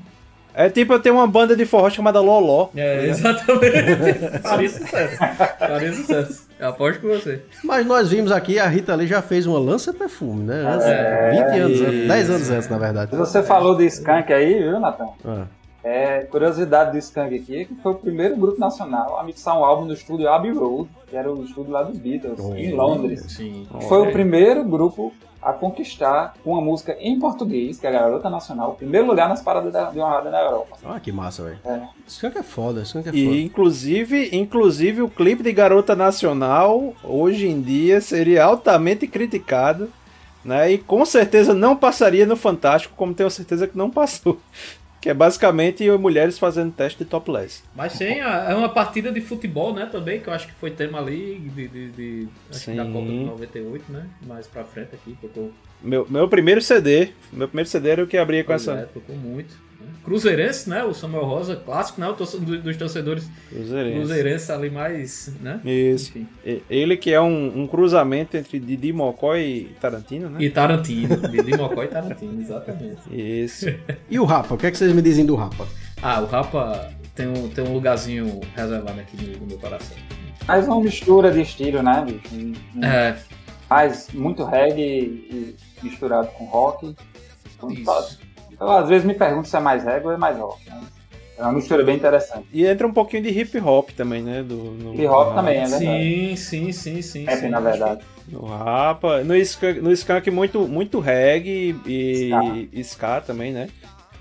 É 0.53 0.69
tipo 0.69 0.95
eu 0.95 0.99
tenho 0.99 1.15
uma 1.15 1.29
banda 1.29 1.55
de 1.55 1.65
forró 1.65 1.89
chamada 1.91 2.19
Loló. 2.19 2.71
É, 2.75 3.03
né? 3.03 3.09
exatamente. 3.11 4.41
Faria 4.43 4.69
sucesso. 4.69 5.17
Faria 5.59 5.93
sucesso. 5.93 6.46
Eu 6.59 6.69
aposto 6.69 7.01
com 7.01 7.09
você. 7.09 7.43
Mas 7.63 7.85
nós 7.87 8.11
vimos 8.11 8.33
aqui, 8.33 8.59
a 8.59 8.67
Rita 8.67 8.93
ali 8.93 9.07
já 9.07 9.21
fez 9.21 9.47
uma 9.47 9.59
lança 9.59 9.93
perfume, 9.93 10.45
né? 10.45 10.63
Antes, 10.67 10.87
É. 10.87 11.31
20 11.31 11.61
anos 11.61 11.81
antes, 11.83 12.09
10 12.09 12.31
anos 12.31 12.51
antes, 12.51 12.69
na 12.69 12.79
verdade. 12.79 13.17
Você 13.17 13.43
falou 13.43 13.77
de 13.77 13.85
Skank 13.87 14.33
aí, 14.33 14.63
viu, 14.63 14.81
Natan? 14.81 15.09
Ah. 15.25 15.45
É, 15.85 16.21
curiosidade 16.23 16.91
do 16.93 16.99
Skank 16.99 17.33
aqui 17.37 17.61
é 17.61 17.65
que 17.65 17.75
foi 17.77 17.93
o 17.93 17.95
primeiro 17.97 18.37
grupo 18.37 18.59
nacional 18.59 19.21
a 19.21 19.23
mixar 19.23 19.57
um 19.57 19.65
álbum 19.65 19.85
no 19.85 19.93
estúdio 19.93 20.29
Abbey 20.29 20.51
Road, 20.53 20.89
que 21.07 21.17
era 21.17 21.31
o 21.33 21.45
estúdio 21.45 21.71
lá 21.73 21.83
dos 21.85 21.97
Beatles, 21.99 22.41
em 22.57 22.73
Londres. 22.73 23.25
Sim. 23.29 23.69
Foi 23.89 24.09
o 24.09 24.11
primeiro 24.11 24.65
grupo 24.65 25.13
a 25.47 25.53
conquistar 25.53 26.35
uma 26.45 26.61
música 26.61 26.97
em 26.99 27.21
português, 27.21 27.79
que 27.79 27.87
é 27.87 27.91
a 27.91 27.93
Garota 27.93 28.29
Nacional, 28.29 28.75
primeiro 28.75 29.07
lugar 29.07 29.29
nas 29.29 29.41
paradas 29.41 29.73
da, 29.73 29.91
de 29.91 29.99
uma 29.99 30.11
rádio 30.11 30.33
na 30.33 30.41
Europa. 30.41 30.77
Olha 30.85 30.99
que 30.99 31.13
massa, 31.13 31.45
velho. 31.45 31.59
É. 31.65 31.83
Skunk 32.05 32.37
é 32.37 32.43
foda, 32.43 32.83
Skunk 32.83 33.09
é 33.09 33.13
foda. 33.13 33.17
E 33.17 33.45
inclusive, 33.45 34.37
inclusive 34.37 35.03
o 35.03 35.09
clipe 35.09 35.45
de 35.45 35.53
Garota 35.53 35.95
Nacional 35.95 36.95
hoje 37.05 37.47
em 37.47 37.61
dia 37.61 38.01
seria 38.01 38.45
altamente 38.45 39.07
criticado, 39.07 39.89
né? 40.45 40.73
E 40.73 40.79
com 40.79 41.05
certeza 41.07 41.55
não 41.55 41.77
passaria 41.77 42.27
no 42.27 42.35
Fantástico, 42.35 42.95
como 42.97 43.15
tenho 43.15 43.31
certeza 43.31 43.69
que 43.69 43.79
não 43.79 43.89
passou. 43.89 44.41
Que 45.07 45.11
é 45.11 45.15
basicamente 45.15 45.89
mulheres 45.93 46.37
fazendo 46.37 46.73
teste 46.73 47.05
de 47.05 47.09
topless. 47.09 47.63
Mas 47.77 47.97
tem 47.97 48.21
a- 48.21 48.49
é 48.51 48.55
uma 48.57 48.69
partida 48.69 49.13
de 49.13 49.21
futebol, 49.21 49.73
né, 49.73 49.87
também, 49.87 50.19
que 50.19 50.27
eu 50.29 50.33
acho 50.33 50.49
que 50.49 50.55
foi 50.55 50.73
tema 50.73 50.99
ali 50.99 51.39
de, 51.55 51.69
de, 51.69 51.89
de- 51.93 52.29
acho 52.51 52.73
da 52.75 52.85
Sim. 52.85 52.93
Copa 52.93 53.07
de 53.07 53.19
98, 53.25 53.93
né? 53.93 54.05
Mais 54.27 54.49
pra 54.49 54.65
frente 54.65 54.97
aqui, 54.97 55.17
tocou. 55.23 55.53
Meu, 55.81 56.05
meu 56.11 56.29
primeiro 56.29 56.61
CD, 56.61 57.11
meu 57.33 57.47
primeiro 57.47 57.71
CD 57.71 57.89
era 57.91 58.03
o 58.03 58.07
que 58.09 58.17
abria 58.17 58.43
com 58.43 58.49
Pois 58.49 58.63
essa. 58.67 58.81
é, 58.81 58.83
tocou 58.87 59.15
muito. 59.15 59.55
Cruzeirense, 60.07 60.71
né? 60.71 60.85
O 60.85 60.95
Samuel 60.95 61.25
Rosa, 61.25 61.57
clássico, 61.57 62.01
né? 62.01 62.09
O 62.09 62.15
torce- 62.15 62.39
do- 62.39 62.63
dos 62.63 62.77
torcedores 62.77 63.29
Cruzeirense. 63.51 63.99
cruzeirense 63.99 64.53
ali 64.53 64.71
mais, 64.71 65.35
né? 65.43 65.61
Isso. 65.65 66.11
Enfim. 66.17 66.29
Ele 66.71 66.97
que 66.97 67.13
é 67.13 67.21
um, 67.21 67.63
um 67.63 67.67
cruzamento 67.67 68.37
entre 68.37 68.59
Didi 68.61 68.93
Mocó 68.93 69.37
e 69.37 69.65
Tarantino, 69.81 70.31
né? 70.31 70.39
E 70.43 70.49
Tarantino, 70.49 71.17
Didi 71.29 71.57
Mocó 71.57 71.83
e 71.83 71.89
Tarantino, 71.89 72.41
exatamente. 72.41 73.01
Isso. 73.11 73.67
E 74.09 74.19
o 74.21 74.25
Rapa? 74.25 74.55
O 74.55 74.57
que, 74.57 74.67
é 74.67 74.71
que 74.71 74.79
vocês 74.79 74.93
me 74.93 75.03
dizem 75.03 75.27
do 75.27 75.35
Rapa? 75.35 75.67
Ah, 76.01 76.21
o 76.21 76.27
Rapa 76.27 76.91
tem 77.15 77.27
um, 77.27 77.49
tem 77.49 77.65
um 77.65 77.73
lugarzinho 77.73 78.41
reservado 78.55 79.01
aqui 79.01 79.17
no, 79.21 79.39
no 79.41 79.47
meu 79.47 79.59
coração. 79.59 79.97
Mais 80.47 80.67
uma 80.69 80.81
mistura 80.81 81.33
de 81.33 81.41
estilo, 81.43 81.83
né, 81.83 82.05
bicho? 82.07 82.33
Um- 82.35 82.53
um- 82.79 82.85
É, 82.85 83.17
Mas 83.69 84.09
muito 84.15 84.45
reggae 84.45 85.57
misturado 85.83 86.29
com 86.29 86.45
rock. 86.45 86.95
Então, 87.57 87.71
Isso. 87.73 88.21
Então, 88.57 88.71
às 88.71 88.89
vezes 88.89 89.07
me 89.07 89.15
pergunto 89.15 89.47
se 89.47 89.57
é 89.57 89.61
mais 89.61 89.85
reggae 89.85 90.07
ou 90.07 90.13
é 90.13 90.17
mais 90.17 90.37
rock. 90.37 90.69
né? 90.69 90.81
É 91.39 91.43
uma 91.43 91.53
mistura 91.53 91.85
bem 91.85 91.97
interessante. 91.97 92.47
E 92.51 92.67
entra 92.67 92.87
um 92.87 92.93
pouquinho 92.93 93.23
de 93.23 93.29
hip 93.29 93.59
hop 93.61 93.91
também, 93.91 94.23
né? 94.23 94.43
Do, 94.43 94.57
no, 94.57 94.95
Hip 94.95 95.07
hop 95.07 95.29
no 95.29 95.35
também, 95.35 95.59
é 95.59 95.67
verdade. 95.69 95.87
sim, 95.87 96.37
sim, 96.37 96.73
sim, 96.73 97.03
sim. 97.03 97.25
Rap, 97.27 97.39
sim. 97.41 97.49
na 97.49 97.61
verdade. 97.61 98.01
No 98.27 98.47
rapa. 98.47 99.23
No 99.23 99.37
skunk, 99.37 99.81
no 99.83 99.93
skunk 99.93 100.31
muito, 100.31 100.67
muito 100.67 100.99
reggae 100.99 101.77
e 101.87 102.71
ska. 102.83 103.21
também, 103.21 103.53
né? 103.53 103.69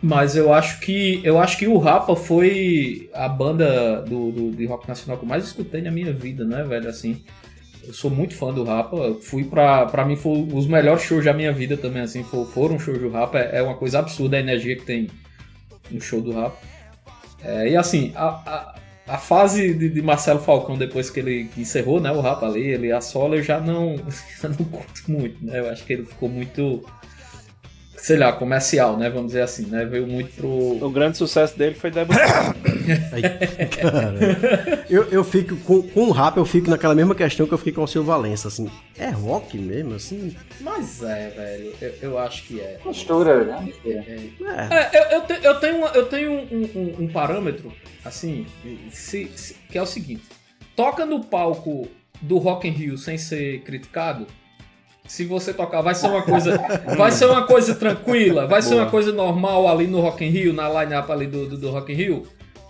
Mas 0.02 0.36
eu 0.36 0.54
acho 0.54 0.82
que 0.82 1.22
eu 1.24 1.40
acho 1.40 1.58
que 1.58 1.68
o 1.68 1.78
Rapa 1.78 2.16
foi 2.16 3.10
a 3.14 3.28
banda 3.28 4.02
do, 4.02 4.32
do- 4.32 4.52
de 4.52 4.66
rock 4.66 4.88
nacional 4.88 5.18
que 5.18 5.24
eu 5.24 5.30
mais 5.30 5.46
escutei 5.46 5.82
na 5.82 5.90
minha 5.90 6.14
vida, 6.14 6.44
né, 6.46 6.64
velho? 6.64 6.88
Assim, 6.90 7.24
eu 7.88 7.94
sou 7.94 8.10
muito 8.12 8.36
fã 8.36 8.54
do 8.54 8.64
Rapa. 8.64 9.16
Fui 9.22 9.44
pra. 9.44 9.86
Pra 9.88 10.06
mim, 10.06 10.16
foi 10.16 10.48
os 10.54 10.68
melhores 10.68 11.04
shows 11.04 11.26
da 11.26 11.34
minha 11.34 11.52
vida 11.52 11.78
também, 11.78 12.02
assim. 12.02 12.24
for- 12.24 12.46
Foram 12.48 12.80
shows 12.80 13.00
do 13.00 13.10
Rapa. 13.10 13.40
É 13.40 13.60
é 13.60 13.62
uma 13.64 13.76
coisa 13.76 14.00
absurda 14.00 14.38
a 14.38 14.40
energia 14.40 14.76
que 14.76 14.86
tem 14.86 15.10
no 15.92 16.02
show 16.02 16.22
do 16.22 16.32
Rapa. 16.34 16.58
É, 17.44 17.70
e 17.70 17.78
assim, 17.78 18.12
a, 18.16 18.28
a, 18.28 18.76
a 19.08 19.18
fase 19.18 19.74
de, 19.74 19.90
de 19.90 20.02
Marcelo 20.02 20.40
Falcão, 20.40 20.78
depois 20.78 21.10
que 21.10 21.20
ele 21.20 21.50
encerrou 21.58 22.00
né, 22.02 22.12
o 22.12 22.22
Rapa 22.22 22.46
ali, 22.48 22.62
ele 22.64 22.92
a 22.92 23.02
solo, 23.02 23.36
eu 23.36 23.44
já 23.44 23.60
não, 23.60 23.98
já 24.42 24.50
não 24.50 24.58
curto 24.66 25.04
muito, 25.12 25.44
né? 25.46 25.60
Eu 25.60 25.70
acho 25.70 25.86
que 25.86 25.94
ele 25.94 26.06
ficou 26.06 26.30
muito. 26.30 26.84
Sei 28.06 28.18
lá, 28.18 28.32
comercial, 28.34 28.98
né? 28.98 29.10
Vamos 29.10 29.28
dizer 29.30 29.42
assim, 29.42 29.66
né? 29.66 29.84
Veio 29.84 30.06
muito 30.06 30.30
pro. 30.36 30.48
O 30.48 30.90
grande 30.92 31.18
sucesso 31.18 31.58
dele 31.58 31.74
foi. 31.74 31.90
Cara, 33.82 34.86
eu, 34.90 35.06
eu 35.06 35.24
fico 35.24 35.56
com, 35.58 35.82
com 35.82 36.02
o 36.10 36.12
rap, 36.12 36.38
eu 36.38 36.46
fico 36.46 36.70
naquela 36.70 36.94
mesma 36.94 37.16
questão 37.16 37.48
que 37.48 37.54
eu 37.54 37.58
fiquei 37.58 37.74
com 37.74 37.82
o 37.84 37.88
Silvio 37.88 38.12
Valença, 38.12 38.48
assim. 38.48 38.70
É 38.96 39.10
rock 39.10 39.58
mesmo, 39.58 39.96
assim? 39.96 40.36
Mas 40.62 41.02
é, 41.02 41.30
velho. 41.30 41.74
Eu, 41.82 41.94
eu 42.12 42.20
acho 42.20 42.44
que 42.44 42.60
é. 42.60 42.80
Mistura, 42.86 43.44
né? 43.44 43.62
Mistura. 43.64 44.06
É, 44.72 45.00
eu, 45.00 45.04
eu, 45.18 45.22
te- 45.22 45.40
eu 45.44 45.60
tenho, 45.60 45.78
uma- 45.78 45.90
eu 45.90 46.06
tenho 46.06 46.32
um, 46.32 46.70
um- 46.76 46.96
um 47.06 47.08
parâmetro, 47.08 47.74
assim, 48.04 48.46
se- 48.92 49.32
se- 49.36 49.56
que 49.70 49.78
é 49.78 49.82
o 49.82 49.86
seguinte: 49.88 50.24
toca 50.76 51.08
no 51.08 51.24
palco 51.24 51.88
do 52.22 52.38
Rock 52.38 52.68
in 52.68 52.72
Rio 52.72 52.98
sem 53.00 53.18
ser 53.18 53.62
criticado. 53.62 54.28
Se 55.08 55.24
você 55.26 55.54
tocar, 55.54 55.82
vai 55.82 55.94
ser 55.96 56.08
uma 56.08 56.22
coisa, 56.24 56.60
vai 56.98 57.12
ser 57.12 57.26
uma 57.26 57.44
coisa 57.46 57.76
tranquila, 57.76 58.48
vai 58.48 58.62
ser 58.62 58.76
uma 58.76 58.88
coisa 58.88 59.12
normal 59.12 59.68
ali 59.68 59.86
no 59.88 60.00
Rock 60.02 60.26
in 60.26 60.30
Rio, 60.30 60.52
na 60.54 60.68
line-up 60.68 61.12
ali 61.12 61.28
do, 61.28 61.46
do, 61.48 61.58
do 61.58 61.70
Rock 61.70 61.92
in 61.94 61.96
Rio. 61.96 62.24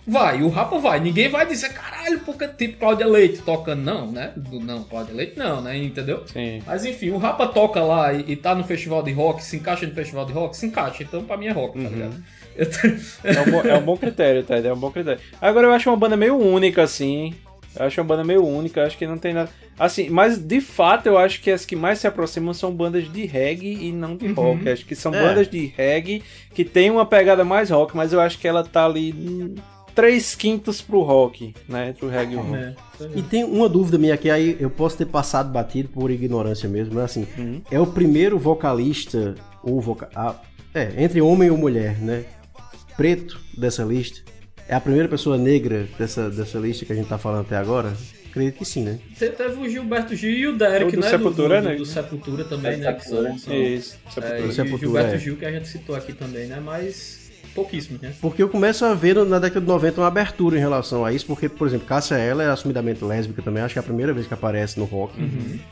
Vai, 0.08 0.40
o 0.42 0.48
Rapa 0.48 0.78
vai. 0.78 1.00
Ninguém 1.00 1.28
vai 1.28 1.44
dizer, 1.46 1.70
caralho, 1.70 2.20
porque 2.20 2.46
tipo 2.46 2.78
Cláudia 2.78 3.06
Leite 3.06 3.42
tocando, 3.42 3.82
não, 3.82 4.06
né? 4.12 4.32
Não, 4.52 4.84
Cláudia 4.84 5.12
Leite 5.12 5.36
não, 5.36 5.60
né? 5.60 5.76
Entendeu? 5.76 6.22
Sim. 6.26 6.62
Mas 6.64 6.84
enfim, 6.84 7.10
o 7.10 7.16
Rapa 7.16 7.48
toca 7.48 7.82
lá 7.82 8.12
e, 8.12 8.24
e 8.28 8.36
tá 8.36 8.54
no 8.54 8.62
festival 8.62 9.02
de 9.02 9.10
rock, 9.12 9.42
se 9.42 9.56
encaixa 9.56 9.84
no 9.84 9.92
festival 9.94 10.24
de 10.24 10.32
rock, 10.32 10.56
se 10.56 10.64
encaixa. 10.66 11.02
Então 11.02 11.24
pra 11.24 11.36
mim 11.36 11.46
é 11.46 11.50
rock, 11.52 11.82
tá 11.82 11.88
ligado? 11.88 12.14
Eu 12.56 12.70
tenho- 12.70 13.00
É 13.24 13.40
um, 13.40 13.50
bom, 13.50 13.60
é 13.68 13.74
um 13.76 13.82
bom 13.82 13.96
critério, 13.96 14.44
Ted, 14.44 14.68
é 14.68 14.72
um 14.72 14.78
bom 14.78 14.92
critério. 14.92 15.20
Agora 15.40 15.66
eu 15.66 15.72
acho 15.72 15.90
uma 15.90 15.96
banda 15.96 16.16
meio 16.16 16.36
única, 16.38 16.82
assim. 16.84 17.34
Eu 17.78 17.86
acho 17.86 18.00
uma 18.00 18.06
banda 18.06 18.24
meio 18.24 18.44
única, 18.44 18.84
acho 18.84 18.96
que 18.98 19.06
não 19.06 19.18
tem 19.18 19.34
nada. 19.34 19.50
Assim, 19.78 20.08
mas 20.08 20.38
de 20.38 20.60
fato 20.60 21.06
eu 21.06 21.18
acho 21.18 21.40
que 21.42 21.50
as 21.50 21.64
que 21.66 21.76
mais 21.76 21.98
se 21.98 22.06
aproximam 22.06 22.54
são 22.54 22.72
bandas 22.74 23.10
de 23.12 23.26
reggae 23.26 23.88
e 23.88 23.92
não 23.92 24.16
de 24.16 24.26
Uhum. 24.28 24.34
rock. 24.34 24.68
Acho 24.68 24.84
que 24.86 24.94
são 24.94 25.14
É. 25.14 25.20
bandas 25.22 25.48
de 25.48 25.66
reggae 25.76 26.22
que 26.54 26.64
tem 26.64 26.90
uma 26.90 27.04
pegada 27.04 27.44
mais 27.44 27.70
rock, 27.70 27.96
mas 27.96 28.12
eu 28.12 28.20
acho 28.20 28.38
que 28.38 28.48
ela 28.48 28.64
tá 28.64 28.86
ali 28.86 29.54
três 29.94 30.34
quintos 30.34 30.80
pro 30.82 31.02
rock, 31.02 31.54
né? 31.68 31.94
Pro 31.98 32.08
reggae 32.08 32.34
e 32.34 32.36
o 32.36 32.40
rock. 32.40 32.56
É. 32.56 32.74
E 33.14 33.22
tem 33.22 33.44
uma 33.44 33.68
dúvida 33.68 33.98
minha 33.98 34.14
aqui, 34.14 34.30
aí 34.30 34.56
eu 34.60 34.70
posso 34.70 34.96
ter 34.96 35.06
passado 35.06 35.50
batido 35.50 35.88
por 35.90 36.10
ignorância 36.10 36.68
mesmo, 36.68 36.94
mas 36.94 37.04
assim, 37.04 37.26
é 37.70 37.78
o 37.80 37.86
primeiro 37.86 38.38
vocalista, 38.38 39.34
ou 39.62 39.80
voca... 39.80 40.08
ah, 40.14 40.34
é, 40.74 40.92
entre 41.02 41.20
homem 41.22 41.50
ou 41.50 41.56
mulher, 41.56 41.96
né? 42.00 42.24
Preto 42.96 43.38
dessa 43.56 43.82
lista. 43.84 44.20
É 44.68 44.74
a 44.74 44.80
primeira 44.80 45.08
pessoa 45.08 45.38
negra 45.38 45.86
dessa, 45.98 46.28
dessa 46.28 46.58
lista 46.58 46.84
que 46.84 46.92
a 46.92 46.96
gente 46.96 47.08
tá 47.08 47.18
falando 47.18 47.42
até 47.42 47.56
agora? 47.56 47.92
Acredito 48.30 48.58
que 48.58 48.64
sim, 48.64 48.82
né? 48.82 48.98
Te- 49.18 49.30
Teve 49.30 49.54
o 49.60 49.68
Gilberto 49.68 50.14
Gil 50.14 50.30
e 50.30 50.46
o 50.48 50.56
Derek, 50.56 50.92
O 50.92 50.96
do 50.96 51.00
né? 51.02 51.10
Sepultura, 51.10 51.56
do, 51.60 51.62
do, 51.64 51.68
né? 51.70 51.76
do 51.76 51.86
Sepultura 51.86 52.44
também, 52.44 52.76
né? 52.76 52.92
Que 52.92 53.04
são, 53.08 53.38
são, 53.38 53.54
Isso, 53.54 53.96
é, 54.06 54.10
Sepultura. 54.10 54.40
e 54.40 54.48
o 54.48 54.52
Sepultura, 54.52 54.78
Gilberto 54.78 55.14
é. 55.14 55.18
Gil 55.18 55.36
que 55.36 55.44
a 55.46 55.52
gente 55.52 55.68
citou 55.68 55.96
aqui 55.96 56.12
também, 56.12 56.46
né? 56.46 56.60
Mas 56.62 57.24
pouquíssimo, 57.54 57.98
né? 58.02 58.12
Porque 58.20 58.42
eu 58.42 58.50
começo 58.50 58.84
a 58.84 58.92
ver 58.92 59.16
na 59.24 59.38
década 59.38 59.62
de 59.62 59.66
90 59.66 60.00
uma 60.02 60.08
abertura 60.08 60.56
em 60.58 60.60
relação 60.60 61.02
a 61.06 61.12
isso, 61.14 61.24
porque, 61.24 61.48
por 61.48 61.66
exemplo, 61.66 61.86
Cássia 61.86 62.16
Ela 62.16 62.42
é 62.42 62.50
assumidamente 62.50 63.02
lésbica 63.02 63.40
também, 63.40 63.62
acho 63.62 63.72
que 63.72 63.78
é 63.78 63.80
a 63.80 63.84
primeira 63.84 64.12
vez 64.12 64.26
que 64.26 64.34
aparece 64.34 64.78
no 64.78 64.84
rock. 64.84 65.14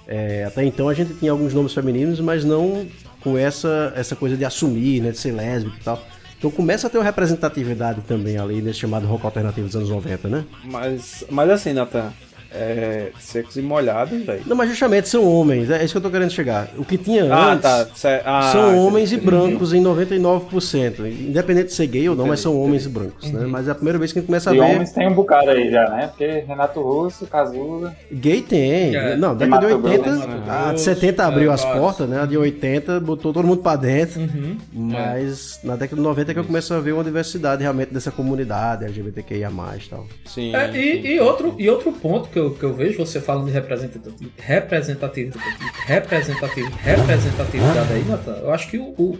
É, 0.08 0.44
até 0.44 0.64
então 0.64 0.88
a 0.88 0.94
gente 0.94 1.12
tinha 1.14 1.30
alguns 1.32 1.52
nomes 1.52 1.74
femininos, 1.74 2.20
mas 2.20 2.42
não 2.44 2.86
com 3.20 3.36
essa, 3.36 3.92
essa 3.94 4.16
coisa 4.16 4.34
de 4.38 4.44
assumir, 4.46 5.02
né, 5.02 5.10
de 5.10 5.18
ser 5.18 5.32
lésbica 5.32 5.76
e 5.78 5.84
tal. 5.84 6.02
Então 6.44 6.52
começa 6.52 6.88
a 6.88 6.90
ter 6.90 6.98
uma 6.98 7.04
representatividade 7.04 8.02
também 8.02 8.36
ali 8.36 8.60
nesse 8.60 8.80
chamado 8.80 9.06
rock 9.06 9.24
alternativo 9.24 9.66
dos 9.66 9.76
anos 9.76 9.88
90, 9.88 10.28
né? 10.28 10.44
Mas, 10.62 11.24
mas 11.30 11.48
assim, 11.48 11.72
Nathan, 11.72 12.12
é, 12.54 13.10
secos 13.18 13.56
e 13.56 13.62
molhados, 13.62 14.22
velho. 14.24 14.42
Não, 14.46 14.56
mas 14.56 14.68
justamente 14.68 15.08
são 15.08 15.24
homens, 15.26 15.70
é 15.70 15.84
isso 15.84 15.92
que 15.94 15.98
eu 15.98 16.02
tô 16.02 16.10
querendo 16.10 16.30
chegar. 16.30 16.68
O 16.78 16.84
que 16.84 16.96
tinha 16.96 17.32
Ah, 17.32 17.52
antes 17.52 17.62
tá. 17.62 17.86
Cê- 17.94 18.20
ah, 18.24 18.50
são 18.52 18.68
entendi. 18.70 18.78
homens 18.86 19.12
e 19.12 19.16
brancos 19.16 19.72
em 19.72 19.82
99%. 19.82 21.06
Independente 21.06 21.66
de 21.68 21.72
ser 21.74 21.86
gay 21.86 22.08
ou 22.08 22.16
não, 22.16 22.26
mas 22.26 22.40
são 22.40 22.58
homens 22.60 22.86
e 22.86 22.88
brancos, 22.88 23.30
né? 23.32 23.46
Mas 23.46 23.68
é 23.68 23.70
a 23.72 23.74
primeira 23.74 23.98
vez 23.98 24.12
que 24.12 24.18
a 24.18 24.20
gente 24.20 24.26
começa 24.26 24.50
a 24.50 24.54
E 24.54 24.58
ver... 24.58 24.64
homens 24.64 24.92
tem 24.92 25.08
um 25.08 25.14
bocado 25.14 25.50
aí 25.50 25.70
já, 25.70 25.88
né? 25.90 26.06
Porque 26.08 26.26
Renato 26.46 26.80
Russo, 26.80 27.26
Cazuza. 27.26 27.94
Gay 28.12 28.42
tem. 28.42 28.94
É, 28.94 29.16
não, 29.16 29.34
década 29.36 29.66
de 29.66 29.74
Mato 29.74 29.86
80, 29.88 30.02
Grosso, 30.10 30.28
Mato 30.28 30.50
a 30.50 30.58
de 30.62 30.68
Grosso, 30.68 30.84
70 30.84 31.24
abriu 31.26 31.50
é, 31.50 31.54
as 31.54 31.64
portas, 31.64 32.08
né? 32.08 32.20
A 32.20 32.26
de 32.26 32.36
80 32.36 33.00
botou 33.00 33.32
todo 33.32 33.46
mundo 33.46 33.62
pra 33.62 33.76
dentro. 33.76 34.20
Uhum. 34.20 34.56
Mas 34.72 35.60
na 35.64 35.76
década 35.76 35.96
de 35.96 36.02
90 36.02 36.30
é 36.30 36.34
que 36.34 36.40
eu 36.40 36.44
começo 36.44 36.72
a 36.74 36.80
ver 36.80 36.92
uma 36.92 37.04
diversidade 37.04 37.62
realmente 37.62 37.92
dessa 37.92 38.10
comunidade 38.10 38.84
LGBTQIA+, 38.84 39.50
e 39.50 39.88
tal. 39.88 40.06
Sim, 40.26 40.54
É, 40.54 40.70
sim. 40.72 40.78
e, 40.78 41.06
e 41.14 41.20
outro, 41.20 41.54
e 41.58 41.68
outro 41.68 41.92
ponto 41.92 42.28
que 42.28 42.38
eu, 42.38 42.43
que 42.52 42.62
eu 42.62 42.72
vejo 42.74 42.98
você 42.98 43.20
falando 43.20 43.46
de 43.46 43.52
representatividade, 43.52 44.32
representatividade, 44.38 45.44
representatividade, 45.86 46.82
representatividade 46.82 47.92
aí, 47.92 48.04
Nathan, 48.04 48.38
eu 48.42 48.50
acho 48.52 48.68
que 48.70 48.78
o, 48.78 48.84
o, 48.98 49.18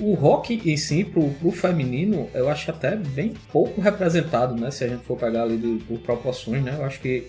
o 0.00 0.14
rock 0.14 0.60
em 0.64 0.76
si, 0.76 1.04
pro, 1.04 1.28
pro 1.30 1.50
feminino, 1.52 2.28
eu 2.34 2.48
acho 2.48 2.70
até 2.70 2.96
bem 2.96 3.34
pouco 3.52 3.80
representado, 3.80 4.54
né? 4.54 4.70
Se 4.70 4.84
a 4.84 4.88
gente 4.88 5.04
for 5.04 5.16
pegar 5.18 5.42
ali 5.44 5.56
de- 5.56 5.84
por 5.84 5.98
proporções, 6.00 6.62
né? 6.62 6.74
Eu 6.78 6.84
acho 6.84 7.00
que, 7.00 7.28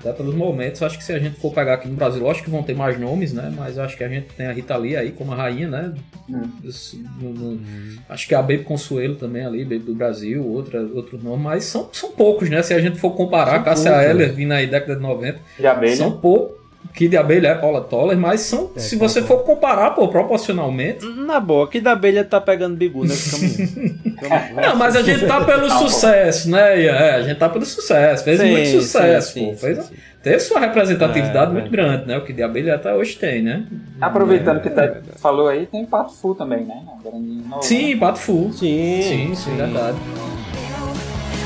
até 0.00 0.12
pelos 0.12 0.34
momentos, 0.34 0.82
acho 0.82 0.96
que 0.96 1.02
se 1.04 1.12
a 1.12 1.18
gente 1.18 1.38
for 1.40 1.52
pegar 1.52 1.74
aqui 1.74 1.88
no 1.88 1.94
Brasil, 1.96 2.22
lógico 2.22 2.44
que 2.44 2.50
vão 2.50 2.62
ter 2.62 2.74
mais 2.74 2.98
nomes, 2.98 3.32
né? 3.32 3.52
Mas 3.56 3.78
acho 3.78 3.96
que 3.96 4.04
a 4.04 4.08
gente 4.08 4.26
tem 4.36 4.46
a 4.46 4.52
Rita 4.52 4.76
Lee 4.76 4.96
aí 4.96 5.10
como 5.12 5.32
a 5.32 5.36
rainha, 5.36 5.68
né? 5.68 5.92
No- 6.28 7.32
no- 7.34 7.60
Acho 8.08 8.28
que 8.28 8.34
a 8.34 8.40
Baby 8.42 8.58
Consuelo 8.64 9.16
também 9.16 9.44
ali, 9.44 9.64
Baby 9.64 9.78
do 9.80 9.94
Brasil, 9.94 10.44
outra, 10.46 10.80
outro 10.82 11.18
nome, 11.22 11.42
mas 11.42 11.64
são, 11.64 11.88
são 11.92 12.12
poucos, 12.12 12.48
né? 12.48 12.62
Se 12.62 12.74
a 12.74 12.80
gente 12.80 12.98
for 12.98 13.10
comparar, 13.12 13.54
São 13.56 13.62
Cássia 13.64 13.90
poucos, 13.92 14.06
Eller 14.10 14.28
né? 14.28 14.32
vindo 14.34 14.52
aí 14.52 14.66
década 14.66 14.96
de 14.96 15.02
90, 15.02 15.40
De 15.58 15.66
abelha. 15.66 15.96
são 15.96 16.12
poucos. 16.18 16.57
Kid 16.94 17.16
Abelha 17.16 17.48
é 17.48 17.54
Paula 17.54 17.80
Toller, 17.82 18.16
mas 18.18 18.40
são, 18.40 18.70
É, 18.74 18.80
se 18.80 18.96
você 18.96 19.22
for 19.22 19.44
comparar, 19.44 19.90
pô, 19.92 20.08
proporcionalmente. 20.08 21.04
Na 21.06 21.38
boa, 21.38 21.64
aqui 21.66 21.80
da 21.80 21.92
abelha 21.92 22.24
tá 22.24 22.40
pegando 22.40 22.76
bigu 22.76 23.04
nesse 23.04 23.30
caminho. 23.56 23.98
Não, 24.60 24.74
mas 24.76 24.96
a 24.96 25.02
gente 25.02 25.24
tá 25.26 25.44
pelo 25.44 25.70
sucesso, 25.70 26.50
né? 26.50 26.80
Ian? 26.82 26.92
É, 26.96 27.14
a 27.16 27.22
gente 27.22 27.38
tá 27.38 27.48
pelo 27.48 27.64
sucesso, 27.64 28.24
fez 28.24 28.40
Sim, 28.40 28.50
muito 28.50 28.68
sucesso, 28.82 29.32
sim, 29.32 29.44
pô. 29.46 29.50
sim, 29.52 29.56
Fez, 29.58 29.84
sim. 29.86 29.94
Teve 30.22 30.40
sua 30.40 30.58
representatividade 30.58 31.50
É, 31.50 31.54
muito 31.54 31.66
é. 31.68 31.70
grande, 31.70 32.06
né? 32.06 32.18
O 32.18 32.24
Kid 32.24 32.42
Abelha 32.42 32.74
até 32.74 32.92
hoje 32.92 33.14
tem, 33.16 33.42
né? 33.42 33.64
Aproveitando 34.00 34.60
que 34.60 34.70
tá, 34.70 34.96
falou 35.18 35.46
aí, 35.46 35.66
tem 35.66 35.84
Pato 35.86 36.12
Fu 36.14 36.34
também, 36.34 36.64
né? 36.64 36.74
Novo, 37.04 37.62
Sim, 37.62 37.94
né? 37.94 38.00
Pato 38.00 38.18
Fu. 38.18 38.50
Sim, 38.52 39.00
Sim, 39.02 39.34
sim, 39.36 39.56
verdade. 39.56 39.96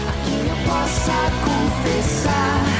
A 0.08 0.12
quem 0.24 0.48
eu 0.48 0.56
possa 0.66 1.12
confessar 1.44 2.71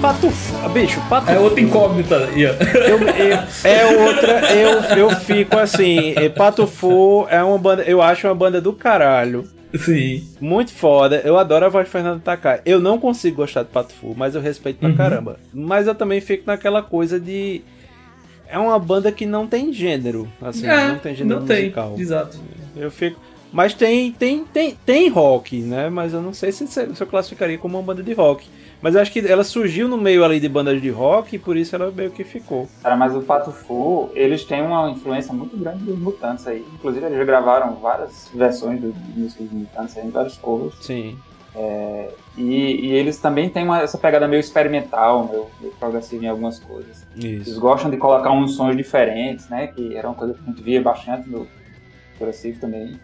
Pato 0.00 0.30
Bicho, 0.72 1.00
Pato 1.08 1.30
É 1.30 1.38
outra 1.38 1.60
incógnita, 1.60 2.28
Ian. 2.34 2.54
Eu, 2.86 2.98
eu- 3.00 3.38
é 3.64 3.86
outra, 4.06 4.52
eu, 4.54 4.70
eu 4.96 5.10
fico 5.16 5.58
assim, 5.58 6.14
Pato 6.36 6.66
Fu 6.66 7.26
é 7.30 7.42
uma 7.42 7.58
banda, 7.58 7.82
eu 7.82 8.00
acho 8.02 8.26
uma 8.28 8.34
banda 8.34 8.60
do 8.60 8.72
caralho. 8.72 9.55
Sim. 9.74 10.26
Muito 10.40 10.72
foda, 10.72 11.20
eu 11.24 11.36
adoro 11.38 11.66
a 11.66 11.68
voz 11.68 11.84
de 11.86 11.90
Fernando 11.90 12.22
Takai. 12.22 12.60
Eu 12.64 12.80
não 12.80 12.98
consigo 12.98 13.36
gostar 13.36 13.62
de 13.62 13.68
Pato 13.70 13.92
Fu, 13.92 14.14
mas 14.16 14.34
eu 14.34 14.40
respeito 14.40 14.78
pra 14.78 14.88
Uhum. 14.88 14.96
caramba. 14.96 15.38
Mas 15.52 15.86
eu 15.86 15.94
também 15.94 16.20
fico 16.20 16.44
naquela 16.46 16.82
coisa 16.82 17.18
de. 17.20 17.62
É 18.48 18.56
uma 18.58 18.78
banda 18.78 19.10
que 19.10 19.26
não 19.26 19.46
tem 19.46 19.72
gênero, 19.72 20.28
assim, 20.40 20.66
É, 20.68 20.88
não 20.88 20.98
tem 20.98 21.14
gênero 21.16 21.40
não 21.40 21.46
tem, 21.46 21.62
musical. 21.62 21.94
exato. 21.98 22.38
Eu 22.76 22.90
fico. 22.90 23.20
Mas 23.52 23.74
tem, 23.74 24.12
tem, 24.12 24.44
tem, 24.44 24.76
tem 24.84 25.08
rock, 25.08 25.58
né? 25.58 25.88
Mas 25.88 26.12
eu 26.12 26.20
não 26.22 26.32
sei 26.32 26.52
se, 26.52 26.66
se 26.66 26.80
eu 27.00 27.06
classificaria 27.06 27.58
como 27.58 27.76
uma 27.78 27.82
banda 27.82 28.02
de 28.02 28.12
rock. 28.12 28.46
Mas 28.86 28.94
acho 28.94 29.10
que 29.10 29.18
ela 29.18 29.42
surgiu 29.42 29.88
no 29.88 29.98
meio 29.98 30.24
ali 30.24 30.38
de 30.38 30.48
bandas 30.48 30.80
de 30.80 30.88
rock 30.90 31.34
e 31.34 31.38
por 31.40 31.56
isso 31.56 31.74
ela 31.74 31.90
meio 31.90 32.12
que 32.12 32.22
ficou. 32.22 32.68
Cara, 32.80 32.94
mas 32.96 33.16
o 33.16 33.20
Pato 33.20 33.50
Fu, 33.50 34.10
eles 34.14 34.44
têm 34.44 34.62
uma 34.62 34.88
influência 34.88 35.34
muito 35.34 35.56
grande 35.56 35.82
dos 35.82 35.98
Mutantes 35.98 36.46
aí. 36.46 36.64
Inclusive, 36.74 37.04
eles 37.04 37.18
já 37.18 37.24
gravaram 37.24 37.74
várias 37.80 38.30
versões 38.32 38.80
do- 38.80 38.92
de 38.92 39.18
músicas 39.18 39.48
dos 39.48 39.58
Mutantes 39.58 39.96
aí, 39.98 40.08
vários 40.08 40.36
covers. 40.38 40.72
Sim. 40.80 41.18
E, 42.38 42.86
e 42.86 42.92
eles 42.92 43.18
também 43.18 43.48
têm 43.48 43.64
uma, 43.64 43.80
essa 43.80 43.98
pegada 43.98 44.28
meio 44.28 44.38
experimental, 44.38 45.26
meio, 45.28 45.46
meio 45.60 45.72
progressiva 45.80 46.24
em 46.24 46.28
algumas 46.28 46.60
coisas. 46.60 47.04
Eles 47.16 47.48
Isso. 47.48 47.58
gostam 47.60 47.90
de 47.90 47.96
colocar 47.96 48.30
uns 48.30 48.54
sons 48.54 48.76
diferentes, 48.76 49.48
né? 49.48 49.66
Que 49.66 49.96
era 49.96 50.06
uma 50.06 50.14
coisa 50.14 50.32
que 50.32 50.40
a 50.44 50.46
gente 50.46 50.62
via 50.62 50.80
bastante 50.80 51.28
no 51.28 51.44
progressivo 52.18 52.60
também. 52.60 53.00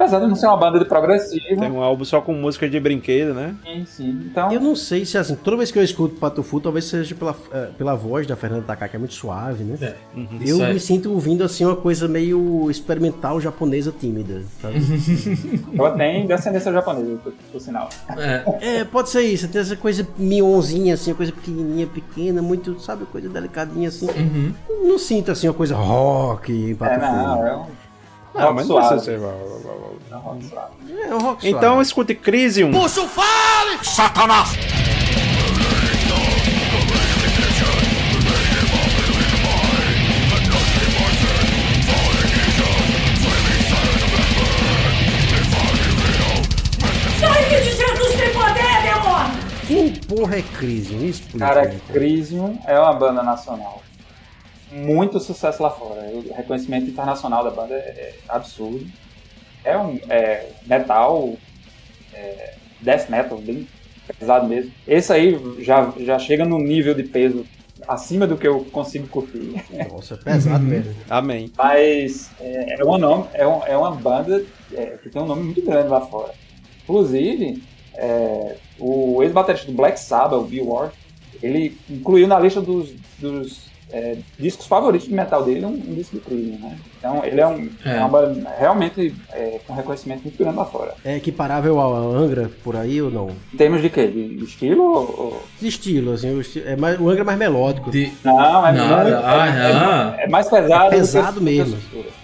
Apesar 0.00 0.18
de 0.20 0.28
não 0.28 0.34
ser 0.34 0.46
uma 0.46 0.56
banda 0.56 0.78
de 0.78 0.86
progressivo. 0.86 1.60
Tem 1.60 1.70
um 1.70 1.82
álbum 1.82 2.06
só 2.06 2.22
com 2.22 2.32
música 2.32 2.66
de 2.66 2.80
brinquedo, 2.80 3.34
né? 3.34 3.54
Sim, 3.62 3.84
sim. 3.84 4.08
Então, 4.30 4.50
Eu 4.50 4.58
não 4.58 4.74
sei 4.74 5.04
se 5.04 5.18
assim, 5.18 5.34
toda 5.34 5.58
vez 5.58 5.70
que 5.70 5.78
eu 5.78 5.84
escuto 5.84 6.14
Pato 6.14 6.42
Fu, 6.42 6.58
talvez 6.58 6.86
seja 6.86 7.14
pela, 7.14 7.36
eh, 7.52 7.68
pela 7.76 7.94
voz 7.94 8.26
da 8.26 8.34
Fernanda 8.34 8.62
Takai, 8.62 8.88
que 8.88 8.96
é 8.96 8.98
muito 8.98 9.12
suave, 9.12 9.62
né? 9.62 9.76
É. 9.82 9.94
Uhum. 10.16 10.28
Eu 10.40 10.56
Isso 10.56 10.62
é. 10.62 10.72
me 10.72 10.80
sinto 10.80 11.12
ouvindo 11.12 11.44
assim 11.44 11.66
uma 11.66 11.76
coisa 11.76 12.08
meio 12.08 12.70
experimental 12.70 13.38
japonesa 13.42 13.92
tímida, 13.92 14.42
sabe? 14.62 14.76
ela 15.78 15.90
tem 15.90 16.26
descendência 16.26 16.72
japonesa, 16.72 17.18
por, 17.22 17.34
por 17.52 17.60
sinal. 17.60 17.90
É. 18.16 18.78
é, 18.78 18.84
pode 18.84 19.10
ser 19.10 19.20
isso, 19.20 19.48
tem 19.48 19.60
essa 19.60 19.76
coisa 19.76 20.08
mionzinha 20.16 20.94
assim, 20.94 21.10
uma 21.10 21.16
coisa 21.18 21.32
pequenininha, 21.32 21.86
pequena, 21.86 22.40
muito, 22.40 22.80
sabe, 22.80 23.04
coisa 23.04 23.28
delicadinha 23.28 23.88
assim. 23.88 24.06
Uhum. 24.06 24.54
Não 24.82 24.98
sinto 24.98 25.30
assim 25.30 25.46
uma 25.46 25.52
coisa 25.52 25.76
rock 25.76 26.50
em 26.50 26.74
Pato 26.74 26.94
É, 26.94 26.98
não, 26.98 27.46
é 27.46 27.56
um 27.56 27.66
Não, 28.34 28.42
rock 28.42 28.54
mas 28.54 28.68
não 28.68 28.76
precisa 28.76 29.00
ser. 29.00 29.20
É 30.10 30.14
um 30.16 30.18
rock 30.20 30.44
suave. 30.44 31.02
É 31.02 31.14
um 31.14 31.18
rock 31.18 31.48
Então 31.48 31.60
suave. 31.70 31.82
escute 31.82 32.14
Crisium. 32.14 32.70
Puxa 32.72 33.02
o 33.02 33.08
fale, 33.08 33.84
Satanás! 33.84 34.50
Quem 49.66 49.94
porra 49.94 50.36
é 50.38 50.42
Crisium? 50.42 51.04
Explica. 51.04 51.46
Cara? 51.46 51.68
Crisium 51.92 52.58
é 52.66 52.78
uma 52.78 52.92
banda 52.92 53.22
nacional. 53.22 53.80
Muito 54.72 55.18
sucesso 55.20 55.62
lá 55.62 55.70
fora. 55.70 56.00
O 56.12 56.32
reconhecimento 56.34 56.88
internacional 56.88 57.42
da 57.44 57.50
banda 57.50 57.74
é, 57.74 57.78
é 57.78 58.14
absurdo. 58.28 58.86
É 59.64 59.76
um 59.76 59.98
é, 60.08 60.46
metal, 60.66 61.34
é, 62.14 62.54
death 62.80 63.08
metal, 63.10 63.38
bem 63.38 63.66
pesado 64.18 64.46
mesmo. 64.48 64.72
Esse 64.86 65.12
aí 65.12 65.38
já, 65.60 65.92
já 65.98 66.18
chega 66.18 66.44
num 66.44 66.58
nível 66.60 66.94
de 66.94 67.02
peso 67.04 67.44
acima 67.86 68.26
do 68.26 68.36
que 68.36 68.46
eu 68.46 68.64
consigo 68.66 69.06
curtir. 69.08 69.54
Nossa, 69.90 70.14
é 70.14 70.16
pesado 70.16 70.64
mesmo. 70.64 70.94
Amém. 71.08 71.50
Mas 71.56 72.30
é, 72.40 72.80
é, 72.80 72.84
uma, 72.84 72.98
nome, 72.98 73.26
é, 73.34 73.46
um- 73.46 73.64
é 73.66 73.76
uma 73.76 73.90
banda 73.92 74.44
é, 74.72 74.98
que 75.02 75.08
tem 75.08 75.20
um 75.20 75.26
nome 75.26 75.42
muito 75.44 75.62
grande 75.62 75.88
lá 75.88 76.00
fora. 76.00 76.32
Inclusive, 76.84 77.62
é, 77.94 78.56
o 78.78 79.22
ex-baterista 79.22 79.66
do 79.66 79.72
Black 79.76 79.98
Sabbath, 80.00 80.40
o 80.40 80.44
Bill 80.44 80.68
Ward, 80.68 80.94
ele 81.42 81.76
incluiu 81.88 82.26
na 82.26 82.38
lista 82.38 82.60
dos, 82.60 82.90
dos 83.18 83.69
é, 83.92 84.18
discos 84.38 84.66
favoritos 84.66 85.08
de 85.08 85.14
metal 85.14 85.44
dele 85.44 85.64
um, 85.64 85.70
um 85.70 85.94
disco 85.94 86.16
do 86.16 86.22
Creed, 86.22 86.60
né? 86.60 86.78
Então 87.00 87.24
ele 87.24 87.40
é, 87.40 87.46
um, 87.46 87.66
É. 87.82 87.96
uma 87.96 88.08
banda 88.08 88.54
realmente 88.58 89.14
é, 89.32 89.58
com 89.66 89.72
reconhecimento 89.72 90.22
muito 90.22 90.36
grande 90.38 90.56
lá 90.58 90.66
fora. 90.66 90.92
É 91.02 91.16
equiparável 91.16 91.80
ao 91.80 91.94
Angra 92.14 92.50
por 92.62 92.76
aí 92.76 93.00
ou 93.00 93.10
não? 93.10 93.30
Em 93.54 93.56
termos 93.56 93.80
de 93.80 93.88
quê? 93.88 94.06
De 94.06 94.44
estilo? 94.44 94.84
ou- 94.84 95.42
De 95.58 95.66
estilo, 95.66 96.12
assim, 96.12 96.34
o, 96.34 96.40
esti- 96.42 96.62
é 96.66 96.76
mais, 96.76 97.00
o 97.00 97.08
Angra 97.08 97.22
é 97.22 97.24
mais 97.24 97.38
melódico. 97.38 97.90
Não, 98.22 98.66
é 98.66 98.72
Não, 98.72 98.86
muito- 98.86 99.16
ah, 99.24 99.46
é- 99.46 99.72
não. 99.72 100.14
é- 100.18 100.24
é 100.24 100.28
mais 100.28 100.46
pesado. 100.48 100.84
do 100.84 100.90
que- 100.90 100.96
pesado 100.96 101.40
mesmo. 101.40 101.78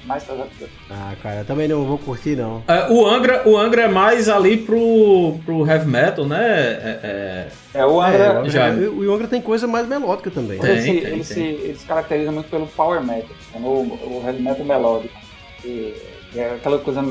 Mais 0.05 0.23
pesado 0.23 0.49
que. 0.59 0.67
Ah, 0.91 1.15
cara, 1.23 1.43
também 1.45 1.67
não 1.67 1.85
vou 1.85 1.97
curtir, 1.99 2.37
não. 2.37 2.63
É, 2.69 2.87
o, 2.93 3.07
Angra, 3.07 3.43
o 3.49 3.57
Angra 3.57 3.83
é 3.83 3.89
mais 3.89 4.29
ali 4.29 4.59
pro, 4.59 5.39
pro 5.45 5.67
heavy 5.67 5.87
metal, 5.89 6.27
né? 6.27 6.39
É, 6.47 7.01
é- 7.03 7.49
É, 7.81 7.85
o 7.85 8.03
É, 8.03 8.07
Angra, 8.09 8.43
o, 8.43 8.49
já- 8.51 8.67
Angra, 8.69 8.91
o 8.91 9.13
Angra 9.15 9.27
tem 9.27 9.41
coisa 9.41 9.67
mais 9.67 9.87
melódica 9.89 10.31
também. 10.31 10.59
Tem, 10.59 10.71
ele, 10.71 10.81
se, 10.81 10.87
tem, 10.87 10.97
ele, 10.97 11.11
tem. 11.11 11.23
Se, 11.25 11.41
ele 11.41 11.77
se 11.79 11.85
caracteriza 11.87 12.31
muito 12.33 12.49
pelo 12.49 12.67
power 12.69 13.03
metal, 13.03 13.29
como 13.57 13.69
o, 13.69 14.23
heavy 14.25 14.43
metal 14.43 14.65
melódico. 14.65 15.15
Que, 15.61 15.95
é 16.35 16.55
aquela 16.55 16.79
coisa 16.79 17.03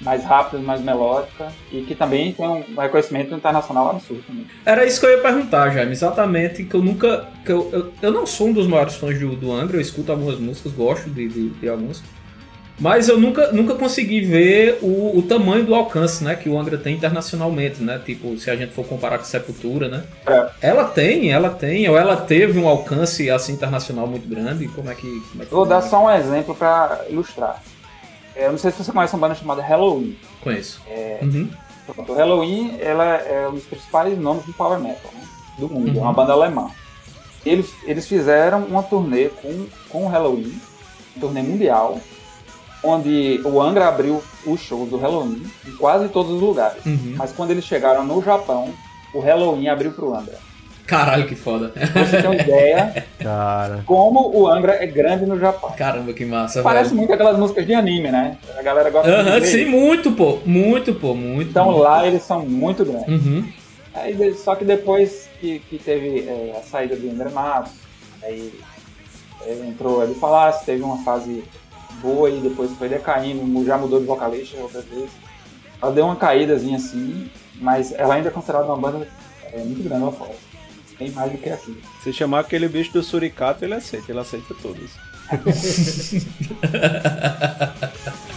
mais 0.00 0.24
rápida, 0.24 0.62
mais 0.62 0.80
melódica 0.80 1.52
e 1.72 1.82
que 1.82 1.94
também 1.94 2.32
tem 2.32 2.46
um 2.46 2.62
reconhecimento 2.78 3.34
internacional 3.34 3.90
absurdo. 3.90 4.22
Também. 4.26 4.46
Era 4.64 4.84
isso 4.84 5.00
que 5.00 5.06
eu 5.06 5.10
ia 5.10 5.22
perguntar, 5.22 5.70
Jaime. 5.70 5.92
Exatamente, 5.92 6.64
que 6.64 6.74
eu 6.74 6.82
nunca. 6.82 7.28
Que 7.44 7.52
eu, 7.52 7.70
eu, 7.72 7.92
eu 8.02 8.12
não 8.12 8.26
sou 8.26 8.48
um 8.48 8.52
dos 8.52 8.66
maiores 8.66 8.94
fãs 8.96 9.18
do, 9.18 9.34
do 9.36 9.52
Angra, 9.52 9.76
eu 9.76 9.80
escuto 9.80 10.12
algumas 10.12 10.38
músicas, 10.38 10.72
gosto 10.72 11.08
de, 11.10 11.28
de, 11.28 11.48
de 11.50 11.68
algumas. 11.68 12.02
Mas 12.80 13.08
eu 13.08 13.20
nunca, 13.20 13.52
nunca 13.52 13.74
consegui 13.74 14.22
ver 14.22 14.78
o, 14.80 15.18
o 15.18 15.22
tamanho 15.22 15.64
do 15.64 15.74
alcance 15.74 16.24
né, 16.24 16.34
que 16.34 16.48
o 16.48 16.58
Angra 16.58 16.78
tem 16.78 16.96
internacionalmente, 16.96 17.82
né? 17.82 18.00
Tipo, 18.04 18.36
se 18.38 18.50
a 18.50 18.56
gente 18.56 18.72
for 18.72 18.86
comparar 18.86 19.18
com 19.18 19.24
Sepultura, 19.24 19.88
né? 19.88 20.04
É. 20.26 20.48
Ela 20.62 20.84
tem, 20.84 21.30
ela 21.30 21.50
tem, 21.50 21.86
ou 21.90 21.98
ela 21.98 22.16
teve 22.16 22.58
um 22.58 22.66
alcance 22.66 23.28
assim 23.30 23.52
internacional 23.52 24.06
muito 24.06 24.26
grande. 24.26 24.66
Como 24.68 24.90
é 24.90 24.94
que. 24.94 25.06
Como 25.30 25.42
é 25.42 25.46
que 25.46 25.52
Vou 25.52 25.66
dar 25.66 25.82
só 25.82 26.06
um 26.06 26.10
exemplo 26.10 26.54
para 26.54 27.04
ilustrar. 27.10 27.62
É, 28.34 28.46
Eu 28.46 28.52
não 28.52 28.58
sei 28.58 28.70
se 28.70 28.82
você 28.82 28.90
conhece 28.92 29.14
uma 29.14 29.20
banda 29.28 29.38
chamada 29.38 29.60
Halloween. 29.60 30.16
Conheço. 30.40 30.80
É, 30.88 31.18
Uhum. 31.22 31.48
Pronto, 31.94 32.12
o 32.12 32.14
Halloween 32.14 32.76
ela 32.80 33.04
é 33.16 33.48
um 33.48 33.52
dos 33.54 33.64
principais 33.64 34.16
nomes 34.16 34.44
do 34.46 34.52
power 34.52 34.78
metal 34.78 35.10
né, 35.12 35.22
do 35.58 35.68
mundo, 35.68 35.88
Uhum. 35.90 35.98
é 35.98 36.00
uma 36.02 36.12
banda 36.12 36.32
alemã. 36.32 36.70
Eles, 37.44 37.68
eles 37.84 38.06
fizeram 38.06 38.60
uma 38.64 38.82
turnê 38.82 39.28
com, 39.28 39.66
com 39.88 40.04
o 40.04 40.08
Halloween, 40.08 40.54
uma 41.16 41.20
turnê 41.20 41.42
mundial, 41.42 41.98
onde 42.82 43.40
o 43.44 43.60
Angra 43.60 43.88
abriu 43.88 44.22
os 44.46 44.60
shows 44.60 44.88
do 44.88 44.96
Halloween 44.96 45.42
em 45.66 45.72
quase 45.72 46.08
todos 46.08 46.32
os 46.32 46.40
lugares. 46.40 46.84
Uhum. 46.84 47.14
Mas 47.16 47.32
quando 47.32 47.50
eles 47.50 47.64
chegaram 47.64 48.04
no 48.04 48.22
Japão, 48.22 48.70
o 49.14 49.20
Halloween 49.20 49.68
abriu 49.68 49.92
pro 49.92 50.14
Angra. 50.14 50.38
Caralho, 50.86 51.24
que 51.26 51.36
foda. 51.36 51.68
Pra 51.68 52.04
você 52.04 52.20
ter 52.20 52.26
uma 52.26 52.34
ideia 52.34 53.06
Cara. 53.20 53.84
como 53.86 54.36
o 54.36 54.48
Angra 54.48 54.82
é 54.82 54.86
grande 54.86 55.24
no 55.24 55.38
Japão. 55.38 55.72
Caramba, 55.76 56.12
que 56.12 56.24
massa. 56.24 56.62
Parece 56.62 56.88
velho. 56.90 56.96
muito 56.96 57.12
aquelas 57.12 57.38
músicas 57.38 57.64
de 57.64 57.74
anime, 57.74 58.10
né? 58.10 58.36
A 58.58 58.62
galera 58.62 58.90
gosta 58.90 59.22
de 59.22 59.30
ver. 59.30 59.46
sim, 59.46 59.66
muito, 59.66 60.10
pô. 60.10 60.40
Muito, 60.44 60.92
pô. 60.92 61.14
Muito. 61.14 61.50
Então 61.50 61.66
muito. 61.66 61.78
lá 61.78 62.04
eles 62.04 62.22
são 62.22 62.44
muito 62.44 62.84
grandes. 62.84 63.08
Uhum. 63.08 63.44
Aí, 63.94 64.34
só 64.34 64.56
que 64.56 64.64
depois 64.64 65.28
que, 65.40 65.60
que 65.60 65.78
teve 65.78 66.28
é, 66.28 66.56
a 66.58 66.62
saída 66.62 66.96
do 66.96 67.08
André 67.08 67.30
Matos, 67.30 67.72
aí 68.22 68.52
é, 69.46 69.52
entrou 69.68 70.02
Edu 70.02 70.14
Falassi, 70.14 70.66
teve 70.66 70.82
uma 70.82 70.98
fase 71.04 71.44
boa 72.00 72.30
e 72.30 72.40
depois 72.40 72.70
foi 72.72 72.88
decaindo, 72.88 73.64
já 73.64 73.78
mudou 73.78 74.00
de 74.00 74.06
vocalista 74.06 74.56
outras 74.58 74.84
vezes. 74.84 75.10
Ela 75.80 75.92
deu 75.92 76.04
uma 76.04 76.16
caídazinha 76.16 76.76
assim, 76.76 77.30
mas 77.56 77.92
ela 77.92 78.14
ainda 78.14 78.28
é 78.28 78.32
considerada 78.32 78.66
uma 78.66 78.76
banda 78.76 79.08
é, 79.52 79.64
muito 79.64 79.82
grande 79.82 80.04
lá 80.04 80.12
fora. 80.12 80.34
Tem 80.98 81.10
mais 81.10 81.32
do 81.32 81.38
que 81.38 81.48
aqui. 81.48 81.82
Se 82.02 82.12
chamar 82.12 82.40
aquele 82.40 82.68
bicho 82.68 82.92
do 82.92 83.02
suricato, 83.02 83.64
ele 83.64 83.72
aceita, 83.74 84.12
ele 84.12 84.20
aceita 84.20 84.54
todos. 84.60 84.90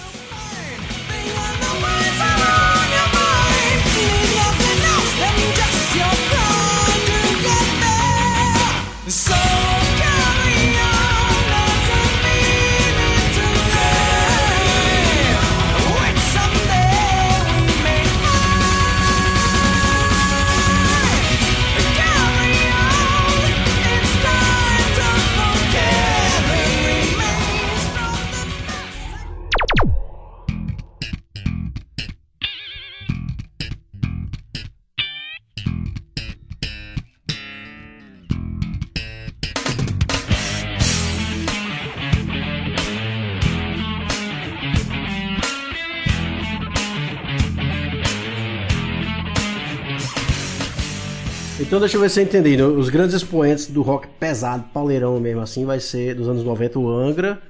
Então 51.73 51.79
deixa 51.81 51.97
eu 51.97 52.01
ver 52.01 52.09
se 52.11 52.19
eu 52.19 52.23
entendi. 52.23 52.61
Os 52.61 52.87
grandes 52.87 53.15
expoentes 53.15 53.65
do 53.65 53.81
rock 53.81 54.07
pesado, 54.19 54.65
pauleirão 54.71 55.19
mesmo 55.19 55.41
assim, 55.41 55.65
vai 55.65 55.79
ser 55.79 56.13
dos 56.13 56.29
anos 56.29 56.43
90 56.43 56.77
o 56.77 56.87
Angra, 56.87 57.41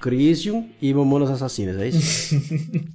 Crisium 0.00 0.68
e 0.82 0.92
Mamonas 0.92 1.30
Assassinas, 1.30 1.76
é 1.80 1.86
isso? 1.86 2.34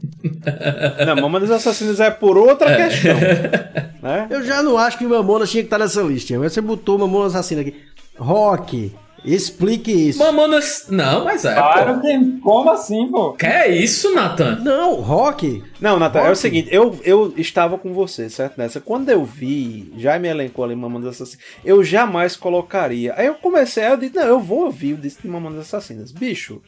Não, 1.08 1.16
Mamonas 1.16 1.50
Assassinas 1.52 2.02
é 2.02 2.12
por 2.12 2.38
outra 2.38 2.76
questão. 2.76 3.16
Né? 4.04 4.28
Eu 4.30 4.44
já 4.44 4.62
não 4.62 4.78
acho 4.78 4.98
que 4.98 5.06
Mamonas 5.06 5.50
tinha 5.50 5.64
que 5.64 5.68
estar 5.68 5.78
nessa 5.78 6.02
lista. 6.02 6.38
Mas 6.38 6.52
você 6.52 6.60
botou 6.60 6.98
Mamonas 6.98 7.34
Assassinas 7.34 7.66
aqui. 7.66 7.78
Rock, 8.18 8.94
explique 9.26 9.92
isso. 9.92 10.20
Mamonas. 10.20 10.86
Não, 10.90 11.26
mas 11.26 11.46
é. 11.46 11.54
Claro 11.54 11.96
pô. 11.96 12.02
que. 12.02 12.40
Como 12.42 12.70
assim, 12.72 13.10
pô? 13.10 13.34
Que 13.34 13.46
é 13.46 13.70
isso, 13.70 14.14
Nathan? 14.14 14.60
Não, 14.60 14.96
rock. 14.96 15.64
Não, 15.80 16.00
Natan, 16.00 16.20
é 16.20 16.22
o 16.24 16.26
Rock. 16.28 16.38
seguinte, 16.38 16.70
eu, 16.72 17.00
eu 17.04 17.34
estava 17.38 17.78
com 17.78 17.94
você, 17.94 18.30
certo? 18.30 18.58
Nessa. 18.58 18.80
Quando 18.80 19.10
eu 19.10 19.24
vi, 19.24 19.94
já 19.98 20.18
me 20.18 20.28
elencou 20.28 20.66
ali 20.66 20.76
Mamonas 20.76 21.10
Assassinas, 21.10 21.44
eu 21.64 21.84
jamais 21.84 22.36
colocaria. 22.36 23.14
Aí 23.18 23.28
eu 23.28 23.36
comecei, 23.36 23.84
aí 23.84 23.92
eu 23.92 23.98
disse, 23.98 24.16
não, 24.16 24.24
eu 24.24 24.40
vou 24.40 24.66
ouvir 24.66 24.94
o 24.94 24.98
disco 24.98 25.22
de 25.22 25.28
Mamonas 25.28 25.60
Assassinas. 25.62 26.12
Bicho, 26.12 26.62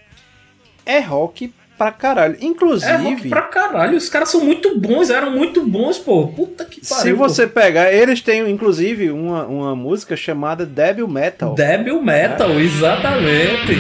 é 0.86 1.00
rock 1.00 1.54
pra 1.78 1.92
caralho. 1.92 2.38
Inclusive, 2.42 2.92
É 2.92 2.96
rock 2.98 3.30
pra 3.30 3.42
caralho. 3.44 3.98
Os 3.98 4.10
caras 4.10 4.30
são 4.30 4.42
muito 4.44 4.80
bons, 4.80 5.10
eram 5.10 5.32
muito 5.32 5.64
bons, 5.66 5.98
pô. 5.98 6.28
Puta 6.28 6.66
que 6.66 6.82
pariu. 6.88 7.04
se 7.04 7.12
pô. 7.12 7.18
você 7.18 7.48
pegar, 7.48 7.92
eles 7.94 8.22
têm 8.22 8.50
inclusive 8.50 9.12
uma, 9.12 9.46
uma 9.46 9.76
música 9.76 10.16
chamada 10.16 10.66
Devil 10.66 11.08
Metal. 11.08 11.54
Devil 11.56 12.02
Metal, 12.02 12.52
exatamente. 12.60 13.76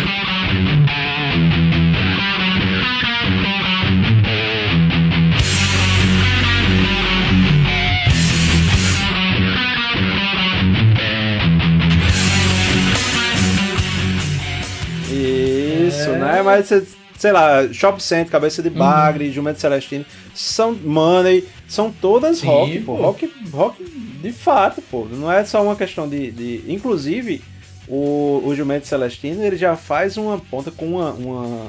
Isso, 15.12 16.10
É. 16.12 16.18
né? 16.18 16.42
Mas, 16.42 16.68
cê- 16.68 16.84
sei 17.18 17.32
lá, 17.32 17.68
Shop 17.72 18.02
Center, 18.02 18.32
Cabeça 18.32 18.62
de 18.62 18.70
Bagre, 18.70 19.32
Jumento 19.32 19.60
Celestino, 19.60 20.06
são 20.34 20.74
Money, 20.74 21.48
são 21.68 21.92
todas 21.92 22.40
Sim, 22.40 22.48
rock, 22.48 22.80
pô. 22.82 22.96
pô. 22.98 23.02
Rock, 23.04 23.34
rock 23.52 23.84
de 24.22 24.32
fato, 24.32 24.82
pô. 24.82 25.06
Não 25.12 25.32
é 25.32 25.44
só 25.46 25.64
uma 25.64 25.76
questão 25.76 26.08
de. 26.10 26.32
de- 26.32 26.64
Inclusive, 26.68 27.42
o, 27.88 28.42
o 28.46 28.56
Jumento 28.56 28.88
Celestino 28.88 29.44
ele 29.44 29.58
já 29.58 29.76
faz 29.76 30.18
uma 30.18 30.38
ponta 30.40 30.72
com 30.72 30.86
uma, 30.88 31.12
uma, 31.12 31.68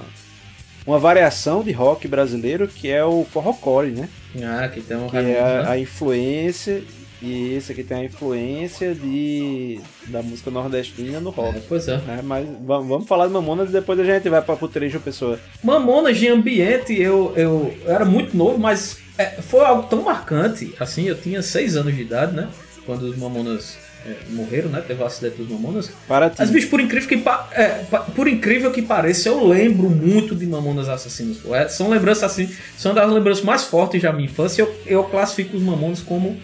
uma 0.87 0.99
variação 0.99 1.63
de 1.63 1.73
rock 1.73 2.09
brasileiro 2.09 2.67
que 2.69 2.89
é 2.89 3.05
o 3.05 3.25
forrocore, 3.31 3.91
né? 3.91 4.09
Ah, 4.43 4.69
que 4.69 4.81
um 4.95 5.09
Que 5.09 5.17
é 5.17 5.41
a, 5.41 5.71
a 5.73 5.79
influência. 5.79 6.83
E 7.23 7.55
esse 7.55 7.73
aqui 7.73 7.83
tem 7.83 7.97
a 7.99 8.05
influência 8.05 8.95
de, 8.95 9.81
da 10.09 10.23
música 10.23 10.51
nordestina 10.51 11.19
no 11.19 11.31
rock. 11.31 11.61
Pois 11.69 11.89
é. 11.89 11.97
né? 11.99 12.21
Mas 12.23 12.47
vamos, 12.65 13.07
falar 13.09 13.27
de 13.27 13.33
Mamonas 13.33 13.71
e 13.71 13.73
depois 13.73 13.99
a 13.99 14.05
gente 14.05 14.29
vai 14.29 14.43
pra 14.43 14.55
Putrejo 14.57 15.01
Pessoa. 15.01 15.39
Mamonas 15.65 16.19
de 16.19 16.29
ambiente, 16.29 16.93
eu, 17.01 17.33
eu, 17.37 17.75
eu 17.85 17.91
era 17.93 18.05
muito 18.05 18.37
novo, 18.37 18.59
mas 18.59 18.99
é, 19.17 19.41
foi 19.41 19.61
algo 19.65 19.85
tão 19.89 20.03
marcante. 20.03 20.75
Assim, 20.79 21.05
eu 21.09 21.17
tinha 21.17 21.41
seis 21.43 21.75
anos 21.77 21.95
de 21.95 22.03
idade, 22.03 22.35
né? 22.35 22.49
Quando 22.85 23.03
os 23.05 23.17
Mamonas 23.17 23.79
é, 24.07 24.15
morreram, 24.31 24.69
né? 24.69 24.85
Teve 24.87 25.03
o 25.03 25.07
acidente 25.07 25.39
dos 25.39 25.49
Mamonas. 25.49 25.91
Para 26.07 26.29
ti. 26.29 26.37
Mas, 26.39 26.51
bicho, 26.51 26.69
por 26.69 26.81
incrível 26.81 27.09
que, 27.09 27.17
pa- 27.17 27.49
é, 27.53 27.83
por 28.15 28.29
incrível 28.29 28.71
que 28.71 28.83
pareça, 28.83 29.31
eu 29.31 29.43
lembro 29.49 29.89
muito 29.89 30.35
de 30.37 30.47
Mamonas 30.47 30.87
Assassinos. 30.89 31.39
É, 31.51 31.67
são 31.67 31.89
lembranças 31.89 32.25
assim, 32.31 32.49
são 32.77 32.93
das 32.93 33.11
lembranças 33.11 33.43
mais 33.43 33.65
fortes 33.65 34.03
da 34.03 34.13
minha 34.13 34.27
infância. 34.27 34.61
Eu, 34.63 34.75
eu 34.87 35.05
classifico 35.05 35.57
os 35.57 35.63
Mamonas 35.63 36.01
como, 36.03 36.37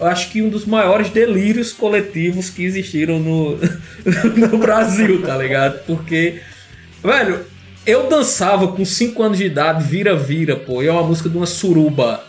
eu 0.00 0.06
acho 0.06 0.30
que 0.30 0.42
um 0.42 0.48
dos 0.48 0.64
maiores 0.64 1.10
delírios 1.10 1.72
coletivos 1.72 2.48
que 2.48 2.64
existiram 2.64 3.18
no, 3.18 3.58
no 4.50 4.58
Brasil, 4.58 5.22
tá 5.22 5.36
ligado? 5.36 5.84
Porque, 5.84 6.40
velho, 7.02 7.40
eu 7.86 8.08
dançava 8.08 8.68
com 8.68 8.84
5 8.84 9.22
anos 9.22 9.38
de 9.38 9.44
idade, 9.44 9.84
vira-vira, 9.84 10.54
pô. 10.54 10.82
E 10.82 10.86
é 10.86 10.92
uma 10.92 11.02
música 11.02 11.28
de 11.28 11.36
uma 11.36 11.46
suruba. 11.46 12.22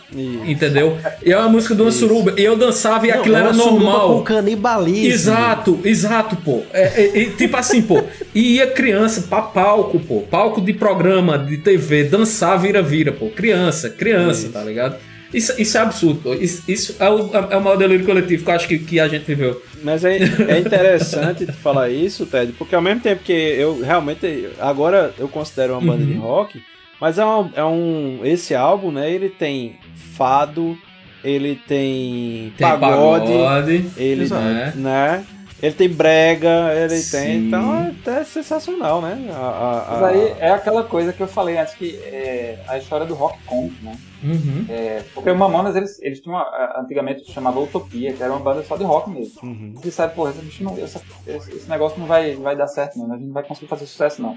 Entendeu? 0.46 0.98
E 1.24 1.32
é 1.32 1.38
uma 1.38 1.48
música 1.48 1.74
de 1.74 1.82
uma 1.82 1.90
suruba. 1.90 2.34
E 2.36 2.44
eu 2.44 2.56
dançava 2.56 3.06
e 3.06 3.10
Não, 3.10 3.20
aquilo 3.20 3.36
era 3.36 3.52
normal. 3.52 4.18
com 4.18 4.22
canibalismo. 4.22 5.12
Exato, 5.12 5.80
exato, 5.84 6.36
pô. 6.36 6.62
É, 6.72 7.02
é, 7.02 7.22
é, 7.22 7.24
tipo 7.30 7.56
assim, 7.56 7.80
pô. 7.80 8.02
E 8.34 8.56
ia 8.56 8.66
criança 8.66 9.22
pra 9.28 9.42
palco, 9.42 10.00
pô. 10.00 10.20
Palco 10.20 10.60
de 10.60 10.72
programa, 10.72 11.38
de 11.38 11.58
TV, 11.58 12.04
dançar 12.04 12.58
vira-vira, 12.58 13.12
pô. 13.12 13.28
Criança, 13.28 13.88
criança, 13.88 14.48
tá 14.50 14.62
ligado? 14.62 14.96
Isso, 15.32 15.60
isso 15.60 15.78
é 15.78 15.80
absurdo. 15.80 16.34
Isso, 16.34 16.62
isso 16.68 16.96
é, 16.98 17.08
o, 17.08 17.30
é 17.50 17.56
o 17.56 17.60
maior 17.62 17.76
delírio 17.76 18.04
coletivo 18.04 18.44
que 18.44 18.50
eu 18.50 18.54
acho 18.54 18.68
que, 18.68 18.78
que 18.78 19.00
a 19.00 19.08
gente 19.08 19.24
viveu. 19.24 19.60
Mas 19.82 20.04
é, 20.04 20.18
é 20.48 20.58
interessante 20.58 21.46
falar 21.62 21.88
isso, 21.88 22.26
Ted, 22.26 22.52
porque 22.52 22.74
ao 22.74 22.82
mesmo 22.82 23.00
tempo 23.00 23.22
que 23.24 23.32
eu 23.32 23.80
realmente. 23.80 24.48
Agora 24.60 25.12
eu 25.18 25.28
considero 25.28 25.72
uma 25.72 25.80
banda 25.92 26.04
de 26.04 26.12
Uhum. 26.12 26.20
rock, 26.20 26.62
mas 27.00 27.18
é 27.18 27.24
um, 27.24 27.50
é 27.56 27.64
um. 27.64 28.20
Esse 28.24 28.54
álbum, 28.54 28.90
né? 28.92 29.10
Ele 29.10 29.28
tem 29.28 29.76
fado, 30.16 30.76
ele 31.24 31.58
tem, 31.66 32.52
Tem 32.56 32.66
pagode, 32.68 33.26
pagode, 33.32 33.86
ele 33.96 34.22
Exato. 34.24 34.78
né? 34.78 35.24
Ele 35.62 35.74
tem 35.74 35.88
brega, 35.88 36.74
ele 36.74 36.96
Sim. 36.96 37.10
tem. 37.16 37.46
Então 37.46 37.72
é, 37.74 37.94
é 38.20 38.24
sensacional, 38.24 39.00
né? 39.00 39.30
A, 39.32 39.36
a- 39.36 39.86
Mas 39.92 40.02
a- 40.02 40.06
aí 40.08 40.34
é 40.40 40.50
aquela 40.50 40.82
coisa 40.82 41.12
que 41.12 41.22
eu 41.22 41.28
falei 41.28 41.56
antes, 41.56 41.74
que 41.74 41.96
é 42.02 42.58
a 42.66 42.76
história 42.78 43.06
do 43.06 43.14
rock 43.14 43.38
conta, 43.46 43.74
né? 43.80 43.96
Uhum. 44.24 44.66
É, 44.68 45.02
porque 45.14 45.30
o 45.30 45.36
Mamonas, 45.36 45.76
eles, 45.76 46.00
eles 46.02 46.20
tinham, 46.20 46.36
uma- 46.36 46.80
antigamente 46.80 47.30
chamava 47.32 47.60
Utopia, 47.60 48.12
que 48.12 48.20
era 48.22 48.32
uma 48.32 48.40
banda 48.40 48.64
só 48.64 48.76
de 48.76 48.82
rock 48.82 49.08
mesmo. 49.10 49.38
Uhum. 49.42 49.68
Eles 49.70 49.82
disseram, 49.82 50.12
pô, 50.14 50.28
esse, 50.28 50.42
bicho 50.42 50.64
não, 50.64 50.76
esse, 50.76 50.98
esse 51.26 51.70
negócio 51.70 51.98
não 52.00 52.06
vai, 52.06 52.34
vai 52.34 52.56
dar 52.56 52.66
certo 52.66 52.98
não, 52.98 53.12
a 53.12 53.16
gente 53.16 53.26
não 53.26 53.32
vai 53.32 53.44
conseguir 53.44 53.68
fazer 53.68 53.86
sucesso 53.86 54.20
não. 54.20 54.36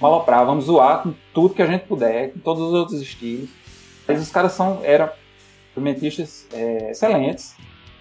Vamos 0.00 0.16
aloprar, 0.16 0.44
vamos 0.44 0.66
zoar 0.66 1.02
com 1.02 1.14
tudo 1.32 1.54
que 1.54 1.62
a 1.62 1.66
gente 1.66 1.84
puder, 1.86 2.30
com 2.32 2.38
todos 2.40 2.62
os 2.62 2.74
outros 2.74 3.00
estilos. 3.00 3.48
Mas 4.06 4.20
os 4.20 4.30
caras 4.30 4.52
são, 4.52 4.80
eram 4.84 5.08
instrumentistas 5.70 6.46
é, 6.52 6.90
excelentes, 6.90 7.54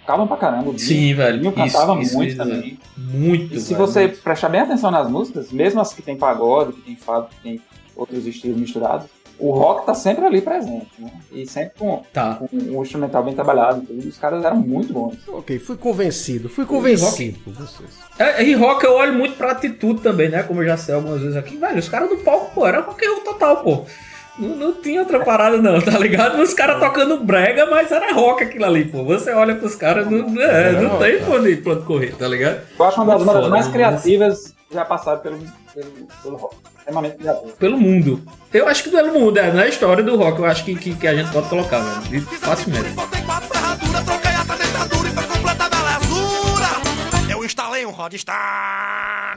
tocavam 0.08 0.26
pra 0.26 0.38
caramba. 0.38 0.70
o 0.70 0.80
Sim, 0.80 1.14
velho. 1.14 1.40
Dinho 1.40 1.52
Isso, 1.66 1.78
cantava 1.78 2.02
isso, 2.02 2.16
muito 2.16 2.30
isso, 2.30 2.38
também. 2.38 2.80
Muito. 2.98 3.54
E 3.54 3.60
se 3.60 3.74
velho, 3.74 3.86
você 3.86 4.00
muito. 4.08 4.22
prestar 4.22 4.48
bem 4.50 4.62
atenção 4.62 4.90
nas 4.90 5.10
músicas, 5.10 5.52
mesmo 5.52 5.82
as 5.82 5.94
que 5.94 6.02
tem 6.02 6.16
pagode, 6.16 6.72
que 6.74 6.82
tem 6.82 6.96
fado, 6.96 7.28
que 7.28 7.36
tem 7.44 7.62
outros 7.96 8.26
estilos 8.26 8.58
misturados, 8.58 9.08
o 9.40 9.52
rock 9.52 9.86
tá 9.86 9.94
sempre 9.94 10.26
ali 10.26 10.42
presente, 10.42 10.88
né? 10.98 11.12
E 11.32 11.46
sempre 11.46 11.74
com, 11.78 12.02
Tá. 12.12 12.36
com 12.36 12.48
um 12.56 12.82
instrumental 12.82 13.24
bem 13.24 13.36
trabalhado. 13.36 13.86
Os 14.08 14.18
caras 14.18 14.44
eram 14.44 14.58
muito 14.58 14.94
bons. 14.94 15.16
Ok, 15.28 15.60
fui 15.60 15.76
convencido. 15.78 16.50
Fui 16.50 16.66
convencido 16.66 17.38
por 17.40 17.54
vocês. 17.54 18.00
É, 18.18 18.44
e 18.44 18.54
rock 18.56 18.84
eu 18.86 18.94
olho 18.96 19.14
muito 19.14 19.36
pra 19.36 19.52
atitude 19.52 20.02
também, 20.02 20.30
né? 20.30 20.42
Como 20.42 20.62
eu 20.64 20.66
já 20.68 20.78
sei 20.78 20.96
algumas 20.96 21.22
vezes 21.22 21.36
aqui. 21.36 21.56
Velho, 21.58 21.78
os 21.78 21.90
caras 21.90 22.10
do 22.10 22.18
palco, 22.18 22.52
pô, 22.56 22.66
era 22.66 22.80
rock 22.82 23.06
roll 23.06 23.20
total, 23.22 23.58
pô. 23.58 23.86
Não, 24.38 24.56
não 24.56 24.74
tinha 24.74 25.02
outra 25.02 25.20
parada 25.24 25.58
não, 25.58 25.82
tá 25.82 25.98
ligado? 25.98 26.40
Os 26.42 26.54
caras 26.54 26.80
tocando 26.80 27.18
brega, 27.18 27.66
mas 27.66 27.92
era 27.92 28.14
rock 28.14 28.44
aquilo 28.44 28.66
ali, 28.66 28.86
pô. 28.86 29.04
Você 29.04 29.32
olha 29.32 29.56
pros 29.56 29.76
caras, 29.76 30.10
não, 30.10 30.42
é, 30.42 30.72
não 30.74 30.98
tem 31.00 31.18
tá. 31.18 31.26
pra 31.26 31.36
onde, 31.36 31.56
pra 31.58 31.74
onde 31.74 31.86
correr, 31.86 32.16
tá 32.16 32.28
ligado? 32.28 32.62
Eu 32.78 32.86
acho 32.86 33.02
uma 33.02 33.16
das 33.16 33.24
bandas 33.24 33.50
mais 33.50 33.66
né? 33.68 33.74
criativas 33.74 34.54
que 34.70 34.76
já 34.76 34.86
passaram 34.86 35.20
pelo, 35.20 35.40
pelo, 35.74 35.92
pelo 36.22 36.38
rock. 36.38 36.56
Extremamente 36.78 37.18
criativas. 37.18 37.54
Pelo 37.54 37.78
mundo. 37.78 38.22
Eu 38.54 38.68
acho 38.68 38.84
que 38.84 38.90
pelo 38.90 39.14
mundo, 39.14 39.38
é, 39.40 39.52
na 39.52 39.68
história 39.68 40.04
do 40.04 40.16
rock, 40.16 40.40
eu 40.40 40.46
acho 40.46 40.64
que, 40.64 40.76
que, 40.76 40.96
que 40.96 41.08
a 41.08 41.16
gente 41.16 41.32
pode 41.32 41.50
colocar, 41.50 41.80
velho. 41.80 42.16
E 42.16 42.38
Facilmente. 42.38 42.90
completa 45.28 45.70
belezura. 45.70 46.68
Eu 47.30 47.44
instalei 47.44 47.86
um 47.86 47.92
Rodstar. 47.92 49.34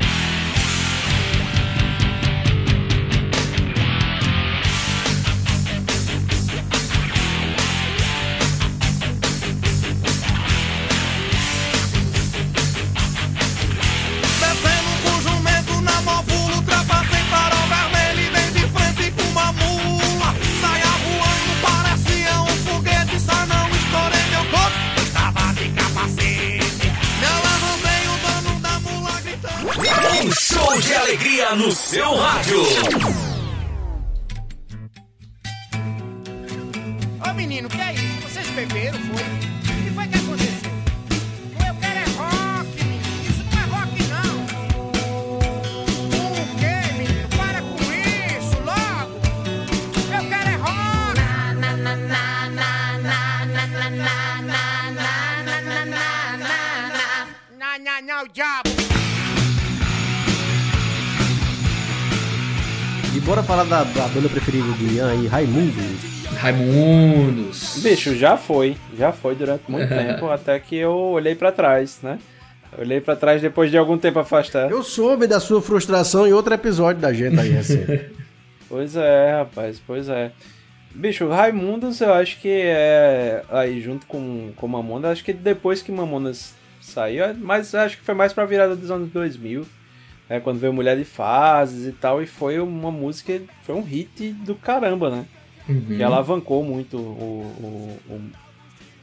Show 30.50 30.80
de 30.80 30.94
alegria 30.94 31.54
no 31.54 31.70
seu 31.70 32.16
rádio. 32.16 32.60
Ô 37.28 37.32
menino, 37.34 37.68
que 37.68 37.80
é 37.80 37.92
isso? 37.94 38.20
Vocês 38.22 38.48
beberam, 38.50 38.98
foi? 38.98 39.22
O 39.22 39.84
que 39.84 39.90
foi 39.94 40.08
que 40.08 40.18
aconteceu? 40.18 40.70
Eu 41.68 41.74
quero 41.80 41.98
é 42.00 42.04
rock, 42.18 42.84
menino. 42.84 43.04
Isso 43.28 43.44
não 43.44 43.58
é 43.60 43.64
rock, 43.74 43.94
não. 44.14 44.34
O 46.18 46.58
quê, 46.58 46.74
menino? 46.98 47.28
Para 47.36 47.60
com 47.62 47.78
isso, 47.92 48.56
logo. 48.70 49.12
Eu 50.16 50.22
quero 50.28 50.50
é 50.50 50.56
rock. 50.56 51.14
Na, 51.60 51.76
na, 51.76 51.94
na, 51.96 51.96
na, 51.96 52.70
na, 52.98 53.20
na, 53.46 53.66
na, 53.66 53.66
na, 53.66 53.88
na, 53.90 54.24
na, 54.40 54.64
na, 54.90 55.12
na, 55.42 55.56
na, 55.62 55.84
na, 55.84 56.08
na. 56.38 56.58
Na, 57.58 57.78
na, 57.78 58.02
na, 58.02 58.22
o 58.22 58.28
diabo. 58.28 58.69
E 58.69 58.69
bora 63.30 63.44
falar 63.44 63.62
da, 63.62 63.84
da 63.84 64.08
banda 64.08 64.28
preferida 64.28 64.66
do 64.72 64.92
Ian 64.92 65.08
aí, 65.08 65.28
Raimundo. 65.28 65.80
Raimundos. 66.36 67.78
Bicho, 67.80 68.16
já 68.16 68.36
foi. 68.36 68.76
Já 68.98 69.12
foi 69.12 69.36
durante 69.36 69.70
muito 69.70 69.86
tempo, 69.94 70.28
até 70.28 70.58
que 70.58 70.74
eu 70.74 70.92
olhei 70.92 71.36
pra 71.36 71.52
trás, 71.52 72.00
né? 72.02 72.18
Olhei 72.76 73.00
pra 73.00 73.14
trás 73.14 73.40
depois 73.40 73.70
de 73.70 73.78
algum 73.78 73.96
tempo 73.96 74.18
afastado. 74.18 74.72
Eu 74.72 74.82
soube 74.82 75.28
da 75.28 75.38
sua 75.38 75.62
frustração 75.62 76.26
em 76.26 76.32
outro 76.32 76.52
episódio 76.52 77.00
da 77.00 77.12
gente 77.12 77.38
aí, 77.38 77.50
recente. 77.50 78.10
Pois 78.68 78.96
é, 78.96 79.32
rapaz, 79.38 79.80
pois 79.84 80.08
é. 80.08 80.32
Bicho, 80.92 81.28
Raimundos 81.28 82.00
eu 82.00 82.12
acho 82.12 82.40
que 82.40 82.48
é 82.48 83.44
aí 83.48 83.80
junto 83.80 84.06
com, 84.06 84.52
com 84.56 84.68
Mamonas, 84.68 85.10
acho 85.12 85.24
que 85.24 85.32
depois 85.32 85.82
que 85.82 85.90
Mamonas 85.90 86.54
saiu, 86.80 87.34
mas 87.38 87.74
acho 87.74 87.98
que 87.98 88.04
foi 88.04 88.14
mais 88.14 88.32
pra 88.32 88.44
virada 88.44 88.76
dos 88.76 88.90
anos 88.90 89.08
2000, 89.10 89.66
né, 90.30 90.40
quando 90.40 90.58
veio 90.60 90.72
Mulher 90.72 90.96
de 90.96 91.04
Fases 91.04 91.86
e 91.88 91.92
tal, 91.92 92.22
e 92.22 92.26
foi 92.26 92.58
uma 92.60 92.90
música, 92.90 93.38
foi 93.64 93.74
um 93.74 93.82
hit 93.82 94.32
do 94.32 94.54
caramba, 94.54 95.10
né? 95.10 95.26
Uhum. 95.68 95.96
Que 95.96 96.02
alavancou 96.02 96.64
muito 96.64 96.96
o, 96.96 98.00
o, 98.08 98.12
o, 98.14 98.20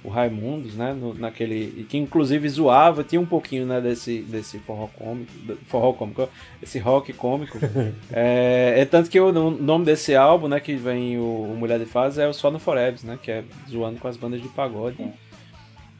o 0.06 0.10
Raimundos, 0.10 0.76
né? 0.76 0.94
no- 0.94 1.14
naquele. 1.14 1.74
e 1.78 1.84
Que 1.84 1.98
inclusive 1.98 2.48
zoava, 2.50 3.04
tinha 3.04 3.20
um 3.22 3.26
pouquinho 3.26 3.66
né, 3.66 3.80
desse, 3.80 4.20
desse 4.22 4.58
forró 4.60 4.88
cômico. 4.88 5.32
Forró 5.68 5.94
cômico, 5.94 6.28
esse 6.62 6.80
rock 6.80 7.14
cômico. 7.14 7.58
é, 8.12 8.76
é 8.78 8.86
tanto 8.86 9.10
que 9.10 9.20
o 9.20 9.32
no- 9.32 9.52
nome 9.52 9.86
desse 9.86 10.16
álbum, 10.16 10.48
né, 10.48 10.60
que 10.60 10.76
vem 10.76 11.18
o, 11.18 11.22
o 11.52 11.56
Mulher 11.58 11.80
de 11.80 11.86
Fase, 11.86 12.22
é 12.22 12.28
o 12.28 12.34
Só 12.34 12.50
no 12.52 12.60
Forever, 12.60 13.00
né? 13.04 13.18
Que 13.22 13.32
é 13.32 13.44
zoando 13.70 14.00
com 14.00 14.08
as 14.08 14.18
bandas 14.18 14.42
de 14.42 14.48
pagode. 14.50 14.98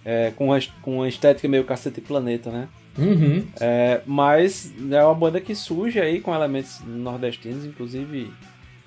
É, 0.04 0.32
com, 0.38 0.46
uma, 0.48 0.60
com 0.82 0.96
uma 0.98 1.08
estética 1.10 1.48
meio 1.50 1.66
cacete 1.66 2.00
planeta, 2.00 2.50
né? 2.50 2.68
Uhum. 2.98 3.46
É, 3.60 4.02
mas 4.06 4.74
é 4.92 5.04
uma 5.04 5.14
banda 5.16 5.40
que 5.40 5.54
surge 5.54 6.00
aí 6.00 6.20
com 6.20 6.34
elementos 6.34 6.82
nordestinos, 6.86 7.66
inclusive 7.66 8.32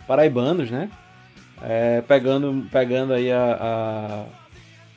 paraibanos, 0.07 0.71
né? 0.71 0.91
É, 1.63 2.01
pegando, 2.03 2.67
pegando 2.71 3.13
aí 3.13 3.31
a, 3.31 4.27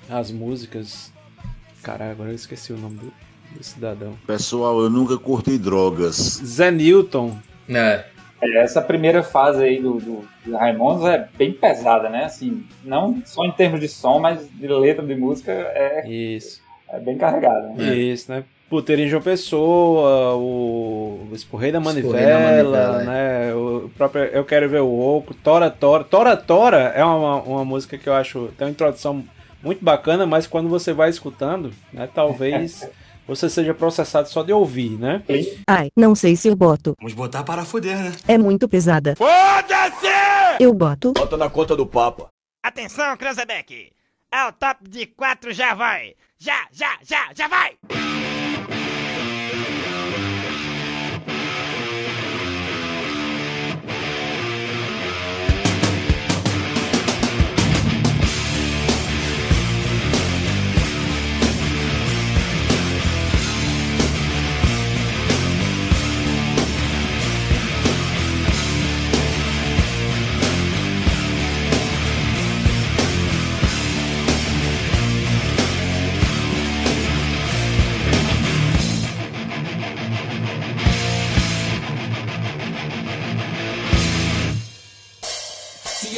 a- 0.09 0.17
as 0.17 0.31
músicas. 0.31 1.11
Caralho, 1.81 2.11
agora 2.11 2.29
eu 2.29 2.35
esqueci 2.35 2.71
o 2.73 2.77
nome 2.77 2.97
do, 2.99 3.13
do 3.57 3.63
cidadão. 3.63 4.13
Pessoal, 4.25 4.79
eu 4.81 4.89
nunca 4.89 5.17
curti 5.17 5.57
drogas. 5.57 6.15
Zé 6.43 6.71
Newton. 6.71 7.37
É. 7.69 8.05
É, 8.41 8.57
Essa 8.63 8.81
primeira 8.81 9.21
fase 9.23 9.63
aí 9.63 9.81
do, 9.81 9.99
do, 9.99 10.25
do 10.45 10.55
Raimundos 10.57 11.05
é 11.05 11.27
bem 11.37 11.53
pesada, 11.53 12.09
né? 12.09 12.25
Assim, 12.25 12.65
não 12.83 13.21
só 13.25 13.45
em 13.45 13.51
termos 13.51 13.79
de 13.79 13.87
som, 13.87 14.19
mas 14.19 14.49
de 14.49 14.67
letra 14.67 15.05
de 15.05 15.15
música 15.15 15.51
é, 15.51 16.09
Isso. 16.09 16.61
é 16.89 16.99
bem 16.99 17.17
carregada. 17.17 17.69
Né? 17.69 17.95
Isso, 17.95 18.31
né? 18.31 18.43
Puteiro 18.73 19.03
em 19.03 19.07
João 19.07 19.21
Pessoa, 19.21 20.33
o 20.33 21.29
Esporrei 21.31 21.71
da 21.71 21.77
Esporrei 21.77 22.25
da 22.25 22.39
Manivela, 22.39 23.01
é. 23.01 23.05
né? 23.05 23.53
O 23.53 23.87
próprio 23.95 24.23
Eu 24.23 24.43
Quero 24.43 24.67
Ver 24.67 24.81
o 24.81 24.99
Oco, 24.99 25.35
Tora 25.35 25.69
Tora. 25.69 26.03
Tora 26.03 26.35
Tora 26.35 26.91
é 26.95 27.05
uma, 27.05 27.35
uma 27.43 27.63
música 27.63 27.99
que 27.99 28.09
eu 28.09 28.15
acho 28.15 28.49
tem 28.57 28.65
uma 28.65 28.71
introdução 28.71 29.23
muito 29.61 29.85
bacana, 29.85 30.25
mas 30.25 30.47
quando 30.47 30.69
você 30.69 30.91
vai 30.91 31.11
escutando, 31.11 31.71
né? 31.93 32.09
Talvez 32.11 32.89
você 33.27 33.47
seja 33.47 33.75
processado 33.75 34.27
só 34.27 34.41
de 34.41 34.51
ouvir, 34.51 34.97
né? 34.97 35.21
Ai, 35.67 35.91
não 35.95 36.15
sei 36.15 36.35
se 36.35 36.47
eu 36.47 36.55
boto. 36.55 36.95
Vamos 36.97 37.13
botar 37.13 37.43
para 37.43 37.63
fuder, 37.63 37.95
né? 37.95 38.11
É 38.27 38.39
muito 38.39 38.67
pesada. 38.67 39.15
Foda-se! 39.15 40.07
Eu 40.59 40.73
boto. 40.73 41.13
Bota 41.13 41.37
na 41.37 41.47
conta 41.47 41.75
do 41.75 41.85
Papa. 41.85 42.29
Atenção, 42.63 43.15
Cranzebeck! 43.17 43.91
É 44.31 44.47
o 44.47 44.51
top 44.51 44.89
de 44.89 45.05
quatro, 45.05 45.53
já 45.53 45.75
vai! 45.75 46.15
Já, 46.39 46.65
já, 46.71 46.97
já, 47.03 47.29
já 47.35 47.47
vai! 47.47 47.77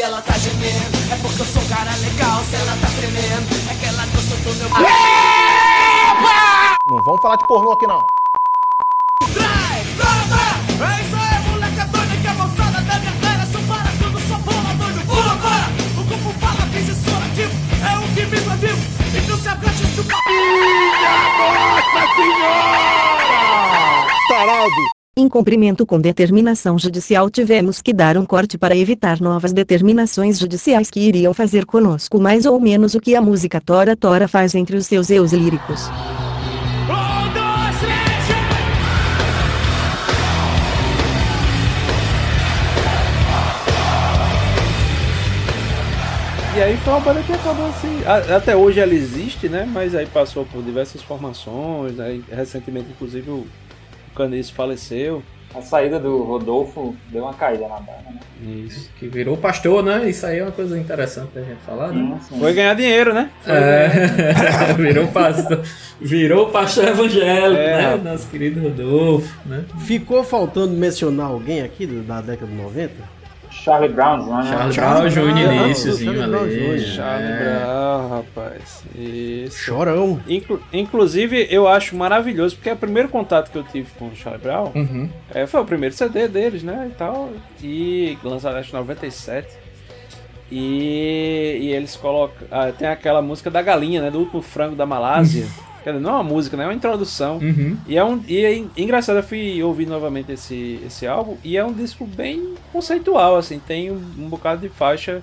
Ela 0.05 0.21
tá 0.21 0.37
gemendo, 0.37 0.97
é 1.11 1.15
porque 1.19 1.41
eu 1.41 1.45
sou 1.45 1.63
um 1.63 1.67
cara 1.67 1.91
legal. 1.95 2.43
Se 2.43 2.55
ela 2.55 2.77
tá 2.79 2.87
tremendo, 2.95 3.49
é 3.71 3.73
que 3.73 3.85
ela 3.85 4.05
gostou 4.05 4.37
do 4.37 4.53
meu. 4.59 4.69
Não 6.87 7.01
vamos 7.03 7.21
falar 7.21 7.37
de 7.37 7.47
pornô 7.47 7.71
aqui 7.71 7.87
não. 7.87 8.05
Trai! 9.33 9.79
É 9.79 11.01
isso 11.01 11.15
aí, 11.15 11.41
doido 11.91 12.21
que 12.21 12.27
a 12.27 12.33
moçada 12.35 12.81
da 12.81 12.99
minha 12.99 13.13
cara 13.19 13.47
só 13.51 13.59
para 13.67 13.89
tudo, 13.97 14.19
bola 14.43 14.73
doido, 14.75 15.01
pula! 15.07 15.33
O 15.97 16.03
corpo 16.05 16.29
fala, 16.39 16.63
isso 16.77 16.93
ativo, 17.25 17.53
é 17.81 17.97
o 17.97 18.01
que 18.13 18.25
vive 18.25 18.55
vivo, 18.57 18.83
então 19.17 19.37
se 19.39 19.49
agache 19.49 19.85
do 19.87 20.03
Nossa 21.39 22.03
Senhora! 22.15 23.25
Tarado! 24.27 25.04
Em 25.17 25.29
cumprimento 25.29 25.85
com 25.85 25.97
determinação 25.97 26.77
judicial, 26.77 27.29
tivemos 27.29 27.81
que 27.81 27.93
dar 27.93 28.17
um 28.17 28.25
corte 28.25 28.57
para 28.57 28.75
evitar 28.75 29.21
novas 29.21 29.53
determinações 29.53 30.37
judiciais 30.37 30.91
que 30.91 30.99
iriam 30.99 31.33
fazer 31.33 31.65
conosco 31.65 32.19
mais 32.19 32.45
ou 32.45 32.59
menos 32.59 32.95
o 32.95 32.99
que 32.99 33.15
a 33.15 33.21
música 33.21 33.61
Tora 33.61 33.95
Tora 33.95 34.27
faz 34.27 34.53
entre 34.53 34.75
os 34.75 34.85
seus 34.85 35.09
eus 35.09 35.31
líricos. 35.31 35.89
E 46.57 46.61
aí 46.61 46.75
foi 46.77 46.93
uma 46.93 46.99
banda 46.99 47.23
que 47.23 47.31
acabou 47.31 47.67
assim. 47.67 48.01
Até 48.35 48.53
hoje 48.53 48.81
ela 48.81 48.93
existe, 48.93 49.47
né? 49.47 49.65
Mas 49.65 49.95
aí 49.95 50.07
passou 50.07 50.45
por 50.45 50.61
diversas 50.61 51.01
formações. 51.01 51.99
Aí, 52.01 52.21
recentemente, 52.29 52.89
inclusive, 52.91 53.29
Caniço 54.15 54.53
faleceu. 54.53 55.21
A 55.53 55.61
saída 55.61 55.97
do 55.97 56.21
Rodolfo 56.23 56.93
deu 57.09 57.23
uma 57.23 57.33
caída 57.33 57.65
na 57.69 57.75
banda, 57.75 58.03
né? 58.09 58.19
Isso. 58.67 58.89
Que 58.99 59.07
virou 59.07 59.37
pastor, 59.37 59.81
né? 59.81 60.09
Isso 60.09 60.25
aí 60.25 60.39
é 60.39 60.43
uma 60.43 60.51
coisa 60.51 60.77
interessante 60.77 61.29
da 61.33 61.41
gente 61.41 61.61
falar, 61.65 61.93
né? 61.93 62.19
Foi 62.37 62.51
ganhar 62.53 62.73
dinheiro, 62.73 63.13
né? 63.13 63.29
Foi 63.41 63.53
É, 63.53 64.73
virou 64.75 65.07
pastor. 65.07 65.61
Virou 66.01 66.49
pastor 66.49 66.89
evangélico, 66.89 67.61
É, 67.61 67.95
né? 67.97 68.11
Nosso 68.11 68.27
querido 68.27 68.61
Rodolfo, 68.61 69.33
né? 69.45 69.63
Ficou 69.85 70.25
faltando 70.25 70.73
mencionar 70.73 71.27
alguém 71.27 71.61
aqui 71.61 71.85
da 71.87 72.19
década 72.19 72.51
de 72.51 72.57
90? 72.57 73.14
Charlie 73.63 73.89
Brown, 73.93 74.25
né? 74.25 74.71
Charlie 74.71 74.75
Brown 74.75 75.09
Jr. 75.09 75.45
Brown, 75.47 75.65
iníciozinho 75.65 76.13
Charlie 76.13 76.29
Brown 76.31 76.43
ali. 76.43 76.79
Jr. 76.79 76.87
Charlie 76.95 77.31
É. 77.31 77.59
Brown, 77.59 78.09
rapaz. 78.09 78.83
Isso. 78.95 79.57
Chorão. 79.57 80.19
Inclu- 80.27 80.61
inclusive, 80.71 81.47
eu 81.49 81.67
acho 81.67 81.95
maravilhoso, 81.95 82.55
porque 82.55 82.69
é 82.69 82.73
o 82.73 82.77
primeiro 82.77 83.09
contato 83.09 83.49
que 83.51 83.57
eu 83.57 83.63
tive 83.63 83.89
com 83.97 84.07
o 84.07 84.15
Charlie 84.15 84.41
Brown 84.43 84.71
Uhum. 84.75 85.09
é, 85.33 85.47
foi 85.47 85.61
o 85.61 85.65
primeiro 85.65 85.95
CD 85.95 86.27
deles, 86.27 86.61
né? 86.63 86.89
E 86.91 86.95
tal. 86.95 87.29
E 87.63 88.17
lançado 88.23 88.55
acho 88.57 88.69
em 88.69 88.79
97. 88.79 89.47
E, 90.51 91.57
e 91.61 91.71
eles 91.71 91.95
colocam. 91.95 92.47
ah, 92.51 92.71
tem 92.71 92.87
aquela 92.87 93.21
música 93.21 93.49
da 93.49 93.61
galinha, 93.61 94.01
né? 94.01 94.11
Do 94.11 94.19
último 94.19 94.41
frango 94.41 94.75
da 94.75 94.85
Malásia. 94.85 95.45
Dizer, 95.91 96.03
não 96.03 96.09
é 96.11 96.13
uma 96.15 96.23
música, 96.23 96.55
né? 96.57 96.63
É 96.63 96.67
uma 96.67 96.73
introdução. 96.73 97.37
Uhum. 97.37 97.77
E 97.87 97.97
é 97.97 98.03
um. 98.03 98.23
E 98.27 98.43
é 98.45 98.53
en- 98.55 98.69
engraçado, 98.77 99.17
eu 99.17 99.23
fui 99.23 99.61
ouvir 99.63 99.85
novamente 99.85 100.31
esse, 100.31 100.79
esse 100.85 101.05
álbum 101.07 101.37
e 101.43 101.57
é 101.57 101.63
um 101.65 101.73
disco 101.73 102.05
bem 102.05 102.55
conceitual, 102.71 103.35
assim, 103.37 103.59
tem 103.59 103.91
um, 103.91 103.95
um 104.17 104.29
bocado 104.29 104.61
de 104.61 104.69
faixa 104.69 105.21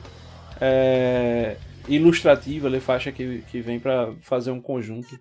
é, 0.61 1.57
ilustrativa, 1.89 2.69
ali, 2.69 2.81
faixa 2.81 3.11
que, 3.13 3.43
que 3.51 3.61
vem 3.61 3.79
pra 3.81 4.11
fazer 4.23 4.51
um 4.51 4.61
conjunto. 4.61 5.19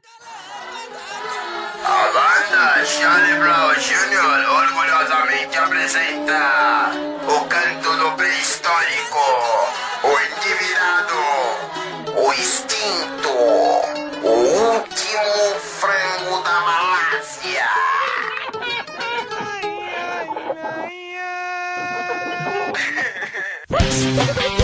A 1.84 2.06
banda 2.14 2.86
Charlie 2.86 3.40
Brown 3.40 3.74
Jr. 3.74 4.50
orgulhosamente 4.52 5.58
apresenta 5.58 6.92
o 7.28 7.46
canto 7.46 7.98
do 7.98 8.12
pré-histórico, 8.16 9.20
o 10.04 10.12
endivirado, 10.28 11.20
o 12.28 12.34
extinto, 12.34 13.30
o 14.24 14.28
último 14.28 15.60
frango 15.60 16.42
da 16.44 16.62
Malásia. 16.62 17.70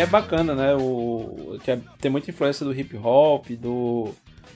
é 0.00 0.06
bacana, 0.06 0.54
né? 0.54 0.74
O, 0.74 1.58
que 1.62 1.70
é- 1.70 1.78
tem 2.00 2.10
muita 2.10 2.30
influência 2.30 2.64
do 2.66 2.72
hip 2.72 2.96
hop, 2.96 3.46
do, 3.50 4.08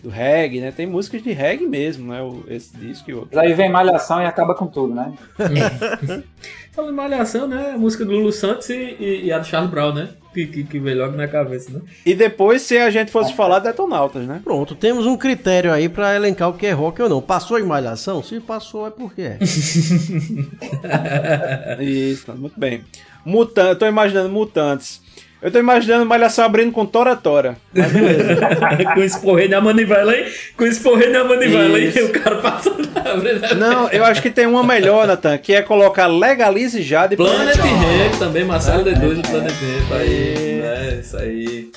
do 0.03 0.09
reggae, 0.11 0.61
né? 0.61 0.73
Tem 0.73 0.87
músicas 0.87 1.23
de 1.23 1.33
reggae 1.33 1.67
mesmo, 1.67 2.11
né? 2.13 2.21
O, 2.23 2.43
esse 2.49 2.77
disco 2.77 3.11
e 3.11 3.15
outro. 3.15 3.31
Mas 3.33 3.45
aí 3.47 3.55
vem 3.55 3.71
Malhação 3.71 4.21
e 4.23 4.27
acaba 4.27 4.55
com 4.55 4.67
tudo, 4.67 4.95
né? 4.95 5.13
Falando 6.73 6.93
em 6.93 6.97
Malhação, 6.97 7.47
né? 7.47 7.73
A 7.75 7.79
música 7.79 8.05
do 8.05 8.13
Lulu 8.13 8.33
Santos 8.33 8.69
e, 8.71 8.97
e- 8.99 9.25
e 9.27 9.33
a 9.33 9.39
do 9.39 9.47
Charlie 9.47 9.71
Brown, 9.71 9.93
né? 9.95 10.09
Que, 10.35 10.47
que, 10.49 10.65
que 10.65 10.81
veio 10.81 10.99
logo 10.99 11.17
na 11.17 11.29
cabeça, 11.29 11.71
né? 11.71 11.81
E 12.05 12.13
depois, 12.13 12.61
se 12.63 12.77
a 12.77 12.91
gente 12.91 13.13
fosse 13.13 13.33
falar 13.33 13.61
Detonautas, 13.61 14.27
né? 14.27 14.41
Pronto, 14.43 14.75
temos 14.75 15.07
um 15.07 15.17
critério 15.17 15.73
aí 15.73 15.89
pra 15.89 16.17
elencar 16.17 16.49
o 16.49 16.55
que 16.55 16.67
é 16.67 16.73
rock 16.73 17.01
ou 17.01 17.09
não. 17.09 17.23
Passou 17.23 17.57
em 17.61 17.63
malhação? 17.63 18.21
Se 18.21 18.41
passou, 18.41 18.89
é 18.89 18.91
porque 18.91 19.23
é. 19.23 19.39
Isso, 21.81 22.27
tá, 22.27 22.35
muito 22.35 22.59
bem. 22.59 22.83
Mutan 23.25 23.69
eu 23.69 23.79
tô 23.79 23.87
imaginando 23.87 24.29
mutantes. 24.29 25.01
Eu 25.45 25.53
tô 25.53 25.59
imaginando 25.59 26.07
Malhação 26.07 26.43
abrindo 26.43 26.73
com 26.73 26.87
Tora 26.87 27.15
Tora. 27.15 27.59
Mas 27.75 27.93
beleza. 27.93 28.39
com 28.95 29.03
esporrei 29.03 29.47
na 29.47 29.61
manivela, 29.61 30.17
hein? 30.17 30.25
Com 30.57 30.65
esporrei 30.65 31.11
na 31.11 31.23
manivela. 31.23 31.79
E 31.79 31.91
o 32.03 32.11
cara 32.13 32.37
passando 32.37 32.89
na 32.95 33.55
Não, 33.55 33.91
eu 33.91 34.07
acho 34.07 34.23
que 34.23 34.31
tem 34.31 34.47
uma 34.47 34.65
melhor, 34.65 35.07
Natan, 35.07 35.37
que 35.37 35.53
é 35.53 35.61
colocar 35.61 36.07
Legalize 36.07 36.81
já 36.81 37.07
de 37.07 37.17
Planet 37.17 37.57
Ramp. 37.57 38.19
Também, 38.19 38.43
Marcelo 38.43 38.85
D2 38.85 39.17
do 39.17 39.29
Planet 39.29 39.53
Ramp 39.53 40.01
aí. 40.01 40.63
É, 40.63 41.01
isso 41.03 41.17
aí. 41.19 41.71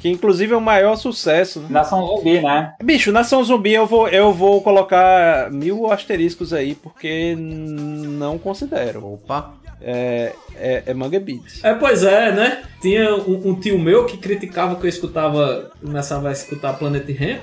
Que 0.00 0.10
inclusive 0.10 0.52
é 0.52 0.56
o 0.56 0.60
maior 0.60 0.96
sucesso. 0.96 1.60
Né? 1.60 1.68
Nação 1.70 2.06
Zumbi, 2.06 2.42
né? 2.42 2.74
Bicho, 2.82 3.12
Nação 3.12 3.42
Zumbi 3.42 3.72
eu 3.72 3.86
vou, 3.86 4.08
eu 4.08 4.30
vou 4.30 4.60
colocar 4.60 5.50
mil 5.50 5.90
asteriscos 5.90 6.52
aí, 6.52 6.74
porque 6.74 7.34
não 7.34 8.38
considero. 8.38 9.06
Opa. 9.06 9.54
É, 9.82 10.32
é, 10.56 10.82
é 10.86 10.94
Manga 10.94 11.18
Beat. 11.18 11.60
É, 11.62 11.72
pois 11.74 12.02
é, 12.02 12.32
né? 12.32 12.62
Tinha 12.82 13.14
um, 13.14 13.48
um 13.50 13.54
tio 13.54 13.78
meu 13.78 14.04
que 14.04 14.16
criticava 14.16 14.76
que 14.76 14.84
eu 14.84 14.88
escutava, 14.88 15.70
começava 15.82 16.28
a 16.28 16.32
escutar 16.32 16.74
Planet 16.74 17.06
Ramp, 17.18 17.42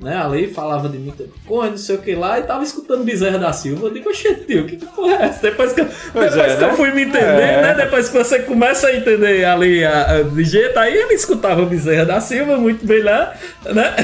né? 0.00 0.16
Ali 0.16 0.46
falava 0.48 0.88
de 0.88 0.96
mim, 0.96 1.12
corre, 1.46 1.70
não 1.70 1.76
sei 1.76 1.96
o 1.96 1.98
que 1.98 2.14
lá, 2.14 2.38
e 2.40 2.42
tava 2.44 2.62
escutando 2.64 3.04
Bezerra 3.04 3.38
da 3.38 3.52
Silva. 3.52 3.86
Eu 3.86 3.92
digo, 3.92 4.08
oxe, 4.08 4.34
tio, 4.46 4.64
que, 4.66 4.76
que 4.78 4.86
porra 4.86 5.12
é 5.12 5.22
essa? 5.26 5.42
Depois 5.42 5.74
que, 5.74 5.82
eu, 5.82 5.86
Pois 6.12 6.30
depois 6.32 6.52
é, 6.52 6.56
que 6.56 6.62
eu 6.64 6.68
né? 6.68 6.74
fui 6.74 6.90
me 6.92 7.02
entender, 7.02 7.42
É. 7.42 7.62
né? 7.62 7.74
Depois 7.74 8.08
que 8.08 8.16
você 8.16 8.38
começa 8.40 8.86
a 8.86 8.96
entender 8.96 9.44
ali 9.44 9.84
a, 9.84 10.10
a, 10.10 10.22
de 10.22 10.44
jeito, 10.44 10.78
aí 10.78 10.94
ele 10.96 11.12
escutava 11.12 11.66
Bezerra 11.66 12.06
da 12.06 12.18
Silva 12.20 12.56
muito 12.56 12.86
bem 12.86 13.02
lá, 13.02 13.34
né? 13.74 13.94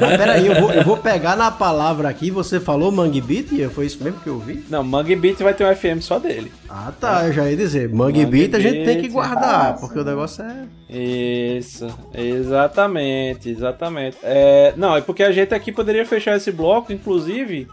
Mas 0.00 0.16
peraí, 0.16 0.46
eu 0.46 0.54
vou, 0.54 0.72
eu 0.72 0.82
vou 0.84 0.96
pegar 0.96 1.36
na 1.36 1.50
palavra 1.50 2.08
aqui. 2.08 2.30
Você 2.30 2.58
falou 2.58 2.90
Mangue 2.90 3.20
Beat? 3.20 3.48
Foi 3.74 3.84
isso 3.84 4.02
mesmo 4.02 4.18
que 4.20 4.28
eu 4.28 4.34
ouvi? 4.34 4.64
Não, 4.70 4.82
Mangue 4.82 5.16
Beat 5.16 5.38
vai 5.40 5.52
ter 5.52 5.64
um 5.66 5.74
FM 5.76 6.00
só 6.00 6.18
dele. 6.18 6.50
Ah, 6.68 6.92
tá. 6.98 7.26
Eu 7.26 7.32
já 7.32 7.50
ia 7.50 7.56
dizer. 7.56 7.88
Mangue 7.88 8.24
Mangue 8.24 8.26
Beat 8.26 8.54
a 8.54 8.60
gente 8.60 8.84
tem 8.84 9.00
que 9.00 9.08
guardar, 9.08 9.78
porque 9.78 9.98
o 9.98 10.04
negócio 10.04 10.44
é. 10.44 10.66
Isso, 10.88 11.86
exatamente, 12.14 13.50
exatamente. 13.50 14.16
É, 14.22 14.72
não, 14.76 14.96
é 14.96 15.00
porque 15.00 15.22
a 15.22 15.32
gente 15.32 15.54
aqui 15.54 15.72
poderia 15.72 16.06
fechar 16.06 16.36
esse 16.36 16.52
bloco, 16.52 16.92
inclusive, 16.92 17.66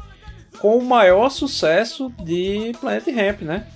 com 0.60 0.78
o 0.78 0.84
maior 0.84 1.30
sucesso 1.30 2.12
de 2.24 2.72
Planet 2.80 3.06
Ramp, 3.08 3.42
né? 3.42 3.68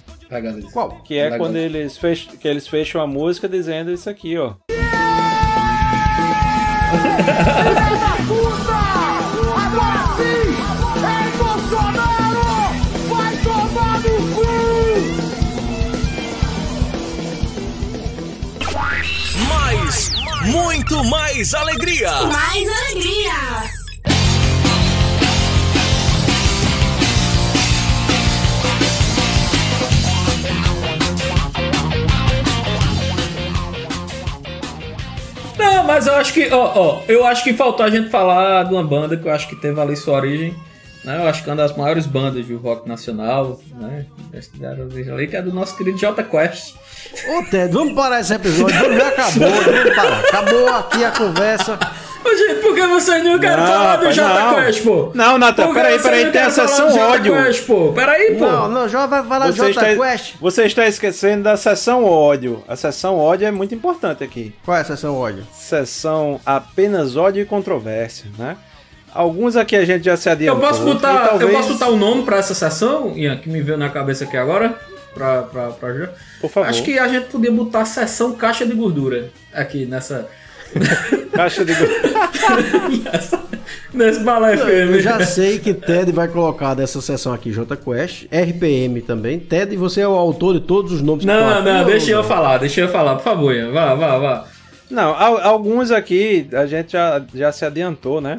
Qual? 0.73 1.02
Que 1.03 1.18
é 1.18 1.38
quando 1.38 1.56
eles, 1.56 1.98
fech... 1.98 2.35
que 2.38 2.48
eles 2.48 2.68
fecham 2.68 3.02
a 3.02 3.07
música 3.07 3.48
dizendo 3.48 3.91
isso 3.91 4.10
aqui, 4.10 4.38
ó. 4.38 4.56
Muito 20.89 21.03
mais 21.09 21.53
alegria. 21.53 22.11
Mais 22.23 22.69
alegria! 22.69 23.34
Não, 35.57 35.84
mas 35.84 36.07
eu 36.07 36.15
acho 36.15 36.34
que, 36.34 36.49
ó, 36.53 36.72
ó, 36.76 37.01
eu 37.07 37.26
acho 37.26 37.43
que 37.43 37.53
faltou 37.53 37.85
a 37.85 37.89
gente 37.89 38.09
falar 38.09 38.64
de 38.64 38.73
uma 38.73 38.84
banda 38.84 39.18
que 39.18 39.27
eu 39.27 39.31
acho 39.34 39.49
que 39.49 39.55
teve 39.57 39.80
ali 39.81 39.95
sua 39.97 40.15
origem, 40.15 40.55
né? 41.03 41.17
Eu 41.17 41.27
acho 41.27 41.43
que 41.43 41.49
é 41.49 41.53
uma 41.53 41.61
das 41.61 41.75
maiores 41.75 42.05
bandas 42.05 42.45
do 42.45 42.57
rock 42.57 42.87
nacional, 42.87 43.59
né? 43.75 44.05
Ali, 45.13 45.27
que 45.27 45.35
é 45.35 45.41
do 45.41 45.53
nosso 45.53 45.75
querido 45.77 45.97
J 45.97 46.23
Quest. 46.23 46.75
Ô, 47.29 47.43
Ted, 47.49 47.73
vamos 47.73 47.93
parar 47.93 48.19
esse 48.19 48.33
episódio. 48.33 48.77
Vamos, 48.79 49.03
acabou, 49.03 49.49
vamos 49.49 49.95
parar. 49.95 50.19
Acabou 50.19 50.69
aqui 50.69 51.03
a 51.03 51.11
conversa. 51.11 51.79
Ô, 52.25 52.35
gente, 52.35 52.61
por 52.61 52.75
que 52.75 52.85
você 52.87 53.19
não 53.19 53.39
quer 53.39 53.55
Não, 53.55 53.65
falar 53.67 53.95
do 53.97 53.99
rapaz, 54.09 54.15
J 54.15 54.27
não. 54.27 54.55
Quest, 54.55 54.83
pô? 54.83 55.11
Não, 55.13 55.37
Natan, 55.37 55.73
peraí, 55.73 56.01
peraí, 56.01 56.31
tem 56.31 56.41
a 56.41 56.49
sessão 56.49 56.87
do 56.87 56.93
Jota 56.93 57.13
ódio. 57.13 57.33
Quest, 57.33 57.65
pô? 57.65 57.93
Peraí, 57.93 58.35
pô. 58.35 58.45
Não, 58.45 58.67
não, 58.67 58.89
já 58.89 59.05
vai 59.05 59.23
falar 59.23 59.47
Você 59.47 59.57
Jota 59.73 59.91
está, 59.91 60.05
Quest. 60.09 60.35
você 60.41 60.65
está 60.65 60.87
esquecendo 60.87 61.43
da 61.43 61.55
sessão 61.55 62.03
ódio. 62.03 62.63
A 62.67 62.75
sessão 62.75 63.17
ódio 63.17 63.47
é 63.47 63.51
muito 63.51 63.73
importante 63.73 64.23
aqui. 64.23 64.53
Qual 64.65 64.75
é 64.75 64.81
a 64.81 64.85
sessão 64.85 65.15
ódio? 65.15 65.47
Sessão 65.53 66.41
apenas 66.45 67.15
ódio 67.15 67.41
e 67.41 67.45
controvérsia, 67.45 68.25
né? 68.37 68.57
Alguns 69.13 69.55
aqui 69.55 69.75
a 69.75 69.84
gente 69.85 70.03
já 70.05 70.15
se 70.17 70.27
Eu 70.29 70.34
adiantou. 70.34 70.61
posso 70.67 70.81
e 70.81 70.85
botar, 70.85 71.27
talvez- 71.29 71.51
eu 71.51 71.57
posso 71.57 71.73
botar 71.73 71.89
um 71.89 71.97
nome 71.97 72.23
pra 72.23 72.38
essa 72.38 72.53
sessão, 72.53 73.13
Ian, 73.17 73.38
que 73.38 73.49
me 73.49 73.61
veio 73.61 73.77
na 73.77 73.89
cabeça 73.89 74.25
aqui 74.25 74.38
agora? 74.38 74.75
Pra, 75.13 75.41
pra, 75.43 75.69
pra... 75.71 76.09
Por 76.39 76.49
favor. 76.49 76.69
Acho 76.69 76.84
que 76.84 76.99
a 76.99 77.07
gente 77.07 77.27
podia 77.27 77.51
botar 77.51 77.84
sessão 77.85 78.34
caixa 78.34 78.65
de 78.65 78.73
gordura 78.73 79.29
aqui 79.53 79.85
nessa. 79.85 80.27
Caixa 81.34 81.63
de 81.63 81.71
nessa 83.03 83.39
nesse 83.93 84.19
balé 84.19 84.55
Eu 84.55 84.97
FM. 84.99 85.01
já 85.01 85.25
sei 85.25 85.59
que 85.59 85.73
Ted 85.73 86.11
vai 86.11 86.27
colocar 86.27 86.73
dessa 86.73 87.01
sessão 87.01 87.34
aqui 87.34 87.51
J 87.51 87.75
Quest, 87.77 88.25
RPM 88.25 89.01
também. 89.01 89.39
Ted, 89.39 89.75
você 89.77 90.01
é 90.01 90.07
o 90.07 90.11
autor 90.13 90.55
de 90.55 90.61
todos 90.61 90.91
os 90.91 91.01
nomes 91.01 91.21
que 91.21 91.27
Não, 91.27 91.63
não, 91.63 91.79
ou 91.79 91.85
deixa 91.85 92.11
eu 92.11 92.17
não? 92.17 92.23
falar, 92.23 92.57
deixa 92.57 92.81
eu 92.81 92.89
falar, 92.89 93.15
por 93.15 93.23
favor, 93.23 93.53
Ian. 93.55 93.71
Vá, 93.71 93.95
vá, 93.95 94.17
vá. 94.17 94.45
Não, 94.89 95.13
al- 95.15 95.39
alguns 95.39 95.89
aqui 95.91 96.47
a 96.53 96.65
gente 96.65 96.91
já, 96.93 97.21
já 97.34 97.51
se 97.51 97.63
adiantou, 97.65 98.19
né? 98.21 98.38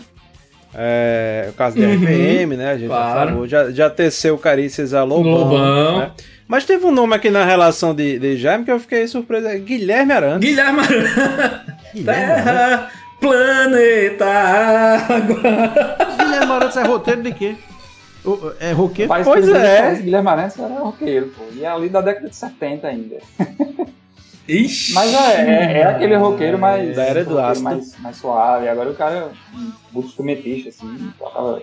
É, 0.75 1.47
o 1.49 1.53
caso 1.55 1.77
da 1.79 1.87
Uhum, 1.87 1.95
RPM, 1.95 2.57
né? 2.57 2.71
A 2.73 2.77
gente 2.79 2.89
claro. 2.89 3.19
já 3.21 3.27
falou. 3.27 3.49
Já, 3.49 3.71
já 3.71 3.91
teceu 3.91 4.37
Carícias 4.39 4.93
a 4.95 5.03
Lobão. 5.03 5.33
Lobão. 5.33 5.99
né? 6.01 6.11
Mas 6.47 6.65
teve 6.65 6.85
um 6.87 6.91
nome 6.91 7.15
aqui 7.15 7.31
na 7.31 7.45
relação 7.45 7.95
de, 7.95 8.19
de 8.19 8.37
Jaime 8.37 8.65
que 8.65 8.71
eu 8.73 8.81
fiquei 8.81 9.07
surpreso. 9.07 9.47
é 9.47 9.59
Guilherme 9.59 10.13
Arantes. 10.13 10.49
Guilherme 10.49 10.81
Terra, 12.05 12.91
planeta, 13.21 14.25
água. 14.27 15.37
Guilherme 16.19 16.53
Arantes 16.53 16.77
é 16.77 16.83
roteiro 16.85 17.23
de 17.23 17.33
quê? 17.33 17.55
É 18.61 18.73
roqueiro? 18.73 19.13
Pois 19.25 19.49
é. 19.49 19.95
Guilherme 19.97 20.29
Arantes 20.29 20.59
era 20.59 20.75
roqueiro, 20.81 21.27
pô. 21.37 21.45
E 21.55 21.65
é 21.65 21.69
ali 21.69 21.89
da 21.89 22.01
década 22.01 22.29
de 22.29 22.37
70 22.37 22.87
ainda. 22.87 23.17
Ixi. 24.49 24.95
Mas 24.95 25.13
é, 25.13 25.43
é, 25.43 25.79
é 25.81 25.85
aquele 25.85 26.17
roqueiro 26.17 26.59
mais. 26.59 26.97
Da 26.97 27.03
era 27.03 27.25
do 27.25 27.39
ácido. 27.39 27.65
mais, 27.65 27.99
mais 27.99 28.17
suave. 28.17 28.69
Agora 28.69 28.91
o 28.91 28.95
cara 28.95 29.15
é 29.15 29.29
um 29.95 30.01
instrumentista, 30.01 30.71
assim, 30.71 31.13
tocava. 31.19 31.63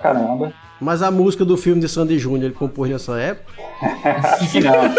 Caramba. 0.00 0.52
Mas 0.80 1.02
a 1.02 1.10
música 1.10 1.42
do 1.44 1.56
filme 1.56 1.80
de 1.80 1.88
Sandy 1.88 2.18
Júnior 2.18 2.44
ele 2.44 2.54
compôs 2.54 2.90
nessa 2.90 3.18
época? 3.18 3.50
Não. 4.62 4.94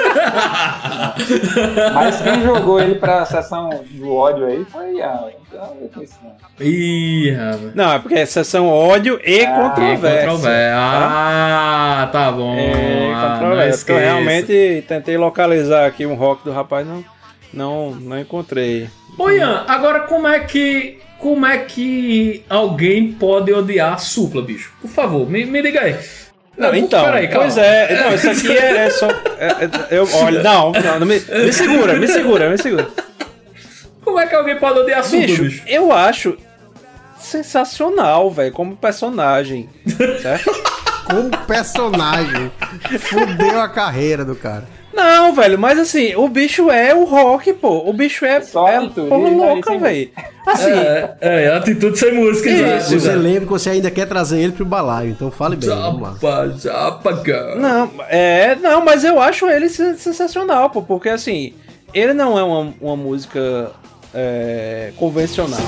Mas 1.94 2.22
quem 2.22 2.41
jogou 2.41 2.80
ele 2.82 2.95
pra 2.95 3.26
sessão 3.26 3.70
do 3.91 4.12
ódio 4.14 4.45
aí 4.48 4.66
foi 4.66 4.99
a. 5.02 5.26
Ih, 6.60 7.32
rapaz. 7.32 7.76
Não, 7.76 7.91
é 7.94 7.99
porque 7.99 8.16
é 8.16 8.26
sessão 8.26 8.68
ódio 8.68 9.20
e 9.24 9.41
Ah, 9.45 9.70
controvérsia. 9.70 10.30
Controvérsia. 10.32 10.74
Ah, 10.76 12.10
tá 12.12 12.32
bom. 12.32 12.56
É, 12.58 13.14
Ah, 13.14 13.38
controvérsia. 13.40 13.91
eu 13.91 13.98
realmente 13.99 14.84
tentei 14.88 15.18
localizar 15.18 15.86
aqui 15.86 16.06
um 16.06 16.16
rock 16.16 16.44
do 16.44 16.52
rapaz, 16.52 16.88
não, 16.88 17.04
não, 17.54 17.91
não 17.91 18.20
encontrei. 18.20 18.90
Ô 19.18 19.30
Ian, 19.30 19.64
agora 19.68 20.02
como 20.02 20.28
é 20.28 20.40
que. 20.40 20.99
Como 21.19 21.45
é 21.45 21.57
que 21.60 22.44
alguém 22.49 23.11
pode 23.14 23.52
odiar 23.52 23.94
a 23.94 23.98
supla, 23.98 24.41
bicho? 24.41 24.72
Por 24.81 24.89
favor, 24.89 25.30
me, 25.30 25.45
me 25.45 25.61
diga 25.61 25.81
aí. 25.81 25.95
Não, 26.57 26.73
então, 26.76 27.03
peraí, 27.06 27.27
calma. 27.27 27.44
pois 27.44 27.57
é, 27.57 28.03
não, 28.03 28.14
isso 28.15 28.30
aqui 28.31 28.52
é, 28.57 28.77
é 28.85 28.89
só. 28.89 29.07
é- 29.10 29.65
é- 29.94 29.98
eu, 29.98 30.07
olha, 30.14 30.41
não, 30.41 30.72
não, 30.72 30.99
não 30.99 31.06
me, 31.07 31.19
me 31.19 31.53
segura, 31.53 31.94
me 31.95 32.07
segura, 32.07 32.49
me 32.49 32.57
segura. 32.57 32.88
Como 34.03 34.19
é 34.19 34.26
que 34.26 34.34
alguém 34.35 34.57
pode 34.57 34.80
odiar 34.80 34.99
a 35.02 35.03
supla, 35.03 35.19
Bicho, 35.27 35.44
bicho? 35.44 35.64
eu 35.68 35.91
acho 35.91 36.38
sensacional, 37.19 38.31
velho, 38.31 38.52
como 38.53 38.76
personagem. 38.76 39.69
Certo? 40.22 40.52
Como 41.07 41.30
personagem. 41.48 42.52
Fudeu 42.99 43.61
a 43.61 43.69
carreira 43.69 44.26
do 44.26 44.35
cara. 44.35 44.65
Não, 44.93 45.34
velho, 45.34 45.59
mas 45.59 45.77
assim, 45.77 46.15
o 46.15 46.27
bicho 46.27 46.72
é 46.72 46.93
o 46.93 47.03
rock, 47.03 47.53
pô. 47.53 47.88
O 47.88 47.93
bicho 47.93 48.26
é, 48.26 48.41
Só 48.41 48.68
é 48.68 48.77
atitude, 48.77 49.09
porra 49.09 49.22
vai 49.30 49.34
louca, 49.35 49.77
velho. 49.77 50.09
Assim, 50.45 50.72
É, 50.72 51.15
é, 51.22 51.55
atitude 51.55 51.99
sem 51.99 52.14
música, 52.14 52.49
exato. 52.49 52.99
Você 52.99 53.11
lembra 53.15 53.41
que 53.41 53.51
você 53.51 53.69
ainda 53.69 53.91
quer 53.91 54.07
trazer 54.07 54.39
ele 54.41 54.53
pro 54.53 54.65
balaio, 54.65 55.11
então 55.11 55.30
fale 55.30 55.55
bem. 55.55 55.69
Japa, 55.69 56.55
japa, 56.57 57.18
cara. 57.18 57.55
Não, 57.55 57.91
é, 58.09 58.55
não, 58.55 58.84
mas 58.84 59.03
eu 59.03 59.19
acho 59.22 59.47
ele 59.47 59.69
sen- 59.69 59.95
sensacional, 59.97 60.69
pô, 60.69 60.81
porque 60.81 61.09
assim, 61.09 61.53
ele 61.93 62.14
não 62.14 62.39
é 62.39 62.43
uma, 62.43 62.73
uma 62.81 62.95
música 62.95 63.72
é, 64.15 64.91
convencional. 64.97 65.59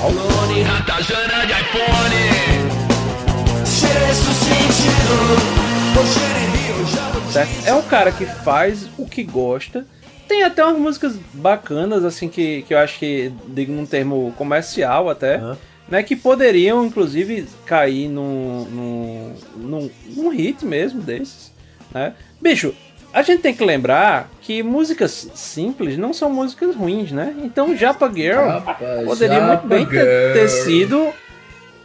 Certo? 7.32 7.50
É 7.66 7.74
um 7.74 7.82
cara 7.82 8.10
que 8.10 8.26
faz 8.26 8.88
o 8.98 9.06
que 9.06 9.22
gosta. 9.22 9.86
Tem 10.26 10.42
até 10.42 10.64
umas 10.64 10.78
músicas 10.78 11.16
bacanas, 11.32 12.04
assim, 12.04 12.28
que, 12.28 12.62
que 12.62 12.74
eu 12.74 12.78
acho 12.78 12.98
que, 12.98 13.32
digo 13.48 13.72
num 13.72 13.86
termo 13.86 14.32
comercial 14.36 15.08
até, 15.08 15.40
né? 15.88 16.02
Que 16.02 16.14
poderiam, 16.14 16.84
inclusive, 16.84 17.46
cair 17.66 18.08
num, 18.08 18.64
num, 18.64 19.34
num, 19.56 19.90
num 20.16 20.28
hit 20.30 20.64
mesmo 20.64 21.02
desses, 21.02 21.52
né? 21.92 22.14
Bicho, 22.40 22.74
a 23.12 23.22
gente 23.22 23.42
tem 23.42 23.54
que 23.54 23.64
lembrar 23.64 24.30
que 24.40 24.62
músicas 24.62 25.30
simples 25.34 25.98
não 25.98 26.12
são 26.12 26.30
músicas 26.30 26.76
ruins, 26.76 27.10
né? 27.10 27.34
Então, 27.42 27.76
Japa 27.76 28.08
Girl 28.12 28.46
Rapaz, 28.46 29.04
poderia 29.04 29.40
muito 29.40 29.62
Japa 29.62 29.66
bem 29.66 29.86
ter, 29.86 30.32
ter 30.32 30.48
sido 30.48 31.12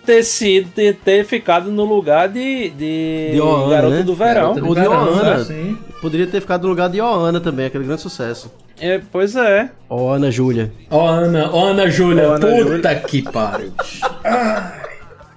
ter 0.06 0.24
sido 0.24 0.70
ter, 0.72 0.96
ter 0.96 1.26
ficado 1.26 1.72
no 1.72 1.84
lugar 1.84 2.30
de, 2.30 2.70
de, 2.70 3.32
De 3.34 3.42
Oana, 3.42 3.70
Garoto 3.76 3.96
né? 3.96 4.04
do 4.04 4.16
Verão. 4.16 4.54
Garoto 4.54 4.60
do 4.62 4.70
O 4.72 4.76
de 4.76 4.88
Oana. 4.88 5.44
sim. 5.44 5.78
Poderia 6.02 6.28
ter 6.28 6.40
ficado 6.42 6.64
no 6.64 6.70
lugar 6.70 6.90
de 6.90 7.02
Oana 7.02 7.40
também, 7.40 7.66
aquele 7.66 7.84
grande 7.86 8.02
sucesso. 8.02 8.52
É, 8.80 9.02
pois 9.12 9.36
é. 9.36 9.70
Oana 9.90 10.30
Júlia. 10.30 10.72
Ó, 10.90 11.08
Ana, 11.08 11.50
ó, 11.52 11.68
Ana 11.68 11.90
Júlia, 11.90 12.30
puta 12.34 12.58
Júlia. 12.58 12.96
que 13.02 13.22
pariu. 13.22 13.72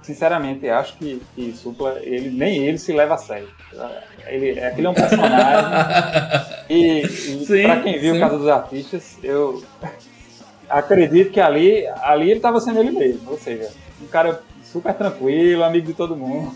Sinceramente, 0.01 0.67
acho 0.67 0.97
que, 0.97 1.21
que 1.35 1.53
Supla, 1.55 1.97
ele, 2.01 2.31
nem 2.31 2.65
ele 2.67 2.77
se 2.77 2.91
leva 2.91 3.13
a 3.13 3.17
sério. 3.17 3.47
Ele, 4.27 4.59
aquele 4.59 4.87
é 4.87 4.89
um 4.89 4.93
personagem. 4.93 5.65
e 6.69 7.01
e 7.01 7.45
Sim, 7.45 7.63
pra 7.63 7.79
quem 7.81 7.99
viu 7.99 8.13
sim. 8.15 8.19
Casa 8.19 8.37
dos 8.37 8.47
Artistas, 8.47 9.17
eu 9.23 9.63
acredito 10.69 11.31
que 11.31 11.39
ali, 11.39 11.85
ali 12.01 12.31
ele 12.31 12.39
tava 12.39 12.59
sendo 12.59 12.79
ele 12.79 12.91
mesmo. 12.91 13.21
Ou 13.31 13.37
seja, 13.37 13.69
um 14.01 14.07
cara 14.07 14.41
super 14.71 14.93
tranquilo, 14.93 15.63
amigo 15.63 15.87
de 15.87 15.93
todo 15.93 16.15
mundo. 16.15 16.55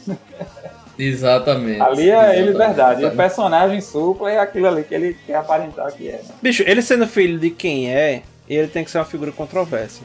Exatamente. 0.97 1.81
Ali 1.81 2.09
é 2.11 2.37
ele 2.37 2.49
Exatamente. 2.49 2.57
verdade. 2.57 3.01
E 3.01 3.05
o 3.05 3.11
personagem 3.15 3.81
Supla 3.81 4.31
é 4.31 4.39
aquilo 4.39 4.67
ali 4.67 4.83
que 4.83 4.93
ele 4.93 5.17
quer 5.25 5.35
aparentar 5.35 5.91
que 5.91 6.07
é. 6.07 6.13
né? 6.13 6.23
Bicho, 6.41 6.63
ele 6.65 6.81
sendo 6.81 7.07
filho 7.07 7.39
de 7.39 7.49
quem 7.49 7.91
é, 7.91 8.21
ele 8.47 8.67
tem 8.67 8.83
que 8.83 8.91
ser 8.91 8.99
uma 8.99 9.05
figura 9.05 9.31
controversa. 9.31 10.01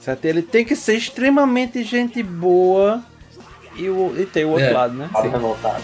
Certo? 0.00 0.24
Ele 0.24 0.42
tem 0.42 0.64
que 0.64 0.74
ser 0.76 0.94
extremamente 0.96 1.82
gente 1.82 2.22
boa 2.22 3.02
e, 3.76 3.88
o, 3.88 4.14
e 4.18 4.26
ter 4.26 4.44
o 4.44 4.50
outro 4.50 4.64
É. 4.66 4.70
lado, 4.72 4.94
né? 4.94 5.08
Lado 5.12 5.28
revoltado. 5.30 5.82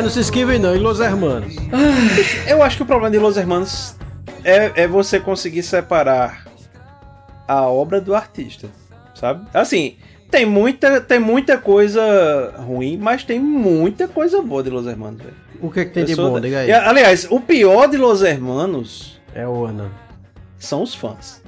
Mas 0.00 0.04
não 0.04 0.10
se 0.10 0.20
esquivem 0.20 0.58
não, 0.58 0.74
e 0.74 0.78
Los 0.78 0.98
Hermanos? 1.00 1.54
Eu 2.46 2.62
acho 2.62 2.76
que 2.78 2.82
o 2.82 2.86
problema 2.86 3.10
de 3.10 3.18
Los 3.18 3.36
Hermanos 3.36 3.94
é, 4.42 4.82
é 4.82 4.88
você 4.88 5.20
conseguir 5.20 5.62
separar 5.62 6.44
a 7.46 7.62
obra 7.66 8.00
do 8.00 8.14
artista, 8.14 8.68
sabe? 9.14 9.46
Assim, 9.52 9.96
tem 10.30 10.46
muita, 10.46 11.00
tem 11.00 11.18
muita 11.18 11.58
coisa 11.58 12.54
ruim, 12.58 12.96
mas 12.96 13.24
tem 13.24 13.38
muita 13.38 14.08
coisa 14.08 14.40
boa 14.40 14.62
de 14.62 14.70
Los 14.70 14.86
Hermanos, 14.86 15.20
velho. 15.20 15.34
O 15.60 15.70
que 15.70 15.80
é 15.80 15.84
que 15.84 15.90
tem 15.92 16.02
Eu 16.04 16.06
de 16.06 16.16
bom? 16.16 16.32
da- 16.32 16.40
Diga 16.40 16.60
aí. 16.60 16.68
E, 16.68 16.72
aliás, 16.72 17.26
o 17.30 17.38
pior 17.40 17.86
de 17.86 17.98
Los 17.98 18.22
Hermanos 18.22 19.20
É 19.34 19.46
o 19.46 19.66
Ana. 19.66 19.90
são 20.58 20.82
os 20.82 20.94
fãs. 20.94 21.42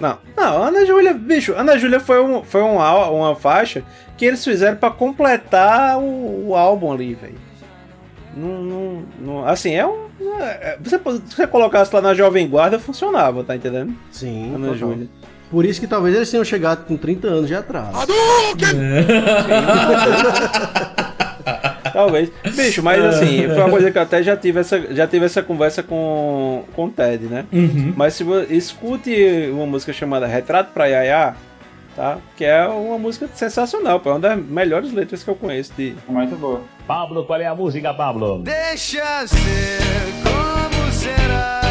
Não, 0.00 0.18
não, 0.36 0.62
Ana 0.62 0.84
Júlia, 0.86 1.12
bicho, 1.14 1.52
Ana 1.54 1.76
Júlia 1.78 1.98
foi, 2.00 2.22
um, 2.22 2.42
foi 2.44 2.62
um, 2.62 2.76
uma 2.76 3.34
faixa 3.34 3.82
que 4.16 4.24
eles 4.24 4.44
fizeram 4.44 4.76
pra 4.76 4.90
completar 4.90 5.98
o, 5.98 6.48
o 6.48 6.54
álbum 6.54 6.92
ali, 6.92 7.14
velho. 7.14 7.34
Não, 8.36 8.62
não, 8.62 9.02
não- 9.20 9.46
assim, 9.48 9.74
é 9.74 9.86
um. 9.86 10.06
é- 10.40 10.78
você, 10.82 10.98
pode- 10.98 11.22
se 11.28 11.34
você 11.36 11.46
colocasse 11.46 11.94
lá 11.94 12.00
na 12.02 12.14
Jovem 12.14 12.46
Guarda, 12.48 12.78
funcionava, 12.78 13.42
tá 13.42 13.56
entendendo? 13.56 13.94
Sim, 14.10 14.50
Ana 14.54 14.68
total. 14.68 14.76
Júlia. 14.76 15.08
Por 15.50 15.64
isso 15.64 15.80
que 15.80 15.86
talvez 15.86 16.14
eles 16.14 16.30
tenham 16.30 16.44
chegado 16.44 16.84
com 16.86 16.96
30 16.96 17.28
anos 17.28 17.48
de 17.48 17.54
atraso. 17.54 17.92
Talvez. 21.96 22.30
Bicho, 22.54 22.82
mas 22.82 23.02
assim, 23.02 23.48
foi 23.48 23.56
uma 23.56 23.70
coisa 23.70 23.90
que 23.90 23.96
eu 23.96 24.02
até 24.02 24.22
já 24.22 24.36
tive 24.36 24.60
essa, 24.60 24.94
já 24.94 25.06
tive 25.06 25.24
essa 25.24 25.42
conversa 25.42 25.82
com, 25.82 26.62
com 26.74 26.84
o 26.84 26.90
Ted, 26.90 27.24
né? 27.24 27.46
Uhum. 27.50 27.94
Mas 27.96 28.12
se 28.12 28.22
você 28.22 28.52
escute 28.52 29.48
uma 29.50 29.64
música 29.64 29.94
chamada 29.94 30.26
Retrato 30.26 30.74
pra 30.74 30.84
Yaya, 30.84 31.34
tá? 31.96 32.18
Que 32.36 32.44
é 32.44 32.68
uma 32.68 32.98
música 32.98 33.26
sensacional, 33.32 33.98
pô. 33.98 34.10
É 34.10 34.12
uma 34.12 34.20
das 34.20 34.38
melhores 34.38 34.92
letras 34.92 35.24
que 35.24 35.30
eu 35.30 35.34
conheço 35.34 35.72
de. 35.74 35.94
Muito 36.06 36.36
boa. 36.36 36.60
Pablo, 36.86 37.24
qual 37.24 37.40
é 37.40 37.46
a 37.46 37.54
música, 37.54 37.94
Pablo? 37.94 38.42
Deixa 38.42 39.26
ser 39.26 39.78
como 40.22 40.92
será, 40.92 41.62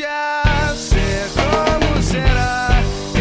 Deixa 0.00 0.74
ser 0.76 1.28
como 1.36 2.02
será, 2.02 2.68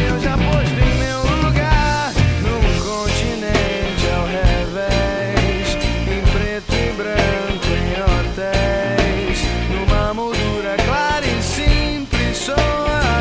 eu 0.10 0.18
já 0.22 0.38
posto 0.38 0.80
em 0.80 0.96
meu 0.96 1.20
lugar. 1.44 2.14
Num 2.42 2.64
continente 2.80 4.08
ao 4.16 4.26
revés, 4.26 5.76
em 6.08 6.22
preto 6.32 6.72
e 6.72 6.94
branco, 6.94 7.68
em 7.76 8.00
hotéis. 8.02 9.44
Numa 9.74 10.14
moldura 10.14 10.78
clara 10.86 11.26
e 11.26 11.44
simples, 11.44 12.38
sou 12.38 12.56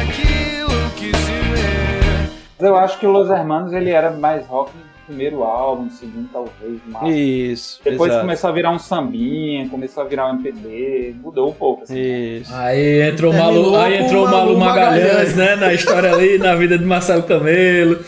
aquilo 0.01 0.91
que 0.95 1.11
se 1.17 1.41
vê. 1.51 2.65
Eu 2.65 2.77
acho 2.77 2.97
que 3.01 3.09
Los 3.09 3.29
Hermanos 3.29 3.73
ele 3.73 3.91
era 3.91 4.13
mais 4.13 4.47
rock 4.47 4.71
primeiro 5.09 5.43
álbum, 5.43 5.89
segundo 5.91 6.29
talvez, 6.31 6.81
mais. 6.87 7.17
Isso. 7.17 7.81
Depois 7.83 8.11
exato. 8.11 8.25
começou 8.25 8.51
a 8.51 8.53
virar 8.53 8.71
um 8.71 8.79
sambinha, 8.79 9.69
começou 9.69 10.03
a 10.03 10.07
virar 10.07 10.27
um 10.27 10.35
MPB, 10.35 11.17
mudou 11.23 11.49
um 11.49 11.55
pouco. 11.55 11.85
Assim. 11.85 11.99
Isso. 11.99 12.55
Aí 12.55 13.09
entrou 13.09 13.33
o 13.33 13.37
Malu, 13.37 13.77
aí 13.77 13.97
entrou 13.97 14.27
o 14.27 14.31
Malu 14.31 14.59
Malu 14.59 14.59
Magalhães, 14.59 15.35
Magalhães. 15.35 15.37
né? 15.37 15.57
Na 15.57 15.73
história 15.73 16.13
ali, 16.13 16.39
na 16.39 16.55
vida 16.55 16.79
de 16.79 16.85
Marcelo 16.85 17.23
Camelo. 17.23 17.99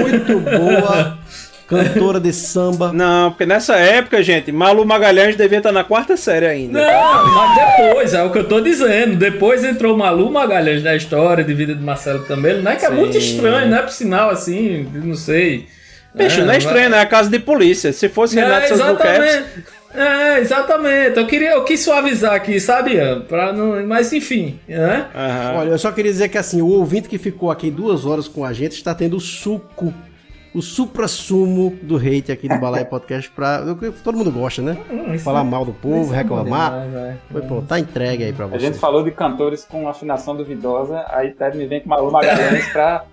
Muito 0.00 0.38
boa. 0.40 1.18
Cantora 1.66 2.20
de 2.20 2.32
samba. 2.32 2.92
Não, 2.92 3.30
porque 3.30 3.44
nessa 3.44 3.74
época, 3.76 4.22
gente, 4.22 4.52
Malu 4.52 4.84
Magalhães 4.84 5.34
devia 5.34 5.58
estar 5.58 5.72
na 5.72 5.82
quarta 5.82 6.16
série 6.16 6.46
ainda. 6.46 6.80
Não, 6.80 7.34
mas 7.34 7.78
depois, 7.78 8.14
é 8.14 8.22
o 8.22 8.30
que 8.30 8.38
eu 8.38 8.46
tô 8.46 8.60
dizendo. 8.60 9.16
Depois 9.16 9.64
entrou 9.64 9.94
o 9.94 9.98
Malu 9.98 10.30
Magalhães 10.30 10.82
na 10.84 10.94
história 10.94 11.42
de 11.42 11.52
vida 11.52 11.74
de 11.74 11.82
Marcelo 11.82 12.24
Camelo, 12.24 12.62
né? 12.62 12.76
Que 12.76 12.86
é 12.86 12.88
Sim. 12.88 12.94
muito 12.94 13.18
estranho, 13.18 13.68
né? 13.68 13.82
Por 13.82 13.90
sinal, 13.90 14.30
assim, 14.30 14.86
não 14.94 15.16
sei. 15.16 15.66
Bicho, 16.16 16.42
não 16.44 16.52
é 16.52 16.58
estranho, 16.58 16.90
né? 16.90 16.98
É 16.98 17.00
a 17.00 17.06
casa 17.06 17.28
de 17.30 17.38
polícia. 17.38 17.92
Se 17.92 18.08
fosse 18.08 18.34
Renato 18.36 18.64
É, 18.64 18.66
Seus 18.68 18.80
Caps, 18.80 19.00
exatamente. 19.04 19.64
É, 19.94 20.40
exatamente. 20.40 21.16
Eu 21.18 21.26
queria, 21.26 21.50
eu 21.52 21.64
quis 21.64 21.80
suavizar 21.80 22.34
aqui, 22.34 22.58
sabe? 22.60 22.96
Pra 23.28 23.52
não, 23.52 23.86
mas 23.86 24.12
enfim, 24.12 24.58
né? 24.68 25.06
Olha, 25.56 25.70
eu 25.70 25.78
só 25.78 25.90
queria 25.92 26.10
dizer 26.12 26.28
que 26.28 26.36
assim, 26.38 26.60
o 26.60 26.68
ouvinte 26.68 27.08
que 27.08 27.18
ficou 27.18 27.50
aqui 27.50 27.70
duas 27.70 28.04
horas 28.04 28.28
com 28.28 28.44
a 28.44 28.52
gente 28.52 28.72
está 28.72 28.94
tendo 28.94 29.16
o 29.16 29.20
suco, 29.20 29.94
o 30.54 30.60
supra-sumo 30.62 31.76
do 31.82 31.96
hate 31.96 32.32
aqui 32.32 32.48
do 32.48 32.58
Balai 32.58 32.84
Podcast 32.84 33.30
pra. 33.30 33.62
que 33.78 33.90
Todo 34.02 34.16
mundo 34.18 34.30
gosta, 34.30 34.60
né? 34.62 34.76
Hum, 34.90 35.14
isso 35.14 35.24
Falar 35.24 35.40
é- 35.40 35.44
mal 35.44 35.64
do 35.64 35.72
povo, 35.72 36.12
é 36.12 36.16
reclamar. 36.18 36.72
Foi, 37.30 37.42
pô, 37.42 37.62
tá 37.62 37.78
entregue 37.78 38.24
aí 38.24 38.32
pra 38.32 38.46
A 38.46 38.48
você. 38.48 38.60
gente 38.60 38.78
falou 38.78 39.02
de 39.04 39.10
cantores 39.10 39.64
com 39.64 39.88
afinação 39.88 40.34
duvidosa, 40.36 41.04
aí 41.08 41.30
Ted 41.32 41.56
me 41.56 41.66
vem 41.66 41.80
com 41.80 41.88
Malu 41.88 42.10
Magalhães 42.10 42.66
pra 42.72 43.04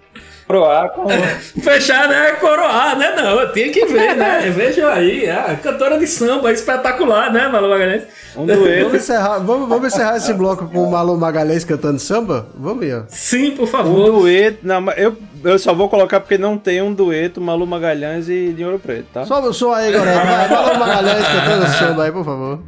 proar 0.48 0.90
com. 0.90 1.08
Fechar, 1.62 2.08
né? 2.08 2.32
Coroar, 2.34 2.98
né? 2.98 3.14
Não, 3.16 3.42
eu 3.42 3.52
tinha 3.52 3.72
que 3.72 3.86
ver, 3.86 4.16
né? 4.16 4.50
Veja 4.54 4.92
aí, 4.92 5.30
a 5.30 5.56
cantora 5.56 5.98
de 5.98 6.08
samba 6.08 6.52
espetacular, 6.52 7.32
né, 7.32 7.48
Malu 7.48 7.70
Magalhães? 7.70 8.04
Um 8.36 8.46
Vamos 8.46 8.94
encerrar, 8.96 9.40
vamos, 9.40 9.70
vamos 9.70 9.88
encerrar 9.94 10.18
esse 10.18 10.34
bloco 10.34 10.68
com 10.68 10.84
o 10.84 10.92
Malu 10.92 11.18
Magalhães 11.18 11.64
cantando 11.64 12.00
samba? 12.00 12.48
Vamos 12.56 12.84
aí, 12.84 12.94
ó. 12.94 13.04
Sim, 13.08 13.52
por 13.52 13.70
Um 13.86 14.20
dueto. 14.20 14.60
Não, 14.64 14.92
eu, 14.92 15.16
eu 15.44 15.60
só 15.60 15.74
vou 15.74 15.88
colocar 15.88 16.20
porque 16.20 16.38
não 16.38 16.58
tem 16.58 16.82
um 16.82 16.94
dueto 16.94 17.40
Malu 17.40 17.66
Magalhães 17.68 18.28
e 18.30 18.54
de 18.54 18.66
Ouro 18.66 18.80
Preto, 18.80 19.06
tá? 19.14 19.26
Sobe 19.26 19.48
o 19.48 19.54
som 19.54 19.72
aí, 19.72 19.92
galera. 19.92 20.48
Malu 20.50 20.80
Magalhães 20.80 21.28
cantando 21.28 21.68
samba 21.78 22.04
aí, 22.06 22.12
por 22.12 22.26
favor. 22.26 22.60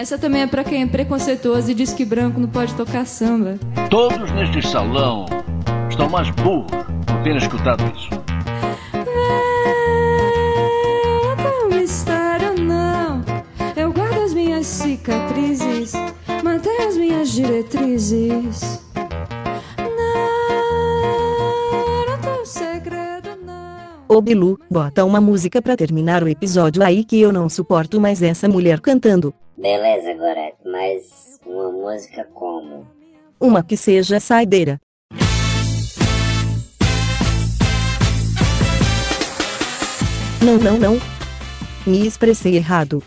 Essa 0.00 0.16
também 0.16 0.40
é 0.40 0.46
pra 0.46 0.64
quem 0.64 0.80
é 0.80 0.86
preconceituoso 0.86 1.70
e 1.70 1.74
diz 1.74 1.92
que 1.92 2.06
branco 2.06 2.40
não 2.40 2.48
pode 2.48 2.74
tocar 2.74 3.04
samba. 3.04 3.58
Todos 3.90 4.30
neste 4.30 4.66
salão 4.66 5.26
estão 5.90 6.08
mais 6.08 6.30
burros 6.30 6.70
por 7.06 7.22
terem 7.22 7.36
escutado 7.36 7.84
isso. 7.94 8.08
É 11.36 11.66
um 11.66 11.68
mistério, 11.68 12.58
não. 12.62 13.22
Eu 13.76 13.92
guardo 13.92 14.22
as 14.22 14.32
minhas 14.32 14.66
cicatrizes, 14.66 15.92
mantenho 16.42 16.88
as 16.88 16.96
minhas 16.96 17.30
diretrizes. 17.30 18.82
Não, 19.76 20.16
não 22.06 22.18
tem 22.22 22.46
segredo, 22.46 23.36
Ô 24.08 24.22
Bilu, 24.22 24.58
bota 24.70 25.04
uma 25.04 25.20
música 25.20 25.60
pra 25.60 25.76
terminar 25.76 26.22
o 26.22 26.28
episódio 26.28 26.82
aí 26.82 27.04
que 27.04 27.20
eu 27.20 27.30
não 27.30 27.50
suporto 27.50 28.00
mais 28.00 28.22
essa 28.22 28.48
mulher 28.48 28.80
cantando. 28.80 29.34
Beleza, 29.60 30.14
Gorete, 30.14 30.56
mas 30.64 31.38
uma 31.44 31.70
música 31.70 32.24
como? 32.32 32.86
Uma 33.38 33.62
que 33.62 33.76
seja 33.76 34.18
saideira. 34.18 34.80
Não, 40.42 40.56
não, 40.56 40.78
não. 40.78 40.98
Me 41.86 42.06
expressei 42.06 42.56
errado. 42.56 43.02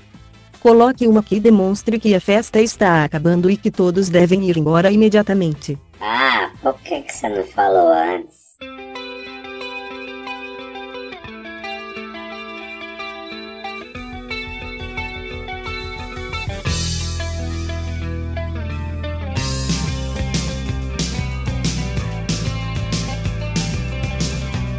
Coloque 0.60 1.08
uma 1.08 1.24
que 1.24 1.40
demonstre 1.40 2.00
que 2.00 2.14
a 2.14 2.22
festa 2.22 2.62
está 2.62 3.04
acabando 3.04 3.50
e 3.50 3.58
que 3.58 3.72
todos 3.72 4.08
devem 4.08 4.48
ir 4.48 4.56
embora 4.56 4.92
imediatamente. 4.92 5.76
Ah, 6.00 6.52
por 6.62 6.80
que, 6.82 7.02
que 7.02 7.14
você 7.14 7.30
não 7.30 7.44
falou 7.46 7.88
antes? 7.92 8.43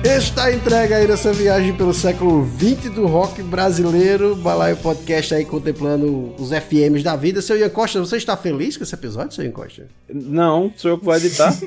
Está 0.04 0.52
entregue 0.52 0.92
aí 0.92 1.08
nessa 1.08 1.32
viagem 1.32 1.74
pelo 1.74 1.94
século 1.94 2.46
XX 2.58 2.90
do 2.92 3.06
rock 3.06 3.42
brasileiro. 3.42 4.36
Balaio 4.36 4.76
Podcast 4.76 5.34
aí 5.34 5.44
contemplando 5.46 6.34
os 6.38 6.50
FMs 6.50 7.02
da 7.02 7.16
vida. 7.16 7.40
Seu 7.40 7.56
Ian 7.56 7.70
Costa, 7.70 7.98
você 8.00 8.18
está 8.18 8.36
feliz 8.36 8.76
com 8.76 8.84
esse 8.84 8.94
episódio, 8.94 9.34
seu 9.34 9.44
Ian 9.44 9.52
Costa? 9.52 9.88
Não, 10.12 10.70
sou 10.76 10.90
eu 10.92 10.98
que 10.98 11.04
vou 11.06 11.16
editar. 11.16 11.54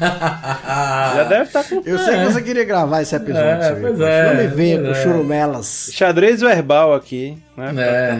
Já 0.00 1.24
deve 1.24 1.44
estar 1.44 1.64
com. 1.64 1.82
Eu 1.84 1.98
sei 1.98 2.18
que 2.18 2.24
você 2.26 2.42
queria 2.42 2.64
gravar 2.64 3.00
esse 3.00 3.16
episódio, 3.16 3.48
É, 3.48 3.74
pois 3.80 4.00
é, 4.00 4.34
Não 4.34 4.42
me 4.42 4.48
venha 4.48 4.82
com 4.82 4.88
é. 4.88 5.02
churumelas. 5.02 5.88
Xadrez 5.92 6.40
verbal 6.40 6.94
aqui, 6.94 7.38
né? 7.56 7.72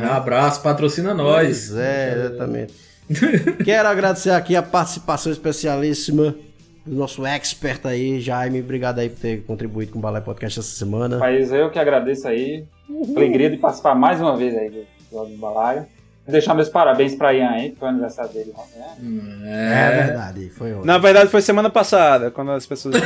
É, 0.02 0.06
um 0.06 0.12
abraço, 0.12 0.62
patrocina 0.62 1.12
nós. 1.12 1.68
Pois 1.68 1.76
é, 1.76 2.14
exatamente. 2.16 2.74
Quero 3.64 3.88
agradecer 3.88 4.30
aqui 4.30 4.56
a 4.56 4.62
participação 4.62 5.30
especialíssima 5.30 6.34
do 6.88 6.96
nosso 6.96 7.24
expert 7.26 7.84
aí, 7.84 8.20
Jaime. 8.20 8.60
Obrigado 8.60 8.98
aí 8.98 9.08
por 9.08 9.20
ter 9.20 9.44
contribuído 9.44 9.92
com 9.92 9.98
o 9.98 10.02
Balé 10.02 10.20
Podcast 10.20 10.58
essa 10.58 10.76
semana. 10.76 11.18
Mas 11.18 11.52
eu 11.52 11.70
que 11.70 11.78
agradeço 11.78 12.26
aí. 12.26 12.64
Alegria 13.14 13.50
de 13.50 13.58
participar 13.58 13.94
mais 13.94 14.20
uma 14.20 14.36
vez 14.36 14.56
aí 14.56 14.70
do 14.70 14.78
episódio 14.78 15.34
do 15.34 15.40
Balaio. 15.40 15.86
Deixar 16.26 16.54
meus 16.54 16.68
parabéns 16.68 17.14
pra 17.14 17.32
Ian 17.32 17.48
aí, 17.48 17.70
que 17.70 17.76
foi 17.76 17.88
o 17.88 17.90
aniversário 17.90 18.30
dele 18.32 18.52
ontem, 18.54 18.78
né? 18.78 18.96
É 19.46 20.02
verdade, 20.04 20.50
foi 20.50 20.74
ontem. 20.74 20.86
Na 20.86 20.98
verdade, 20.98 21.30
foi 21.30 21.40
semana 21.40 21.70
passada, 21.70 22.30
quando 22.30 22.50
as 22.50 22.66
pessoas. 22.66 22.96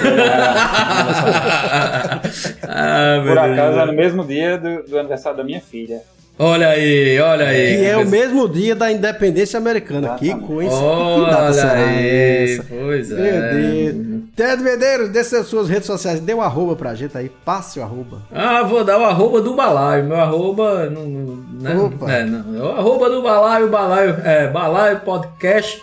ah, 2.67 3.21
meu 3.23 3.33
por 3.33 3.39
acaso 3.39 3.79
é 3.79 3.87
no 3.87 3.93
mesmo 3.93 4.25
dia 4.25 4.59
do, 4.59 4.83
do 4.83 4.99
aniversário 4.99 5.39
da 5.39 5.45
minha 5.45 5.61
filha. 5.61 6.03
Olha 6.39 6.69
aí, 6.69 7.21
olha 7.21 7.47
aí. 7.47 7.77
Que 7.77 7.85
é 7.85 7.97
o 7.97 8.09
mesmo 8.09 8.49
dia 8.49 8.75
da 8.75 8.91
independência 8.91 9.59
americana. 9.59 10.17
Que 10.17 10.35
coincidência. 10.35 11.25
Que 11.25 11.31
data 11.31 11.43
Olha 11.43 11.53
será 11.53 11.73
aí, 11.87 12.53
essa? 12.55 12.67
pois 12.69 13.09
Meu 13.11 13.25
é. 13.25 13.53
Deus. 13.53 14.23
Ted 14.35 14.63
Medeiros, 14.63 15.11
dê 15.11 15.19
as 15.19 15.47
suas 15.47 15.69
redes 15.69 15.87
sociais. 15.87 16.21
Dê 16.21 16.33
um 16.33 16.41
arroba 16.41 16.75
pra 16.75 16.95
gente 16.95 17.17
aí. 17.17 17.31
Passe 17.45 17.79
o 17.79 17.83
arroba. 17.83 18.23
Ah, 18.33 18.63
vou 18.63 18.83
dar 18.83 18.99
o 18.99 19.05
arroba 19.05 19.43
do 19.43 19.55
balaio. 19.55 20.05
Meu 20.05 20.17
arroba. 20.17 20.89
Não, 20.89 21.05
não, 21.07 21.37
né? 21.61 21.77
Opa. 21.77 22.11
É, 22.11 22.25
não. 22.25 22.57
É 22.57 22.63
o 22.63 22.73
arroba 22.73 23.11
do 23.11 23.23
balaio, 23.23 23.69
balaio, 23.69 24.17
é, 24.25 24.49
balaio 24.49 25.01
podcast. 25.01 25.81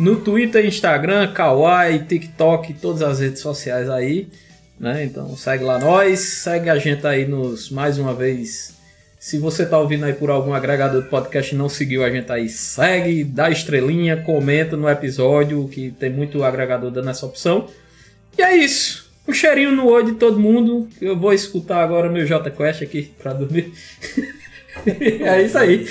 No 0.00 0.16
Twitter, 0.16 0.66
Instagram, 0.66 1.32
Kawaii, 1.32 2.00
TikTok, 2.00 2.74
todas 2.74 3.02
as 3.02 3.20
redes 3.20 3.40
sociais 3.40 3.88
aí. 3.88 4.28
Né? 4.80 5.04
Então 5.04 5.36
segue 5.36 5.62
lá 5.62 5.78
nós, 5.78 6.18
segue 6.18 6.68
a 6.68 6.76
gente 6.76 7.06
aí 7.06 7.24
nos 7.24 7.70
mais 7.70 7.98
uma 7.98 8.12
vez. 8.12 8.81
Se 9.22 9.38
você 9.38 9.64
tá 9.64 9.78
ouvindo 9.78 10.04
aí 10.04 10.14
por 10.14 10.30
algum 10.30 10.52
agregador 10.52 11.00
de 11.00 11.08
podcast 11.08 11.54
e 11.54 11.56
não 11.56 11.68
seguiu 11.68 12.04
a 12.04 12.10
gente 12.10 12.32
aí, 12.32 12.48
segue, 12.48 13.22
dá 13.22 13.48
estrelinha, 13.50 14.16
comenta 14.16 14.76
no 14.76 14.88
episódio, 14.88 15.68
que 15.68 15.92
tem 15.92 16.10
muito 16.10 16.42
agregador 16.42 16.90
dando 16.90 17.08
essa 17.08 17.24
opção. 17.24 17.68
E 18.36 18.42
é 18.42 18.56
isso. 18.56 19.08
Um 19.28 19.32
cheirinho 19.32 19.70
no 19.70 19.86
olho 19.86 20.06
de 20.06 20.14
todo 20.14 20.40
mundo. 20.40 20.88
Eu 21.00 21.16
vou 21.16 21.32
escutar 21.32 21.84
agora 21.84 22.10
meu 22.10 22.26
J 22.26 22.50
Quest 22.50 22.82
aqui 22.82 23.14
pra 23.22 23.32
dormir. 23.32 23.72
é 24.86 25.42
isso 25.42 25.58
aí. 25.58 25.86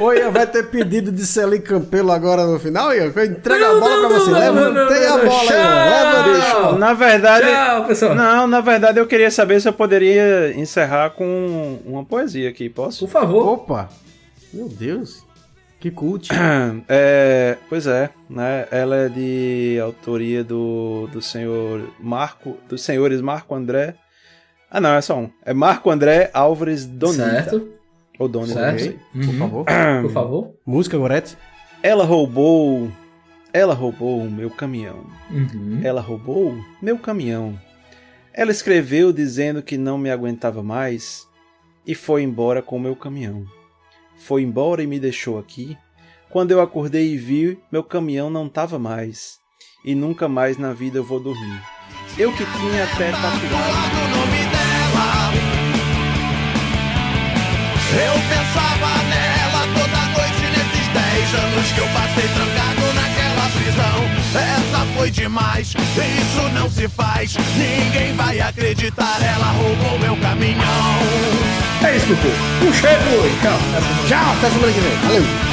Oi, 0.00 0.30
vai 0.30 0.46
ter 0.46 0.62
pedido 0.68 1.12
de 1.12 1.26
Celi 1.26 1.60
Campelo 1.60 2.10
agora 2.12 2.46
no 2.46 2.58
final, 2.58 2.94
Ian? 2.94 3.08
Entrega 3.08 3.66
a 3.66 3.72
Não, 3.74 3.80
bola 3.80 3.96
não, 3.96 4.08
pra 4.08 4.18
você. 4.18 4.30
não, 4.30 4.54
não, 4.54 4.54
Levantei 4.72 5.06
não, 5.06 5.14
a 5.14 5.18
não, 5.18 5.24
bola, 5.26 5.44
tchau. 5.44 5.56
Ian. 5.56 5.84
Levantei. 5.84 6.78
Na 6.78 6.94
verdade. 6.94 7.46
Tchau, 7.46 7.84
pessoal. 7.86 8.14
Não, 8.14 8.46
na 8.46 8.60
verdade 8.60 8.98
eu 8.98 9.06
queria 9.06 9.30
saber 9.30 9.60
se 9.60 9.68
eu 9.68 9.72
poderia 9.72 10.52
encerrar 10.56 11.10
com 11.10 11.78
uma 11.84 12.04
poesia 12.04 12.48
aqui, 12.48 12.68
posso? 12.70 13.06
Por 13.06 13.12
favor. 13.12 13.46
Opa! 13.48 13.88
Meu 14.52 14.68
Deus. 14.68 15.22
Que 15.78 15.90
cult. 15.90 16.28
É, 16.88 17.56
pois 17.68 17.86
é, 17.86 18.10
né? 18.28 18.66
Ela 18.70 18.96
é 18.96 19.08
de 19.08 19.78
autoria 19.82 20.42
do, 20.44 21.08
do 21.12 21.20
senhor 21.22 21.88
Marco, 21.98 22.56
dos 22.68 22.82
senhores 22.82 23.20
Marco 23.20 23.54
André. 23.54 23.94
Ah, 24.70 24.80
não, 24.80 24.94
é 24.94 25.00
só 25.00 25.18
um. 25.18 25.30
É 25.44 25.52
Marco 25.52 25.90
André 25.90 26.30
Álvares 26.32 26.84
Donita. 26.86 27.24
Certo. 27.24 27.79
Ou 28.20 28.28
Donita, 28.28 28.52
Certo. 28.52 28.72
não 28.72 28.78
sei. 28.78 28.98
Uhum. 29.14 29.26
Por 29.26 29.34
favor. 29.34 29.64
Por 30.02 30.12
favor. 30.12 30.54
Música, 30.66 30.98
Gorete. 30.98 31.38
Ela 31.82 32.04
roubou. 32.04 32.92
Ela 33.50 33.72
roubou 33.72 34.20
o 34.20 34.30
meu 34.30 34.50
caminhão. 34.50 35.06
Uhum. 35.30 35.80
Ela 35.82 36.02
roubou 36.02 36.54
meu 36.82 36.98
caminhão. 36.98 37.58
Ela 38.34 38.50
escreveu 38.50 39.10
dizendo 39.10 39.62
que 39.62 39.78
não 39.78 39.96
me 39.96 40.10
aguentava 40.10 40.62
mais 40.62 41.26
e 41.86 41.94
foi 41.94 42.22
embora 42.22 42.60
com 42.60 42.76
o 42.76 42.80
meu 42.80 42.94
caminhão. 42.94 43.46
Foi 44.18 44.42
embora 44.42 44.82
e 44.82 44.86
me 44.86 45.00
deixou 45.00 45.38
aqui. 45.38 45.76
Quando 46.28 46.50
eu 46.50 46.60
acordei 46.60 47.14
e 47.14 47.16
vi, 47.16 47.58
meu 47.72 47.82
caminhão 47.82 48.28
não 48.28 48.50
tava 48.50 48.78
mais. 48.78 49.40
E 49.82 49.94
nunca 49.94 50.28
mais 50.28 50.58
na 50.58 50.74
vida 50.74 50.98
eu 50.98 51.04
vou 51.04 51.18
dormir. 51.18 51.60
Eu 52.18 52.30
que 52.32 52.44
tinha 52.44 52.84
até 52.84 53.10
tatuado. 53.12 54.59
Eu 57.92 58.12
pensava 58.28 59.02
nela 59.08 59.66
toda 59.74 60.00
noite 60.14 60.42
nesses 60.54 60.86
10 60.88 61.34
anos 61.34 61.72
que 61.72 61.80
eu 61.80 61.88
passei 61.88 62.28
trancado 62.28 62.94
naquela 62.94 63.48
prisão. 63.50 64.40
Essa 64.40 64.86
foi 64.96 65.10
demais, 65.10 65.68
isso 65.68 66.48
não 66.54 66.70
se 66.70 66.88
faz. 66.88 67.36
Ninguém 67.56 68.14
vai 68.14 68.40
acreditar, 68.40 69.18
ela 69.20 69.52
roubou 69.52 69.98
meu 69.98 70.16
caminhão. 70.18 71.00
É 71.82 71.96
isso, 71.96 72.06
povo. 72.06 72.68
Um 72.68 72.72
cheiro. 72.72 73.00
Tchau. 73.42 73.58
Semana. 73.58 74.08
Tchau, 74.08 74.32
até 74.36 74.50
semana 74.50 74.72
que 74.72 74.80
vem. 74.80 74.96
Valeu. 74.98 75.49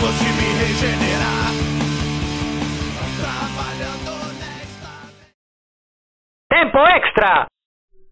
Fosse 0.00 0.24
me 0.24 0.48
regenerar. 0.60 1.50
Trabalhando 3.20 4.12
nesta. 4.40 4.90
Tempo 6.50 6.78
extra! 6.78 7.46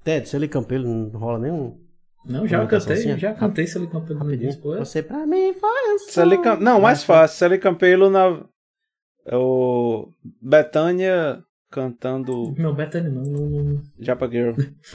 Ted, 0.05 0.29
Celi 0.29 0.49
Campelo 0.49 0.87
não 0.89 1.09
rola 1.19 1.39
nenhum. 1.39 1.79
Não, 2.25 2.47
já 2.47 2.65
cantei, 2.67 2.95
assim? 2.97 3.19
já 3.19 3.35
cantei 3.35 3.65
ele 3.65 3.87
cantei 3.89 4.17
no 4.17 4.33
início, 4.33 4.61
pô. 4.61 4.77
Você 4.77 5.03
pra 5.03 5.27
mim 5.27 5.53
foi 5.55 6.39
Cam- 6.39 6.61
Não, 6.61 6.81
mais 6.81 7.03
fácil. 7.03 7.37
Sally 7.39 7.59
Campelo 7.59 8.09
na. 8.11 8.45
É 9.27 9.37
o. 9.37 10.09
Betânia 10.41 11.43
cantando 11.71 12.55
Não, 12.59 12.75
Bethany 12.75 13.09
não, 13.09 13.23
não, 13.23 13.49
não. 13.65 13.83
Japa 13.99 14.29
Girl. 14.29 14.53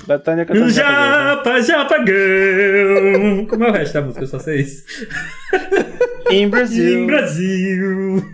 Betânia 0.07 0.45
cantando 0.47 0.69
Japa 0.69 1.61
Japa, 1.61 1.61
Japa 1.61 1.97
Girl. 2.05 3.47
Como 3.49 3.63
é 3.65 3.69
o 3.69 3.73
resto 3.73 3.93
da 3.95 4.01
música? 4.03 4.23
Eu 4.23 4.27
só 4.27 4.39
sei 4.39 4.61
isso. 4.61 4.85
Em 6.31 6.49
Brasil. 6.49 6.99
Em 7.03 7.07
Brasil. 7.07 8.25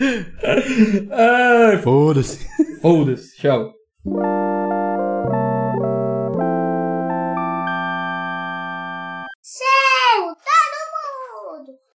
Ai, 1.12 1.78
Foda-se. 1.78 2.46
foda-se. 2.80 3.36
Tchau. 3.36 3.72